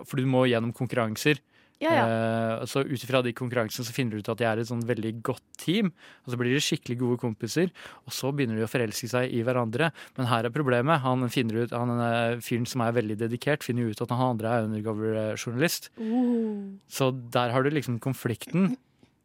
For 0.07 0.19
du 0.19 0.25
må 0.29 0.45
gjennom 0.47 0.73
konkurranser. 0.75 1.41
Ja, 1.77 1.91
ja. 1.93 2.05
Uh, 2.09 2.63
så 2.65 2.81
ut 2.81 3.03
ifra 3.05 3.19
de 3.21 3.33
konkurransene 3.37 3.85
så 3.85 3.93
finner 3.93 4.17
du 4.17 4.23
ut 4.23 4.31
at 4.33 4.39
de 4.39 4.47
er 4.49 4.57
et 4.57 4.69
sånn 4.69 4.81
veldig 4.87 5.11
godt 5.25 5.43
team. 5.61 5.91
Og 6.25 6.33
så 6.33 6.39
blir 6.39 6.55
de 6.55 6.63
skikkelig 6.63 6.97
gode 7.03 7.19
kompiser, 7.21 7.69
og 8.07 8.15
så 8.17 8.31
begynner 8.33 8.57
de 8.57 8.65
å 8.65 8.71
forelske 8.71 9.09
seg 9.11 9.33
i 9.35 9.43
hverandre. 9.45 9.91
Men 10.17 10.29
her 10.31 10.47
er 10.47 10.55
problemet. 10.55 11.03
Han 11.05 11.27
finner 11.33 11.61
ut, 11.61 11.75
han 11.75 11.93
eh, 12.01 12.41
fyren 12.41 12.65
som 12.69 12.81
er 12.85 12.97
veldig 12.97 13.19
dedikert, 13.21 13.65
finner 13.67 13.91
ut 13.91 14.01
at 14.01 14.13
han 14.13 14.31
andre 14.31 14.55
er 14.55 14.69
undercover-journalist. 14.71 15.91
Uh. 16.01 16.81
Så 16.89 17.11
der 17.35 17.53
har 17.53 17.65
du 17.65 17.69
liksom 17.73 18.01
konflikten. 18.01 18.73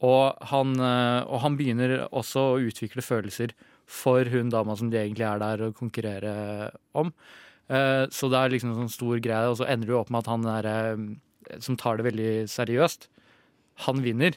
Og 0.03 0.49
han, 0.51 0.75
eh, 0.77 1.21
og 1.25 1.45
han 1.47 1.57
begynner 1.57 2.03
også 2.11 2.51
å 2.53 2.61
utvikle 2.67 3.05
følelser 3.07 3.55
for 3.89 4.29
hun 4.33 4.51
dama 4.53 4.77
som 4.77 4.91
de 4.91 5.01
egentlig 5.01 5.27
er 5.29 5.41
der 5.41 5.65
å 5.69 5.73
konkurrere 5.77 6.35
om. 6.99 7.15
Eh, 7.71 8.07
Så 8.11 8.29
det 8.31 8.39
er 8.39 8.51
liksom 8.51 8.71
en 8.73 8.81
sånn 8.89 8.91
stor 8.93 9.19
greie, 9.21 9.49
og 9.51 9.57
så 9.59 9.69
ender 9.69 9.87
det 9.87 9.95
jo 9.95 10.01
opp 10.01 10.11
med 10.11 10.19
at 10.25 10.27
han 10.33 10.45
er, 10.47 10.67
eh, 10.67 11.59
som 11.61 11.77
tar 11.77 11.97
det 11.97 12.05
veldig 12.07 12.49
seriøst, 12.49 13.09
han 13.87 14.03
vinner. 14.03 14.33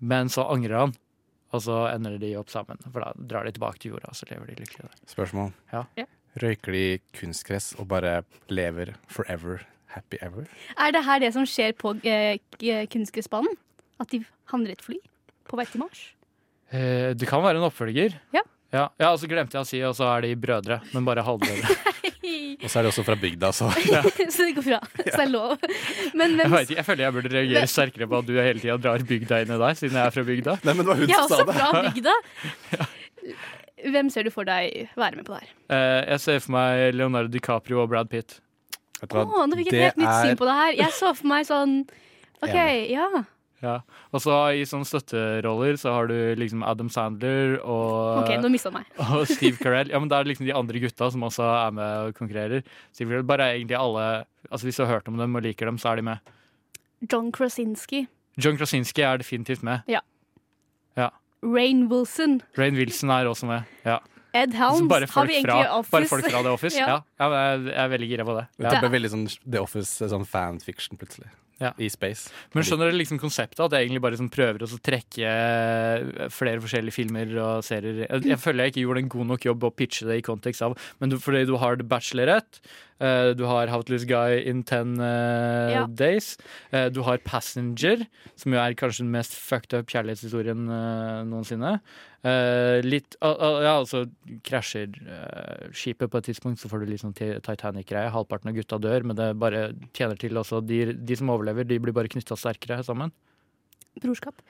Men 0.00 0.28
så 0.32 0.46
angrer 0.50 0.78
han, 0.78 0.94
og 1.52 1.60
så 1.64 1.80
ender 1.94 2.18
de 2.18 2.34
opp 2.40 2.48
sammen. 2.52 2.78
For 2.92 3.00
da 3.04 3.12
drar 3.16 3.44
de 3.44 3.52
tilbake 3.52 3.78
til 3.82 3.92
jorda, 3.92 4.08
og 4.12 4.16
så 4.16 4.28
lever 4.30 4.46
de 4.52 4.60
lykkelig 4.62 4.86
der. 4.86 4.94
Spørsmål. 5.10 5.52
Ja. 5.72 5.84
Røyker 6.40 6.72
de 6.72 6.84
kunstgress 7.18 7.72
og 7.80 7.88
bare 7.90 8.20
lever 8.48 8.94
forever, 9.10 9.64
happy 9.96 10.16
ever? 10.22 10.46
Er 10.78 10.92
det 10.94 11.02
her 11.04 11.18
det 11.18 11.32
som 11.34 11.42
skjer 11.44 11.74
på 11.76 11.96
eh, 12.06 12.38
kunstgressbanen? 12.86 13.56
At 14.00 14.08
de 14.14 14.22
havner 14.52 14.70
i 14.72 14.76
et 14.78 14.82
fly 14.86 14.96
på 15.50 15.58
vei 15.58 15.66
til 15.66 15.82
Mars? 15.82 16.04
Eh, 16.70 17.12
Det 17.18 17.26
kan 17.28 17.42
være 17.42 17.58
en 17.58 17.66
oppfølger. 17.66 18.14
Ja. 18.32 18.40
Ja, 18.70 18.84
ja, 19.02 19.08
og 19.10 19.18
så 19.18 19.26
glemte 19.30 19.56
jeg 19.58 19.64
å 19.64 19.68
si, 19.68 19.80
og 19.82 19.96
så 19.98 20.06
er 20.14 20.22
de 20.28 20.34
brødre, 20.38 20.76
men 20.94 21.06
bare 21.08 21.24
halvbrødre. 21.26 21.78
Og 22.60 22.68
så 22.68 22.78
er 22.78 22.84
de 22.84 22.90
også 22.90 23.02
fra 23.02 23.14
bygda, 23.18 23.48
så 23.56 23.70
så 24.34 24.44
det 24.44 24.52
går 24.54 24.64
bra. 24.66 24.78
Så 25.00 25.04
det 25.16 25.22
er 25.24 25.30
lov. 25.32 25.54
Men 26.14 26.34
Jeg, 26.36 26.44
hvem 26.44 26.52
vet 26.52 26.68
ikke, 26.68 26.76
jeg 26.76 26.86
føler 26.86 27.02
jeg 27.06 27.14
burde 27.16 27.30
reagere 27.32 27.70
sterkere 27.72 28.08
på 28.10 28.18
at 28.20 28.26
du 28.28 28.34
hele 28.36 28.60
tida 28.60 28.76
drar 28.84 29.04
bygda 29.08 29.38
inn 29.42 29.52
i 29.54 29.58
deg, 29.62 29.78
siden 29.80 29.96
jeg 29.96 30.10
er 30.10 30.14
fra 30.14 30.24
bygda. 30.28 30.54
Nei, 30.68 30.74
men 30.76 30.84
det 30.84 30.90
var 30.90 31.00
hun 31.00 31.08
Jeg 31.08 31.16
er 31.16 31.24
også 31.24 31.46
fra 31.48 31.82
bygda. 31.88 32.14
Hvem 33.94 34.10
ser 34.12 34.28
du 34.28 34.30
for 34.34 34.48
deg 34.50 34.92
være 35.00 35.16
med 35.18 35.26
på 35.26 35.34
det 35.34 35.40
her? 35.40 35.50
Eh, 35.72 36.00
Jeg 36.12 36.22
ser 36.26 36.38
for 36.44 36.54
meg 36.58 36.94
Leonardo 37.00 37.32
DiCaprio 37.32 37.80
og 37.82 37.90
Brad 37.94 38.12
Pitt. 38.12 38.36
Å, 39.00 39.24
nå 39.48 39.56
fikk 39.62 39.72
jeg 39.72 39.80
et 39.80 39.86
helt 39.88 40.02
nytt 40.04 40.20
syn 40.28 40.40
på 40.42 40.48
det 40.50 40.56
her. 40.60 40.72
Jeg 40.84 40.96
så 41.00 41.14
for 41.16 41.32
meg 41.32 41.48
sånn 41.48 41.78
OK, 42.44 42.58
ja. 42.92 43.08
Ja. 43.60 43.74
Og 44.16 44.22
så 44.24 44.34
i 44.56 44.62
sånne 44.64 44.88
støtteroller 44.88 45.76
så 45.80 45.92
har 45.92 46.06
du 46.08 46.14
liksom 46.40 46.62
Adam 46.64 46.88
Sandler 46.92 47.58
og, 47.60 48.22
OK, 48.22 48.30
nå 48.40 48.48
mista 48.52 48.72
meg. 48.72 48.86
og 49.04 49.26
Steve 49.28 49.58
Carell. 49.60 49.90
Ja, 49.92 50.00
men 50.00 50.08
det 50.08 50.16
er 50.16 50.28
liksom 50.30 50.46
de 50.48 50.54
andre 50.56 50.80
gutta 50.80 51.10
som 51.12 51.26
også 51.28 51.44
er 51.44 51.74
med 51.76 52.06
og 52.08 52.14
konkurrerer. 52.16 52.64
Steve 52.92 53.10
Carell, 53.12 53.26
bare 53.28 53.50
egentlig 53.58 53.76
alle 53.78 54.06
Altså 54.50 54.64
Hvis 54.66 54.78
du 54.80 54.84
har 54.86 54.94
hørt 54.96 55.08
om 55.12 55.18
dem 55.20 55.36
og 55.36 55.42
liker 55.44 55.68
dem, 55.68 55.76
så 55.78 55.90
er 55.92 56.00
de 56.00 56.02
med. 56.08 56.30
John 57.12 57.28
Krasinski. 57.32 58.06
John 58.40 58.56
Krasinski 58.56 59.02
er 59.04 59.20
definitivt 59.20 59.62
med. 59.62 59.84
Ja. 59.86 60.00
Ja. 60.96 61.10
Rain 61.44 61.84
Wilson. 61.92 62.40
Rain 62.58 62.74
Wilson 62.80 63.10
er 63.12 63.28
også 63.28 63.46
med. 63.46 63.68
Ja. 63.84 63.98
Ed 64.32 64.54
Helms. 64.54 64.80
har 64.90 65.06
folk, 65.10 65.28
vi 65.28 65.42
fra, 65.42 65.56
egentlig 65.58 65.70
Office? 65.74 65.90
bare 65.92 66.08
folk 66.08 66.24
fra 66.30 66.42
The 66.42 66.48
Office. 66.54 66.78
Ja. 66.80 67.00
ja. 67.20 67.28
jeg, 67.34 67.74
er 67.76 67.88
veldig 67.92 68.08
gira 68.08 68.24
på 68.24 68.36
det. 68.38 68.46
Det 68.56 68.72
Ja. 68.72 68.80
ble 68.80 68.90
veldig 68.96 69.10
sånn 69.12 69.24
The 69.44 69.60
Office, 69.60 70.08
sånn 70.08 70.24
fanfiction 70.26 70.96
plutselig. 71.00 71.28
Ja. 71.60 71.74
I 71.76 71.90
space. 71.92 72.30
Men 72.56 72.64
skjønner 72.64 72.88
dere 72.88 72.96
liksom 72.96 73.20
konseptet? 73.20 73.60
At 73.60 73.74
jeg 73.76 73.86
egentlig 73.86 74.00
bare 74.04 74.16
liksom 74.16 74.30
prøver 74.32 74.64
å 74.64 74.68
trekke 74.80 75.28
eh, 75.28 76.28
flere 76.32 76.62
forskjellige 76.64 76.96
filmer 76.96 77.34
og 77.36 77.64
serier. 77.66 78.06
Jeg, 78.06 78.24
jeg 78.32 78.40
føler 78.40 78.64
jeg 78.64 78.74
ikke 78.74 78.84
gjorde 78.86 79.04
en 79.04 79.10
god 79.12 79.30
nok 79.34 79.48
jobb 79.50 79.66
å 79.68 79.74
pitche 79.76 80.08
det 80.08 80.20
i 80.20 80.24
kontekst 80.24 80.64
av 80.64 80.76
Men 81.02 81.12
du, 81.12 81.18
fordi 81.20 81.44
du 81.50 81.56
har 81.60 81.76
eh, 81.76 81.86
du 83.34 83.44
har 83.48 83.70
How 83.72 83.82
to 83.82 83.92
Lose 83.94 84.06
Guy 84.08 84.42
in 84.50 84.62
Ten 84.68 84.96
eh, 85.00 85.72
Ja. 85.72 85.86
Days, 85.86 86.34
eh, 86.70 86.88
du 86.92 87.00
har 87.06 87.18
Passenger, 87.24 88.06
som 88.36 88.52
jo 88.52 88.60
er 88.60 88.76
kanskje 88.76 89.04
den 89.06 89.12
mest 89.14 89.32
fucked 89.38 89.72
up 89.78 89.88
kjærlighetshistorien 89.88 90.66
eh, 90.68 91.20
noensinne. 91.30 91.78
Eh, 92.20 92.80
litt 92.84 93.16
Ja, 93.24 93.78
altså 93.78 94.02
krasjer 94.44 94.92
eh, 95.00 95.70
skipet 95.72 96.12
på 96.12 96.20
et 96.20 96.28
tidspunkt, 96.28 96.60
så 96.60 96.68
får 96.68 96.84
du 96.84 96.90
litt 96.92 97.00
sånn 97.04 97.16
Titanic-greie. 97.16 98.12
Halvparten 98.12 98.52
av 98.52 98.58
gutta 98.58 98.76
dør, 98.82 99.06
men 99.08 99.16
det 99.16 99.30
bare 99.40 99.70
tjener 99.96 100.20
til 100.20 100.36
også. 100.36 100.60
De, 100.60 100.82
de 100.92 101.16
som 101.16 101.32
overlever, 101.32 101.64
de 101.64 101.80
blir 101.80 101.96
bare 101.96 102.12
knytta 102.12 102.36
sterkere 102.36 102.82
sammen. 102.84 103.14
Brorskap. 104.00 104.44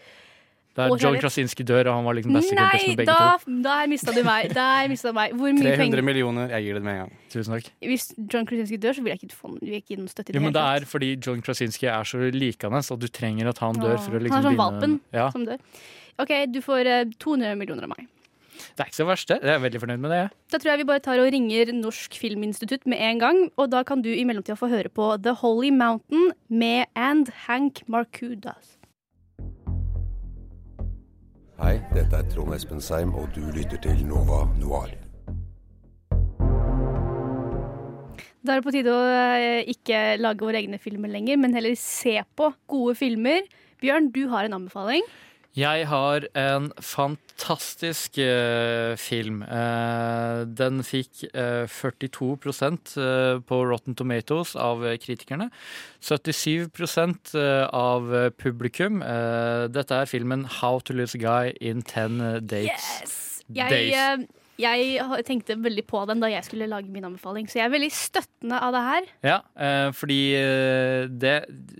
Det 0.77 0.85
er 0.85 0.93
John. 1.03 1.17
Krasinski 1.19 1.65
dør, 1.67 1.89
og 1.91 1.97
han 1.99 2.05
var 2.07 2.15
liksom 2.15 2.37
bestekompis 2.37 2.85
med 2.87 3.01
begge 3.01 3.11
da, 3.11 3.33
to. 3.43 3.55
der 3.65 3.89
mista 3.91 4.13
du 4.15 4.21
meg. 4.23 4.53
Der 4.55 4.91
mistet 4.93 5.11
du 5.11 5.17
meg. 5.17 5.33
Hvor 5.35 5.51
mye 5.57 5.65
300 5.67 5.81
penger 5.83 6.03
millioner, 6.07 6.53
jeg 6.55 6.63
gir 6.69 6.79
det 6.79 6.83
med 6.87 6.93
en 6.95 7.01
gang. 7.03 7.17
Tusen 7.33 7.57
takk. 7.57 7.73
Hvis 7.91 8.07
John 8.33 8.47
Krasinski 8.47 8.79
dør, 8.81 8.95
så 8.95 9.03
vil 9.03 9.11
jeg 9.13 9.23
ikke 9.25 9.35
få 9.41 9.51
vil 9.57 9.73
jeg 9.75 9.83
ikke 9.83 9.95
gi 9.97 9.99
noen 9.99 10.13
støtte 10.13 10.31
Jo, 10.31 10.39
det 10.39 10.45
men 10.47 10.55
det 10.55 10.63
er 10.63 10.87
fordi 10.93 11.11
John 11.27 11.43
Krasinski 11.43 11.91
er 11.91 12.07
så 12.07 12.23
likende, 12.31 12.83
så 12.87 12.97
du 13.03 13.09
trenger 13.11 13.51
at 13.51 13.59
han 13.65 13.75
dør 13.83 13.97
Åh, 13.99 14.05
for 14.07 14.15
å 14.15 14.23
liksom 14.23 14.39
Han 14.39 14.47
er 14.47 14.49
sånn 14.49 14.63
valpen 14.63 14.97
Ja, 15.13 15.27
som 15.35 15.45
dør. 15.49 15.59
OK, 16.23 16.33
du 16.55 16.63
får 16.63 16.87
eh, 16.87 17.05
200 17.19 17.59
millioner 17.59 17.91
av 17.91 17.95
meg. 17.97 18.07
det 18.77 18.85
er 18.85 18.91
ikke 18.93 19.01
så 19.03 19.07
verst, 19.11 19.29
det. 19.33 19.41
Jeg 19.43 19.57
er 19.59 19.63
veldig 19.67 19.81
fornøyd 19.83 20.03
med 20.07 20.13
det. 20.15 20.25
Da 20.53 20.59
tror 20.61 20.71
jeg 20.75 20.85
vi 20.85 20.89
bare 20.95 21.03
tar 21.05 21.19
og 21.19 21.31
ringer 21.35 21.73
Norsk 21.75 22.15
Filminstitutt 22.21 22.87
med 22.87 23.01
en 23.03 23.19
gang. 23.19 23.39
Og 23.59 23.71
da 23.75 23.83
kan 23.89 24.03
du 24.07 24.11
i 24.15 24.23
mellomtida 24.29 24.55
få 24.61 24.71
høre 24.71 24.89
på 24.93 25.17
The 25.25 25.35
Holy 25.43 25.71
Mountain 25.75 26.31
med 26.49 26.87
And 26.95 27.33
Hank 27.49 27.83
Marcudas. 27.91 28.77
Hei, 31.61 31.75
dette 31.93 32.17
er 32.17 32.25
Trond 32.33 32.55
Espen 32.57 32.79
Seim, 32.81 33.11
og 33.13 33.27
du 33.35 33.43
lytter 33.53 33.77
til 33.85 33.99
Nova 34.09 34.47
Noir. 34.57 34.95
Da 38.41 38.55
er 38.55 38.63
det 38.63 38.65
på 38.65 38.73
tide 38.73 38.95
å 38.95 39.03
eh, 39.13 39.69
ikke 39.69 39.99
lage 40.17 40.47
våre 40.47 40.63
egne 40.63 40.81
filmer 40.81 41.13
lenger, 41.13 41.37
men 41.37 41.53
heller 41.53 41.77
se 41.77 42.15
på 42.41 42.49
gode 42.65 42.95
filmer. 42.97 43.45
Bjørn, 43.85 44.09
du 44.15 44.23
har 44.33 44.49
en 44.49 44.57
anbefaling. 44.57 45.05
Jeg 45.59 45.89
har 45.91 46.25
en 46.39 46.69
fantastisk 46.79 48.19
uh, 48.23 48.95
film. 48.95 49.43
Uh, 49.43 50.47
den 50.47 50.85
fikk 50.87 51.25
uh, 51.35 51.67
42 51.67 52.29
eh, 52.97 53.41
på 53.43 53.59
Rotten 53.67 53.97
Tomatoes 53.99 54.55
av 54.55 54.85
kritikerne. 55.03 55.51
77 56.01 56.71
eh, 57.35 57.67
av 57.67 58.31
publikum. 58.39 59.01
Dette 59.75 59.95
er 59.95 60.07
filmen 60.07 60.47
How 60.61 60.79
to 60.81 60.95
Lose 60.95 61.19
a 61.19 61.21
Guy 61.21 61.53
in 61.61 61.83
10 61.83 62.47
Dates. 62.47 63.43
Jeg, 63.49 63.71
Days. 63.71 64.40
Jeg 64.61 65.25
tenkte 65.27 65.57
veldig 65.61 65.85
på 65.89 66.03
den 66.09 66.23
da 66.23 66.31
jeg 66.31 66.45
skulle 66.47 66.69
lage 66.71 66.93
min 66.93 67.07
anbefaling, 67.09 67.49
så 67.51 67.61
jeg 67.61 67.67
er 67.67 67.75
veldig 67.75 67.91
støttende 67.95 68.61
av 68.61 68.75
det 68.77 68.83
her. 68.87 69.09
Ja, 69.27 69.39
eh, 69.67 69.89
fordi 69.97 70.19
eh, 70.39 71.09
det 71.11 71.35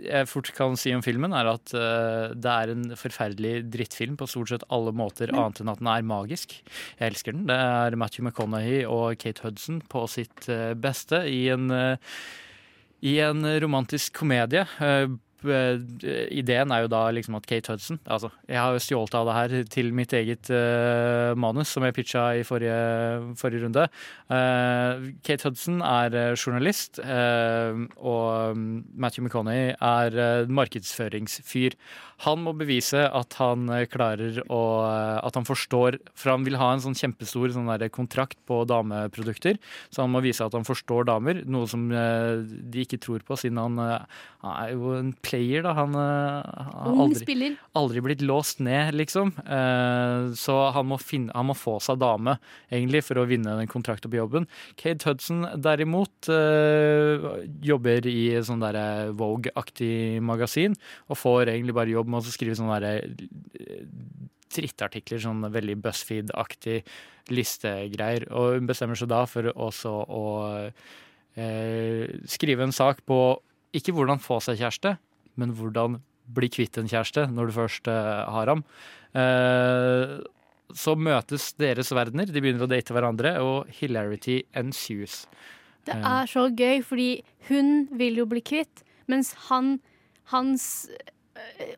jeg 0.07 0.31
fort 0.31 0.51
kan 0.57 0.77
si 0.81 0.95
om 0.97 1.05
filmen, 1.05 1.35
er 1.37 1.53
at 1.53 1.75
eh, 1.77 2.35
det 2.35 2.57
er 2.57 2.75
en 2.75 2.91
forferdelig 2.99 3.55
drittfilm 3.73 4.19
på 4.21 4.29
stort 4.31 4.55
sett 4.55 4.67
alle 4.73 4.95
måter, 4.97 5.33
mm. 5.33 5.41
annet 5.41 5.63
enn 5.63 5.73
at 5.75 5.83
den 5.83 5.93
er 5.93 6.11
magisk. 6.11 6.57
Jeg 6.99 7.15
elsker 7.15 7.37
den. 7.37 7.47
Det 7.51 7.57
er 7.57 7.99
Matthew 8.01 8.27
McConaughey 8.27 8.85
og 8.89 9.21
Kate 9.21 9.45
Hudson 9.47 9.81
på 9.91 10.07
sitt 10.11 10.49
beste 10.81 11.25
i 11.31 11.43
en, 11.53 11.71
i 13.07 13.19
en 13.25 13.45
romantisk 13.63 14.17
komedie. 14.21 14.67
Eh, 15.41 15.79
Ideen 16.37 16.73
er 16.75 16.85
jo 16.85 16.91
da 16.93 17.07
liksom 17.15 17.39
at 17.39 17.47
Kate 17.49 17.73
Hudson 17.73 17.97
Altså, 18.05 18.29
jeg 18.45 18.61
har 18.61 18.75
jo 18.75 18.83
stjålet 18.85 19.15
av 19.17 19.29
det 19.29 19.37
her 19.37 19.55
til 19.73 19.89
mitt 19.97 20.13
eget 20.17 20.51
uh, 20.53 21.33
manus, 21.39 21.71
som 21.73 21.85
jeg 21.87 21.97
pitcha 21.97 22.25
i 22.37 22.45
forrige, 22.45 22.77
forrige 23.41 23.65
runde. 23.65 23.87
Uh, 24.29 25.11
Kate 25.25 25.49
Hudson 25.49 25.81
er 25.87 26.35
journalist, 26.35 27.01
uh, 27.01 27.87
og 27.97 28.57
mm, 28.59 28.69
Matthew 29.01 29.25
McConaughey 29.25 29.73
er 29.77 30.47
markedsføringsfyr. 30.51 31.77
Han 32.27 32.45
må 32.45 32.53
bevise 32.59 33.07
at 33.07 33.39
han 33.41 33.65
klarer 33.89 34.43
å 34.53 34.61
At 35.25 35.39
han 35.39 35.47
forstår 35.49 35.97
For 36.19 36.35
han 36.35 36.43
vil 36.45 36.59
ha 36.61 36.67
en 36.75 36.83
sånn 36.85 36.97
kjempestor 36.99 37.55
sånn 37.55 37.71
der 37.71 37.89
kontrakt 37.89 38.37
på 38.45 38.59
dameprodukter, 38.69 39.57
så 39.89 40.05
han 40.05 40.13
må 40.13 40.21
vise 40.25 40.45
at 40.45 40.57
han 40.57 40.69
forstår 40.69 41.09
damer, 41.09 41.41
noe 41.49 41.69
som 41.71 41.89
de 41.89 42.85
ikke 42.85 43.01
tror 43.01 43.25
på, 43.25 43.39
siden 43.41 43.61
han 43.61 43.81
er 43.81 44.75
jo 44.75 44.93
en 44.99 45.15
player, 45.31 45.63
da. 45.65 45.73
Han 45.79 45.95
eh, 45.97 46.65
har 46.75 47.01
aldri, 47.05 47.51
aldri 47.79 48.03
blitt 48.05 48.25
låst 48.27 48.61
ned, 48.65 48.97
liksom. 48.99 49.33
Eh, 49.41 50.31
så 50.39 50.57
han 50.75 50.89
må, 50.91 50.99
finne, 51.03 51.33
han 51.37 51.49
må 51.51 51.57
få 51.59 51.79
seg 51.85 52.01
dame, 52.03 52.37
egentlig, 52.69 53.05
for 53.07 53.23
å 53.23 53.27
vinne 53.31 53.57
den 53.61 53.71
kontrakten 53.71 54.13
på 54.13 54.21
jobben. 54.21 54.49
Kate 54.81 55.09
Hudson 55.09 55.47
derimot 55.63 56.31
eh, 56.33 57.31
jobber 57.71 58.11
i 58.11 58.25
sånn 58.47 58.65
derre 58.65 59.15
Vogue-aktig 59.17 60.19
magasin, 60.25 60.77
og 61.09 61.21
får 61.21 61.55
egentlig 61.55 61.77
bare 61.79 61.95
jobb 61.95 62.11
med 62.11 62.21
å 62.25 62.35
skrive 62.35 62.59
sånne 62.59 62.81
derre 62.81 63.71
trittartikler, 64.51 65.21
sånn 65.23 65.47
veldig 65.53 65.77
BuzzFeed-aktig 65.85 66.81
listegreier. 67.31 68.27
Og 68.35 68.57
hun 68.59 68.67
bestemmer 68.71 68.99
seg 68.99 69.11
da 69.13 69.23
for 69.31 69.51
også 69.55 69.93
å 70.11 70.25
eh, 71.39 72.19
skrive 72.31 72.67
en 72.67 72.75
sak 72.75 73.05
på 73.09 73.21
ikke 73.77 73.95
hvordan 73.95 74.23
få 74.23 74.41
seg 74.43 74.59
kjæreste, 74.59 74.97
men 75.39 75.55
hvordan 75.57 76.01
bli 76.31 76.51
kvitt 76.53 76.79
en 76.79 76.91
kjæreste 76.91 77.27
når 77.31 77.51
du 77.51 77.57
først 77.57 77.91
eh, 77.91 78.21
har 78.35 78.51
ham. 78.53 78.65
Eh, 79.19 80.19
så 80.71 80.95
møtes 80.95 81.51
deres 81.59 81.91
verdener, 81.95 82.31
de 82.31 82.43
begynner 82.43 82.67
å 82.67 82.71
date 82.71 82.95
hverandre, 82.95 83.35
og 83.43 83.71
hilarity 83.81 84.41
ensues. 84.57 85.25
Det 85.89 85.97
Eh, 85.97 86.07
er 86.07 86.31
så 86.31 86.47
gøy, 86.49 86.83
fordi 86.87 87.11
hun 87.49 87.89
vil 87.99 88.21
jo 88.23 88.29
bli 88.31 88.43
kvitt, 88.45 88.85
mens 89.11 89.33
han, 89.49 89.79
hans 90.31 90.87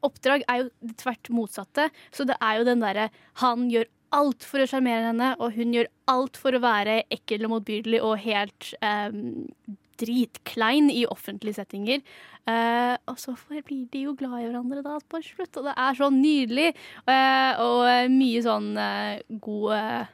oppdrag 0.04 0.44
er 0.50 0.64
jo 0.64 0.92
tvert 1.00 1.30
motsatte. 1.32 1.88
Så 2.12 2.26
det 2.28 2.36
er 2.42 2.60
jo 2.60 2.68
den 2.68 2.82
derre 2.82 3.10
Han 3.40 3.68
gjør 3.72 3.86
alt 4.16 4.46
for 4.46 4.62
å 4.62 4.68
sjarmere 4.68 5.10
henne, 5.10 5.32
og 5.40 5.56
hun 5.56 5.76
gjør 5.76 5.90
alt 6.12 6.38
for 6.40 6.54
å 6.54 6.62
være 6.62 7.02
ekkel 7.12 7.46
og 7.46 7.56
motbydelig 7.56 8.02
og 8.04 8.18
helt 8.24 8.72
ehm, 8.84 9.40
dritklein 10.02 10.90
i 10.92 11.04
offentlige 11.10 11.60
settinger. 11.60 12.02
Eh, 12.50 12.94
og 13.06 13.20
så 13.22 13.34
blir 13.50 13.84
de 13.92 14.06
jo 14.06 14.16
glad 14.18 14.40
i 14.40 14.48
hverandre 14.48 14.82
da 14.84 14.96
på 15.00 15.22
slutt, 15.22 15.60
og 15.60 15.68
det 15.70 15.76
er 15.78 15.98
så 15.98 16.10
nydelig. 16.14 16.72
Eh, 17.06 17.62
og 17.62 18.10
mye 18.12 18.42
sånn 18.44 18.72
eh, 18.80 19.22
god 19.44 19.76
eh, 19.78 20.12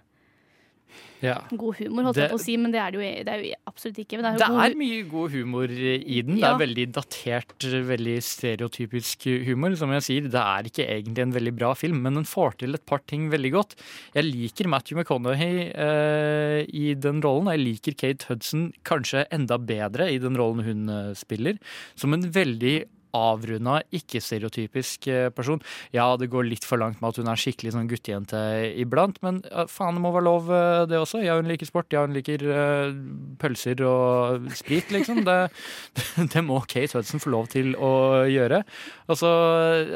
ja. 1.23 1.36
God 1.51 1.77
humor, 1.81 2.05
holdt 2.09 2.16
jeg 2.23 2.31
på 2.31 2.39
å 2.39 2.43
si, 2.43 2.56
men 2.56 2.70
det 2.74 2.78
er 2.81 2.93
det 2.94 2.98
jo, 3.01 3.24
det 3.27 3.32
er 3.35 3.43
jo 3.43 3.55
absolutt 3.66 3.98
ikke. 4.05 4.19
Men 4.20 4.24
det 4.24 4.31
er, 4.31 4.39
Det 4.39 4.48
god, 4.55 4.65
er 4.65 4.77
mye 4.78 5.02
god 5.10 5.31
humor 5.35 5.73
i 5.74 6.23
den. 6.23 6.35
Det 6.36 6.44
Ja. 6.44 6.52
er 6.55 6.60
veldig 6.62 6.86
datert, 6.94 7.55
veldig 7.89 8.16
stereotypisk 8.23 9.27
humor. 9.47 9.74
Som 9.77 9.90
jeg 9.97 10.02
sier, 10.06 10.28
det 10.31 10.43
er 10.43 10.69
ikke 10.70 10.86
egentlig 10.86 11.24
en 11.27 11.32
veldig 11.35 11.55
bra 11.59 11.73
film, 11.74 12.02
men 12.02 12.15
den 12.20 12.24
får 12.28 12.59
til 12.62 12.74
et 12.74 12.85
par 12.86 12.98
ting 13.06 13.28
veldig 13.31 13.52
godt. 13.52 13.74
Jeg 14.15 14.24
liker 14.31 14.69
Matthew 14.69 14.98
McConaughey 15.01 15.70
eh, 15.74 16.65
i 16.73 16.94
den 16.94 17.20
rollen. 17.24 17.48
og 17.48 17.56
Jeg 17.56 17.65
liker 17.66 17.98
Kate 17.98 18.28
Hudson 18.31 18.73
kanskje 18.85 19.27
enda 19.35 19.59
bedre 19.59 20.10
i 20.12 20.19
den 20.23 20.36
rollen 20.39 20.65
hun 20.65 20.89
eh, 20.89 21.15
spiller. 21.19 21.59
Som 21.97 22.15
en 22.15 22.23
veldig 22.31 22.85
avrunda, 23.17 23.79
ikke-stereotypisk 23.95 25.09
eh, 25.11 25.29
person. 25.35 25.61
Ja, 25.95 26.11
det 26.21 26.31
går 26.33 26.47
litt 26.49 26.67
for 26.67 26.81
langt 26.81 27.01
med 27.01 27.11
at 27.11 27.21
hun 27.21 27.31
er 27.31 27.41
skikkelig 27.41 27.75
sånn 27.75 27.89
guttejente 27.91 28.41
iblant, 28.79 29.21
men 29.25 29.41
faen, 29.71 29.97
det 29.97 30.05
må 30.05 30.13
være 30.15 30.27
lov 30.27 30.51
eh, 30.53 30.83
det 30.91 31.01
også. 31.01 31.23
Ja, 31.25 31.39
hun 31.41 31.49
liker 31.51 31.69
sport, 31.69 31.91
ja, 31.95 32.05
hun 32.07 32.17
liker 32.17 32.45
uh, 32.45 32.93
pølser 33.41 33.81
og 33.87 34.49
sprit, 34.59 34.93
liksom. 34.95 35.23
Det, 35.27 35.39
det 36.35 36.45
må 36.45 36.61
Kate 36.69 36.99
Hudson 36.99 37.23
få 37.23 37.33
lov 37.35 37.51
til 37.55 37.75
å 37.77 38.25
gjøre. 38.29 38.63
Altså, 39.09 39.31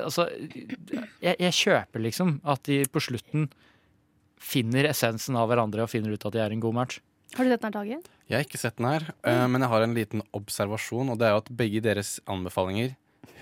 altså 0.07 0.29
jeg, 0.33 1.37
jeg 1.37 1.59
kjøper 1.59 2.07
liksom 2.09 2.39
at 2.49 2.65
de 2.69 2.83
på 2.93 3.03
slutten 3.03 3.51
finner 4.43 4.89
essensen 4.91 5.37
av 5.39 5.51
hverandre 5.51 5.85
og 5.85 5.93
finner 5.93 6.15
ut 6.15 6.27
at 6.27 6.35
de 6.35 6.43
er 6.43 6.55
en 6.55 6.63
god 6.63 6.79
match. 6.81 7.03
Har 7.37 7.47
du 7.47 7.53
sett 7.53 7.63
den 7.63 7.71
her, 7.71 7.77
Tage? 7.79 8.19
Jeg 8.29 8.37
har 8.37 8.47
ikke 8.47 8.61
sett 8.61 8.77
den 8.77 8.89
her, 8.89 9.07
men 9.49 9.65
jeg 9.65 9.73
har 9.73 9.85
en 9.85 9.95
liten 9.97 10.25
observasjon, 10.37 11.13
og 11.13 11.21
det 11.21 11.29
er 11.29 11.35
jo 11.35 11.41
at 11.43 11.53
begge 11.57 11.81
deres 11.85 12.17
anbefalinger 12.31 12.93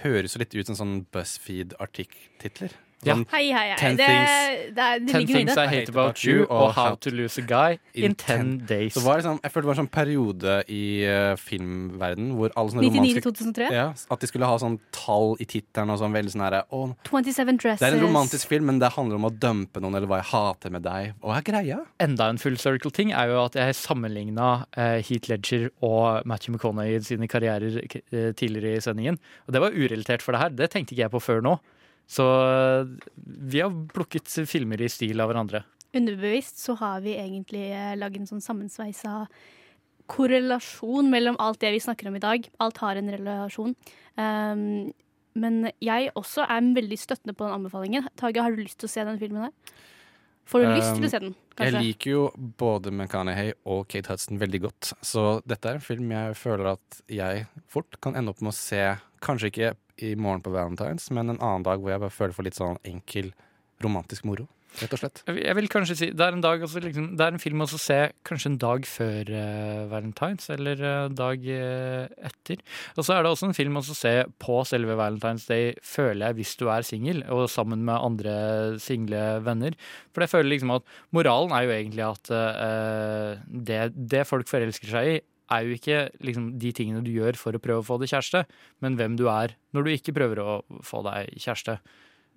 høres 0.04 0.36
litt 0.40 0.54
ut 0.56 0.70
som 0.70 0.78
sånn 0.78 0.94
BuzzFeed-artikkeltitler. 1.14 2.76
Ja. 3.00 3.14
Sånn, 3.14 3.22
Hei, 3.32 3.46
hei, 3.48 3.68
hei. 3.70 3.76
Ten 3.80 3.96
Det, 3.96 4.06
things- 4.06 4.74
det, 4.76 4.88
det 5.06 5.12
Ten 5.12 5.22
i 5.22 5.26
things. 5.32 5.56
I 5.56 5.66
hate 5.66 5.88
about 5.88 6.22
you, 6.24 6.44
og 6.52 6.74
how 6.76 6.96
to 7.00 7.10
lose 7.10 7.38
a 7.40 7.44
guy 7.48 7.78
in 7.94 8.14
ten 8.14 8.58
days. 8.68 8.92
Det 8.94 9.02
var 9.04 9.22
liksom, 9.22 9.38
jeg 9.40 9.52
følte 9.54 9.64
det 9.64 9.70
var 9.70 9.78
en 9.78 9.80
sånn 9.80 9.92
periode 9.94 10.56
i 10.68 10.82
uh, 11.08 11.36
filmverden 11.40 12.34
hvor 12.36 12.52
alle 12.60 12.74
sånne 12.74 12.84
99 12.84 13.00
romantiske 13.00 13.22
til 13.24 13.32
2003? 13.32 13.70
Ja, 13.72 13.86
At 14.12 14.20
de 14.20 14.28
skulle 14.28 14.50
ha 14.50 14.58
sånn 14.60 14.76
tall 14.92 15.32
i 15.40 15.48
tittelen 15.48 15.94
og 15.94 16.00
sånn 16.02 16.12
veldig 16.12 16.34
sånn 16.34 16.44
herre 16.44 16.60
å, 16.76 16.82
27 17.08 17.56
Dresses. 17.56 17.80
Det 17.80 17.88
er 17.88 17.96
en 17.96 18.04
romantisk 18.04 18.52
film, 18.52 18.68
men 18.68 18.82
det 18.82 18.92
handler 18.92 19.16
om 19.16 19.28
å 19.30 19.32
dumpe 19.32 19.80
noen, 19.80 19.96
eller 19.96 20.10
hva 20.10 20.20
jeg 20.20 20.28
hater 20.34 20.76
med 20.76 20.84
deg. 20.84 21.16
Og 21.24 21.34
er 21.38 21.48
greia? 21.48 21.80
Enda 22.04 22.28
en 22.28 22.40
full 22.42 22.60
circle-ting 22.60 23.14
er 23.16 23.32
jo 23.32 23.40
at 23.46 23.56
jeg 23.56 23.80
sammenligna 23.80 24.52
uh, 24.76 25.00
Heath 25.00 25.32
Ledger 25.32 25.70
og 25.80 26.28
Matthew 26.28 26.54
McConaughey 26.54 27.00
sine 27.06 27.28
karrierer 27.30 27.80
eh, 27.80 28.30
tidligere 28.36 28.76
i 28.76 28.84
sendingen. 28.84 29.16
Og 29.48 29.56
det 29.56 29.64
var 29.64 29.72
urelatert 29.72 30.22
for 30.24 30.36
det 30.36 30.44
her. 30.44 30.56
Det 30.60 30.70
tenkte 30.74 30.92
ikke 30.94 31.06
jeg 31.08 31.14
på 31.16 31.22
før 31.24 31.44
nå. 31.48 31.56
Så 32.10 32.26
eh, 32.26 32.90
vi 33.50 33.62
har 33.62 33.74
plukket 33.94 34.32
filmer 34.50 34.82
i 34.82 34.90
stil 34.90 35.22
av 35.22 35.30
hverandre. 35.30 35.62
Underbevisst 35.94 36.62
så 36.62 36.76
har 36.78 37.02
vi 37.04 37.16
egentlig 37.18 37.68
eh, 37.70 37.94
laget 37.98 38.24
en 38.24 38.30
sånn 38.32 38.44
sammensveisa 38.44 39.24
korrelasjon 40.10 41.10
mellom 41.10 41.38
alt 41.42 41.60
det 41.62 41.70
vi 41.76 41.82
snakker 41.82 42.10
om 42.10 42.18
i 42.18 42.22
dag. 42.22 42.48
Alt 42.62 42.80
har 42.82 42.98
en 42.98 43.12
relasjon. 43.14 43.76
Um, 44.18 44.90
men 45.38 45.68
jeg 45.78 46.10
også 46.18 46.42
er 46.50 46.72
veldig 46.74 46.98
støttende 46.98 47.36
på 47.38 47.46
den 47.46 47.54
anbefalingen. 47.60 48.08
Tage, 48.18 48.42
har 48.42 48.50
du 48.50 48.62
lyst 48.62 48.80
til 48.82 48.90
å 48.90 48.92
se 48.92 49.04
den 49.06 49.20
filmen 49.20 49.46
her? 49.46 49.76
Får 50.50 50.64
du 50.64 50.70
lyst 50.72 50.96
til 50.96 51.06
å 51.06 51.10
se 51.12 51.20
den, 51.22 51.34
Kanskje? 51.54 51.66
Jeg 51.68 51.84
liker 51.84 52.10
jo 52.10 52.22
både 52.58 52.90
McConaughey 52.90 53.52
og 53.70 53.84
Kate 53.92 54.10
Hudson 54.10 54.40
veldig 54.40 54.60
godt, 54.64 54.88
så 55.06 55.24
dette 55.46 55.70
er 55.70 55.78
en 55.78 55.84
film 55.84 56.10
jeg 56.10 56.34
føler 56.40 56.72
at 56.72 56.98
jeg 57.06 57.44
fort 57.70 58.00
kan 58.02 58.18
ende 58.18 58.34
opp 58.34 58.42
med 58.42 58.50
å 58.50 58.56
se, 58.58 58.80
kanskje 59.22 59.52
ikke 59.52 59.70
i 60.06 60.14
morgen 60.16 60.42
på 60.44 60.52
Valentine's, 60.54 61.10
men 61.14 61.30
en 61.34 61.40
annen 61.42 61.66
dag 61.66 61.80
hvor 61.82 61.92
jeg 61.94 62.00
bare 62.06 62.14
føler 62.14 62.36
for 62.36 62.46
litt 62.46 62.58
sånn 62.58 62.80
enkel 62.86 63.32
romantisk 63.80 64.26
moro, 64.28 64.44
rett 64.78 64.92
og 64.94 65.00
slett. 65.00 65.22
Jeg 65.26 65.54
vil- 65.56 65.68
kanskje 65.72 65.94
si 65.96 66.06
Det 66.12 66.20
er 66.20 66.32
en, 66.36 66.42
dag 66.44 66.60
altså, 66.62 66.78
liksom, 66.84 67.16
det 67.16 67.24
er 67.24 67.32
en 67.32 67.40
film 67.42 67.62
å 67.64 67.66
se 67.66 68.12
kanskje 68.28 68.50
en 68.52 68.58
dag 68.58 68.84
før 68.86 69.30
uh, 69.32 69.88
Valentine's, 69.90 70.46
eller 70.52 70.78
uh, 70.84 71.08
dag 71.08 71.40
uh, 71.42 72.06
etter. 72.28 72.60
Og 72.96 73.02
så 73.02 73.16
er 73.16 73.24
det 73.24 73.32
også 73.32 73.48
en 73.48 73.56
film 73.56 73.80
å 73.80 73.82
se 73.82 74.12
på 74.38 74.60
selve 74.68 74.94
Valentine's 75.00 75.48
Day, 75.48 75.74
føler 75.82 76.28
jeg, 76.28 76.36
hvis 76.38 76.54
du 76.60 76.68
er 76.70 76.86
singel, 76.86 77.24
og 77.32 77.48
sammen 77.50 77.82
med 77.88 77.98
andre 77.98 78.78
single 78.78 79.40
venner. 79.42 79.74
For 80.14 80.22
jeg 80.22 80.30
føler 80.36 80.52
liksom 80.52 80.76
at 80.76 80.84
moralen 81.10 81.56
er 81.56 81.66
jo 81.66 81.74
egentlig 81.74 82.06
at 82.06 82.30
det, 83.50 83.80
det 83.96 84.26
folk 84.28 84.46
forelsker 84.50 84.92
seg 84.92 85.10
i, 85.16 85.18
er 85.50 85.66
jo 85.66 85.74
ikke 85.76 85.98
liksom, 86.22 86.46
de 86.62 86.72
tingene 86.76 87.02
du 87.04 87.10
gjør 87.12 87.36
for 87.40 87.52
å 87.56 87.60
prøve 87.62 87.82
å 87.82 87.86
få 87.86 87.98
deg 88.00 88.08
kjæreste, 88.12 88.44
men 88.80 88.96
hvem 88.96 89.16
du 89.18 89.26
er 89.28 89.56
når 89.74 89.84
du 89.86 89.90
ikke 89.94 90.14
prøver 90.16 90.40
å 90.42 90.54
få 90.86 91.02
deg 91.06 91.30
kjæreste. 91.36 91.78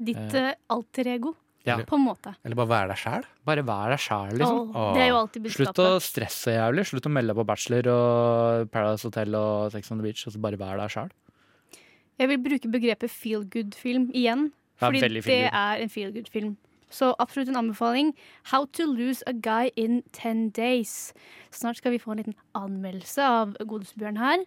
Ditt 0.03 0.18
Eh, 0.34 0.49
eh, 0.49 0.56
alter 0.73 1.07
ego, 1.14 1.35
Ja. 1.65 1.77
på 1.77 1.95
en 1.95 2.06
måte. 2.07 2.35
Eller 2.44 2.56
bare 2.56 2.68
være 2.68 2.88
deg 2.90 2.98
sjæl. 2.98 3.23
Bare 3.45 3.64
være 3.64 3.90
deg 3.94 3.99
sjæl, 3.99 4.34
liksom. 4.41 4.72
Åh, 4.76 4.94
det 4.95 5.02
er 5.03 5.10
jo 5.10 5.15
alltid 5.22 5.44
budskapet. 5.44 5.76
Slutt 5.76 5.84
å 5.85 6.02
stresse 6.02 6.56
jævlig. 6.57 6.85
Slutt 6.90 7.06
å 7.07 7.11
melde 7.14 7.34
deg 7.34 7.38
på 7.40 7.45
Bachelor 7.45 7.88
og 7.94 8.72
Paradise 8.72 9.03
Hotel 9.07 9.35
og 9.35 9.72
Sex 9.72 9.91
on 9.91 9.98
the 9.99 10.03
Beach, 10.03 10.26
og 10.27 10.34
så 10.34 10.41
bare 10.41 10.57
vær 10.57 10.77
deg 10.81 10.90
sjæl. 10.90 11.11
Jeg 12.19 12.27
vil 12.30 12.38
bruke 12.45 12.69
begrepet 12.69 13.10
feel 13.10 13.44
good-film 13.45 14.11
igjen. 14.14 14.52
Ja, 14.81 14.90
Fordi 14.90 15.22
det 15.22 15.53
er 15.53 15.81
en 15.81 15.90
feel 15.90 16.11
good-film. 16.11 16.57
Så 16.94 17.15
absolutt 17.18 17.49
en 17.49 17.57
anbefaling. 17.57 18.14
How 18.52 18.68
to 18.78 18.86
lose 18.86 19.24
a 19.26 19.34
guy 19.34 19.72
in 19.76 20.03
10 20.11 20.52
days. 20.53 21.14
Snart 21.52 21.82
skal 21.82 21.95
vi 21.95 22.02
få 22.02 22.14
en 22.14 22.22
liten 22.22 22.38
anmeldelse 22.53 23.26
av 23.26 23.56
Godesbjørn 23.57 24.22
her. 24.22 24.45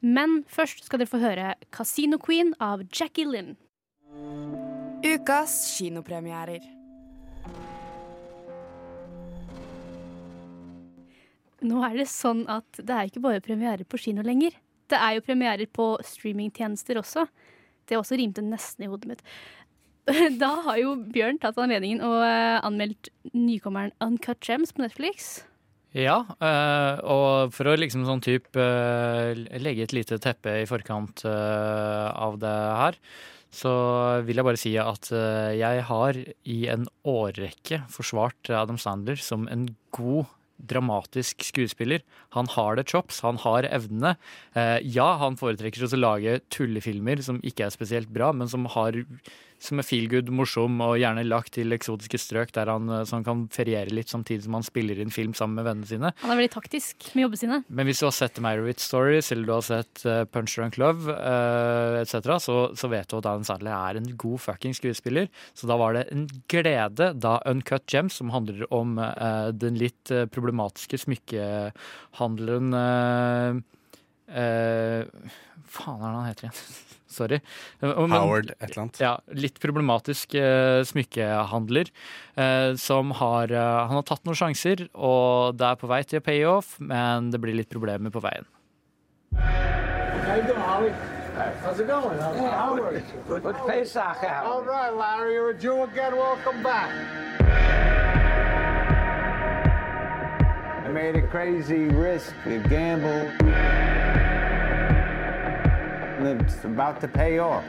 Men 0.00 0.44
først 0.48 0.86
skal 0.86 1.02
dere 1.02 1.10
få 1.10 1.20
høre 1.20 1.54
Casino 1.74 2.18
Queen 2.22 2.54
av 2.62 2.86
Jackie 2.88 3.26
Lynn. 3.26 3.56
Ukas 5.04 5.56
kinopremierer. 5.76 6.62
Nå 11.60 11.82
er 11.84 11.98
det 11.98 12.08
sånn 12.08 12.46
at 12.48 12.78
det 12.78 12.94
er 12.94 13.10
ikke 13.10 13.22
bare 13.24 13.44
premierer 13.44 13.84
på 13.84 14.00
kino 14.00 14.24
lenger. 14.24 14.54
Det 14.88 14.98
er 14.98 15.18
jo 15.18 15.24
premierer 15.26 15.68
på 15.68 15.92
streamingtjenester 16.06 16.98
også. 17.02 17.26
Det 17.90 17.98
også 17.98 18.16
rimte 18.16 18.42
nesten 18.44 18.86
i 18.86 18.88
hodet 18.90 19.10
mitt. 19.10 19.24
Da 20.42 20.50
har 20.66 20.80
jo 20.80 20.96
Bjørn 21.12 21.40
tatt 21.42 21.58
anledningen 21.60 22.02
og 22.04 22.20
eh, 22.24 22.58
anmeldt 22.66 23.10
nykommeren 23.34 23.94
Uncut 24.04 24.42
Gems 24.46 24.74
på 24.74 24.84
Netflix. 24.84 25.42
Ja, 25.96 26.22
eh, 26.38 27.00
og 27.02 27.50
for 27.54 27.72
å 27.72 27.78
liksom 27.78 28.06
sånn 28.06 28.22
type 28.22 28.62
eh, 28.62 29.34
legge 29.58 29.88
et 29.88 29.96
lite 29.96 30.20
teppe 30.22 30.60
i 30.62 30.68
forkant 30.70 31.24
av 31.26 32.38
det 32.40 32.56
her, 32.82 32.98
så 33.50 33.72
vil 34.22 34.38
jeg 34.38 34.46
bare 34.46 34.60
si 34.60 34.76
at 34.78 35.08
jeg 35.58 35.86
har 35.88 36.18
i 36.46 36.58
en 36.70 36.84
årrekke 37.02 37.80
forsvart 37.90 38.52
Adam 38.54 38.78
Sandler 38.78 39.18
som 39.18 39.48
en 39.50 39.72
god 39.96 40.30
dramatisk 40.70 41.42
skuespiller. 41.42 42.04
Han 42.36 42.46
har 42.52 42.78
det 42.78 42.84
chops, 42.92 43.22
han 43.24 43.40
har 43.42 43.66
evnene. 43.66 44.12
Ja, 44.84 45.08
han 45.18 45.40
foretrekker 45.40 45.82
å 45.88 45.98
lage 45.98 46.36
tullefilmer 46.52 47.24
som 47.26 47.40
ikke 47.42 47.66
er 47.66 47.74
spesielt 47.74 48.12
bra, 48.14 48.30
men 48.30 48.52
som 48.52 48.68
har 48.70 49.00
som 49.60 49.80
er 49.80 49.86
feel 49.86 50.08
good, 50.10 50.30
morsom 50.32 50.80
og 50.84 50.96
gjerne 51.00 51.22
lagt 51.26 51.52
til 51.56 51.74
eksotiske 51.76 52.18
strøk 52.20 52.54
der 52.56 52.70
han, 52.72 52.88
eh, 52.88 53.04
så 53.04 53.18
han 53.18 53.26
kan 53.26 53.42
feriere 53.52 53.92
litt 53.94 54.12
samtidig 54.12 54.46
som 54.46 54.56
han 54.56 54.66
spiller 54.66 55.00
inn 55.00 55.12
film 55.14 55.34
sammen 55.36 55.60
med 55.60 55.68
vennene 55.68 55.88
sine. 55.90 56.12
Han 56.22 56.32
er 56.32 56.40
veldig 56.40 56.54
taktisk 56.54 57.10
med 57.14 57.26
jobbene 57.26 57.42
sine. 57.42 57.58
Men 57.68 57.88
hvis 57.88 58.00
du 58.00 58.06
har 58.08 58.16
sett 58.16 58.40
Marriott 58.42 58.80
Stories 58.82 59.30
eller 59.34 59.44
du 59.48 59.54
har 59.54 59.66
sett 59.66 60.04
uh, 60.08 60.24
Punch 60.24 60.56
Drunk 60.56 60.78
Love 60.80 61.12
uh, 61.12 62.00
etc., 62.00 62.14
så, 62.40 62.56
så 62.78 62.90
vet 62.92 63.10
du 63.10 63.18
at 63.18 63.26
Dan 63.26 63.46
Sandler 63.46 63.74
er 63.76 64.00
en 64.00 64.08
god 64.20 64.40
fucking 64.46 64.74
skuespiller. 64.76 65.28
Så 65.54 65.68
da 65.70 65.76
var 65.80 65.96
det 65.96 66.06
en 66.14 66.26
glede 66.50 67.12
da 67.20 67.36
Uncut 67.50 67.84
Gems, 67.90 68.14
som 68.20 68.32
handler 68.34 68.64
om 68.74 68.96
uh, 69.00 69.50
den 69.52 69.76
litt 69.80 70.10
problematiske 70.32 70.98
smykkehandleren 71.04 72.72
uh, 74.30 75.30
Faen 75.70 76.00
er 76.00 76.06
det 76.06 76.16
han 76.16 76.28
heter 76.30 76.48
igjen? 76.48 76.62
Sorry. 77.20 77.40
Men- 77.82 78.12
Howard 78.14 78.52
et 78.54 78.68
eller 78.68 78.82
annet. 78.84 79.00
Ja, 79.02 79.12
litt 79.34 79.58
problematisk 79.62 80.34
uh, 80.38 80.80
smykkehandler. 80.86 81.90
Uh, 82.38 82.72
som 82.78 83.10
har 83.18 83.50
Han 83.50 83.96
har 83.98 84.06
tatt 84.06 84.22
noen 84.28 84.38
sjanser, 84.38 84.86
og 84.94 85.58
det 85.58 85.66
er 85.72 85.80
på 85.80 85.90
vei 85.90 86.02
til 86.06 86.22
å 86.22 86.26
pay 86.26 86.44
off, 86.46 86.76
men 86.78 87.32
det 87.34 87.42
blir 87.42 87.58
litt 87.58 87.70
problemer 87.72 88.14
på 88.14 88.22
veien. 88.24 88.46
How 89.34 90.36
you 90.36 90.42
doing, 90.46 90.60
Holly? 90.62 90.92
How's 91.62 91.80
it 91.80 91.86
going? 91.86 92.18
Hey, 92.18 92.50
Howard. 92.50 93.02
Good 93.26 93.56
Pesach 93.66 94.22
out. 94.24 94.44
All 94.44 94.62
right, 94.62 94.90
Larry. 94.90 95.34
You're 95.34 95.50
a 95.50 95.58
Jew 95.58 95.82
again. 95.82 96.14
Welcome 96.16 96.62
back. 96.62 97.96
Made 101.00 101.16
a 101.16 101.26
crazy 101.28 101.84
risk, 101.86 102.34
a 102.44 102.58
gamble. 102.68 103.08
And 106.18 106.42
it's 106.42 106.62
about 106.62 107.00
to 107.00 107.08
pay 107.08 107.38
off. 107.38 107.64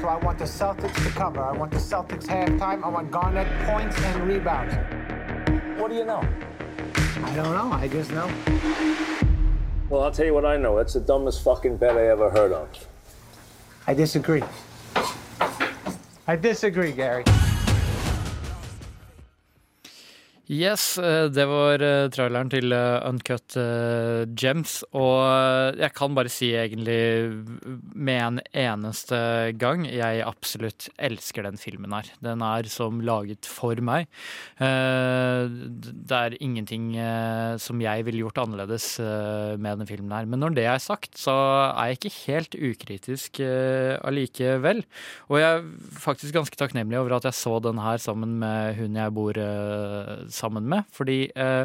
So 0.00 0.08
I 0.08 0.16
want 0.20 0.36
the 0.40 0.46
Celtics 0.46 1.00
to 1.04 1.10
cover. 1.10 1.40
I 1.44 1.52
want 1.52 1.70
the 1.70 1.76
Celtics 1.76 2.26
halftime. 2.26 2.82
I 2.82 2.88
want 2.88 3.12
Garnett 3.12 3.46
points 3.68 3.96
and 4.00 4.26
rebounds. 4.26 4.74
What 5.80 5.88
do 5.88 5.94
you 5.94 6.04
know? 6.04 6.26
I 7.22 7.36
don't 7.36 7.54
know. 7.54 7.70
I 7.72 7.86
just 7.86 8.10
know. 8.10 8.28
Well, 9.90 10.02
I'll 10.02 10.10
tell 10.10 10.26
you 10.26 10.34
what 10.34 10.44
I 10.44 10.56
know. 10.56 10.78
It's 10.78 10.94
the 10.94 11.00
dumbest 11.00 11.44
fucking 11.44 11.76
bet 11.76 11.96
I 11.96 12.08
ever 12.08 12.30
heard 12.30 12.50
of. 12.50 12.68
I 13.86 13.94
disagree. 13.94 14.42
I 16.26 16.34
disagree, 16.34 16.90
Gary. 16.90 17.22
Yes, 20.50 20.98
eh, 20.98 21.28
det 21.30 21.44
var 21.46 21.78
eh, 21.86 22.08
traileren 22.10 22.48
til 22.50 22.74
eh, 22.74 22.98
Uncut 23.06 23.54
Gems. 24.34 24.80
Og 24.90 25.78
jeg 25.78 25.94
kan 25.94 26.16
bare 26.16 26.32
si 26.32 26.48
egentlig 26.58 27.30
med 27.94 28.18
en 28.18 28.40
eneste 28.50 29.52
gang 29.54 29.84
jeg 29.86 30.24
absolutt 30.26 30.88
elsker 30.98 31.46
den 31.46 31.60
filmen 31.60 31.94
her. 31.94 32.10
Den 32.24 32.42
er 32.42 32.66
som 32.72 32.98
laget 33.06 33.46
for 33.46 33.78
meg. 33.82 34.08
Det 34.58 36.16
er 36.16 36.36
ingenting 36.42 36.92
som 37.62 37.80
jeg 37.82 38.06
ville 38.06 38.22
gjort 38.24 38.40
annerledes 38.42 38.86
med 39.02 39.82
den 39.82 39.88
filmen 39.88 40.14
her. 40.14 40.28
Men 40.28 40.42
når 40.42 40.56
det 40.56 40.66
er 40.70 40.82
sagt, 40.82 41.16
så 41.20 41.34
er 41.70 41.92
jeg 41.92 42.00
ikke 42.00 42.14
helt 42.26 42.58
ukritisk 42.70 43.42
allikevel. 43.42 44.82
Og 45.30 45.40
jeg 45.40 45.48
er 45.60 45.98
faktisk 46.02 46.36
ganske 46.36 46.58
takknemlig 46.58 47.00
over 47.00 47.18
at 47.18 47.28
jeg 47.28 47.38
så 47.38 47.58
den 47.62 47.80
her 47.82 48.00
sammen 48.02 48.38
med 48.42 48.78
hun 48.80 48.98
jeg 48.98 49.16
bor 49.16 49.38
eh, 49.38 50.31
sammen 50.34 50.68
med. 50.68 50.88
Fordi 50.94 51.24
eh, 51.30 51.64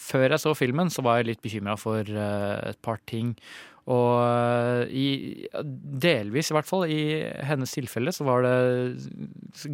før 0.00 0.28
jeg 0.28 0.42
så 0.42 0.54
filmen, 0.58 0.90
så 0.92 1.04
var 1.04 1.20
jeg 1.20 1.32
litt 1.32 1.44
bekymra 1.44 1.76
for 1.80 2.02
eh, 2.02 2.58
et 2.72 2.80
par 2.84 3.00
ting. 3.10 3.34
Og 3.84 4.16
eh, 4.24 4.92
i, 4.96 5.08
delvis, 6.04 6.48
i 6.48 6.56
hvert 6.56 6.68
fall, 6.68 6.86
i 6.88 7.20
hennes 7.44 7.74
tilfelle, 7.76 8.14
så 8.16 8.24
var 8.24 8.46
det 8.46 8.54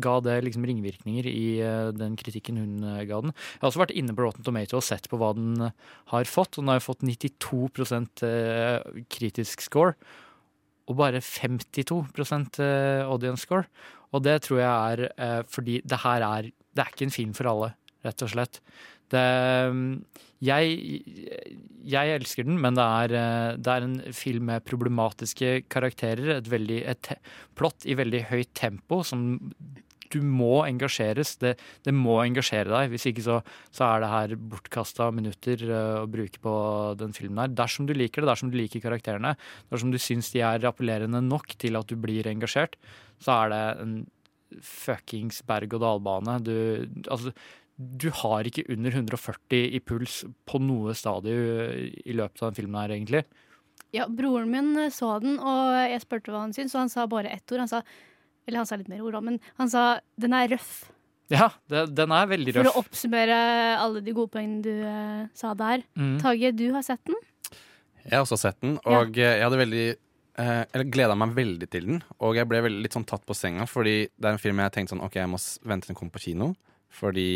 ga 0.03 0.17
det 0.25 0.41
liksom 0.49 0.67
ringvirkninger 0.67 1.29
i 1.31 1.45
eh, 1.63 1.91
den 1.95 2.17
kritikken 2.19 2.59
hun 2.59 2.89
eh, 2.97 3.05
ga 3.07 3.21
den. 3.23 3.35
Jeg 3.35 3.63
har 3.63 3.71
også 3.71 3.85
vært 3.85 3.95
inne 3.95 4.17
på 4.17 4.27
Rotten 4.27 4.47
Tomato 4.47 4.81
og 4.81 4.87
sett 4.87 5.07
på 5.11 5.21
hva 5.21 5.31
den 5.39 5.69
har 6.11 6.27
fått. 6.31 6.59
Og 6.59 6.65
den 6.65 6.75
har 6.75 6.83
fått 6.83 7.07
92 7.07 7.71
eh, 8.27 9.05
kritisk 9.15 9.63
score 9.67 9.95
og 10.91 10.99
bare 10.99 11.23
52 11.23 12.03
eh, 12.59 13.07
audience 13.07 13.47
score. 13.47 13.69
Og 14.11 14.25
det 14.27 14.41
tror 14.43 14.59
jeg 14.59 15.11
er 15.23 15.45
fordi 15.47 15.79
det 15.87 16.01
her 16.03 16.25
er 16.27 16.51
Det 16.51 16.83
er 16.83 16.91
ikke 16.91 17.07
en 17.07 17.15
film 17.15 17.31
for 17.35 17.47
alle, 17.51 17.73
rett 18.07 18.27
og 18.27 18.33
slett. 18.33 18.61
Det 19.11 19.27
Jeg, 20.41 20.77
jeg 21.85 22.13
elsker 22.17 22.47
den, 22.49 22.57
men 22.63 22.79
det 22.79 22.85
er, 22.85 23.15
det 23.61 23.73
er 23.73 23.85
en 23.85 23.99
film 24.17 24.47
med 24.49 24.65
problematiske 24.65 25.67
karakterer. 25.69 26.39
Et, 26.39 26.49
veldig, 26.49 26.79
et 26.89 27.11
plott 27.59 27.85
i 27.85 27.99
veldig 27.99 28.23
høyt 28.31 28.55
tempo 28.57 29.03
som 29.05 29.37
du 30.11 30.21
må 30.27 30.63
engasjeres. 30.65 31.35
Det, 31.41 31.55
det 31.87 31.95
må 31.95 32.19
engasjere 32.23 32.71
deg. 32.73 32.91
Hvis 32.95 33.07
ikke 33.11 33.25
så, 33.27 33.39
så 33.75 33.87
er 33.87 34.03
det 34.03 34.13
her 34.15 34.35
bortkasta 34.53 35.11
minutter 35.15 35.65
eh, 35.67 35.99
å 36.03 36.09
bruke 36.11 36.43
på 36.43 36.55
den 37.01 37.15
filmen 37.17 37.45
her. 37.45 37.55
Dersom 37.63 37.89
du 37.89 37.95
liker 37.97 38.25
det, 38.25 38.31
dersom 38.33 38.53
du 38.53 38.59
liker 38.59 38.83
karakterene, 38.85 39.37
dersom 39.73 39.95
du 39.95 40.01
syns 40.03 40.33
de 40.35 40.43
er 40.47 40.67
appellerende 40.69 41.23
nok 41.25 41.55
til 41.61 41.79
at 41.79 41.91
du 41.91 41.99
blir 42.01 42.29
engasjert, 42.31 42.79
så 43.23 43.45
er 43.45 43.55
det 43.55 43.63
en 43.85 43.97
fuckings 44.67 45.45
berg-og-dal-bane. 45.47 46.41
Du, 46.43 46.55
altså, 47.07 47.35
du 47.81 48.11
har 48.13 48.45
ikke 48.45 48.67
under 48.73 48.93
140 48.93 49.77
i 49.77 49.81
puls 49.81 50.21
på 50.49 50.61
noe 50.61 50.93
stadium 50.99 51.73
i 52.05 52.17
løpet 52.17 52.43
av 52.43 52.51
den 52.51 52.59
filmen 52.59 52.81
her, 52.83 52.93
egentlig. 52.93 53.25
Ja, 53.97 54.05
broren 54.07 54.51
min 54.53 54.77
så 54.95 55.17
den, 55.23 55.39
og 55.41 55.75
jeg 55.89 56.03
spurte 56.05 56.35
hva 56.35 56.45
han 56.45 56.53
syntes, 56.55 56.77
og 56.77 56.85
han 56.85 56.93
sa 56.93 57.07
bare 57.11 57.33
ett 57.33 57.55
ord. 57.55 57.65
Han 57.65 57.71
sa, 57.71 57.81
eller 58.47 58.63
han 58.63 58.69
sa 58.69 58.79
litt 58.79 58.91
mer 58.93 59.01
ord, 59.07 59.17
men 59.25 59.41
han 59.59 59.73
sa 59.73 59.85
den 60.21 60.37
er 60.37 60.53
røff. 60.53 60.91
Ja, 61.31 61.49
det, 61.71 61.87
den 61.95 62.13
er 62.15 62.29
veldig 62.31 62.55
røff. 62.57 62.69
For 62.69 62.71
å 62.71 62.85
oppsummere 62.85 63.41
alle 63.79 64.03
de 64.05 64.15
gode 64.15 64.33
poengene 64.35 64.63
du 64.67 64.73
eh, 64.75 65.25
sa 65.39 65.55
der. 65.59 65.85
Mm. 65.99 66.17
Tage, 66.23 66.53
du 66.59 66.69
har 66.75 66.85
sett 66.87 67.03
den? 67.09 67.19
Jeg 68.03 68.17
har 68.17 68.25
også 68.25 68.39
sett 68.41 68.61
den, 68.63 68.77
og 68.89 69.17
ja. 69.19 69.35
jeg 69.37 69.45
hadde 69.45 69.59
veldig 69.61 69.85
eh, 69.93 70.63
Eller 70.73 70.87
gleda 70.89 71.17
meg 71.19 71.35
veldig 71.37 71.69
til 71.71 71.89
den. 71.89 72.05
Og 72.19 72.39
jeg 72.39 72.49
ble 72.51 72.63
veldig, 72.67 72.85
litt 72.85 72.97
sånn 72.97 73.09
tatt 73.09 73.25
på 73.27 73.37
senga, 73.37 73.67
fordi 73.71 74.05
det 74.11 74.29
er 74.29 74.37
en 74.37 74.43
film 74.43 74.63
jeg 74.63 74.75
tenkte 74.77 74.97
sånn 74.97 75.05
OK, 75.07 75.19
jeg 75.21 75.31
må 75.31 75.41
vente 75.71 75.87
til 75.87 75.95
den 75.95 76.01
kommer 76.01 76.15
på 76.17 76.25
kino. 76.29 76.53
Fordi 76.91 77.31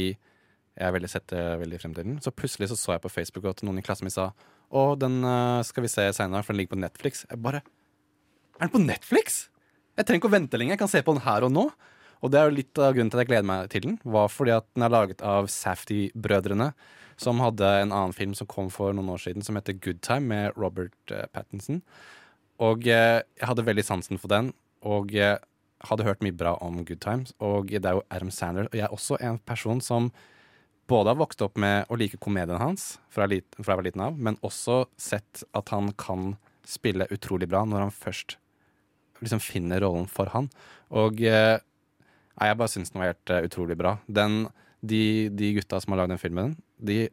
jeg 0.74 0.94
veldig 0.96 1.10
setter 1.10 1.58
veldig 1.60 1.78
frem 1.78 1.94
til 1.94 2.06
den. 2.08 2.20
Så 2.22 2.32
plutselig 2.34 2.70
så, 2.70 2.78
så 2.78 2.94
jeg 2.96 3.04
på 3.04 3.12
Facebook 3.12 3.46
at 3.50 3.62
noen 3.66 3.78
i 3.78 3.84
klassen 3.86 4.08
min 4.08 4.14
sa 4.14 4.32
Å, 4.74 4.84
den 4.98 5.20
eh, 5.22 5.62
skal 5.66 5.84
vi 5.84 5.92
se 5.92 6.08
seinere, 6.16 6.42
for 6.42 6.54
den 6.54 6.62
ligger 6.62 6.74
på 6.74 6.82
Netflix. 6.82 7.26
Jeg 7.30 7.42
bare 7.42 7.62
Er 8.58 8.66
den 8.66 8.74
på 8.74 8.82
Netflix?! 8.82 9.44
Jeg 9.94 10.08
trenger 10.08 10.24
ikke 10.24 10.30
å 10.32 10.34
vente 10.34 10.58
lenger, 10.58 10.74
jeg 10.74 10.82
kan 10.82 10.90
se 10.90 11.02
på 11.06 11.14
den 11.14 11.22
her 11.22 11.46
og 11.46 11.52
nå. 11.54 11.68
Og 12.24 12.32
det 12.32 12.40
er 12.40 12.48
jo 12.48 12.56
litt 12.56 12.80
av 12.82 12.96
grunnen 12.96 13.12
til 13.12 13.20
at 13.20 13.22
jeg 13.22 13.30
gleder 13.30 13.46
meg 13.46 13.70
til 13.70 13.84
den, 13.84 13.96
var 14.02 14.30
fordi 14.32 14.54
at 14.56 14.66
den 14.74 14.86
er 14.86 14.90
laget 14.90 15.22
av 15.22 15.46
Safety-brødrene, 15.52 16.70
som 17.20 17.42
hadde 17.42 17.68
en 17.82 17.92
annen 17.94 18.14
film 18.16 18.32
som 18.34 18.48
kom 18.50 18.72
for 18.74 18.96
noen 18.96 19.12
år 19.14 19.22
siden, 19.22 19.44
som 19.46 19.54
heter 19.58 19.76
Good 19.78 20.00
Time, 20.02 20.26
med 20.32 20.58
Robert 20.58 20.96
uh, 21.12 21.28
Pattinson. 21.30 21.82
Og 22.64 22.88
uh, 22.88 23.20
jeg 23.20 23.46
hadde 23.46 23.66
veldig 23.68 23.84
sansen 23.86 24.18
for 24.18 24.32
den, 24.32 24.50
og 24.82 25.14
uh, 25.14 25.36
hadde 25.86 26.06
hørt 26.08 26.24
mye 26.24 26.34
bra 26.34 26.56
om 26.64 26.80
Good 26.82 27.04
Times. 27.04 27.36
Og 27.44 27.70
det 27.70 27.84
er 27.84 28.00
jo 28.00 28.06
Adam 28.08 28.32
Sandler, 28.34 28.70
og 28.72 28.78
jeg 28.80 28.88
er 28.88 28.96
også 28.96 29.20
en 29.20 29.38
person 29.46 29.84
som 29.84 30.10
både 30.90 31.12
har 31.12 31.20
vokst 31.20 31.42
opp 31.44 31.58
med 31.60 31.88
å 31.88 31.98
like 31.98 32.20
komedien 32.22 32.60
hans 32.60 32.98
fra, 33.12 33.28
lit, 33.30 33.46
fra 33.56 33.74
jeg 33.74 33.80
var 33.80 33.86
liten 33.86 34.04
av, 34.04 34.18
men 34.18 34.38
også 34.44 34.84
sett 35.00 35.44
at 35.56 35.72
han 35.74 35.92
kan 36.00 36.34
spille 36.68 37.08
utrolig 37.12 37.48
bra 37.50 37.64
når 37.68 37.86
han 37.86 37.94
først 37.94 38.38
liksom 39.24 39.40
finner 39.42 39.84
rollen 39.84 40.06
for 40.10 40.30
han. 40.34 40.50
Og 40.94 41.22
eh, 41.24 41.56
jeg 42.40 42.58
bare 42.60 42.72
syns 42.72 42.92
den 42.92 43.00
var 43.00 43.12
helt 43.12 43.32
uh, 43.32 43.42
utrolig 43.46 43.76
bra. 43.78 43.96
Den, 44.06 44.44
de, 44.84 45.30
de 45.32 45.52
gutta 45.58 45.80
som 45.80 45.94
har 45.94 46.02
lagd 46.02 46.14
den 46.14 46.22
filmen, 46.22 46.56
de 46.76 47.06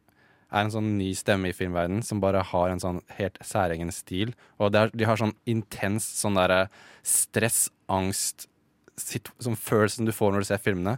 er 0.52 0.66
en 0.66 0.74
sånn 0.74 0.90
ny 0.98 1.12
stemme 1.16 1.52
i 1.52 1.56
filmverdenen 1.56 2.04
som 2.04 2.20
bare 2.24 2.42
har 2.50 2.72
en 2.72 2.82
sånn 2.82 3.00
helt 3.16 3.38
særegen 3.46 3.92
stil. 3.96 4.34
Og 4.60 4.76
er, 4.76 4.92
de 4.92 5.08
har 5.08 5.20
sånn 5.20 5.36
intens 5.50 6.08
sånn 6.20 6.40
derre 6.40 6.66
stress, 7.08 7.70
angst, 7.92 8.50
sånn 8.98 9.56
følelsen 9.56 10.10
du 10.10 10.14
får 10.16 10.34
når 10.34 10.44
du 10.44 10.50
ser 10.52 10.64
filmene. 10.64 10.98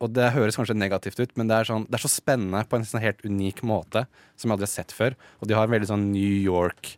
Og 0.00 0.12
det 0.16 0.30
høres 0.32 0.56
kanskje 0.56 0.78
negativt 0.78 1.20
ut, 1.20 1.32
men 1.36 1.50
det 1.50 1.58
er, 1.58 1.68
sånn, 1.68 1.86
det 1.88 1.98
er 1.98 2.04
så 2.06 2.12
spennende 2.12 2.62
på 2.68 2.78
en 2.78 2.86
sånn 2.88 3.02
helt 3.04 3.20
unik 3.26 3.62
måte 3.68 4.06
som 4.34 4.48
jeg 4.48 4.56
aldri 4.56 4.68
har 4.68 4.72
sett 4.72 4.94
før. 4.96 5.16
Og 5.40 5.50
de 5.50 5.56
har 5.58 5.68
en 5.68 5.74
veldig 5.74 5.90
sånn 5.90 6.06
New 6.14 6.36
York 6.40 6.94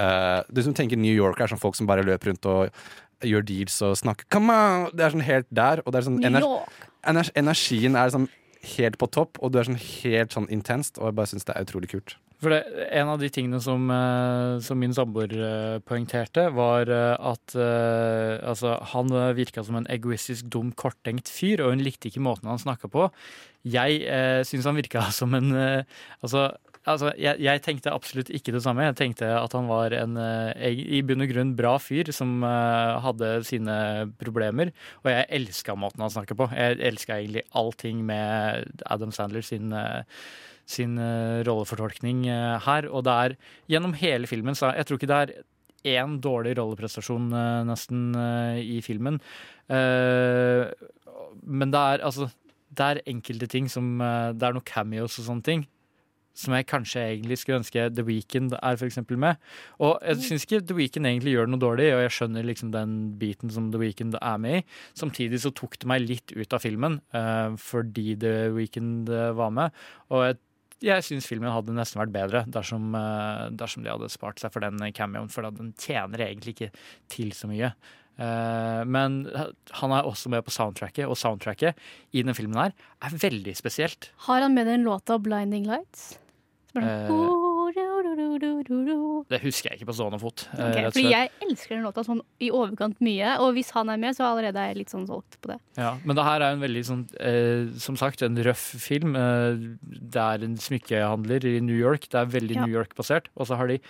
uh, 0.00 0.42
Du 0.50 0.62
som 0.66 0.74
tenker 0.74 0.98
New 0.98 1.14
York 1.14 1.38
er 1.40 1.52
sånn 1.52 1.62
folk 1.62 1.78
som 1.78 1.86
bare 1.88 2.06
løper 2.06 2.32
rundt 2.32 2.48
og 2.50 2.74
gjør 3.24 3.46
deals 3.48 3.78
og 3.86 3.94
snakker 3.96 4.26
Come 4.34 4.52
on! 4.52 4.88
Det 4.92 5.06
er 5.06 5.14
sånn 5.14 5.24
helt 5.26 5.48
der. 5.54 5.84
Og 5.86 5.94
det 5.94 6.02
er 6.02 6.08
sånn 6.08 6.20
ener 6.26 7.30
energien 7.38 7.94
er 7.94 8.10
sånn 8.10 8.28
helt 8.74 8.98
på 8.98 9.06
topp, 9.14 9.38
og 9.38 9.52
du 9.52 9.60
er 9.60 9.68
sånn 9.68 9.78
helt 9.78 10.34
sånn 10.34 10.48
intenst, 10.50 10.98
og 10.98 11.10
jeg 11.10 11.16
bare 11.20 11.30
syns 11.30 11.46
det 11.46 11.54
er 11.54 11.66
utrolig 11.68 11.90
kult. 11.92 12.16
For 12.42 12.52
det, 12.52 12.60
En 12.92 13.08
av 13.08 13.20
de 13.20 13.30
tingene 13.32 13.60
som, 13.64 13.88
eh, 13.90 14.58
som 14.60 14.78
min 14.80 14.94
samboer 14.94 15.32
eh, 15.32 15.78
poengterte, 15.80 16.50
var 16.52 16.90
eh, 16.92 17.14
at 17.16 17.56
altså, 17.56 18.76
han 18.92 19.14
virka 19.36 19.64
som 19.64 19.80
en 19.80 19.88
egoistisk, 19.92 20.50
dum, 20.52 20.72
korttenkt 20.76 21.32
fyr, 21.32 21.64
og 21.64 21.72
hun 21.72 21.84
likte 21.84 22.10
ikke 22.10 22.24
måten 22.24 22.50
han 22.52 22.60
snakka 22.60 22.92
på. 22.92 23.08
Jeg 23.66 24.04
eh, 24.04 24.42
syns 24.46 24.68
han 24.68 24.78
virka 24.78 25.08
som 25.20 25.34
en 25.36 25.52
Altså, 26.20 26.52
Altså, 26.86 27.08
jeg, 27.18 27.40
jeg 27.42 27.58
tenkte 27.64 27.90
absolutt 27.90 28.28
ikke 28.30 28.52
det 28.54 28.60
samme. 28.62 28.84
Jeg 28.86 28.94
tenkte 28.94 29.26
at 29.26 29.50
han 29.58 29.66
var 29.66 29.90
en 29.90 30.12
i 30.62 31.00
bunn 31.02 31.24
og 31.24 31.32
grunn 31.32 31.48
bra 31.58 31.72
fyr 31.82 32.12
som 32.14 32.44
hadde 32.46 33.40
sine 33.42 33.74
problemer. 34.20 34.70
Og 35.02 35.10
jeg 35.10 35.26
elska 35.40 35.74
måten 35.74 36.04
han 36.04 36.12
snakka 36.14 36.36
på. 36.38 36.46
Jeg 36.54 36.78
elska 36.86 37.16
egentlig 37.18 37.42
allting 37.58 38.04
med 38.06 38.70
Adam 38.86 39.10
Sandler 39.10 39.42
sin, 39.42 39.74
sin 40.66 40.98
eh, 40.98 41.42
rollefortolkning 41.46 42.26
eh, 42.28 42.56
her. 42.66 42.88
Og 42.90 43.04
det 43.06 43.14
er 43.26 43.36
gjennom 43.72 43.94
hele 43.98 44.26
filmen 44.30 44.58
så 44.58 44.72
Jeg 44.74 44.86
tror 44.86 44.98
ikke 44.98 45.12
det 45.12 45.20
er 45.20 45.34
én 45.96 46.18
dårlig 46.20 46.56
rolleprestasjon 46.58 47.30
eh, 47.30 47.62
nesten 47.68 48.10
i 48.58 48.80
filmen. 48.82 49.20
Men 51.46 51.72
det 51.72 51.80
er 51.80 52.04
altså 52.06 52.28
Det 52.70 52.84
er 52.86 53.00
enkelte 53.06 53.46
ting 53.50 53.66
som 53.70 53.98
Det 53.98 54.46
er 54.46 54.54
noen 54.54 54.62
cameos 54.62 55.18
og 55.18 55.26
sånne 55.26 55.42
ting 55.42 55.66
som 56.36 56.54
jeg 56.56 56.68
kanskje 56.68 57.02
egentlig 57.02 57.38
skulle 57.40 57.60
ønske 57.62 57.86
The 57.96 58.04
Weeknd 58.06 58.56
er 58.58 58.78
for 58.78 58.88
eksempel 58.88 59.18
med. 59.20 59.40
Og 59.82 59.96
jeg 60.04 60.20
syns 60.26 60.44
ikke 60.46 60.62
The 60.68 60.76
Weeknd 60.76 61.08
egentlig 61.08 61.32
gjør 61.36 61.48
noe 61.50 61.62
dårlig, 61.62 61.88
og 61.94 62.02
jeg 62.04 62.14
skjønner 62.18 62.46
liksom 62.46 62.72
den 62.74 62.96
biten 63.20 63.52
som 63.52 63.70
The 63.72 63.80
Weeknd 63.80 64.18
er 64.20 64.42
med 64.42 64.60
i. 64.60 64.64
Samtidig 64.98 65.40
så 65.44 65.52
tok 65.56 65.78
det 65.80 65.88
meg 65.90 66.04
litt 66.04 66.34
ut 66.36 66.56
av 66.56 66.64
filmen 66.64 67.00
uh, 67.16 67.56
fordi 67.60 68.18
The 68.20 68.34
Weeknd 68.56 69.12
eh, 69.12 69.30
var 69.36 69.54
med. 69.56 69.86
Og 70.12 70.26
jeg, 70.26 70.38
jeg 70.84 71.04
syns 71.06 71.28
filmen 71.28 71.52
hadde 71.52 71.74
nesten 71.76 72.00
vært 72.02 72.14
bedre 72.14 72.42
dersom, 72.52 72.90
eh, 72.98 73.46
dersom 73.56 73.84
de 73.84 73.92
hadde 73.92 74.10
spart 74.12 74.42
seg 74.42 74.52
for 74.52 74.64
den 74.64 74.80
cameoen, 74.92 75.30
for 75.32 75.48
den 75.48 75.72
tjener 75.80 76.26
egentlig 76.26 76.56
ikke 76.56 76.70
til 77.12 77.32
så 77.36 77.48
mye. 77.48 77.72
Eh, 78.16 78.82
men 78.88 79.18
han 79.80 79.92
er 79.92 80.08
også 80.08 80.30
med 80.32 80.44
på 80.44 80.54
soundtracket, 80.54 81.08
og 81.08 81.18
soundtracket 81.20 81.76
i 82.12 82.22
denne 82.22 82.36
filmen 82.36 82.60
her 82.60 82.76
er 83.04 83.16
veldig 83.24 83.56
spesielt. 83.56 84.10
Har 84.28 84.40
han 84.44 84.54
med 84.54 84.66
den 84.66 84.84
låta 84.84 85.18
'Blinding 85.18 85.66
Lights'? 85.66 86.18
Som 86.72 86.82
er 86.82 86.88
Eh, 86.88 87.08
sånn, 87.08 87.45
Det 89.28 89.40
husker 89.42 89.70
jeg 89.70 89.80
ikke 89.80 89.88
på 89.90 89.94
stående 89.98 90.20
fot. 90.20 90.46
eh, 90.52 90.60
Ok, 90.66 90.76
rett 90.76 90.86
og 90.86 90.92
fordi 90.96 91.10
jeg 91.12 91.30
elsker 91.46 91.74
den 91.76 91.84
låta 91.86 92.04
sånn 92.06 92.20
i 92.40 92.50
overkant 92.50 93.00
mye, 93.00 93.36
og 93.40 93.54
hvis 93.56 93.70
han 93.76 93.88
er 93.90 93.96
med, 94.02 94.16
så 94.16 94.24
allerede 94.30 94.56
er 94.62 94.72
jeg 94.74 94.76
litt 94.82 94.92
sånn 94.94 95.06
solgt 95.08 95.38
på 95.40 95.52
det. 95.52 95.58
Ja, 95.76 95.96
men 96.04 96.16
det 96.16 96.24
her 96.24 96.40
er 96.40 96.52
en 96.56 96.60
veldig 96.64 96.84
sånn, 96.88 97.04
eh, 97.20 97.78
som 97.78 97.96
sagt, 97.96 98.22
en 98.22 98.36
røff 98.36 98.66
film. 98.80 99.16
Eh, 99.16 99.56
det 99.82 100.16
er 100.22 100.44
en 100.44 100.56
smykkehandler 100.56 101.44
i 101.44 101.60
New 101.60 101.76
York. 101.76 102.08
Det 102.08 102.14
er 102.20 102.26
veldig 102.26 102.56
Ja. 102.56 102.66
New 102.66 102.74
York-basert. 102.76 103.26
Og 103.36 103.46
så 103.46 103.56
har 103.56 103.66
de 103.68 103.80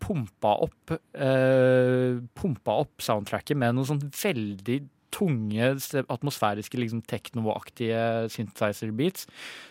pumpa 0.00 0.50
opp, 0.60 0.90
eh, 1.14 2.18
pumpa 2.34 2.80
opp 2.82 2.98
soundtracket 3.00 3.56
med 3.56 3.74
noe 3.76 3.84
sånn 3.88 4.02
veldig 4.10 4.88
tunge, 5.14 5.72
atmosfæriske, 6.02 6.78
liksom 6.80 7.02
teknoaktige 7.10 8.28
synthesizer-beats. 8.34 9.28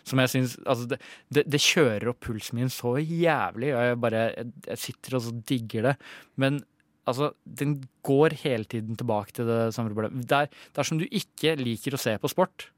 Som 0.07 0.21
jeg 0.23 0.33
syns 0.33 0.57
Altså, 0.63 0.87
det, 0.93 0.99
det, 1.33 1.45
det 1.51 1.61
kjører 1.63 2.11
opp 2.11 2.21
pulsen 2.23 2.59
min 2.59 2.71
så 2.73 2.95
jævlig, 2.99 3.73
og 3.75 3.87
jeg 3.87 4.03
bare 4.03 4.21
jeg, 4.23 4.53
jeg 4.69 4.83
sitter 4.87 5.17
og 5.17 5.25
så 5.25 5.33
digger 5.51 5.89
det. 5.89 5.95
Men 6.39 6.61
altså, 7.09 7.33
den 7.43 7.81
går 8.07 8.37
hele 8.43 8.67
tiden 8.69 8.99
tilbake 8.99 9.35
til 9.35 9.49
det 9.49 9.73
samme 9.75 9.93
problemet. 9.93 10.29
Der, 10.29 10.51
dersom 10.75 11.01
du 11.01 11.07
ikke 11.09 11.57
liker 11.59 11.97
å 11.97 12.01
se 12.01 12.15
på 12.19 12.31
sport, 12.31 12.69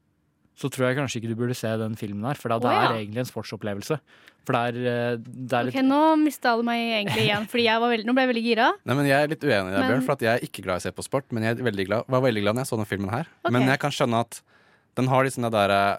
så 0.56 0.70
tror 0.72 0.88
jeg 0.88 0.96
kanskje 0.96 1.20
ikke 1.20 1.30
du 1.34 1.36
burde 1.36 1.56
se 1.56 1.68
den 1.76 1.98
filmen 2.00 2.24
her, 2.24 2.38
for 2.40 2.48
det 2.48 2.64
oh, 2.64 2.72
ja. 2.72 2.86
er 2.88 3.02
egentlig 3.02 3.20
en 3.22 3.28
sportsopplevelse. 3.28 3.98
For 4.46 4.56
det 4.56 4.62
er, 4.70 4.76
eh, 4.88 5.18
det 5.20 5.58
er 5.58 5.68
Ok, 5.72 5.78
Nå 5.84 6.00
mista 6.22 6.54
alle 6.54 6.64
meg 6.64 6.80
egentlig 7.02 7.26
igjen, 7.26 7.48
fordi 7.50 7.66
jeg 7.66 7.82
var 7.82 7.92
veldig, 7.92 8.06
nå 8.08 8.14
ble 8.16 8.24
jeg 8.24 8.30
veldig 8.32 8.44
gira. 8.46 8.70
Nei, 8.88 8.96
men 8.96 9.10
Jeg 9.10 9.18
er 9.18 9.32
litt 9.34 9.44
uenig 9.44 9.58
i 9.58 9.74
deg, 9.74 9.80
Men- 9.80 9.90
Bjørn, 9.90 10.06
for 10.06 10.16
at 10.16 10.24
jeg 10.24 10.32
er 10.32 10.46
ikke 10.48 10.64
glad 10.64 10.78
i 10.78 10.80
å 10.80 10.86
se 10.86 10.92
på 10.96 11.04
sport. 11.04 11.26
Men 11.30 11.42
jeg 11.42 11.58
er 11.58 11.66
veldig 11.66 11.86
glad, 11.90 12.08
var 12.08 12.24
veldig 12.24 12.42
glad 12.44 12.56
når 12.56 12.64
jeg 12.64 12.70
så 12.70 12.78
denne 12.78 12.92
filmen 12.92 13.10
her. 13.10 13.26
Okay. 13.42 13.52
Men 13.52 13.68
jeg 13.68 13.78
kan 13.82 13.90
skjønne 13.90 14.20
at 14.20 14.40
den 14.96 15.08
har 15.12 15.24
liksom 15.24 15.42
det 15.42 15.52
derre 15.52 15.98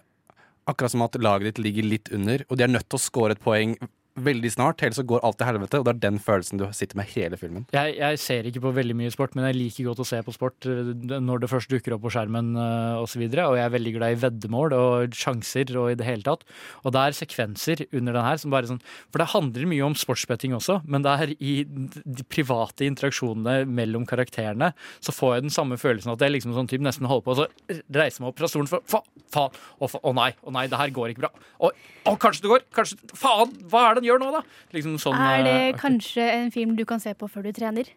Akkurat 0.68 0.92
som 0.92 1.02
at 1.06 1.14
laget 1.16 1.56
ditt 1.56 1.64
ligger 1.64 1.86
litt 1.88 2.10
under, 2.12 2.42
og 2.50 2.58
de 2.58 2.64
er 2.66 2.68
nødt 2.68 2.90
til 2.90 2.98
å 2.98 3.00
score 3.00 3.32
et 3.32 3.40
poeng 3.40 3.78
veldig 4.18 4.52
snart, 4.54 4.82
ellers 4.84 5.00
så 5.00 5.06
går 5.08 5.24
alt 5.28 5.40
til 5.40 5.50
helvete. 5.50 5.82
Og 5.82 5.88
det 5.88 5.94
er 5.96 6.02
den 6.08 6.20
følelsen 6.24 6.62
du 6.62 6.66
sitter 6.76 7.00
med 7.00 7.10
hele 7.14 7.40
filmen. 7.40 7.68
jeg, 7.74 7.96
jeg 7.98 8.20
ser 8.22 8.50
ikke 8.50 8.64
på 8.66 8.74
veldig 8.76 8.98
mye 8.98 9.14
sport, 9.14 9.36
men 9.38 9.48
jeg 9.50 9.58
liker 9.58 9.90
godt 9.90 10.04
å 10.04 10.08
se 10.08 10.22
på 10.26 10.36
sport 10.36 10.70
eh, 10.70 10.94
når 11.24 11.44
det 11.44 11.52
først 11.52 11.72
dukker 11.72 11.96
opp 11.96 12.06
på 12.06 12.14
skjermen 12.16 12.54
osv. 12.58 13.24
Og, 13.24 13.34
så 13.34 13.46
og 13.48 13.58
jeg 13.60 13.66
er 13.66 13.74
veldig 13.74 13.94
glad 13.98 14.16
i 14.16 14.20
veddemål 14.22 14.76
og 14.78 15.18
sjanser 15.18 15.74
og 15.78 15.92
i 15.92 15.98
det 16.00 16.08
hele 16.08 16.26
tatt. 16.26 16.46
Og 16.84 16.96
det 16.96 17.04
er 17.04 17.18
sekvenser 17.18 17.86
under 17.92 18.18
den 18.18 18.26
her 18.26 18.42
som 18.42 18.54
bare 18.54 18.70
sånn 18.70 18.82
For 19.12 19.22
det 19.22 19.32
handler 19.34 19.70
mye 19.70 19.86
om 19.88 19.98
sportsbetting 19.98 20.56
også, 20.58 20.82
men 20.88 21.06
det 21.06 21.14
er 21.14 21.34
i 21.38 21.56
de 21.68 22.26
private 22.30 22.88
interaksjonene 22.88 23.64
mellom 23.68 24.06
karakterene 24.08 24.72
så 25.04 25.14
får 25.16 25.36
jeg 25.36 25.48
den 25.48 25.54
samme 25.54 25.78
følelsen 25.80 26.14
at 26.14 26.24
jeg 26.24 26.34
liksom 26.34 26.56
sånn 26.56 26.70
typ 26.70 26.84
nesten 26.86 27.08
holder 27.10 27.26
på 27.26 27.36
å 27.36 27.80
reise 27.98 28.22
meg 28.22 28.32
opp 28.32 28.42
fra 28.42 28.50
stolen 28.52 28.70
for 28.70 28.84
fa, 28.90 29.02
faen, 29.34 29.56
fa, 29.92 30.02
å 30.02 30.14
nei, 30.18 30.30
å 30.44 30.54
nei, 30.56 30.66
det 30.72 30.80
her 30.80 30.94
går 30.96 31.14
ikke 31.14 31.26
bra. 31.26 31.32
Å, 31.60 31.72
å, 32.08 32.16
kanskje 32.22 32.46
det 32.46 32.54
går, 32.54 32.66
kanskje 32.76 32.98
Faen, 33.18 33.54
hva 33.72 33.84
er 33.90 33.98
det 33.98 34.07
gjør 34.08 34.24
nå, 34.24 34.34
da? 34.40 34.44
Liksom 34.76 34.98
sånn 35.02 35.22
Er 35.22 35.46
det 35.46 35.56
eh, 35.62 35.80
kanskje 35.80 36.28
en 36.40 36.52
film 36.56 36.76
du 36.80 36.86
kan 36.90 37.04
se 37.04 37.14
på 37.18 37.30
før 37.32 37.48
du 37.48 37.54
trener? 37.56 37.92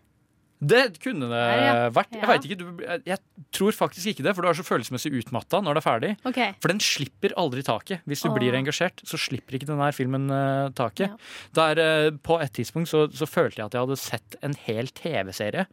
det 0.61 1.01
kunne 1.01 1.29
det 1.31 1.41
ja? 1.41 1.89
vært. 1.89 2.13
Jeg 2.13 2.21
Ja. 2.21 2.29
vet 2.29 2.45
ikke, 2.45 2.59
du, 2.61 2.85
jeg, 3.07 3.19
tror 3.51 3.73
faktisk 3.73 4.07
ikke 4.13 4.23
det, 4.27 4.35
for 4.37 4.45
du 4.45 4.49
er 4.51 4.59
så 4.59 4.65
følelsesmessig 4.67 5.13
utmatta 5.17 5.63
når 5.65 5.75
det 5.75 5.81
er 5.81 5.87
ferdig. 5.89 6.11
Okay. 6.29 6.53
For 6.61 6.69
den 6.69 6.81
slipper 6.85 7.33
aldri 7.41 7.65
taket. 7.65 8.05
Hvis 8.05 8.23
du 8.23 8.29
Åh. 8.29 8.35
blir 8.37 8.53
engasjert, 8.55 9.01
så 9.03 9.17
slipper 9.17 9.57
ikke 9.57 9.71
denne 9.71 9.89
filmen 9.97 10.29
uh, 10.31 10.69
taket. 10.77 11.17
Der, 11.57 11.81
uh, 11.81 12.11
på 12.13 12.37
et 12.45 12.53
tidspunkt 12.53 12.93
så, 12.93 13.07
så 13.09 13.27
følte 13.27 13.63
jeg 13.63 13.71
at 13.71 13.75
jeg 13.75 13.87
hadde 13.87 13.97
sett 13.97 14.37
en 14.45 14.55
hel 14.67 14.93
TV-serie. 14.93 15.65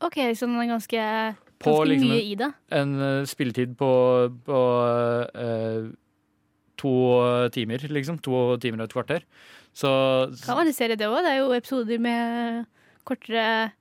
OK, 0.00 0.20
så 0.38 0.46
den 0.46 0.62
er 0.62 0.70
ganske, 0.70 1.02
På 1.58 1.74
ganske 1.74 1.90
liksom 1.90 2.14
mye 2.14 2.22
i 2.22 2.38
det. 2.38 2.50
En 2.70 2.94
uh, 3.00 3.26
spilletid 3.26 3.74
på, 3.80 3.90
på 4.46 4.62
to 6.84 6.94
timer, 7.54 7.86
liksom. 7.96 8.20
To 8.24 8.58
timer 8.62 8.84
og 8.84 8.90
et 8.90 8.96
kvarter. 8.96 9.24
Så 9.74 9.88
Kan 10.44 10.60
være 10.60 10.74
serie, 10.76 10.98
det 11.00 11.08
òg. 11.08 11.22
Det 11.24 11.32
er 11.32 11.40
jo 11.40 11.54
episoder 11.56 11.98
med 12.02 12.68
kortere, 13.08 13.72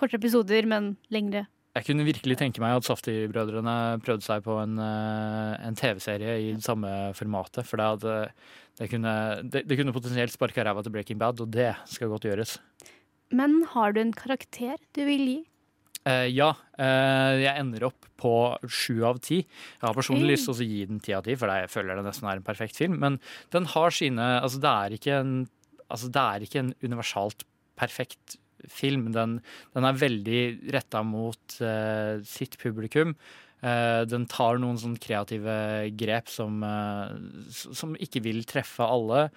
kortere 0.00 0.18
episoder, 0.18 0.66
men 0.66 0.96
lengre. 1.14 1.46
Jeg 1.76 1.84
kunne 1.90 2.06
virkelig 2.08 2.38
tenke 2.40 2.62
meg 2.62 2.78
at 2.78 2.86
Safti-brødrene 2.88 4.00
prøvde 4.00 4.24
seg 4.24 4.40
på 4.46 4.54
en, 4.62 4.78
eh, 4.80 5.66
en 5.66 5.76
TV-serie 5.76 6.38
i 6.40 6.46
det 6.56 6.64
samme 6.64 6.88
formatet. 7.12 7.68
For 7.68 7.76
det, 7.76 8.30
det, 8.80 8.88
kunne, 8.88 9.12
det, 9.44 9.66
det 9.68 9.76
kunne 9.76 9.92
potensielt 9.92 10.32
sparka 10.32 10.64
ræva 10.64 10.82
til 10.82 10.94
Breaking 10.94 11.20
Bad, 11.20 11.42
og 11.44 11.52
det 11.52 11.74
skal 11.92 12.08
godt 12.08 12.24
gjøres. 12.24 12.56
Men 13.28 13.60
har 13.74 13.92
du 13.92 14.00
en 14.00 14.14
karakter 14.16 14.80
du 14.96 15.04
vil 15.04 15.26
gi? 15.28 15.38
Eh, 16.06 16.28
ja, 16.36 16.52
Uh, 16.76 17.40
jeg 17.40 17.56
ender 17.56 17.86
opp 17.88 18.04
på 18.20 18.30
sju 18.68 18.98
av 19.08 19.16
ti. 19.24 19.38
Jeg 19.40 19.80
har 19.80 19.94
personlig 19.96 20.26
Hey. 20.26 20.32
lyst 20.34 20.44
til 20.44 20.52
å 20.52 20.66
gi 20.68 20.80
den 20.84 20.98
ti 21.00 21.14
av 21.16 21.22
ti, 21.24 21.32
for 21.40 21.48
jeg 21.48 21.70
føler 21.72 21.96
det 21.96 22.04
nesten 22.04 22.28
er 22.28 22.36
en 22.36 22.44
perfekt 22.44 22.76
film. 22.76 22.98
Men 23.00 23.16
den 23.50 23.64
har 23.64 23.88
sine 23.88 24.42
Altså, 24.42 24.60
det 24.60 24.68
er 24.68 24.90
ikke 24.92 25.14
en, 25.22 25.48
altså, 25.88 26.10
det 26.12 26.20
er 26.20 26.44
ikke 26.44 26.58
en 26.60 26.74
universalt 26.84 27.46
perfekt 27.80 28.36
film. 28.68 29.10
Den, 29.16 29.40
den 29.72 29.84
er 29.88 29.96
veldig 29.96 30.70
retta 30.70 31.02
mot 31.02 31.56
uh, 31.62 32.20
sitt 32.28 32.58
publikum. 32.60 33.16
Den 33.62 34.26
tar 34.28 34.58
noen 34.60 34.76
sånn 34.76 34.98
kreative 35.00 35.88
grep 35.96 36.28
som, 36.28 36.60
som 37.48 37.96
ikke 37.96 38.20
vil 38.22 38.44
treffe 38.44 38.84
alle. 38.84 39.30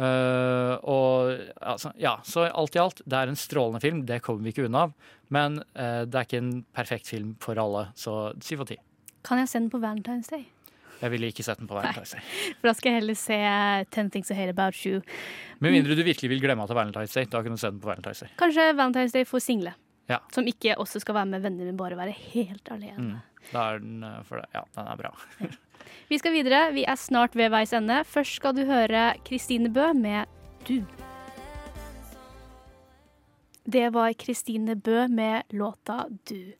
Eh, 0.00 0.74
og 0.88 1.34
altså, 1.60 1.92
ja, 2.00 2.16
så 2.24 2.46
alt 2.48 2.76
i 2.76 2.80
alt, 2.80 3.02
det 3.04 3.18
er 3.18 3.32
en 3.32 3.38
strålende 3.38 3.82
film. 3.82 4.06
Det 4.08 4.22
kommer 4.24 4.46
vi 4.46 4.54
ikke 4.54 4.66
unna 4.68 4.86
av. 4.88 4.96
Men 5.32 5.60
uh, 5.78 6.02
det 6.04 6.18
er 6.18 6.26
ikke 6.26 6.40
en 6.42 6.56
perfekt 6.76 7.08
film 7.08 7.36
for 7.40 7.56
alle, 7.60 7.86
så 7.96 8.34
syv 8.44 8.66
av 8.66 8.72
ti. 8.72 8.76
Kan 9.24 9.40
jeg 9.40 9.48
se 9.48 9.62
den 9.62 9.70
på 9.72 9.80
Valentine's 9.80 10.28
Day? 10.28 10.44
Jeg 11.02 11.10
ville 11.10 11.30
ikke 11.32 11.44
sett 11.46 11.58
den 11.58 11.70
på 11.70 11.74
Valentine's 11.74 12.12
Day. 12.14 12.22
For 12.60 12.68
da 12.68 12.74
skal 12.78 12.92
jeg 12.92 13.00
heller 13.00 13.16
se 13.18 13.38
Ten 13.90 14.10
Things 14.12 14.30
I 14.30 14.36
Hate 14.38 14.52
About 14.54 14.78
You. 14.86 15.00
Med 15.64 15.74
mindre 15.74 15.96
du 15.98 16.04
virkelig 16.06 16.30
vil 16.30 16.42
glemme 16.44 16.62
at 16.62 16.70
det 16.70 16.76
er 16.76 16.82
Valentine's 16.82 17.16
Day. 17.16 17.26
Da 17.32 17.40
kan 17.42 17.56
du 17.56 17.58
se 17.58 17.72
den 17.72 17.80
på 17.82 17.90
Valentine's 17.90 18.22
Day. 18.22 18.30
Kanskje 18.38 18.68
Valentine's 18.78 19.16
Day 19.16 19.26
for 19.26 19.42
single. 19.42 19.72
Ja. 20.10 20.20
Som 20.34 20.46
ikke 20.50 20.76
også 20.78 21.00
skal 21.02 21.16
være 21.16 21.30
med 21.32 21.42
venner, 21.42 21.66
men 21.70 21.80
bare 21.80 21.98
være 21.98 22.14
helt 22.34 22.70
alene. 22.70 22.98
Mm. 22.98 23.31
Da 23.50 23.72
er 23.72 23.82
den 23.82 24.02
eh, 24.06 24.20
for 24.28 24.40
det. 24.40 24.48
Ja, 24.54 24.64
den 24.76 24.90
er 24.92 25.00
bra. 25.00 25.12
Vi 26.10 26.18
skal 26.20 26.34
videre. 26.36 26.66
Vi 26.76 26.84
er 26.88 26.98
snart 27.00 27.36
ved 27.38 27.50
veis 27.52 27.72
ende. 27.76 28.02
Først 28.08 28.38
skal 28.38 28.54
du 28.56 28.64
høre 28.68 29.12
Kristine 29.26 29.72
Bø 29.72 29.90
med 29.96 30.30
Du. 30.68 30.84
Det 33.64 33.88
var 33.94 34.14
Kristine 34.18 34.76
Bø 34.76 35.06
med 35.08 35.42
låta 35.50 36.04
Du. 36.28 36.52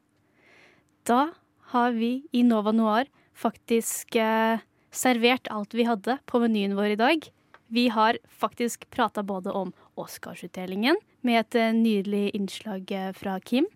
Da 1.07 1.33
har 1.73 1.93
vi 1.93 2.23
i 2.33 2.43
Nova 2.43 2.73
Noir 2.73 3.09
faktisk 3.35 4.17
eh, 4.17 4.63
servert 4.93 5.49
alt 5.51 5.75
vi 5.75 5.87
hadde 5.89 6.19
på 6.29 6.41
menyen 6.43 6.77
vår 6.79 6.95
i 6.95 7.01
dag. 7.01 7.31
Vi 7.73 7.89
har 7.89 8.19
faktisk 8.29 8.91
prata 8.91 9.23
både 9.23 9.51
om 9.51 9.73
Oscarsutdelingen 9.97 10.99
med 11.25 11.41
et 11.41 11.59
eh, 11.59 11.73
nydelig 11.73 12.31
innslag 12.37 12.91
eh, 12.93 13.13
fra 13.17 13.39
Kim. 13.41 13.67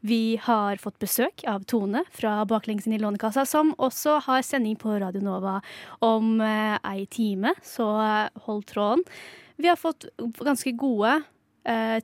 Vi 0.00 0.40
har 0.42 0.80
fått 0.80 0.98
besøk 1.02 1.42
av 1.48 1.66
Tone 1.68 2.04
fra 2.16 2.38
Baklengs 2.48 2.86
inn 2.88 2.96
i 2.96 3.00
Lånekassa, 3.02 3.44
som 3.48 3.74
også 3.76 4.16
har 4.24 4.44
sending 4.46 4.78
på 4.80 4.94
Radio 5.02 5.20
Nova 5.24 5.58
om 6.04 6.38
eh, 6.40 6.78
ei 6.88 7.04
time, 7.12 7.52
så 7.60 7.88
eh, 8.00 8.40
hold 8.46 8.64
tråden. 8.70 9.04
Vi 9.60 9.68
har 9.68 9.76
fått 9.76 10.08
ganske 10.40 10.72
gode 10.80 11.18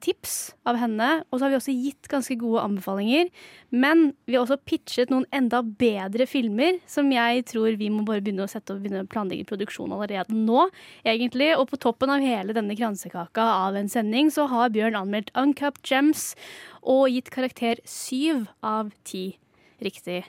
tips 0.02 0.54
av 0.68 0.76
henne, 0.76 1.22
og 1.30 1.38
så 1.38 1.46
har 1.46 1.52
vi 1.52 1.56
også 1.58 1.74
gitt 1.74 2.08
ganske 2.12 2.36
gode 2.38 2.60
anbefalinger. 2.60 3.30
Men 3.72 4.10
vi 4.28 4.36
har 4.36 4.44
også 4.44 4.58
pitchet 4.68 5.10
noen 5.12 5.24
enda 5.34 5.62
bedre 5.64 6.26
filmer 6.28 6.76
som 6.90 7.08
jeg 7.12 7.46
tror 7.48 7.78
vi 7.80 7.88
må 7.92 8.04
bare 8.06 8.20
begynne 8.24 8.44
å 8.44 8.50
sette 8.50 8.74
og 8.74 8.82
begynne 8.84 9.06
å 9.06 9.10
planlegge 9.10 9.48
produksjon 9.48 9.94
allerede 9.96 10.36
nå. 10.36 10.68
egentlig. 11.04 11.54
Og 11.56 11.70
på 11.70 11.80
toppen 11.80 12.12
av 12.12 12.20
hele 12.20 12.52
denne 12.56 12.76
kransekaka 12.76 13.46
av 13.66 13.76
en 13.80 13.88
sending 13.88 14.30
så 14.30 14.46
har 14.52 14.74
Bjørn 14.74 14.98
anmeldt 14.98 15.32
Uncup 15.34 15.80
Gems 15.86 16.34
og 16.82 17.08
gitt 17.10 17.32
karakter 17.32 17.80
syv 17.88 18.46
av 18.62 18.92
ti 19.04 19.38
riktig. 19.82 20.24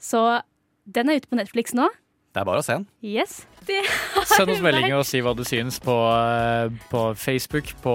Så 0.00 0.42
den 0.84 1.08
er 1.08 1.20
ute 1.20 1.30
på 1.30 1.38
Netflix 1.38 1.76
nå. 1.76 1.88
Det 2.34 2.42
er 2.42 2.46
bare 2.48 2.58
å 2.58 2.64
se 2.66 2.74
den. 2.74 2.84
Yes. 3.06 3.44
Send 4.34 4.50
oss 4.50 4.62
melding 4.64 4.90
og 4.96 5.04
si 5.06 5.20
hva 5.22 5.36
du 5.38 5.44
syns 5.46 5.78
på, 5.80 5.94
eh, 6.10 6.66
på 6.90 7.02
Facebook, 7.14 7.70
på 7.84 7.94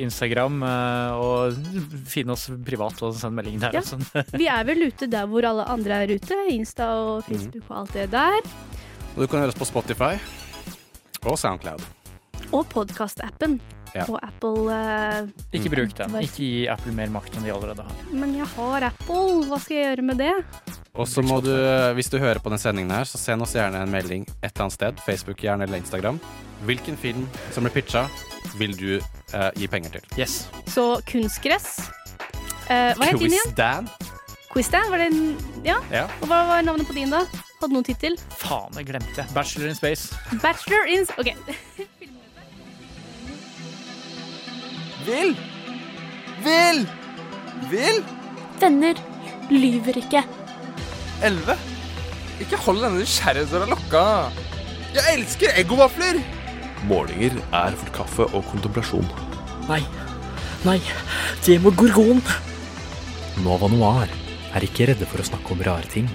Instagram, 0.00 0.56
eh, 0.64 1.20
og 1.20 1.58
finn 2.08 2.32
oss 2.32 2.46
privat 2.64 3.02
og 3.04 3.12
send 3.20 3.36
melding 3.36 3.60
der. 3.60 3.76
Ja. 3.76 3.84
også. 3.84 4.00
Vi 4.40 4.48
er 4.48 4.64
vel 4.64 4.86
ute 4.88 5.10
der 5.12 5.28
hvor 5.28 5.44
alle 5.50 5.68
andre 5.68 6.00
er 6.06 6.14
ute. 6.16 6.40
Insta 6.54 6.88
og 6.96 7.28
Facebook 7.28 7.68
og 7.68 7.82
alt 7.82 7.94
det 8.00 8.08
der. 8.16 8.40
Og 9.12 9.20
du 9.20 9.28
kan 9.28 9.44
høre 9.44 9.52
oss 9.52 9.60
på 9.60 9.68
Spotify 9.68 10.16
og 11.28 11.36
Soundcloud. 11.38 11.84
Og 12.56 12.64
podkastappen 12.72 13.60
Ja. 13.94 14.04
Og 14.10 14.18
Apple. 14.26 14.74
uh, 14.74 15.28
Ikke 15.54 15.70
bruk 15.70 15.92
den. 15.98 16.16
Ikke 16.18 16.42
gi 16.42 16.64
Apple 16.70 16.94
mer 16.96 17.12
makt 17.14 17.36
enn 17.38 17.46
de 17.46 17.52
allerede 17.54 17.84
har. 17.86 18.00
Men 18.10 18.34
jeg 18.36 18.48
har 18.56 18.88
Apple. 18.90 19.44
Hva 19.50 19.58
skal 19.62 19.76
jeg 19.76 19.90
gjøre 19.92 20.06
med 20.10 20.18
det? 20.22 20.32
Og 20.94 21.08
så 21.10 21.22
må 21.26 21.40
du, 21.42 21.50
hvis 21.98 22.10
du 22.10 22.18
hører 22.22 22.38
på 22.42 22.50
den 22.52 22.60
sendingen 22.62 22.92
her, 22.94 23.06
så 23.06 23.18
send 23.18 23.42
oss 23.42 23.54
gjerne 23.56 23.80
en 23.82 23.90
melding 23.90 24.26
et 24.42 24.50
eller 24.52 24.66
annet 24.66 24.76
sted. 24.76 25.00
Facebook 25.06 25.42
gjerne 25.42 25.66
eller 25.66 25.78
Instagram. 25.82 26.20
Hvilken 26.66 26.96
film 26.98 27.26
som 27.54 27.66
blir 27.66 27.74
pitcha, 27.74 28.06
vil 28.58 28.76
du 28.78 28.90
uh, 28.98 29.50
gi 29.58 29.66
penger 29.70 29.96
til? 29.98 30.06
Yes. 30.18 30.44
Så 30.70 31.00
kunstgress. 31.10 31.88
Uh, 32.70 32.94
hva 32.96 33.10
het 33.10 33.18
din 33.20 33.34
igjen? 33.34 33.56
Dan? 33.58 33.90
Quizdan? 34.54 34.86
Var 34.90 35.02
det 35.02 35.10
en 35.12 35.24
Ja? 35.66 35.80
Ja. 35.90 36.04
Og 36.22 36.30
hva 36.30 36.44
var 36.50 36.62
navnet 36.62 36.86
på 36.86 36.94
din, 36.96 37.10
da? 37.10 37.24
Hadde 37.60 37.74
noen 37.74 37.86
tittel? 37.86 38.14
Faen, 38.38 38.74
jeg 38.78 38.90
glemte 38.90 39.14
det. 39.16 39.26
Bachelor 39.34 39.70
in 39.70 39.78
Space. 39.78 40.14
Bachelor 40.42 40.86
in 40.94 41.06
OK. 41.18 41.34
Vil! 45.04 45.34
Vil! 46.44 46.78
Vil! 47.68 47.98
Venner 48.60 49.00
lyver 49.50 49.98
ikke. 50.00 50.22
Elleve. 51.24 51.56
Ikke 52.40 52.58
hold 52.64 52.80
denne 52.80 53.02
nysgjerrighetsdøra 53.02 53.68
lukka. 53.68 54.04
Jeg 54.94 55.18
elsker 55.18 55.52
eggovafler! 55.60 56.22
Målinger 56.88 57.36
er 57.52 57.76
for 57.80 57.92
kaffe 57.98 58.28
og 58.32 58.46
kontemplasjon. 58.48 59.06
Nei. 59.68 59.82
Nei. 60.64 60.78
Det 61.44 61.58
må 61.60 61.74
gorgon. 61.76 62.22
Nova 63.44 63.68
Noir 63.72 64.08
er 64.54 64.64
ikke 64.64 64.88
redde 64.88 65.08
for 65.10 65.20
å 65.20 65.28
snakke 65.28 65.52
om 65.52 65.64
rare 65.66 65.90
ting. 65.92 66.08